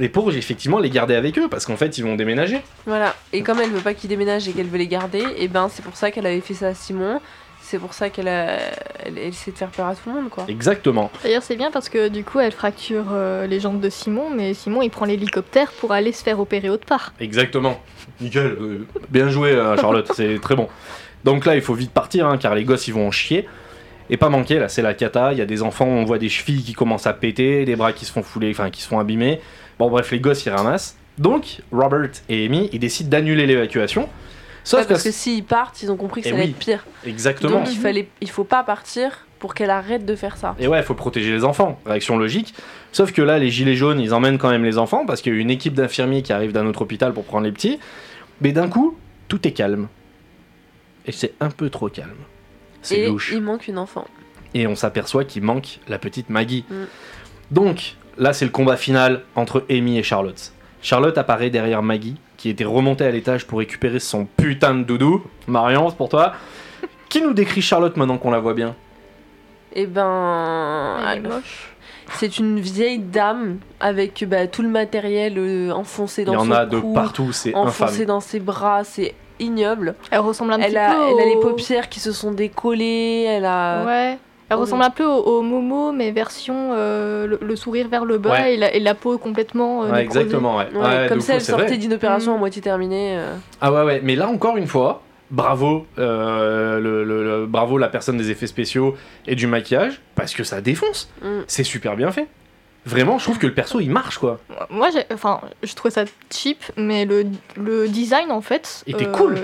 Et 0.00 0.08
pour 0.08 0.32
effectivement 0.32 0.78
les 0.78 0.90
garder 0.90 1.14
avec 1.14 1.38
eux, 1.38 1.48
parce 1.48 1.66
qu'en 1.66 1.76
fait 1.76 1.98
ils 1.98 2.04
vont 2.04 2.16
déménager. 2.16 2.60
Voilà. 2.86 3.14
Et 3.32 3.42
comme 3.42 3.60
elle 3.60 3.70
veut 3.70 3.80
pas 3.80 3.94
qu'ils 3.94 4.08
déménagent 4.08 4.48
et 4.48 4.52
qu'elle 4.52 4.66
veut 4.66 4.78
les 4.78 4.88
garder, 4.88 5.24
et 5.36 5.48
ben 5.48 5.68
c'est 5.68 5.82
pour 5.82 5.96
ça 5.96 6.10
qu'elle 6.10 6.26
avait 6.26 6.40
fait 6.40 6.54
ça 6.54 6.68
à 6.68 6.74
Simon. 6.74 7.20
C'est 7.64 7.78
pour 7.78 7.94
ça 7.94 8.10
qu'elle 8.10 8.28
a... 8.28 8.58
elle, 9.04 9.16
elle 9.16 9.28
essaie 9.28 9.52
de 9.52 9.56
faire 9.56 9.70
peur 9.70 9.86
à 9.86 9.94
tout 9.94 10.02
le 10.08 10.14
monde, 10.14 10.28
quoi. 10.28 10.44
Exactement. 10.48 11.10
D'ailleurs, 11.22 11.44
c'est 11.44 11.56
bien 11.56 11.70
parce 11.70 11.88
que 11.88 12.08
du 12.08 12.24
coup, 12.24 12.40
elle 12.40 12.52
fracture 12.52 13.06
euh, 13.12 13.46
les 13.46 13.60
jambes 13.60 13.80
de 13.80 13.88
Simon, 13.88 14.30
mais 14.30 14.52
Simon, 14.52 14.82
il 14.82 14.90
prend 14.90 15.04
l'hélicoptère 15.04 15.70
pour 15.72 15.92
aller 15.92 16.12
se 16.12 16.24
faire 16.24 16.40
opérer 16.40 16.68
autre 16.68 16.84
part. 16.84 17.14
Exactement. 17.20 17.80
Nickel. 18.20 18.56
euh, 18.60 18.86
bien 19.10 19.28
joué, 19.28 19.52
euh, 19.52 19.76
Charlotte. 19.76 20.10
c'est 20.14 20.40
très 20.40 20.56
bon. 20.56 20.68
Donc 21.24 21.46
là, 21.46 21.54
il 21.54 21.62
faut 21.62 21.74
vite 21.74 21.92
partir, 21.92 22.26
hein, 22.26 22.36
car 22.36 22.54
les 22.56 22.64
gosses, 22.64 22.88
ils 22.88 22.94
vont 22.94 23.06
en 23.06 23.12
chier. 23.12 23.48
Et 24.10 24.16
pas 24.16 24.28
manquer, 24.28 24.58
là, 24.58 24.68
c'est 24.68 24.82
la 24.82 24.92
cata. 24.92 25.32
Il 25.32 25.38
y 25.38 25.42
a 25.42 25.46
des 25.46 25.62
enfants, 25.62 25.86
on 25.86 26.04
voit 26.04 26.18
des 26.18 26.28
chevilles 26.28 26.64
qui 26.64 26.72
commencent 26.72 27.06
à 27.06 27.12
péter, 27.12 27.64
des 27.64 27.76
bras 27.76 27.92
qui 27.92 28.04
se 28.04 28.12
font 28.12 28.24
fouler, 28.24 28.50
enfin, 28.50 28.70
qui 28.70 28.82
se 28.82 28.88
font 28.88 28.98
abîmer. 28.98 29.40
Bon, 29.78 29.90
bref, 29.90 30.10
les 30.10 30.20
gosses, 30.20 30.44
ils 30.46 30.50
ramassent. 30.50 30.96
Donc, 31.18 31.60
Robert 31.72 32.10
et 32.28 32.46
Amy, 32.46 32.68
ils 32.72 32.78
décident 32.78 33.10
d'annuler 33.10 33.46
l'évacuation. 33.46 34.08
Sauf 34.64 34.80
Ouais, 34.80 34.86
parce 34.86 35.02
que... 35.02 35.08
que 35.08 35.14
s'ils 35.14 35.44
partent, 35.44 35.82
ils 35.82 35.90
ont 35.90 35.96
compris 35.96 36.22
que 36.22 36.28
Eh 36.28 36.30
ça 36.30 36.36
allait 36.36 36.44
oui. 36.46 36.50
être 36.52 36.58
pire. 36.58 36.86
Exactement. 37.04 37.58
Donc 37.60 37.70
il 37.70 37.76
fallait, 37.78 38.08
il 38.20 38.30
faut 38.30 38.44
pas 38.44 38.62
partir 38.62 39.26
pour 39.40 39.54
qu'elle 39.54 39.70
arrête 39.70 40.06
de 40.06 40.14
faire 40.14 40.36
ça. 40.36 40.54
Et 40.60 40.68
ouais, 40.68 40.78
il 40.78 40.84
faut 40.84 40.94
protéger 40.94 41.32
les 41.32 41.44
enfants. 41.44 41.80
Réaction 41.84 42.16
logique. 42.16 42.54
Sauf 42.92 43.12
que 43.12 43.22
là, 43.22 43.38
les 43.40 43.50
gilets 43.50 43.74
jaunes, 43.74 43.98
ils 44.00 44.14
emmènent 44.14 44.38
quand 44.38 44.50
même 44.50 44.64
les 44.64 44.78
enfants 44.78 45.04
parce 45.04 45.20
qu'il 45.20 45.34
y 45.34 45.36
a 45.36 45.40
une 45.40 45.50
équipe 45.50 45.74
d'infirmiers 45.74 46.22
qui 46.22 46.32
arrive 46.32 46.52
d'un 46.52 46.64
autre 46.66 46.82
hôpital 46.82 47.12
pour 47.12 47.24
prendre 47.24 47.44
les 47.44 47.52
petits. 47.52 47.80
Mais 48.40 48.52
d'un 48.52 48.68
coup, 48.68 48.96
tout 49.26 49.46
est 49.48 49.52
calme. 49.52 49.88
Et 51.06 51.12
c'est 51.12 51.34
un 51.40 51.50
peu 51.50 51.68
trop 51.68 51.88
calme. 51.88 52.14
C'est 52.82 53.00
Et 53.00 53.06
louche. 53.08 53.30
il 53.34 53.40
manque 53.42 53.66
une 53.66 53.78
enfant. 53.78 54.06
Et 54.54 54.68
on 54.68 54.76
s'aperçoit 54.76 55.24
qu'il 55.24 55.42
manque 55.42 55.80
la 55.88 55.98
petite 55.98 56.30
Maggie. 56.30 56.64
Mm. 56.70 56.74
Donc, 57.50 57.96
là, 58.18 58.32
c'est 58.32 58.44
le 58.44 58.50
combat 58.50 58.76
final 58.76 59.22
entre 59.36 59.64
Amy 59.70 59.98
et 59.98 60.02
Charlotte. 60.02 60.52
Charlotte 60.80 61.16
apparaît 61.18 61.50
derrière 61.50 61.82
Maggie, 61.82 62.16
qui 62.36 62.48
était 62.48 62.64
remontée 62.64 63.04
à 63.04 63.10
l'étage 63.10 63.46
pour 63.46 63.58
récupérer 63.60 64.00
son 64.00 64.26
putain 64.36 64.74
de 64.74 64.82
doudou. 64.82 65.22
Marion, 65.46 65.88
c'est 65.90 65.96
pour 65.96 66.08
toi. 66.08 66.32
Qui 67.08 67.22
nous 67.22 67.32
décrit 67.34 67.62
Charlotte 67.62 67.96
maintenant 67.96 68.18
qu'on 68.18 68.30
la 68.30 68.40
voit 68.40 68.54
bien? 68.54 68.74
Et 69.74 69.86
ben. 69.86 70.96
Elle 71.10 71.18
est 71.24 71.28
moche. 71.28 71.68
C'est 72.14 72.38
une 72.38 72.58
vieille 72.60 72.98
dame 72.98 73.58
avec 73.80 74.24
bah, 74.28 74.46
tout 74.46 74.62
le 74.62 74.68
matériel 74.68 75.34
euh, 75.38 75.70
enfoncé 75.70 76.22
Il 76.22 76.24
dans 76.26 76.32
y 76.34 76.36
en 76.36 76.44
son 76.44 76.50
a 76.50 76.66
de 76.66 76.78
cou, 76.78 76.92
partout, 76.92 77.32
c'est 77.32 77.54
enfoncé 77.54 77.94
infâme. 77.94 78.06
dans 78.06 78.20
ses 78.20 78.40
bras, 78.40 78.84
c'est 78.84 79.14
ignoble. 79.38 79.94
Elle 80.10 80.18
ressemble 80.18 80.52
un 80.52 80.58
petit 80.58 80.66
Elle 80.68 80.76
a, 80.76 80.90
peu 80.90 81.00
elle 81.12 81.20
a 81.20 81.24
les 81.26 81.36
au- 81.36 81.40
paupières 81.40 81.88
qui 81.88 82.00
se 82.00 82.12
sont 82.12 82.32
décollées, 82.32 83.24
elle 83.28 83.46
a. 83.46 83.84
Ouais. 83.86 84.18
Elle 84.52 84.58
Oh, 84.58 84.60
ressemble 84.62 84.82
oui. 84.82 84.86
un 84.88 84.90
peu 84.90 85.04
au, 85.04 85.16
au 85.38 85.42
Momo, 85.42 85.92
mais 85.92 86.10
version 86.10 86.70
euh, 86.72 87.26
le, 87.26 87.38
le 87.40 87.56
sourire 87.56 87.88
vers 87.88 88.04
le 88.04 88.18
bas 88.18 88.32
Ouais. 88.32 88.54
et, 88.54 88.56
la, 88.56 88.74
et 88.74 88.80
la 88.80 88.94
peau 88.94 89.18
complètement. 89.18 89.84
euh, 89.84 89.90
Ouais, 89.92 90.02
exactement, 90.02 90.56
ouais. 90.58 90.66
Ouais, 90.74 90.80
Ouais, 90.80 91.06
comme 91.08 91.20
ça, 91.20 91.32
coup, 91.32 91.38
elle 91.38 91.44
sortait 91.44 91.76
d'une 91.78 91.92
opération 91.94 92.32
Mm. 92.32 92.36
à 92.36 92.38
moitié 92.38 92.62
terminée. 92.62 93.16
euh. 93.18 93.34
Ah 93.60 93.72
ouais, 93.72 93.82
ouais, 93.82 94.00
mais 94.02 94.14
là 94.16 94.28
encore 94.28 94.56
une 94.56 94.66
fois, 94.66 95.02
bravo, 95.30 95.86
euh, 95.98 96.78
le, 96.78 97.04
le- 97.04 97.24
le- 97.24 97.46
bravo 97.46 97.78
la 97.78 97.88
personne 97.88 98.16
des 98.18 98.30
effets 98.30 98.46
spéciaux 98.46 98.94
et 99.26 99.34
du 99.34 99.46
maquillage, 99.46 100.00
parce 100.14 100.34
que 100.34 100.44
ça 100.44 100.60
défonce. 100.60 101.10
Mm. 101.22 101.28
C'est 101.46 101.64
super 101.64 101.96
bien 101.96 102.10
fait. 102.12 102.28
Vraiment, 102.84 103.16
je 103.18 103.24
trouve 103.24 103.38
que 103.38 103.46
le 103.46 103.54
perso 103.54 103.78
il 103.78 103.90
marche 103.90 104.18
quoi. 104.18 104.40
Moi, 104.68 104.88
enfin, 105.14 105.40
je 105.62 105.72
trouvais 105.74 105.92
ça 105.92 106.04
cheap, 106.32 106.58
mais 106.76 107.04
le, 107.04 107.24
le 107.56 107.86
design 107.86 108.32
en 108.32 108.40
fait. 108.40 108.82
Il 108.88 108.94
était 108.96 109.06
cool. 109.06 109.36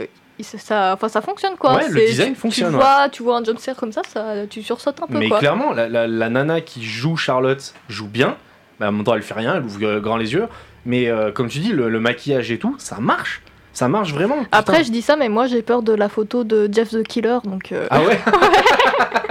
Ça, 0.42 0.92
enfin, 0.94 1.08
ça 1.08 1.20
fonctionne 1.20 1.56
quoi. 1.56 1.74
Ouais, 1.76 1.88
le 1.88 2.00
design 2.06 2.34
tu, 2.34 2.40
fonctionne, 2.40 2.70
Tu 2.70 2.76
vois, 2.76 3.08
tu 3.10 3.22
vois 3.22 3.38
un 3.38 3.44
jumpscare 3.44 3.76
comme 3.76 3.92
ça, 3.92 4.02
ça, 4.08 4.46
tu 4.48 4.62
sursautes 4.62 5.02
un 5.02 5.06
peu 5.06 5.18
mais 5.18 5.28
quoi. 5.28 5.38
clairement, 5.38 5.72
la, 5.72 5.88
la- 5.88 6.06
la 6.06 6.28
nana 6.28 6.60
qui 6.60 6.84
joue 6.84 7.16
Charlotte 7.16 7.74
joue 7.88 8.08
bien. 8.08 8.36
Bah, 8.80 8.88
en 8.88 8.92
même 8.92 9.04
temps, 9.04 9.14
elle 9.14 9.22
fait 9.22 9.34
rien, 9.34 9.56
elle 9.56 9.64
ouvre 9.64 9.98
grand 9.98 10.16
les 10.16 10.32
yeux. 10.32 10.46
Mais 10.86 11.08
euh, 11.08 11.32
comme 11.32 11.48
tu 11.48 11.58
dis, 11.58 11.72
le, 11.72 11.88
le 11.88 12.00
maquillage 12.00 12.50
et 12.52 12.58
tout, 12.58 12.76
ça 12.78 12.98
marche. 13.00 13.42
Ça 13.72 13.88
marche 13.88 14.12
vraiment. 14.12 14.38
putain. 14.44 14.58
Après, 14.58 14.84
je 14.84 14.90
dis 14.90 15.02
ça, 15.02 15.16
mais 15.16 15.28
moi 15.28 15.46
j'ai 15.46 15.62
peur 15.62 15.82
de 15.82 15.92
la 15.92 16.08
photo 16.08 16.42
de 16.44 16.68
Jeff 16.72 16.90
the 16.90 17.02
Killer, 17.02 17.38
donc. 17.44 17.72
euh, 17.72 17.86
Ah 17.90 18.00
ouais? 18.02 18.18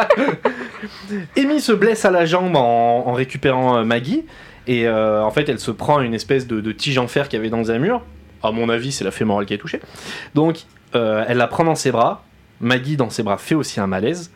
Amy 1.38 1.62
se 1.62 1.72
blesse 1.72 2.06
à 2.06 2.12
la 2.12 2.26
jambe 2.26 2.56
en, 2.56 3.04
en 3.08 3.14
récupérant 3.14 3.78
euh, 3.78 3.84
Maggie. 3.84 4.26
Et 4.68 4.86
euh, 4.88 5.24
en 5.24 5.32
fait, 5.32 5.48
elle 5.50 5.60
se 5.60 5.72
prend 5.72 6.02
une 6.02 6.14
espèce 6.14 6.46
de, 6.48 6.60
de 6.60 6.72
tige 6.74 6.98
en 6.98 7.08
fer 7.08 7.30
qu'il 7.30 7.38
y 7.38 7.40
avait 7.40 7.50
dans 7.50 7.72
un 7.72 7.78
mur. 7.80 8.02
À 8.44 8.52
mon 8.52 8.70
avis, 8.70 8.92
c'est 8.92 9.04
la 9.06 9.12
fémorale 9.12 9.46
qui 9.46 9.54
est 9.54 9.58
touchée. 9.58 9.80
Donc, 10.36 10.58
euh, 10.96 11.24
elle 11.28 11.38
la 11.38 11.48
prend 11.48 11.64
dans 11.64 11.76
ses 11.76 11.92
bras. 11.92 12.24
Maggie, 12.60 12.98
dans 12.98 13.10
ses 13.10 13.24
bras, 13.24 13.38
fait 13.38 13.56
aussi 13.56 13.80
un 13.80 13.88
malaise. 13.88 14.32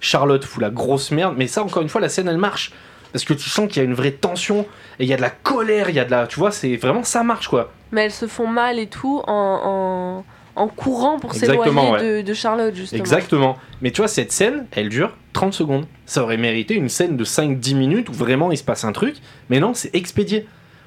Charlotte 0.00 0.44
fout 0.44 0.60
la 0.60 0.70
grosse 0.70 1.10
merde, 1.10 1.34
mais 1.38 1.46
ça, 1.46 1.62
encore 1.62 1.82
une 1.82 1.88
fois, 1.88 2.00
la 2.00 2.08
scène, 2.08 2.28
elle 2.28 2.38
marche. 2.38 2.72
Parce 3.12 3.24
que 3.24 3.34
tu 3.34 3.48
sens 3.48 3.68
qu'il 3.68 3.76
y 3.76 3.80
a 3.80 3.84
une 3.84 3.94
vraie 3.94 4.12
tension, 4.12 4.66
et 4.98 5.04
il 5.04 5.06
y 5.06 5.12
a 5.12 5.16
de 5.16 5.22
la 5.22 5.30
colère, 5.30 5.90
il 5.90 5.94
y 5.94 6.00
a 6.00 6.04
de 6.04 6.10
la. 6.10 6.26
Tu 6.26 6.38
vois, 6.38 6.50
c'est 6.50 6.76
vraiment 6.76 7.04
ça 7.04 7.22
marche, 7.22 7.48
quoi. 7.48 7.70
Mais 7.92 8.04
elles 8.04 8.10
se 8.10 8.26
font 8.26 8.46
mal 8.46 8.78
et 8.78 8.86
tout 8.86 9.22
en, 9.26 10.24
en, 10.56 10.60
en 10.62 10.68
courant 10.68 11.18
pour 11.18 11.34
s'éloigner 11.34 12.02
de, 12.02 12.22
de 12.22 12.34
Charlotte, 12.34 12.74
justement. 12.74 13.00
Exactement. 13.00 13.58
Mais 13.82 13.90
tu 13.90 14.00
vois, 14.00 14.08
cette 14.08 14.32
scène, 14.32 14.66
elle 14.72 14.88
dure 14.88 15.14
30 15.34 15.52
secondes. 15.52 15.86
Ça 16.06 16.22
aurait 16.22 16.38
mérité 16.38 16.74
une 16.74 16.88
scène 16.88 17.16
de 17.16 17.24
5-10 17.24 17.74
minutes 17.76 18.08
où 18.08 18.12
vraiment 18.12 18.50
il 18.50 18.56
se 18.56 18.64
passe 18.64 18.84
un 18.84 18.92
truc. 18.92 19.16
Mais 19.50 19.60
non, 19.60 19.74
c'est 19.74 19.94
expédié. 19.94 20.46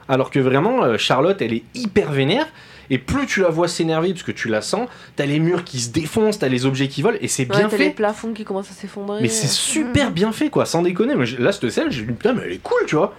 Alors 0.10 0.30
que 0.32 0.40
vraiment, 0.40 0.84
euh, 0.84 0.98
Charlotte, 0.98 1.42
elle 1.42 1.54
est 1.54 1.64
hyper 1.76 2.12
vénère. 2.12 2.48
Et 2.90 2.98
plus 2.98 3.26
tu 3.26 3.42
la 3.42 3.50
vois 3.50 3.68
s'énerver, 3.68 4.10
parce 4.12 4.24
que 4.24 4.32
tu 4.32 4.48
la 4.48 4.62
sens, 4.62 4.88
t'as 5.16 5.26
les 5.26 5.40
murs 5.40 5.64
qui 5.64 5.80
se 5.80 5.92
défoncent, 5.92 6.40
t'as 6.40 6.48
les 6.48 6.66
objets 6.66 6.88
qui 6.88 7.02
volent, 7.02 7.18
et 7.22 7.28
c'est 7.28 7.44
Ouais, 7.44 7.58
bien 7.58 7.68
t'as 7.70 7.78
les 7.78 7.86
fait. 7.86 7.90
plafonds 7.92 8.34
qui 8.34 8.44
commencent 8.44 8.72
à 8.72 8.76
s'effondrer. 8.76 9.22
Mais 9.22 9.28
c'est 9.28 9.48
super 9.48 10.12
bien 10.12 10.32
fait, 10.32 10.50
quoi, 10.50 10.66
sans 10.66 10.82
déconner. 10.82 11.16
Moi, 11.16 11.26
là, 11.40 11.52
cette 11.52 11.70
scène, 11.70 11.92
j'ai 11.92 12.02
dit, 12.04 12.12
putain, 12.14 12.34
mais 12.34 12.44
elle 12.46 12.54
est 12.54 12.62
cool, 12.64 12.82
tu 12.88 12.96
vois. 12.96 13.14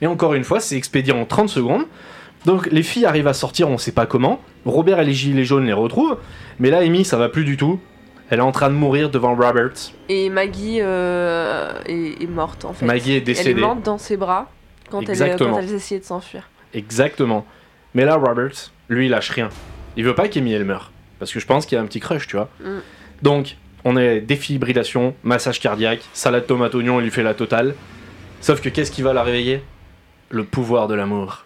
Et 0.00 0.06
encore 0.06 0.34
une 0.34 0.44
fois, 0.44 0.60
c'est 0.60 0.76
expédié 0.76 1.12
en 1.12 1.24
30 1.24 1.48
secondes. 1.48 1.84
Donc, 2.46 2.68
les 2.70 2.84
filles 2.84 3.04
arrivent 3.06 3.26
à 3.26 3.32
sortir, 3.34 3.68
on 3.68 3.78
sait 3.78 3.90
pas 3.92 4.06
comment. 4.06 4.40
Robert 4.64 5.00
et 5.00 5.04
les 5.04 5.12
gilets 5.12 5.44
jaunes 5.44 5.66
les 5.66 5.72
retrouvent. 5.72 6.18
Mais 6.60 6.70
là, 6.70 6.78
Amy, 6.78 7.04
ça 7.04 7.16
va 7.16 7.28
plus 7.28 7.44
du 7.44 7.56
tout. 7.56 7.80
Elle 8.30 8.38
est 8.38 8.42
en 8.42 8.52
train 8.52 8.68
de 8.68 8.74
mourir 8.74 9.10
devant 9.10 9.34
Robert. 9.34 9.70
Et 10.08 10.28
Maggie 10.30 10.78
euh, 10.80 11.72
est, 11.86 12.22
est 12.22 12.26
morte, 12.28 12.64
en 12.64 12.74
fait. 12.74 12.86
Maggie 12.86 13.12
est 13.12 13.16
Elle 13.16 13.22
est 13.22 13.24
décédée. 13.24 13.60
morte 13.60 13.82
dans 13.82 13.98
ses 13.98 14.16
bras 14.16 14.50
quand, 14.90 15.00
elle, 15.08 15.36
quand 15.36 15.58
elles 15.58 15.74
essayaient 15.74 16.00
de 16.00 16.04
s'enfuir. 16.04 16.48
Exactement. 16.74 17.44
Mais 17.94 18.04
là, 18.04 18.16
Robert, 18.16 18.52
lui, 18.88 19.06
il 19.06 19.10
lâche 19.10 19.30
rien. 19.30 19.48
Il 19.96 20.04
veut 20.04 20.14
pas 20.14 20.28
qu'Amy 20.28 20.52
elle 20.52 20.64
meure. 20.64 20.92
Parce 21.18 21.32
que 21.32 21.40
je 21.40 21.46
pense 21.46 21.66
qu'il 21.66 21.76
y 21.76 21.78
a 21.78 21.82
un 21.82 21.86
petit 21.86 22.00
crush, 22.00 22.26
tu 22.26 22.36
vois. 22.36 22.48
Mm. 22.60 22.78
Donc, 23.22 23.56
on 23.84 23.96
est 23.96 24.20
défibrillation, 24.20 25.14
massage 25.22 25.60
cardiaque, 25.60 26.00
salade 26.12 26.46
tomate 26.46 26.74
oignon, 26.74 27.00
il 27.00 27.04
lui 27.04 27.10
fait 27.10 27.22
la 27.22 27.34
totale. 27.34 27.74
Sauf 28.40 28.60
que 28.60 28.68
qu'est-ce 28.68 28.90
qui 28.90 29.02
va 29.02 29.12
la 29.12 29.22
réveiller? 29.22 29.62
Le 30.30 30.44
pouvoir 30.44 30.88
de 30.88 30.94
l'amour. 30.94 31.44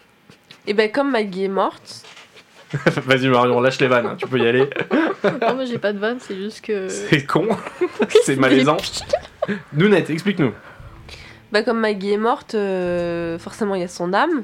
Et 0.66 0.74
ben 0.74 0.90
comme 0.90 1.10
Maggie 1.10 1.44
est 1.44 1.48
morte, 1.48 2.04
Vas-y 3.06 3.28
Marion, 3.28 3.60
lâche 3.60 3.80
les 3.80 3.86
vannes, 3.86 4.06
hein, 4.06 4.16
tu 4.16 4.26
peux 4.26 4.38
y 4.38 4.46
aller. 4.46 4.68
Non, 5.24 5.54
mais 5.56 5.66
j'ai 5.66 5.78
pas 5.78 5.92
de 5.92 5.98
vanne, 5.98 6.18
c'est 6.20 6.36
juste 6.36 6.62
que. 6.62 6.88
C'est 6.88 7.26
con, 7.26 7.48
c'est 8.24 8.36
malaisant. 8.36 8.78
Nounette, 9.72 10.10
explique-nous. 10.10 10.52
Bah 11.52 11.62
comme 11.62 11.78
Maggie 11.78 12.12
est 12.12 12.18
morte, 12.18 12.54
euh, 12.54 13.38
forcément 13.38 13.74
il 13.74 13.82
y 13.82 13.84
a 13.84 13.88
son 13.88 14.14
âme. 14.14 14.42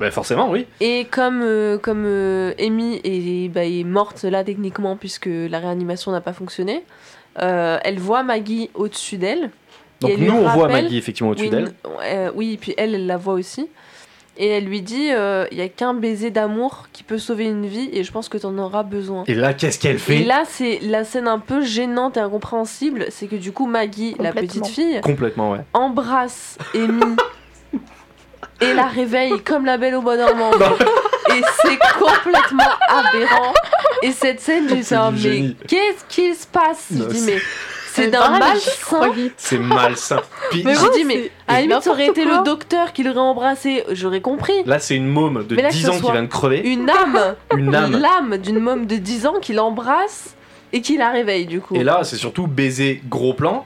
Bah 0.00 0.10
forcément, 0.10 0.50
oui. 0.50 0.66
Et 0.80 1.04
comme, 1.10 1.42
euh, 1.42 1.76
comme 1.76 2.04
euh, 2.06 2.54
Amy 2.58 3.02
est, 3.04 3.50
bah, 3.50 3.66
est 3.66 3.84
morte 3.84 4.24
là 4.24 4.42
techniquement 4.42 4.96
puisque 4.96 5.28
la 5.28 5.58
réanimation 5.58 6.10
n'a 6.10 6.22
pas 6.22 6.32
fonctionné, 6.32 6.84
elle 7.36 7.98
voit 7.98 8.22
Maggie 8.22 8.70
au-dessus 8.74 9.18
d'elle. 9.18 9.50
Donc 10.00 10.16
nous, 10.16 10.32
on 10.32 10.48
voit 10.48 10.68
Maggie 10.68 10.96
effectivement 10.96 11.30
au-dessus 11.30 11.46
oui, 11.46 11.50
d'elle. 11.50 12.32
oui, 12.34 12.54
et 12.54 12.56
puis 12.56 12.72
elle, 12.78 12.94
elle 12.94 13.06
la 13.06 13.18
voit 13.18 13.34
aussi. 13.34 13.68
Et 14.40 14.46
elle 14.48 14.66
lui 14.66 14.82
dit, 14.82 15.10
euh, 15.12 15.46
il 15.50 15.58
y 15.58 15.62
a 15.62 15.68
qu'un 15.68 15.94
baiser 15.94 16.30
d'amour 16.30 16.86
qui 16.92 17.02
peut 17.02 17.18
sauver 17.18 17.44
une 17.46 17.66
vie 17.66 17.90
et 17.92 18.04
je 18.04 18.12
pense 18.12 18.28
que 18.28 18.38
tu 18.38 18.46
en 18.46 18.56
auras 18.58 18.84
besoin. 18.84 19.24
Et 19.26 19.34
là, 19.34 19.52
qu'est-ce 19.52 19.80
qu'elle 19.80 19.96
Et 19.96 19.98
fait 19.98 20.18
là, 20.22 20.44
c'est 20.46 20.78
la 20.82 21.02
scène 21.02 21.26
un 21.26 21.40
peu 21.40 21.60
gênante 21.62 22.16
et 22.16 22.20
incompréhensible, 22.20 23.06
c'est 23.10 23.26
que 23.26 23.34
du 23.34 23.50
coup, 23.50 23.66
Maggie, 23.66 24.14
la 24.20 24.30
petite 24.32 24.66
fille, 24.68 25.00
Complètement, 25.02 25.50
ouais. 25.50 25.60
embrasse 25.74 26.56
Amy 26.74 27.16
et 28.60 28.74
la 28.74 28.86
réveille 28.86 29.40
comme 29.44 29.64
la 29.64 29.76
belle 29.76 29.96
au 29.96 30.02
bois 30.02 30.16
dormant. 30.16 30.52
et 30.52 31.42
c'est 31.62 31.78
complètement 31.98 32.70
aberrant. 32.88 33.52
Et 34.02 34.12
cette 34.12 34.40
scène, 34.40 34.68
j'ai 34.68 34.76
dit, 34.76 34.82
du 34.84 35.48
mais 35.48 35.54
qu'est-ce 35.66 36.04
qu'il 36.08 36.34
se 36.36 36.46
passe? 36.46 36.86
Je 36.92 37.02
dis, 37.04 37.22
mais 37.26 37.38
c'est 37.92 38.08
d'un 38.08 38.30
malsain. 38.38 39.00
C'est 39.36 39.58
malsain. 39.58 40.20
Puis 40.50 40.62
Mais 40.64 40.74
J'ai 40.74 40.80
ouais, 40.80 40.88
dit, 40.94 41.04
mais 41.04 41.30
à 41.46 41.54
la 41.54 41.60
limite, 41.62 41.82
ça 41.82 41.90
aurait 41.90 42.06
été 42.06 42.22
quoi. 42.24 42.38
le 42.38 42.44
docteur 42.44 42.92
qui 42.92 43.02
l'aurait 43.02 43.18
embrassé, 43.18 43.84
j'aurais 43.90 44.20
compris. 44.20 44.52
là, 44.66 44.78
c'est 44.78 44.96
une 44.96 45.06
môme 45.08 45.44
de 45.46 45.56
Mais 45.56 45.62
là, 45.62 45.68
que 45.68 45.74
10 45.74 45.82
ce 45.82 45.90
ans 45.90 46.00
qui 46.00 46.10
vient 46.12 46.22
de 46.22 46.28
crever. 46.28 46.60
Une 46.68 46.88
âme, 46.90 47.34
Une 47.56 47.74
âme. 47.74 47.92
l'âme 48.00 48.36
d'une 48.38 48.58
môme 48.58 48.86
de 48.86 48.96
10 48.96 49.26
ans 49.26 49.34
qui 49.40 49.52
l'embrasse 49.52 50.34
et 50.72 50.80
qui 50.82 50.96
la 50.96 51.10
réveille, 51.10 51.46
du 51.46 51.60
coup. 51.60 51.74
Et 51.74 51.82
là, 51.84 52.00
c'est 52.04 52.16
surtout 52.16 52.46
baiser 52.46 53.02
gros 53.08 53.34
plan 53.34 53.64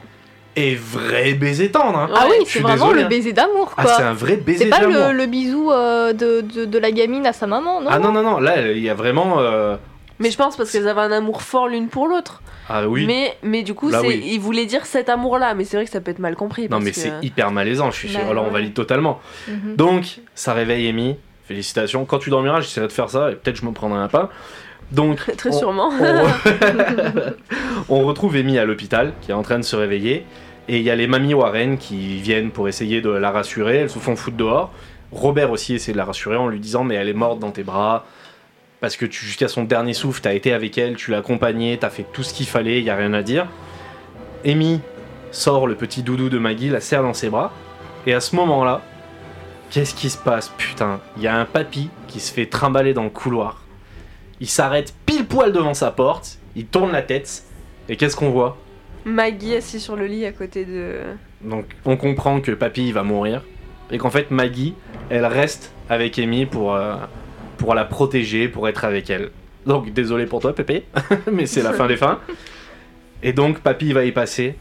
et 0.54 0.74
vrai 0.74 1.32
baiser 1.34 1.70
tendre. 1.70 1.98
hein. 1.98 2.08
Ah 2.14 2.26
oui, 2.30 2.44
je 2.46 2.52
c'est 2.52 2.58
vraiment 2.60 2.84
désolé, 2.88 3.02
le 3.04 3.08
baiser 3.08 3.32
d'amour, 3.32 3.72
Ah, 3.76 3.82
quoi. 3.84 3.94
c'est 3.96 4.02
un 4.02 4.12
vrai 4.12 4.36
baiser 4.36 4.64
c'est 4.64 4.70
pas 4.70 4.80
d'amour. 4.80 5.08
le, 5.08 5.12
le 5.12 5.26
bisou 5.26 5.72
euh, 5.72 6.12
de, 6.12 6.42
de, 6.42 6.64
de 6.66 6.78
la 6.78 6.90
gamine 6.92 7.26
à 7.26 7.32
sa 7.32 7.46
maman, 7.46 7.80
non 7.80 7.88
Ah 7.90 7.98
non, 7.98 8.12
non, 8.12 8.22
non, 8.22 8.38
là, 8.38 8.70
il 8.70 8.78
y 8.82 8.90
a 8.90 8.94
vraiment. 8.94 9.36
euh, 9.40 9.76
Mais 10.22 10.30
je 10.30 10.36
pense 10.38 10.56
parce 10.56 10.70
qu'elles 10.70 10.88
avaient 10.88 11.00
un 11.02 11.12
amour 11.12 11.42
fort 11.42 11.68
l'une 11.68 11.88
pour 11.88 12.06
l'autre. 12.08 12.42
Ah 12.68 12.88
oui. 12.88 13.04
Mais, 13.06 13.36
mais 13.42 13.62
du 13.62 13.74
coup, 13.74 13.90
Là, 13.90 14.00
oui. 14.02 14.22
il 14.24 14.38
voulait 14.40 14.66
dire 14.66 14.86
cet 14.86 15.08
amour-là. 15.08 15.54
Mais 15.54 15.64
c'est 15.64 15.76
vrai 15.76 15.84
que 15.84 15.90
ça 15.90 16.00
peut 16.00 16.10
être 16.10 16.18
mal 16.20 16.36
compris. 16.36 16.62
Non, 16.62 16.68
parce 16.70 16.84
mais 16.84 16.90
que- 16.92 16.96
c'est 16.96 17.12
hyper 17.22 17.50
malaisant, 17.50 17.90
je 17.90 17.96
suis 17.96 18.08
sûr. 18.08 18.20
Bah, 18.26 18.32
Là, 18.34 18.42
on 18.46 18.50
valide 18.50 18.72
totalement. 18.74 19.20
Mhm. 19.48 19.76
Donc, 19.76 20.20
ça 20.34 20.54
réveille 20.54 20.88
Amy. 20.88 21.16
Félicitations. 21.46 22.04
Quand 22.04 22.18
tu 22.18 22.30
dormiras, 22.30 22.60
j'essaierai 22.60 22.86
de 22.86 22.92
faire 22.92 23.10
ça 23.10 23.30
et 23.30 23.34
peut-être 23.34 23.56
je 23.56 23.66
me 23.66 23.72
prendrai 23.72 23.98
un 23.98 24.08
pas. 24.08 24.30
Donc, 24.92 25.16
Très 25.36 25.50
on- 25.50 25.58
sûrement. 25.58 25.90
on, 26.00 26.26
on 27.88 28.04
retrouve 28.04 28.36
Amy 28.36 28.58
à 28.58 28.64
l'hôpital 28.64 29.12
qui 29.20 29.30
est 29.30 29.34
en 29.34 29.42
train 29.42 29.58
de 29.58 29.64
se 29.64 29.76
réveiller. 29.76 30.24
Et 30.68 30.76
il 30.78 30.82
y 30.84 30.90
a 30.90 30.94
les 30.94 31.06
mamies 31.08 31.34
Warren 31.34 31.76
qui 31.78 32.20
viennent 32.20 32.50
pour 32.50 32.68
essayer 32.68 33.00
de 33.00 33.10
la 33.10 33.30
rassurer. 33.32 33.78
Elles 33.78 33.90
se 33.90 33.98
font 33.98 34.14
foutre 34.16 34.36
dehors. 34.36 34.70
Robert 35.10 35.50
aussi 35.50 35.74
essaie 35.74 35.92
de 35.92 35.96
la 35.96 36.04
rassurer 36.04 36.36
en 36.36 36.48
lui 36.48 36.60
disant 36.60 36.84
Mais 36.84 36.94
elle 36.94 37.08
est 37.08 37.12
morte 37.14 37.38
dans 37.40 37.50
tes 37.50 37.64
bras. 37.64 38.06
Parce 38.82 38.96
que 38.96 39.08
jusqu'à 39.08 39.46
son 39.46 39.62
dernier 39.62 39.94
souffle, 39.94 40.20
t'as 40.22 40.34
été 40.34 40.52
avec 40.52 40.76
elle, 40.76 40.96
tu 40.96 41.12
l'as 41.12 41.18
accompagnée, 41.18 41.78
t'as 41.78 41.88
fait 41.88 42.04
tout 42.12 42.24
ce 42.24 42.34
qu'il 42.34 42.46
fallait, 42.46 42.80
il 42.80 42.84
y 42.84 42.90
a 42.90 42.96
rien 42.96 43.14
à 43.14 43.22
dire. 43.22 43.46
Amy 44.44 44.80
sort 45.30 45.68
le 45.68 45.76
petit 45.76 46.02
doudou 46.02 46.28
de 46.28 46.36
Maggie, 46.36 46.68
la 46.68 46.80
serre 46.80 47.04
dans 47.04 47.14
ses 47.14 47.30
bras. 47.30 47.52
Et 48.08 48.12
à 48.12 48.18
ce 48.18 48.34
moment-là, 48.34 48.82
qu'est-ce 49.70 49.94
qui 49.94 50.10
se 50.10 50.18
passe 50.18 50.50
Putain, 50.58 50.98
il 51.16 51.22
y 51.22 51.28
a 51.28 51.36
un 51.36 51.44
papy 51.44 51.90
qui 52.08 52.18
se 52.18 52.32
fait 52.32 52.46
trimballer 52.46 52.92
dans 52.92 53.04
le 53.04 53.10
couloir. 53.10 53.62
Il 54.40 54.48
s'arrête 54.48 54.92
pile 55.06 55.26
poil 55.26 55.52
devant 55.52 55.74
sa 55.74 55.92
porte, 55.92 56.38
il 56.56 56.66
tourne 56.66 56.90
la 56.90 57.02
tête, 57.02 57.44
et 57.88 57.96
qu'est-ce 57.96 58.16
qu'on 58.16 58.30
voit? 58.30 58.58
Maggie 59.04 59.54
assise 59.54 59.84
sur 59.84 59.94
le 59.94 60.06
lit 60.06 60.26
à 60.26 60.32
côté 60.32 60.64
de. 60.64 60.98
Donc 61.42 61.66
on 61.84 61.96
comprend 61.96 62.40
que 62.40 62.50
papy 62.50 62.90
va 62.90 63.04
mourir, 63.04 63.44
et 63.92 63.98
qu'en 63.98 64.10
fait 64.10 64.32
Maggie, 64.32 64.74
elle 65.08 65.26
reste 65.26 65.70
avec 65.88 66.18
Amy 66.18 66.46
pour, 66.46 66.74
euh, 66.74 66.96
pour 67.58 67.74
la 67.74 67.84
protéger, 67.84 68.48
pour 68.48 68.68
être 68.68 68.84
avec 68.84 69.10
elle. 69.10 69.30
Donc 69.66 69.92
désolé 69.92 70.26
pour 70.26 70.40
toi 70.40 70.54
Pépé, 70.54 70.84
mais 71.32 71.46
c'est 71.46 71.62
la 71.62 71.72
fin 71.72 71.86
des 71.86 71.96
fins. 71.96 72.18
Et 73.22 73.32
donc 73.32 73.60
papy 73.60 73.92
va 73.92 74.04
y 74.04 74.12
passer. 74.12 74.56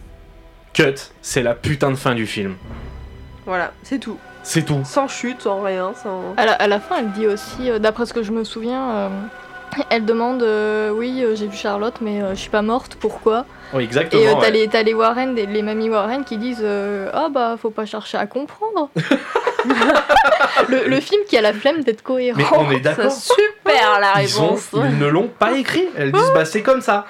Cut, 0.74 0.96
c'est 1.22 1.44
la 1.44 1.54
putain 1.56 1.90
de 1.92 1.96
fin 1.96 2.14
du 2.16 2.26
film. 2.28 2.56
Voilà, 3.46 3.72
c'est 3.84 4.00
tout. 4.00 4.18
C'est 4.44 4.64
tout. 4.64 4.82
Sans 4.86 5.08
chute, 5.08 5.42
sans 5.42 5.62
rien, 5.62 5.94
sans. 6.02 6.34
À 6.38 6.46
la, 6.46 6.54
à 6.54 6.68
la 6.68 6.80
fin, 6.80 7.00
elle 7.00 7.12
dit 7.12 7.28
aussi, 7.28 7.70
euh, 7.70 7.80
d'après 7.80 8.06
ce 8.06 8.14
que 8.14 8.24
je 8.24 8.32
me 8.32 8.44
souviens, 8.44 8.90
euh, 8.92 9.10
elle 9.90 10.06
demande 10.06 10.42
euh, 10.44 10.90
Oui, 10.92 11.22
euh, 11.24 11.36
j'ai 11.36 11.48
vu 11.48 11.58
Charlotte, 11.58 11.96
mais 12.02 12.22
euh, 12.22 12.30
je 12.32 12.40
suis 12.40 12.50
pas 12.50 12.62
morte, 12.62 12.96
pourquoi? 13.00 13.46
Oui, 13.74 13.82
Et 13.84 13.86
exactement. 13.86 14.22
euh, 14.24 14.34
t'as 14.34 14.40
ouais. 14.42 14.52
les, 14.52 14.68
t'as 14.68 14.84
les 14.84 14.94
Warren, 14.94 15.36
les 15.36 15.62
mamies 15.62 15.90
Warren 15.90 16.24
qui 16.24 16.38
disent 16.38 16.62
euh, 16.64 17.10
Ah 17.14 17.28
bah, 17.32 17.56
faut 17.62 17.70
pas 17.70 17.86
chercher 17.86 18.18
à 18.18 18.26
comprendre. 18.28 18.90
le, 20.70 20.88
le 20.88 21.00
film 21.00 21.22
qui 21.28 21.38
a 21.38 21.42
la 21.42 21.54
flemme 21.54 21.84
d'être 21.84 22.02
cohérent. 22.04 22.38
Mais 22.38 22.46
on 22.58 22.72
est 22.72 22.80
d'accord. 22.80 23.12
super 23.12 24.00
la 24.00 24.22
Ils, 24.24 24.40
ont- 24.40 24.48
réponse. 24.50 24.70
ils 24.74 24.98
ne 24.98 25.08
l'ont 25.08 25.28
pas 25.28 25.54
écrit. 25.58 25.86
Elles 25.98 26.12
disent 26.12 26.32
bah 26.34 26.46
c'est 26.46 26.62
comme 26.62 26.82
ça. 26.82 27.06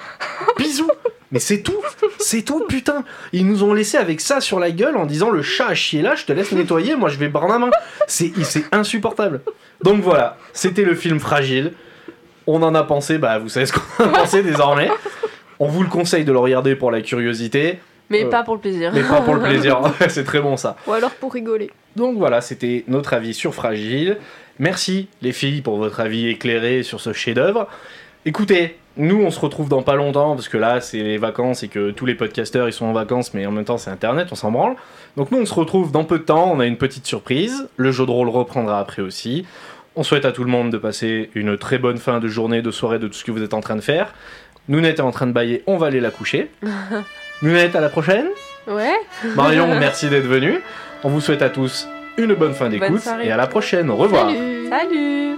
Bisous. 0.58 0.90
Mais 1.30 1.38
c'est 1.38 1.62
tout. 1.62 1.80
C'est 2.18 2.42
tout, 2.42 2.64
putain. 2.68 3.04
Ils 3.32 3.46
nous 3.46 3.64
ont 3.64 3.72
laissé 3.72 3.96
avec 3.96 4.20
ça 4.20 4.40
sur 4.40 4.60
la 4.60 4.70
gueule 4.70 4.96
en 4.96 5.06
disant 5.06 5.30
le 5.30 5.42
chat 5.42 5.68
a 5.68 5.74
chié 5.74 6.02
là, 6.02 6.14
je 6.14 6.24
te 6.26 6.32
laisse 6.32 6.52
nettoyer, 6.52 6.94
moi 6.94 7.08
je 7.08 7.16
vais 7.16 7.28
boire 7.28 7.48
la 7.48 7.58
main. 7.58 7.70
C'est 8.06 8.32
c'est 8.42 8.64
insupportable. 8.72 9.40
Donc 9.82 10.02
voilà, 10.02 10.36
c'était 10.52 10.84
le 10.84 10.94
film 10.94 11.20
Fragile. 11.20 11.72
On 12.46 12.62
en 12.62 12.74
a 12.74 12.82
pensé, 12.82 13.18
bah 13.18 13.38
vous 13.38 13.48
savez 13.48 13.66
ce 13.66 13.72
qu'on 13.72 14.04
en 14.04 14.08
a 14.08 14.08
pensé 14.20 14.42
désormais. 14.42 14.90
On 15.58 15.68
vous 15.68 15.82
le 15.82 15.88
conseille 15.88 16.24
de 16.24 16.32
le 16.32 16.38
regarder 16.38 16.74
pour 16.74 16.90
la 16.90 17.00
curiosité, 17.00 17.78
Mais 18.12 18.24
Euh, 18.24 18.28
pas 18.28 18.42
pour 18.42 18.54
le 18.54 18.60
plaisir. 18.60 18.92
mais 18.94 19.02
pas 19.02 19.20
pour 19.22 19.34
le 19.34 19.40
plaisir. 19.40 19.80
c'est 20.08 20.24
très 20.24 20.40
bon 20.40 20.56
ça. 20.56 20.76
Ou 20.86 20.92
alors 20.92 21.10
pour 21.12 21.32
rigoler. 21.32 21.70
Donc 21.96 22.16
voilà, 22.18 22.40
c'était 22.40 22.84
notre 22.88 23.12
avis 23.14 23.34
sur 23.34 23.54
Fragile. 23.54 24.18
Merci 24.58 25.08
les 25.22 25.32
filles 25.32 25.62
pour 25.62 25.78
votre 25.78 25.98
avis 26.00 26.28
éclairé 26.28 26.82
sur 26.82 27.00
ce 27.00 27.12
chef-d'œuvre. 27.12 27.66
Écoutez, 28.24 28.76
nous 28.96 29.20
on 29.22 29.30
se 29.30 29.40
retrouve 29.40 29.68
dans 29.68 29.82
pas 29.82 29.96
longtemps 29.96 30.34
parce 30.36 30.48
que 30.48 30.58
là 30.58 30.80
c'est 30.80 30.98
les 31.02 31.18
vacances 31.18 31.62
et 31.62 31.68
que 31.68 31.90
tous 31.90 32.06
les 32.06 32.14
podcasteurs 32.14 32.68
ils 32.68 32.72
sont 32.72 32.84
en 32.86 32.92
vacances 32.92 33.32
mais 33.34 33.46
en 33.46 33.50
même 33.50 33.64
temps 33.64 33.78
c'est 33.78 33.90
internet, 33.90 34.28
on 34.30 34.34
s'en 34.36 34.52
branle. 34.52 34.76
Donc 35.16 35.30
nous 35.32 35.38
on 35.38 35.46
se 35.46 35.54
retrouve 35.54 35.90
dans 35.90 36.04
peu 36.04 36.18
de 36.18 36.24
temps, 36.24 36.52
on 36.54 36.60
a 36.60 36.66
une 36.66 36.76
petite 36.76 37.06
surprise. 37.06 37.68
Le 37.76 37.90
jeu 37.90 38.06
de 38.06 38.10
rôle 38.10 38.28
reprendra 38.28 38.78
après 38.78 39.02
aussi. 39.02 39.44
On 39.96 40.02
souhaite 40.02 40.24
à 40.24 40.32
tout 40.32 40.44
le 40.44 40.50
monde 40.50 40.70
de 40.70 40.78
passer 40.78 41.30
une 41.34 41.56
très 41.58 41.78
bonne 41.78 41.98
fin 41.98 42.18
de 42.20 42.28
journée, 42.28 42.62
de 42.62 42.70
soirée, 42.70 42.98
de 42.98 43.08
tout 43.08 43.14
ce 43.14 43.24
que 43.24 43.30
vous 43.30 43.42
êtes 43.42 43.54
en 43.54 43.60
train 43.60 43.76
de 43.76 43.80
faire. 43.82 44.14
Nounette 44.68 44.98
est 45.00 45.02
en 45.02 45.10
train 45.10 45.26
de 45.26 45.32
bailler, 45.32 45.62
on 45.66 45.76
va 45.76 45.88
aller 45.88 46.00
la 46.00 46.10
coucher. 46.10 46.50
Nounette, 47.42 47.74
à 47.76 47.80
la 47.80 47.88
prochaine. 47.88 48.28
Ouais. 48.66 48.94
Marion, 49.34 49.66
merci 49.80 50.08
d'être 50.08 50.26
venu. 50.26 50.60
On 51.04 51.08
vous 51.08 51.20
souhaite 51.20 51.42
à 51.42 51.50
tous 51.50 51.88
une 52.16 52.34
bonne 52.34 52.54
fin 52.54 52.68
d'écoute 52.68 53.02
et 53.22 53.32
à 53.32 53.36
la 53.36 53.46
prochaine. 53.46 53.90
Au 53.90 53.96
revoir. 53.96 54.28
Salut 54.28 54.68
Salut 54.68 55.36